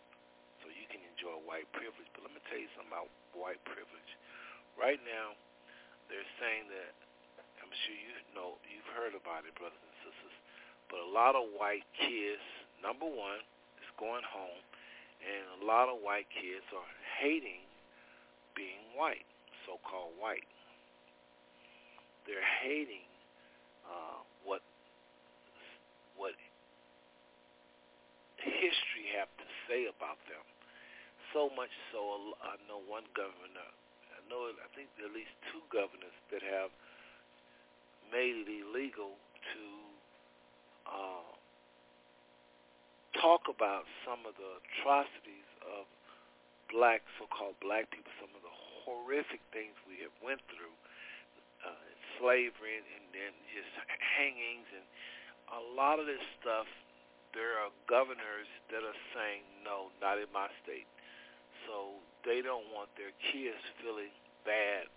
so 0.60 0.68
you 0.68 0.84
can 0.92 1.00
enjoy 1.16 1.40
white 1.48 1.68
privilege. 1.72 2.08
But 2.12 2.28
let 2.28 2.32
me 2.36 2.42
tell 2.52 2.60
you 2.60 2.68
something 2.76 2.92
about 2.92 3.08
white 3.32 3.62
privilege. 3.64 4.12
Right 4.76 5.00
now, 5.08 5.36
they're 6.12 6.28
saying 6.42 6.68
that, 6.68 6.92
I'm 7.64 7.72
sure 7.72 7.96
you 7.96 8.14
know, 8.36 8.60
you've 8.68 8.92
heard 8.96 9.16
about 9.16 9.48
it, 9.48 9.56
brothers 9.56 9.80
and 9.80 9.96
sisters, 10.04 10.36
but 10.92 11.00
a 11.00 11.10
lot 11.10 11.38
of 11.38 11.54
white 11.56 11.86
kids, 11.96 12.44
number 12.82 13.08
one, 13.08 13.42
is 13.80 13.90
going 13.96 14.26
home, 14.26 14.60
and 15.24 15.62
a 15.62 15.66
lot 15.66 15.90
of 15.90 16.00
white 16.02 16.28
kids 16.32 16.66
are 16.72 16.92
hating 17.20 17.64
being 18.56 18.82
white, 18.96 19.28
so-called 19.66 20.16
white 20.20 20.48
they're 22.30 22.54
hating 22.62 23.02
uh, 23.90 24.22
what 24.46 24.62
what 26.14 26.38
history 28.38 29.10
have 29.18 29.34
to 29.42 29.48
say 29.66 29.90
about 29.90 30.22
them. 30.30 30.46
So 31.34 31.50
much 31.58 31.74
so, 31.90 32.38
I 32.46 32.62
know 32.70 32.86
one 32.86 33.10
governor. 33.18 33.70
I 34.14 34.22
know 34.30 34.46
I 34.54 34.70
think 34.78 34.94
at 35.02 35.10
least 35.10 35.34
two 35.50 35.66
governors 35.74 36.14
that 36.30 36.46
have 36.46 36.70
made 38.14 38.46
it 38.46 38.50
illegal 38.50 39.18
to 39.18 39.64
uh, 40.86 41.30
talk 43.18 43.50
about 43.50 43.90
some 44.06 44.26
of 44.30 44.38
the 44.38 44.52
atrocities 44.62 45.50
of 45.66 45.90
black, 46.70 47.02
so-called 47.18 47.58
black 47.64 47.90
people, 47.90 48.14
some 48.22 48.30
of 48.38 48.42
the 48.46 48.54
horrific 48.86 49.42
things 49.50 49.74
we 49.90 50.02
have 50.06 50.14
went 50.22 50.42
through 50.54 50.74
slavery 52.20 52.76
and, 52.78 52.88
and 53.00 53.06
then 53.16 53.32
just 53.56 53.72
hangings 54.20 54.68
and 54.76 54.86
a 55.56 55.62
lot 55.74 55.98
of 55.98 56.06
this 56.06 56.22
stuff. 56.38 56.68
There 57.34 57.58
are 57.62 57.72
governors 57.88 58.50
that 58.70 58.84
are 58.84 59.00
saying 59.16 59.46
no, 59.62 59.94
not 60.04 60.20
in 60.20 60.30
my 60.36 60.52
state. 60.62 60.86
So 61.66 62.02
they 62.26 62.44
don't 62.44 62.68
want 62.74 62.92
their 63.00 63.16
kids 63.32 63.58
feeling 63.80 64.14
bad 64.44 64.90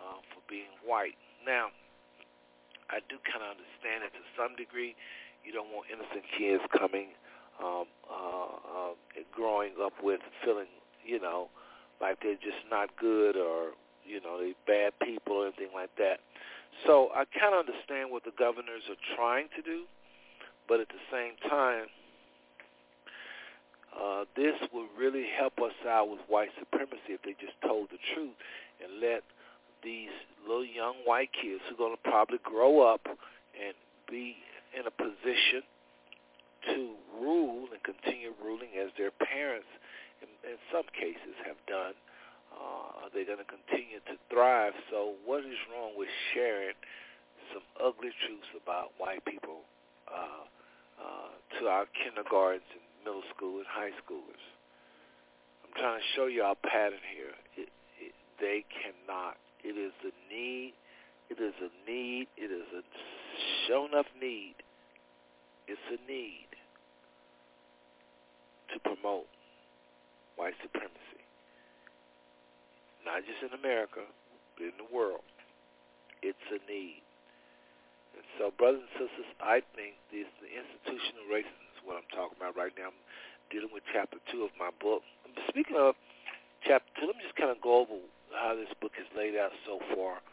uh, 0.00 0.20
for 0.32 0.40
being 0.48 0.72
white. 0.82 1.16
Now, 1.44 1.68
I 2.88 3.04
do 3.08 3.20
kind 3.24 3.44
of 3.44 3.56
understand 3.56 4.04
it 4.04 4.12
to 4.16 4.24
some 4.32 4.56
degree. 4.56 4.96
You 5.44 5.52
don't 5.52 5.68
want 5.72 5.92
innocent 5.92 6.24
kids 6.32 6.64
coming, 6.72 7.12
um, 7.62 7.84
uh, 8.10 8.90
uh, 8.90 8.92
growing 9.34 9.72
up 9.82 9.92
with 10.02 10.20
feeling, 10.44 10.66
you 11.04 11.20
know, 11.20 11.48
like 12.00 12.18
they're 12.22 12.34
just 12.34 12.62
not 12.70 12.90
good 13.00 13.36
or 13.36 13.72
you 14.04 14.20
know 14.20 14.38
they 14.38 14.54
bad 14.66 14.92
people 15.00 15.36
or 15.36 15.46
anything 15.46 15.70
like 15.74 15.90
that. 15.96 16.20
So 16.86 17.08
I 17.14 17.24
kind 17.38 17.54
of 17.54 17.66
understand 17.66 18.10
what 18.10 18.24
the 18.24 18.34
governors 18.38 18.82
are 18.90 19.00
trying 19.16 19.48
to 19.56 19.62
do, 19.62 19.84
but 20.68 20.80
at 20.80 20.88
the 20.88 21.02
same 21.10 21.38
time, 21.48 21.86
uh, 23.94 24.24
this 24.36 24.54
would 24.72 24.88
really 24.98 25.26
help 25.38 25.58
us 25.58 25.74
out 25.88 26.10
with 26.10 26.20
white 26.26 26.50
supremacy 26.58 27.14
if 27.14 27.22
they 27.22 27.36
just 27.38 27.54
told 27.62 27.88
the 27.90 27.98
truth 28.14 28.34
and 28.82 29.00
let 29.00 29.22
these 29.84 30.10
little 30.42 30.64
young 30.64 30.94
white 31.04 31.30
kids 31.32 31.62
who 31.68 31.74
are 31.74 31.78
going 31.78 31.96
to 31.96 32.10
probably 32.10 32.38
grow 32.42 32.80
up 32.82 33.06
and 33.06 33.74
be 34.10 34.36
in 34.78 34.86
a 34.86 34.90
position 34.90 35.62
to 36.72 36.94
rule 37.20 37.68
and 37.72 37.82
continue 37.82 38.32
ruling 38.42 38.76
as 38.80 38.90
their 38.96 39.10
parents 39.10 39.68
in, 40.22 40.28
in 40.48 40.56
some 40.72 40.86
cases 40.94 41.34
have 41.44 41.58
done 41.66 41.94
uh, 42.54 43.04
are 43.06 43.10
they 43.12 43.24
going 43.24 43.42
to 43.42 43.48
continue 43.48 43.98
to 44.06 44.14
thrive? 44.30 44.74
So 44.90 45.14
what 45.24 45.42
is 45.44 45.58
wrong 45.70 45.92
with 45.96 46.08
sharing 46.32 46.76
some 47.52 47.66
ugly 47.82 48.14
truths 48.26 48.50
about 48.54 48.94
white 48.98 49.24
people 49.24 49.66
uh, 50.06 50.46
uh, 50.98 51.30
to 51.58 51.68
our 51.68 51.86
kindergartens 51.98 52.66
and 52.72 52.84
middle 53.02 53.26
school 53.34 53.58
and 53.58 53.68
high 53.68 53.94
schoolers? 54.02 54.44
I'm 55.66 55.74
trying 55.74 55.98
to 55.98 56.06
show 56.14 56.26
you 56.26 56.42
our 56.42 56.58
pattern 56.62 57.02
here. 57.10 57.34
It, 57.56 57.68
it, 57.98 58.14
they 58.40 58.64
cannot. 58.70 59.36
It 59.62 59.76
is 59.76 59.94
a 60.04 60.12
need. 60.32 60.74
It 61.30 61.40
is 61.40 61.54
a 61.58 61.70
need. 61.90 62.28
It 62.36 62.52
is 62.52 62.68
a 62.70 62.82
show 63.66 63.86
enough 63.90 64.06
need. 64.20 64.54
It's 65.66 65.80
a 65.88 65.98
need 66.10 66.43
to 68.74 68.78
promote 68.82 69.30
white 70.36 70.54
supremacy 70.60 71.14
not 73.04 73.20
just 73.28 73.44
in 73.44 73.52
America, 73.52 74.02
but 74.56 74.64
in 74.64 74.76
the 74.80 74.88
world. 74.88 75.22
It's 76.24 76.40
a 76.48 76.58
need. 76.64 77.04
And 78.16 78.24
so, 78.40 78.50
brothers 78.56 78.80
and 78.80 78.92
sisters, 78.96 79.28
I 79.38 79.60
think 79.76 80.00
this 80.08 80.26
the 80.40 80.48
institutional 80.48 81.28
racism 81.28 81.64
is 81.76 81.80
what 81.84 82.00
I'm 82.00 82.08
talking 82.16 82.40
about 82.40 82.56
right 82.56 82.72
now. 82.80 82.90
I'm 82.90 83.02
dealing 83.52 83.70
with 83.70 83.84
chapter 83.92 84.16
two 84.32 84.48
of 84.48 84.52
my 84.56 84.72
book. 84.80 85.04
Speaking 85.52 85.76
of 85.76 85.94
chapter 86.64 86.88
two, 86.96 87.12
let 87.12 87.20
me 87.20 87.22
just 87.22 87.36
kind 87.36 87.52
of 87.52 87.60
go 87.60 87.84
over 87.84 88.00
how 88.32 88.56
this 88.56 88.72
book 88.80 88.96
is 88.96 89.06
laid 89.12 89.36
out 89.36 89.52
so 89.68 89.78
far. 89.92 90.24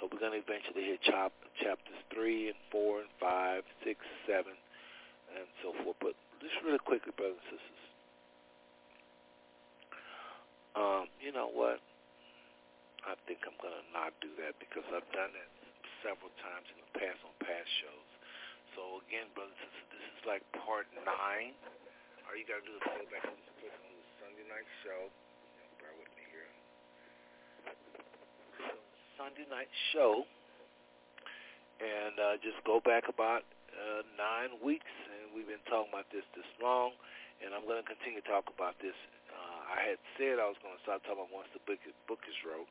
So 0.00 0.08
we're 0.08 0.20
going 0.20 0.36
to 0.36 0.42
eventually 0.42 0.88
hit 0.88 1.00
chap- 1.04 1.36
chapters 1.60 2.00
three 2.12 2.48
and 2.52 2.58
four 2.72 3.04
and 3.04 3.12
five, 3.20 3.64
six, 3.84 4.00
seven, 4.24 4.56
and 5.36 5.46
so 5.60 5.72
forth. 5.84 5.96
But 6.00 6.16
just 6.40 6.56
really 6.64 6.82
quickly, 6.82 7.12
brothers 7.16 7.40
and 7.50 7.58
sisters. 7.58 7.82
Um, 10.76 11.04
you 11.24 11.32
know 11.32 11.48
what? 11.48 11.80
I 13.06 13.14
think 13.24 13.40
I'm 13.46 13.54
to 13.62 13.72
not 13.94 14.12
do 14.18 14.28
that 14.42 14.58
because 14.58 14.84
I've 14.90 15.06
done 15.14 15.32
it 15.32 15.50
several 16.04 16.28
times 16.42 16.66
in 16.68 16.76
the 16.82 16.90
past 16.98 17.18
on 17.24 17.32
past 17.38 17.70
shows. 17.80 18.10
So 18.76 19.00
again, 19.08 19.30
brothers 19.32 19.56
and 19.56 19.72
sisters, 19.72 20.02
this 20.04 20.06
is 20.20 20.24
like 20.28 20.42
part 20.66 20.84
nine. 21.06 21.56
All 22.26 22.34
you 22.34 22.44
gotta 22.44 22.66
do 22.66 22.76
is 22.76 22.82
go 22.82 23.06
back 23.08 23.24
on 23.24 23.38
the 23.62 23.70
Sunday 24.20 24.46
night 24.50 24.68
show. 24.84 25.08
bear 25.80 25.94
with 25.96 26.12
me 26.18 26.24
here. 26.28 26.50
So 28.68 28.74
Sunday 29.16 29.46
night 29.48 29.70
show, 29.94 30.26
and 31.80 32.14
uh, 32.18 32.34
just 32.42 32.60
go 32.68 32.82
back 32.82 33.08
about 33.08 33.46
uh, 33.72 34.02
nine 34.18 34.60
weeks, 34.60 34.92
we've 35.36 35.48
been 35.48 35.60
talking 35.68 35.92
about 35.92 36.08
this 36.08 36.24
this 36.32 36.48
long, 36.64 36.96
and 37.44 37.52
I'm 37.52 37.68
going 37.68 37.76
to 37.76 37.84
continue 37.84 38.24
to 38.24 38.28
talk 38.28 38.48
about 38.48 38.80
this. 38.80 38.96
Uh, 39.28 39.76
I 39.76 39.92
had 39.92 40.00
said 40.16 40.40
I 40.40 40.48
was 40.48 40.56
going 40.64 40.72
to 40.72 40.82
start 40.82 41.04
talking 41.04 41.20
about 41.20 41.36
once 41.36 41.52
the 41.52 41.60
book, 41.68 41.76
book 42.08 42.24
is 42.24 42.36
wrote, 42.40 42.66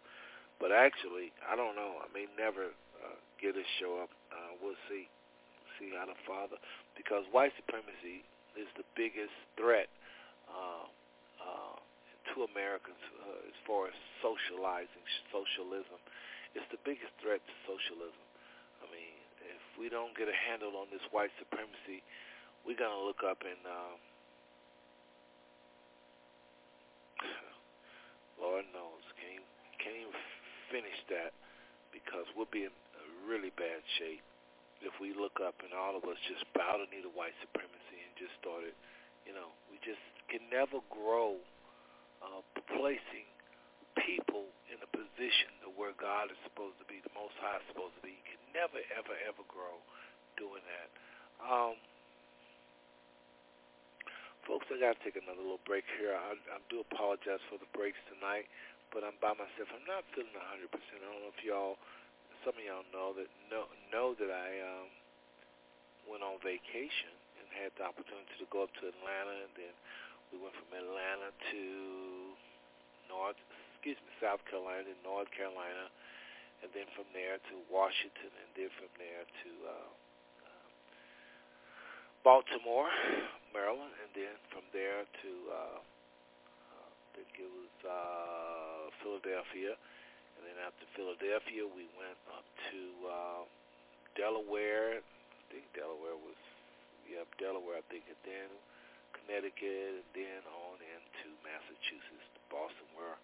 but 0.57 0.73
actually, 0.73 1.29
I 1.45 1.53
don't 1.53 1.77
know. 1.77 2.01
I 2.01 2.09
may 2.09 2.25
never 2.33 2.73
uh, 3.05 3.17
get 3.37 3.53
a 3.53 3.65
show 3.77 4.01
up. 4.01 4.09
Uh, 4.33 4.57
we'll 4.57 4.79
see. 4.89 5.05
See 5.77 5.91
how 5.93 6.07
the 6.07 6.15
father, 6.23 6.55
because 6.95 7.27
white 7.35 7.51
supremacy 7.59 8.23
is 8.55 8.63
the 8.79 8.87
biggest 8.95 9.35
threat 9.59 9.91
uh, 10.47 10.87
uh, 11.35 11.75
to 12.31 12.47
Americans 12.47 13.03
uh, 13.27 13.43
as 13.43 13.57
far 13.67 13.91
as 13.91 13.95
socializing 14.23 15.03
socialism. 15.35 15.99
It's 16.55 16.63
the 16.71 16.79
biggest 16.87 17.11
threat 17.19 17.43
to 17.43 17.55
socialism 17.67 18.25
I 18.85 18.87
mean, 18.93 19.17
if 19.49 19.61
we 19.81 19.89
don't 19.89 20.13
get 20.13 20.29
a 20.29 20.37
handle 20.37 20.77
on 20.77 20.93
this 20.93 21.03
white 21.09 21.33
supremacy, 21.41 22.05
we're 22.65 22.77
to 22.77 23.05
look 23.05 23.21
up 23.21 23.45
and, 23.45 23.61
um, 23.69 23.97
Lord 28.41 28.65
knows, 28.73 29.05
can't 29.21 29.37
even, 29.39 29.51
can't 29.79 29.99
even 30.01 30.17
finish 30.73 30.99
that 31.13 31.31
because 31.93 32.27
we'll 32.35 32.51
be 32.51 32.67
in 32.67 32.73
really 33.25 33.53
bad 33.55 33.81
shape 33.97 34.21
if 34.83 34.93
we 35.01 35.15
look 35.15 35.39
up 35.41 35.55
and 35.65 35.71
all 35.73 35.95
of 35.97 36.03
us 36.05 36.19
just 36.27 36.43
bow 36.53 36.77
the 36.77 36.85
knee 36.93 37.01
to 37.01 37.09
white 37.17 37.33
supremacy 37.41 37.97
and 38.05 38.11
just 38.19 38.33
started, 38.37 38.75
you 39.25 39.33
know, 39.33 39.49
we 39.71 39.81
just 39.81 40.01
can 40.29 40.43
never 40.53 40.77
grow 40.91 41.39
uh, 42.21 42.43
placing 42.75 43.25
people 43.97 44.45
in 44.69 44.77
a 44.83 44.89
position 44.91 45.49
to 45.63 45.71
where 45.73 45.95
God 45.97 46.29
is 46.29 46.39
supposed 46.45 46.77
to 46.83 46.85
be, 46.85 46.99
the 47.01 47.13
Most 47.15 47.33
High 47.39 47.57
is 47.57 47.65
supposed 47.71 47.95
to 47.97 48.03
be. 48.03 48.13
You 48.13 48.25
can 48.27 48.41
never, 48.53 48.77
ever, 48.93 49.15
ever 49.25 49.43
grow 49.47 49.79
doing 50.35 50.61
that. 50.67 50.89
Um, 51.39 51.79
folks, 54.45 54.69
I 54.69 54.77
got 54.77 54.97
to 54.97 55.01
take 55.01 55.17
another 55.17 55.41
little 55.41 55.61
break 55.65 55.85
here. 55.97 56.13
I, 56.13 56.37
I 56.53 56.57
do 56.69 56.81
apologize 56.81 57.41
for 57.49 57.57
the 57.57 57.69
breaks 57.73 57.99
tonight, 58.09 58.45
but 58.93 59.01
I'm 59.01 59.17
by 59.19 59.33
myself. 59.33 59.69
I'm 59.73 59.85
not 59.89 60.05
feeling 60.13 60.33
100%. 60.33 60.69
I 60.69 61.01
don't 61.01 61.21
know 61.25 61.33
if 61.33 61.41
y'all, 61.41 61.77
some 62.45 62.53
of 62.53 62.63
y'all 62.63 62.87
know 62.93 63.17
that 63.17 63.29
know, 63.49 63.65
know 63.89 64.07
that 64.17 64.29
I 64.29 64.49
um, 64.61 64.87
went 66.05 66.21
on 66.21 66.37
vacation 66.45 67.13
and 67.41 67.45
had 67.57 67.73
the 67.75 67.89
opportunity 67.89 68.33
to 68.37 68.47
go 68.53 68.69
up 68.69 68.71
to 68.81 68.89
Atlanta, 68.89 69.49
and 69.49 69.53
then 69.57 69.73
we 70.29 70.37
went 70.37 70.53
from 70.53 70.69
Atlanta 70.73 71.33
to 71.33 71.61
North 73.09 73.37
excuse 73.85 74.01
me, 74.01 74.17
South 74.17 74.41
Carolina, 74.49 74.81
then 74.81 74.97
North 75.05 75.29
Carolina, 75.29 75.93
and 76.65 76.73
then 76.73 76.89
from 76.97 77.05
there 77.13 77.37
to 77.37 77.53
Washington, 77.69 78.33
and 78.33 78.49
then 78.57 78.73
from 78.81 78.89
there 78.97 79.21
to 79.45 79.49
uh, 79.61 79.89
uh, 80.41 80.65
Baltimore, 82.25 82.89
Maryland, 83.55 83.95
and 84.03 84.11
then 84.11 84.35
from 84.51 84.67
there 84.75 85.07
to 85.07 85.31
uh, 85.47 85.79
uh, 85.79 86.87
I 86.91 87.07
think 87.15 87.31
it 87.39 87.47
was 87.47 87.75
uh, 87.87 88.91
Philadelphia, 88.99 89.79
and 90.35 90.41
then 90.43 90.59
after 90.59 90.83
Philadelphia, 90.99 91.63
we 91.63 91.87
went 91.95 92.19
up 92.35 92.43
to 92.43 92.81
uh, 93.07 93.41
Delaware. 94.19 94.99
I 94.99 95.43
think 95.47 95.63
Delaware 95.71 96.19
was, 96.19 96.35
yeah, 97.07 97.23
Delaware, 97.39 97.79
I 97.79 97.85
think, 97.87 98.03
and 98.11 98.19
then 98.27 98.49
Connecticut, 99.15 100.03
and 100.03 100.09
then 100.11 100.41
on 100.51 100.75
into 100.83 101.31
Massachusetts, 101.47 102.27
Boston, 102.51 102.91
where 102.99 103.15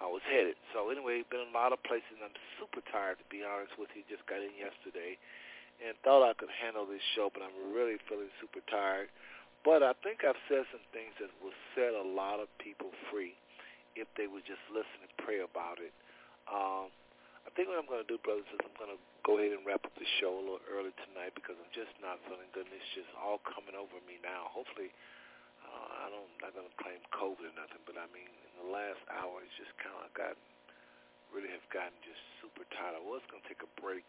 I 0.00 0.08
was 0.08 0.24
headed. 0.24 0.56
So 0.72 0.88
anyway, 0.88 1.22
been 1.28 1.44
a 1.44 1.54
lot 1.54 1.76
of 1.76 1.78
places. 1.84 2.18
I'm 2.24 2.34
super 2.56 2.80
tired 2.88 3.20
to 3.20 3.26
be 3.28 3.44
honest 3.44 3.76
with 3.76 3.92
you. 3.92 4.02
Just 4.08 4.24
got 4.26 4.40
in 4.40 4.50
yesterday 4.56 5.20
and 5.82 5.94
thought 6.06 6.22
I 6.22 6.34
could 6.34 6.50
handle 6.50 6.86
this 6.86 7.02
show, 7.14 7.30
but 7.30 7.42
I'm 7.42 7.54
really 7.74 7.98
feeling 8.06 8.30
super 8.38 8.62
tired. 8.70 9.10
But 9.64 9.80
I 9.80 9.96
think 10.04 10.28
I've 10.28 10.38
said 10.44 10.68
some 10.68 10.84
things 10.92 11.16
that 11.24 11.32
will 11.40 11.56
set 11.72 11.96
a 11.96 12.04
lot 12.04 12.36
of 12.36 12.52
people 12.60 12.92
free 13.08 13.32
if 13.96 14.04
they 14.12 14.28
would 14.28 14.44
just 14.44 14.60
listen 14.68 15.00
and 15.00 15.12
pray 15.24 15.40
about 15.40 15.80
it. 15.80 15.96
Um, 16.44 16.92
I 17.44 17.50
think 17.56 17.72
what 17.72 17.80
I'm 17.80 17.88
going 17.88 18.04
to 18.04 18.08
do, 18.08 18.20
brothers, 18.20 18.44
is 18.52 18.60
I'm 18.60 18.76
going 18.76 18.92
to 18.92 19.00
go 19.24 19.40
ahead 19.40 19.56
and 19.56 19.64
wrap 19.64 19.80
up 19.88 19.96
the 19.96 20.08
show 20.20 20.36
a 20.36 20.42
little 20.44 20.64
early 20.68 20.92
tonight 21.08 21.32
because 21.32 21.56
I'm 21.56 21.72
just 21.72 21.96
not 22.04 22.20
feeling 22.28 22.48
good, 22.52 22.68
and 22.68 22.76
it's 22.76 22.92
just 22.92 23.08
all 23.16 23.40
coming 23.40 23.72
over 23.72 23.96
me 24.04 24.20
now. 24.20 24.52
Hopefully, 24.52 24.92
uh, 25.64 26.04
I 26.04 26.12
don't, 26.12 26.28
I'm 26.44 26.52
not 26.52 26.52
going 26.52 26.68
to 26.68 26.76
claim 26.76 27.00
COVID 27.16 27.48
or 27.48 27.56
nothing, 27.56 27.80
but 27.88 27.96
I 27.96 28.04
mean, 28.12 28.28
in 28.28 28.52
the 28.64 28.68
last 28.68 29.00
hour 29.08 29.40
has 29.40 29.54
just 29.56 29.72
kind 29.80 29.96
of 29.96 30.12
gotten, 30.12 30.40
really 31.32 31.48
have 31.52 31.64
gotten 31.72 31.96
just 32.04 32.20
super 32.44 32.68
tired. 32.76 33.00
I 33.00 33.04
was 33.04 33.24
going 33.32 33.40
to 33.40 33.48
take 33.48 33.64
a 33.64 33.70
break, 33.80 34.04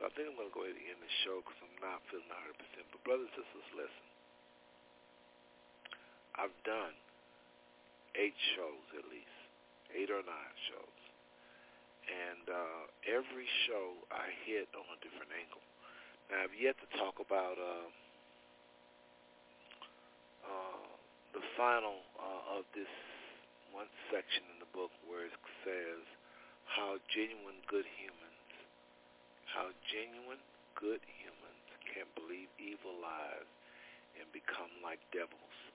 but 0.00 0.08
I 0.08 0.10
think 0.16 0.32
I'm 0.32 0.36
going 0.40 0.48
to 0.48 0.56
go 0.56 0.64
ahead 0.64 0.76
and 0.76 0.84
end 0.88 1.00
the 1.04 1.12
show 1.28 1.44
because 1.44 1.60
I'm 1.60 1.76
not 1.84 2.00
feeling 2.08 2.28
100%. 2.28 2.56
But 2.88 3.00
brothers 3.04 3.32
and 3.36 3.44
sisters, 3.52 3.88
listen. 3.88 4.13
I've 6.34 6.54
done 6.66 6.94
eight 8.18 8.34
shows 8.58 8.86
at 8.98 9.06
least, 9.06 9.38
eight 9.94 10.10
or 10.10 10.22
nine 10.22 10.56
shows. 10.70 10.98
And 12.04 12.46
uh, 12.50 12.82
every 13.06 13.48
show 13.64 13.96
I 14.10 14.28
hit 14.44 14.68
on 14.74 14.86
a 14.92 14.98
different 15.00 15.30
angle. 15.30 15.62
Now, 16.28 16.44
I've 16.44 16.56
yet 16.58 16.76
to 16.82 16.88
talk 16.98 17.22
about 17.22 17.56
uh, 17.56 17.88
uh, 20.44 20.84
the 21.32 21.44
final 21.56 22.02
uh, 22.18 22.58
of 22.60 22.68
this 22.76 22.90
one 23.72 23.90
section 24.10 24.42
in 24.54 24.62
the 24.62 24.70
book 24.70 24.92
where 25.08 25.26
it 25.26 25.34
says 25.66 26.02
how 26.66 26.98
genuine 27.10 27.58
good 27.70 27.86
humans, 27.98 28.42
how 29.50 29.70
genuine 29.86 30.42
good 30.74 31.02
humans 31.18 31.66
can 31.94 32.06
believe 32.18 32.50
evil 32.58 32.94
lies 33.02 33.48
and 34.18 34.26
become 34.34 34.70
like 34.82 35.02
devils. 35.14 35.73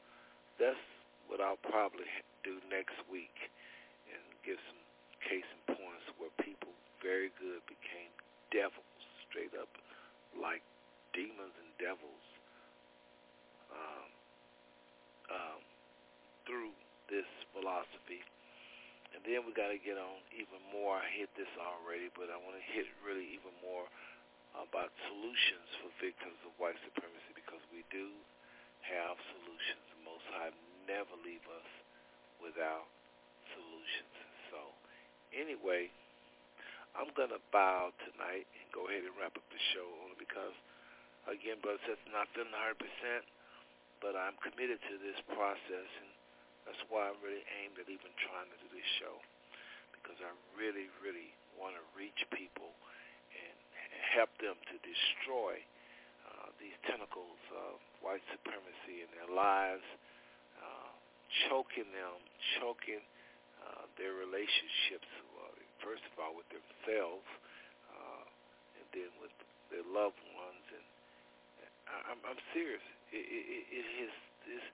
That's 0.59 0.83
what 1.31 1.39
I'll 1.39 1.61
probably 1.71 2.03
do 2.43 2.59
next 2.67 2.99
week 3.07 3.31
and 4.11 4.19
give 4.43 4.59
some 4.67 4.83
case 5.23 5.47
in 5.47 5.61
points 5.71 6.03
where 6.19 6.27
people 6.43 6.75
very 6.99 7.31
good 7.39 7.63
became 7.63 8.11
devils, 8.51 8.99
straight 9.31 9.55
up 9.55 9.71
like 10.35 10.59
demons 11.15 11.55
and 11.55 11.71
devils 11.79 12.25
um, 13.71 14.07
um, 15.31 15.61
through 16.43 16.75
this 17.07 17.29
philosophy. 17.55 18.19
And 19.15 19.23
then 19.23 19.47
we 19.47 19.55
got 19.55 19.71
to 19.71 19.79
get 19.79 19.95
on 19.95 20.19
even 20.35 20.59
more. 20.75 20.99
I 20.99 21.07
hit 21.07 21.31
this 21.39 21.49
already, 21.55 22.11
but 22.13 22.27
I 22.27 22.35
want 22.35 22.59
to 22.59 22.65
hit 22.75 22.85
really 22.99 23.31
even 23.31 23.55
more 23.63 23.87
about 24.59 24.91
solutions 25.07 25.65
for 25.79 25.87
victims 26.03 26.35
of 26.43 26.51
white 26.59 26.77
supremacy 26.83 27.31
because 27.31 27.63
we 27.71 27.87
do 27.89 28.11
have 28.85 29.15
solutions. 29.39 29.98
Most 30.29 30.55
never 30.89 31.13
leave 31.21 31.45
us 31.53 31.69
without 32.41 32.89
solutions. 33.53 34.15
So 34.49 34.73
anyway, 35.29 35.93
I'm 36.97 37.13
going 37.13 37.29
to 37.29 37.41
bow 37.53 37.93
tonight 38.09 38.49
and 38.49 38.65
go 38.73 38.89
ahead 38.89 39.05
and 39.05 39.13
wrap 39.13 39.37
up 39.37 39.45
the 39.53 39.61
show 39.77 39.85
only 40.01 40.17
because, 40.17 40.57
again, 41.29 41.61
Brother 41.61 41.77
Seth, 41.85 42.01
not 42.09 42.25
feeling 42.33 42.49
100%, 42.49 42.81
but 44.01 44.17
I'm 44.17 44.33
committed 44.41 44.81
to 44.89 44.95
this 44.97 45.21
process. 45.29 45.89
And 46.01 46.09
that's 46.65 46.81
why 46.89 47.05
I'm 47.13 47.21
really 47.21 47.45
aimed 47.61 47.77
at 47.77 47.85
even 47.85 48.09
trying 48.17 48.49
to 48.49 48.57
do 48.57 48.67
this 48.73 48.89
show 48.97 49.21
because 49.93 50.17
I 50.25 50.31
really, 50.57 50.89
really 51.05 51.29
want 51.53 51.77
to 51.77 51.83
reach 51.93 52.17
people 52.33 52.73
and 53.35 53.55
help 54.15 54.31
them 54.41 54.57
to 54.57 54.75
destroy 54.81 55.59
uh, 56.25 56.49
these 56.57 56.73
tentacles 56.87 57.37
of 57.53 57.77
white 58.01 58.23
supremacy 58.31 59.05
in 59.05 59.09
their 59.13 59.29
lives, 59.29 59.85
choking 61.49 61.89
them, 61.93 62.17
choking 62.59 63.01
uh, 63.61 63.85
their 63.99 64.17
relationships, 64.17 65.09
uh, 65.37 65.53
first 65.83 66.03
of 66.09 66.13
all 66.17 66.33
with 66.33 66.47
themselves, 66.49 67.27
uh, 67.91 68.23
and 68.81 68.87
then 68.95 69.11
with 69.21 69.33
their 69.69 69.85
loved 69.85 70.19
ones. 70.35 70.65
And 70.73 70.85
I, 71.89 71.95
I'm, 72.13 72.19
I'm 72.25 72.41
serious. 72.53 72.83
It, 73.09 73.25
it, 73.25 73.45
it 73.69 73.87
is 74.01 74.13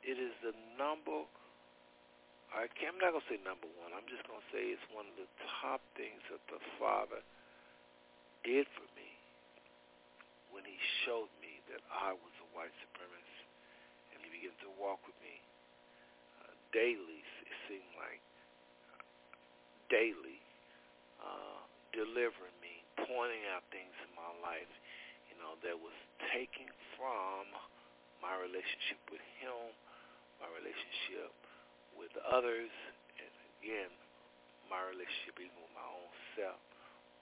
it 0.05 0.17
is 0.21 0.31
the 0.39 0.55
number 0.79 1.27
I 2.53 2.69
can't, 2.77 2.95
I'm 2.95 3.01
not 3.01 3.17
to 3.17 3.23
say 3.25 3.41
number 3.41 3.67
one. 3.81 3.91
I'm 3.91 4.05
just 4.05 4.23
to 4.29 4.37
say 4.53 4.69
it's 4.69 4.87
one 4.93 5.09
of 5.09 5.17
the 5.17 5.27
top 5.59 5.81
things 5.97 6.21
that 6.29 6.39
the 6.47 6.61
Father 6.77 7.19
did 8.45 8.69
for 8.77 8.85
me 8.93 9.09
when 10.53 10.61
he 10.63 10.77
showed 11.03 11.27
me 11.41 11.59
that 11.73 11.81
I 11.89 12.13
was 12.13 12.33
a 12.45 12.47
white 12.53 12.71
supremacist. 12.85 13.49
And 14.13 14.21
he 14.21 14.29
began 14.29 14.53
to 14.61 14.69
walk 14.77 15.01
with 15.03 15.17
me 15.19 15.24
uh, 15.24 15.24
daily, 16.75 17.23
it 17.23 17.55
seemed 17.71 17.93
like, 17.95 18.19
daily, 19.87 20.43
uh, 21.23 21.63
delivering 21.95 22.57
me, 22.59 22.83
pointing 23.07 23.47
out 23.55 23.63
things 23.71 23.95
in 24.03 24.11
my 24.11 24.27
life, 24.43 24.67
you 25.31 25.39
know, 25.39 25.55
that 25.63 25.79
was 25.79 25.95
taking 26.35 26.67
from 26.99 27.47
my 28.19 28.35
relationship 28.43 28.99
with 29.07 29.23
him, 29.39 29.71
my 30.43 30.51
relationship 30.51 31.31
with 31.95 32.11
others, 32.27 32.71
and 33.23 33.33
again, 33.63 33.91
my 34.67 34.83
relationship 34.91 35.39
even 35.39 35.55
with 35.55 35.71
my 35.71 35.87
own 35.87 36.11
self. 36.35 36.59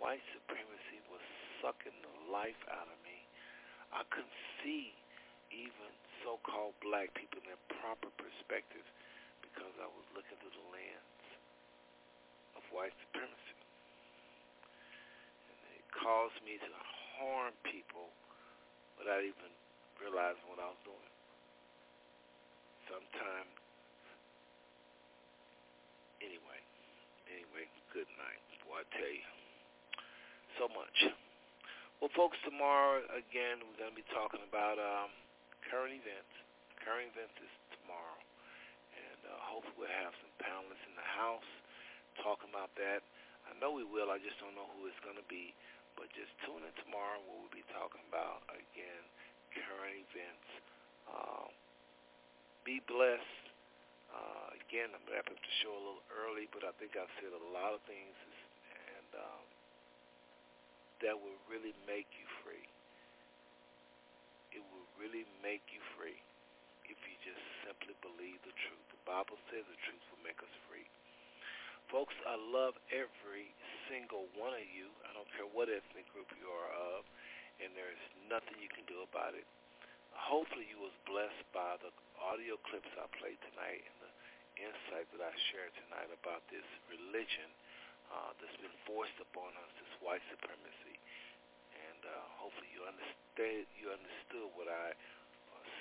White 0.01 0.23
supremacy 0.33 0.97
was 1.13 1.21
sucking 1.61 1.93
the 2.01 2.15
life 2.33 2.57
out 2.73 2.89
of 2.89 2.97
me. 3.05 3.21
I 3.93 4.01
couldn't 4.09 4.41
see 4.65 4.97
even 5.53 5.93
so-called 6.25 6.73
black 6.81 7.13
people 7.13 7.37
in 7.45 7.53
their 7.53 7.61
proper 7.77 8.09
perspective 8.17 8.81
because 9.53 9.77
I 9.77 9.85
was 9.85 10.05
looking 10.17 10.33
through 10.41 10.57
the 10.57 10.67
lens 10.73 11.21
of 12.57 12.65
white 12.73 12.93
supremacy. 13.05 13.57
And 15.53 15.57
it 15.77 15.85
caused 15.93 16.41
me 16.41 16.57
to 16.57 16.69
harm 17.21 17.53
people 17.61 18.09
without 18.97 19.21
even 19.21 19.53
realizing 20.01 20.41
what 20.49 20.57
I 20.57 20.73
was 20.73 20.81
doing. 20.81 21.11
Sometimes, 22.89 23.53
anyway, 26.19 26.61
anyway, 27.29 27.65
good 27.93 28.09
night. 28.17 28.41
Boy, 28.65 28.81
I 28.81 28.85
tell 28.97 29.13
you, 29.13 29.27
so 30.57 30.65
much. 30.73 30.97
Well, 32.01 32.11
folks, 32.17 32.35
tomorrow, 32.43 33.05
again, 33.15 33.63
we're 33.63 33.79
going 33.79 33.93
to 33.93 33.99
be 33.99 34.03
talking 34.11 34.43
about 34.43 34.75
um, 34.81 35.13
current 35.71 35.95
events. 35.95 36.33
Current 36.83 37.07
events 37.15 37.37
is 37.39 37.53
tomorrow. 37.79 38.19
Hopefully 39.53 39.85
we'll 39.85 39.99
have 40.01 40.17
some 40.17 40.33
panelists 40.41 40.81
in 40.89 40.97
the 40.97 41.05
house 41.05 41.51
talking 42.25 42.49
about 42.49 42.73
that. 42.81 43.05
I 43.45 43.53
know 43.61 43.77
we 43.77 43.85
will. 43.85 44.09
I 44.09 44.17
just 44.17 44.41
don't 44.41 44.57
know 44.57 44.65
who 44.73 44.89
it's 44.89 44.97
going 45.05 45.19
to 45.21 45.27
be. 45.29 45.53
But 45.93 46.09
just 46.17 46.33
tune 46.41 46.65
in 46.65 46.73
tomorrow 46.81 47.21
where 47.21 47.37
we'll 47.37 47.53
be 47.53 47.61
talking 47.69 48.01
about, 48.09 48.41
again, 48.49 49.03
current 49.53 49.93
events. 50.09 50.49
Uh, 51.05 51.53
be 52.65 52.81
blessed. 52.89 53.45
Uh, 54.09 54.57
again, 54.57 54.89
I'm 54.89 55.05
wrapping 55.05 55.37
up 55.37 55.41
the 55.41 55.55
show 55.61 55.69
a 55.69 55.83
little 55.85 56.05
early, 56.09 56.49
but 56.49 56.65
I 56.65 56.73
think 56.81 56.97
I've 56.97 57.13
said 57.21 57.29
a 57.29 57.45
lot 57.53 57.77
of 57.77 57.81
things 57.85 58.17
and 59.13 59.21
um, 59.21 59.45
that 61.05 61.15
will 61.17 61.37
really 61.51 61.75
make 61.85 62.07
you 62.15 62.25
free 62.41 62.65
It 64.55 64.63
will 64.73 64.87
really 64.97 65.25
make 65.43 65.61
you 65.69 65.81
free 65.97 66.17
just 67.23 67.39
simply 67.63 67.95
believe 68.03 68.37
the 68.43 68.55
truth. 68.67 68.85
The 68.91 69.03
Bible 69.07 69.39
says 69.47 69.63
the 69.65 69.79
truth 69.87 70.03
will 70.11 70.23
make 70.27 70.39
us 70.43 70.51
free. 70.67 70.85
Folks, 71.87 72.15
I 72.27 72.35
love 72.35 72.75
every 72.91 73.51
single 73.87 74.27
one 74.35 74.55
of 74.55 74.67
you. 74.71 74.91
I 75.07 75.15
don't 75.15 75.29
care 75.35 75.47
what 75.47 75.71
ethnic 75.71 76.07
group 76.11 76.27
you 76.35 76.47
are 76.47 76.71
of, 76.95 77.07
and 77.63 77.71
there's 77.75 78.03
nothing 78.27 78.59
you 78.59 78.71
can 78.71 78.83
do 78.87 79.03
about 79.07 79.35
it. 79.35 79.47
Hopefully 80.15 80.67
you 80.67 80.79
was 80.79 80.95
blessed 81.07 81.43
by 81.51 81.79
the 81.83 81.91
audio 82.19 82.59
clips 82.69 82.89
I 82.95 83.07
played 83.19 83.39
tonight 83.51 83.83
and 83.83 83.97
the 84.03 84.11
insight 84.59 85.09
that 85.15 85.23
I 85.23 85.33
shared 85.51 85.73
tonight 85.85 86.11
about 86.13 86.45
this 86.53 86.65
religion 86.87 87.49
uh, 88.13 88.31
that's 88.37 88.57
been 88.61 88.73
forced 88.85 89.17
upon 89.19 89.51
us, 89.57 89.69
this 89.81 89.93
white 90.03 90.23
supremacy 90.29 90.97
And 91.73 92.01
uh, 92.05 92.13
hopefully 92.39 92.69
you 92.73 92.85
understand 92.85 93.65
you 93.81 93.89
understood 93.89 94.47
what 94.53 94.69
I 94.69 94.93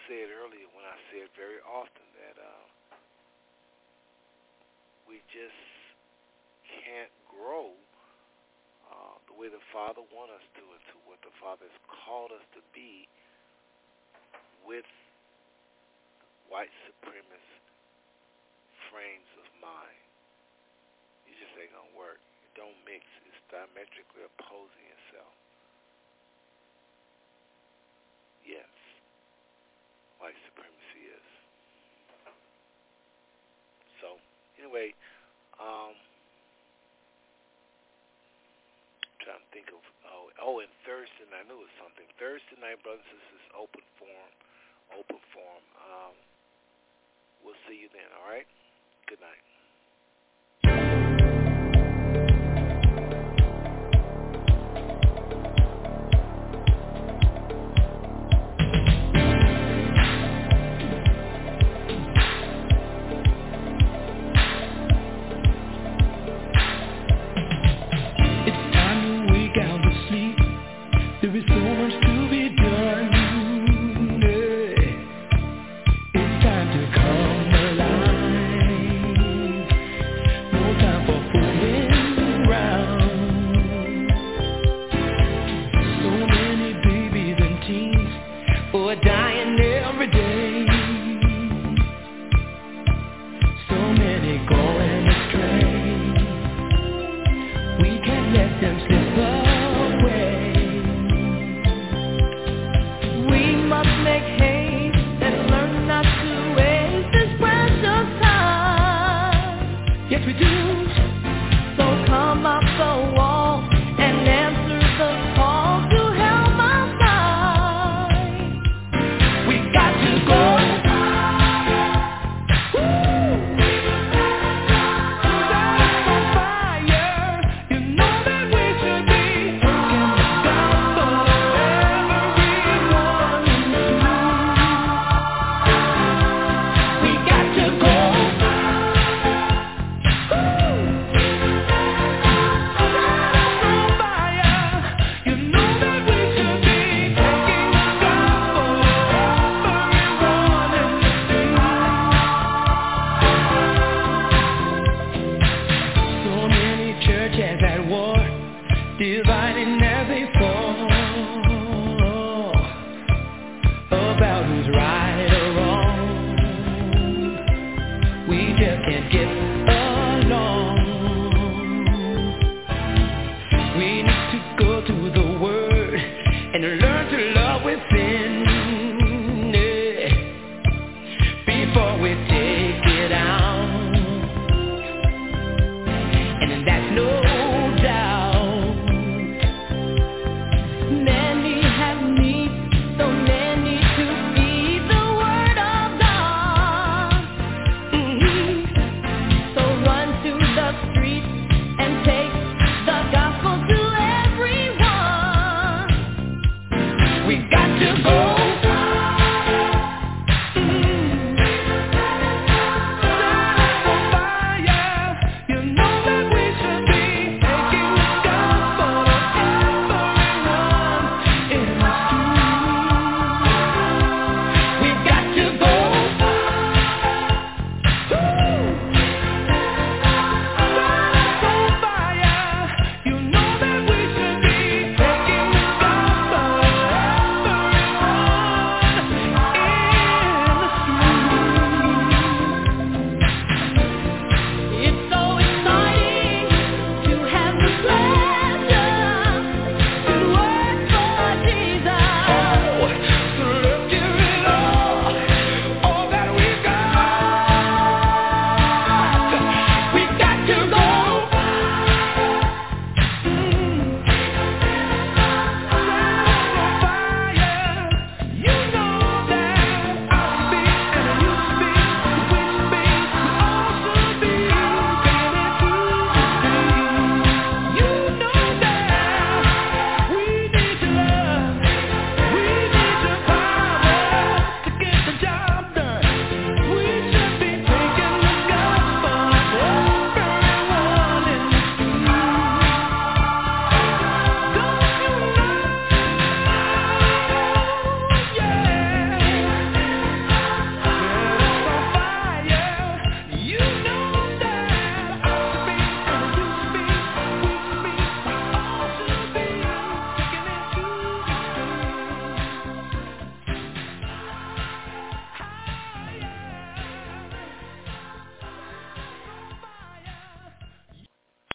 said 0.09 0.33
earlier 0.33 0.66
when 0.74 0.87
I 0.87 0.97
said 1.12 1.31
very 1.39 1.61
often 1.62 2.07
that 2.19 2.37
uh, 2.41 2.65
we 5.07 5.23
just 5.31 5.62
can't 6.83 7.12
grow 7.29 7.74
uh, 8.89 9.16
the 9.31 9.35
way 9.37 9.49
the 9.53 9.62
Father 9.70 10.03
wants 10.11 10.35
us 10.37 10.47
to, 10.59 10.65
into 10.65 10.97
what 11.05 11.20
the 11.23 11.33
Father 11.39 11.69
has 11.69 11.79
called 11.87 12.33
us 12.33 12.45
to 12.57 12.61
be 12.73 13.07
with 14.65 14.89
white 16.49 16.73
supremacist 16.89 17.65
frames 18.91 19.31
of 19.41 19.47
mind. 19.61 20.03
You 21.29 21.37
just 21.37 21.53
ain't 21.61 21.73
gonna 21.73 21.97
work. 21.97 22.20
It 22.45 22.53
don't 22.57 22.77
mix. 22.85 23.05
It's 23.29 23.41
diametrically 23.49 24.24
opposing 24.37 24.87
itself. 24.93 25.35
Yes. 28.45 28.72
White 30.23 30.39
supremacy 30.47 31.03
is. 31.11 31.28
So, 33.99 34.23
anyway, 34.62 34.94
um, 35.59 35.99
trying 39.23 39.43
to 39.43 39.51
think 39.55 39.70
of 39.74 39.82
oh 40.07 40.31
oh 40.43 40.62
and 40.62 40.70
Thursday 40.86 41.27
night 41.31 41.43
I 41.43 41.51
knew 41.51 41.59
it 41.59 41.66
was 41.66 41.77
something. 41.82 42.07
Thursday 42.23 42.59
night, 42.62 42.78
brothers 42.86 43.07
and 43.11 43.23
sisters, 43.35 43.47
open 43.59 43.82
forum. 43.99 44.32
Open 44.94 45.19
forum. 45.35 45.65
Um, 45.78 46.15
we'll 47.43 47.59
see 47.66 47.78
you 47.82 47.90
then, 47.90 48.07
all 48.19 48.27
right? 48.31 48.47
Good 49.11 49.23
night. 49.23 49.43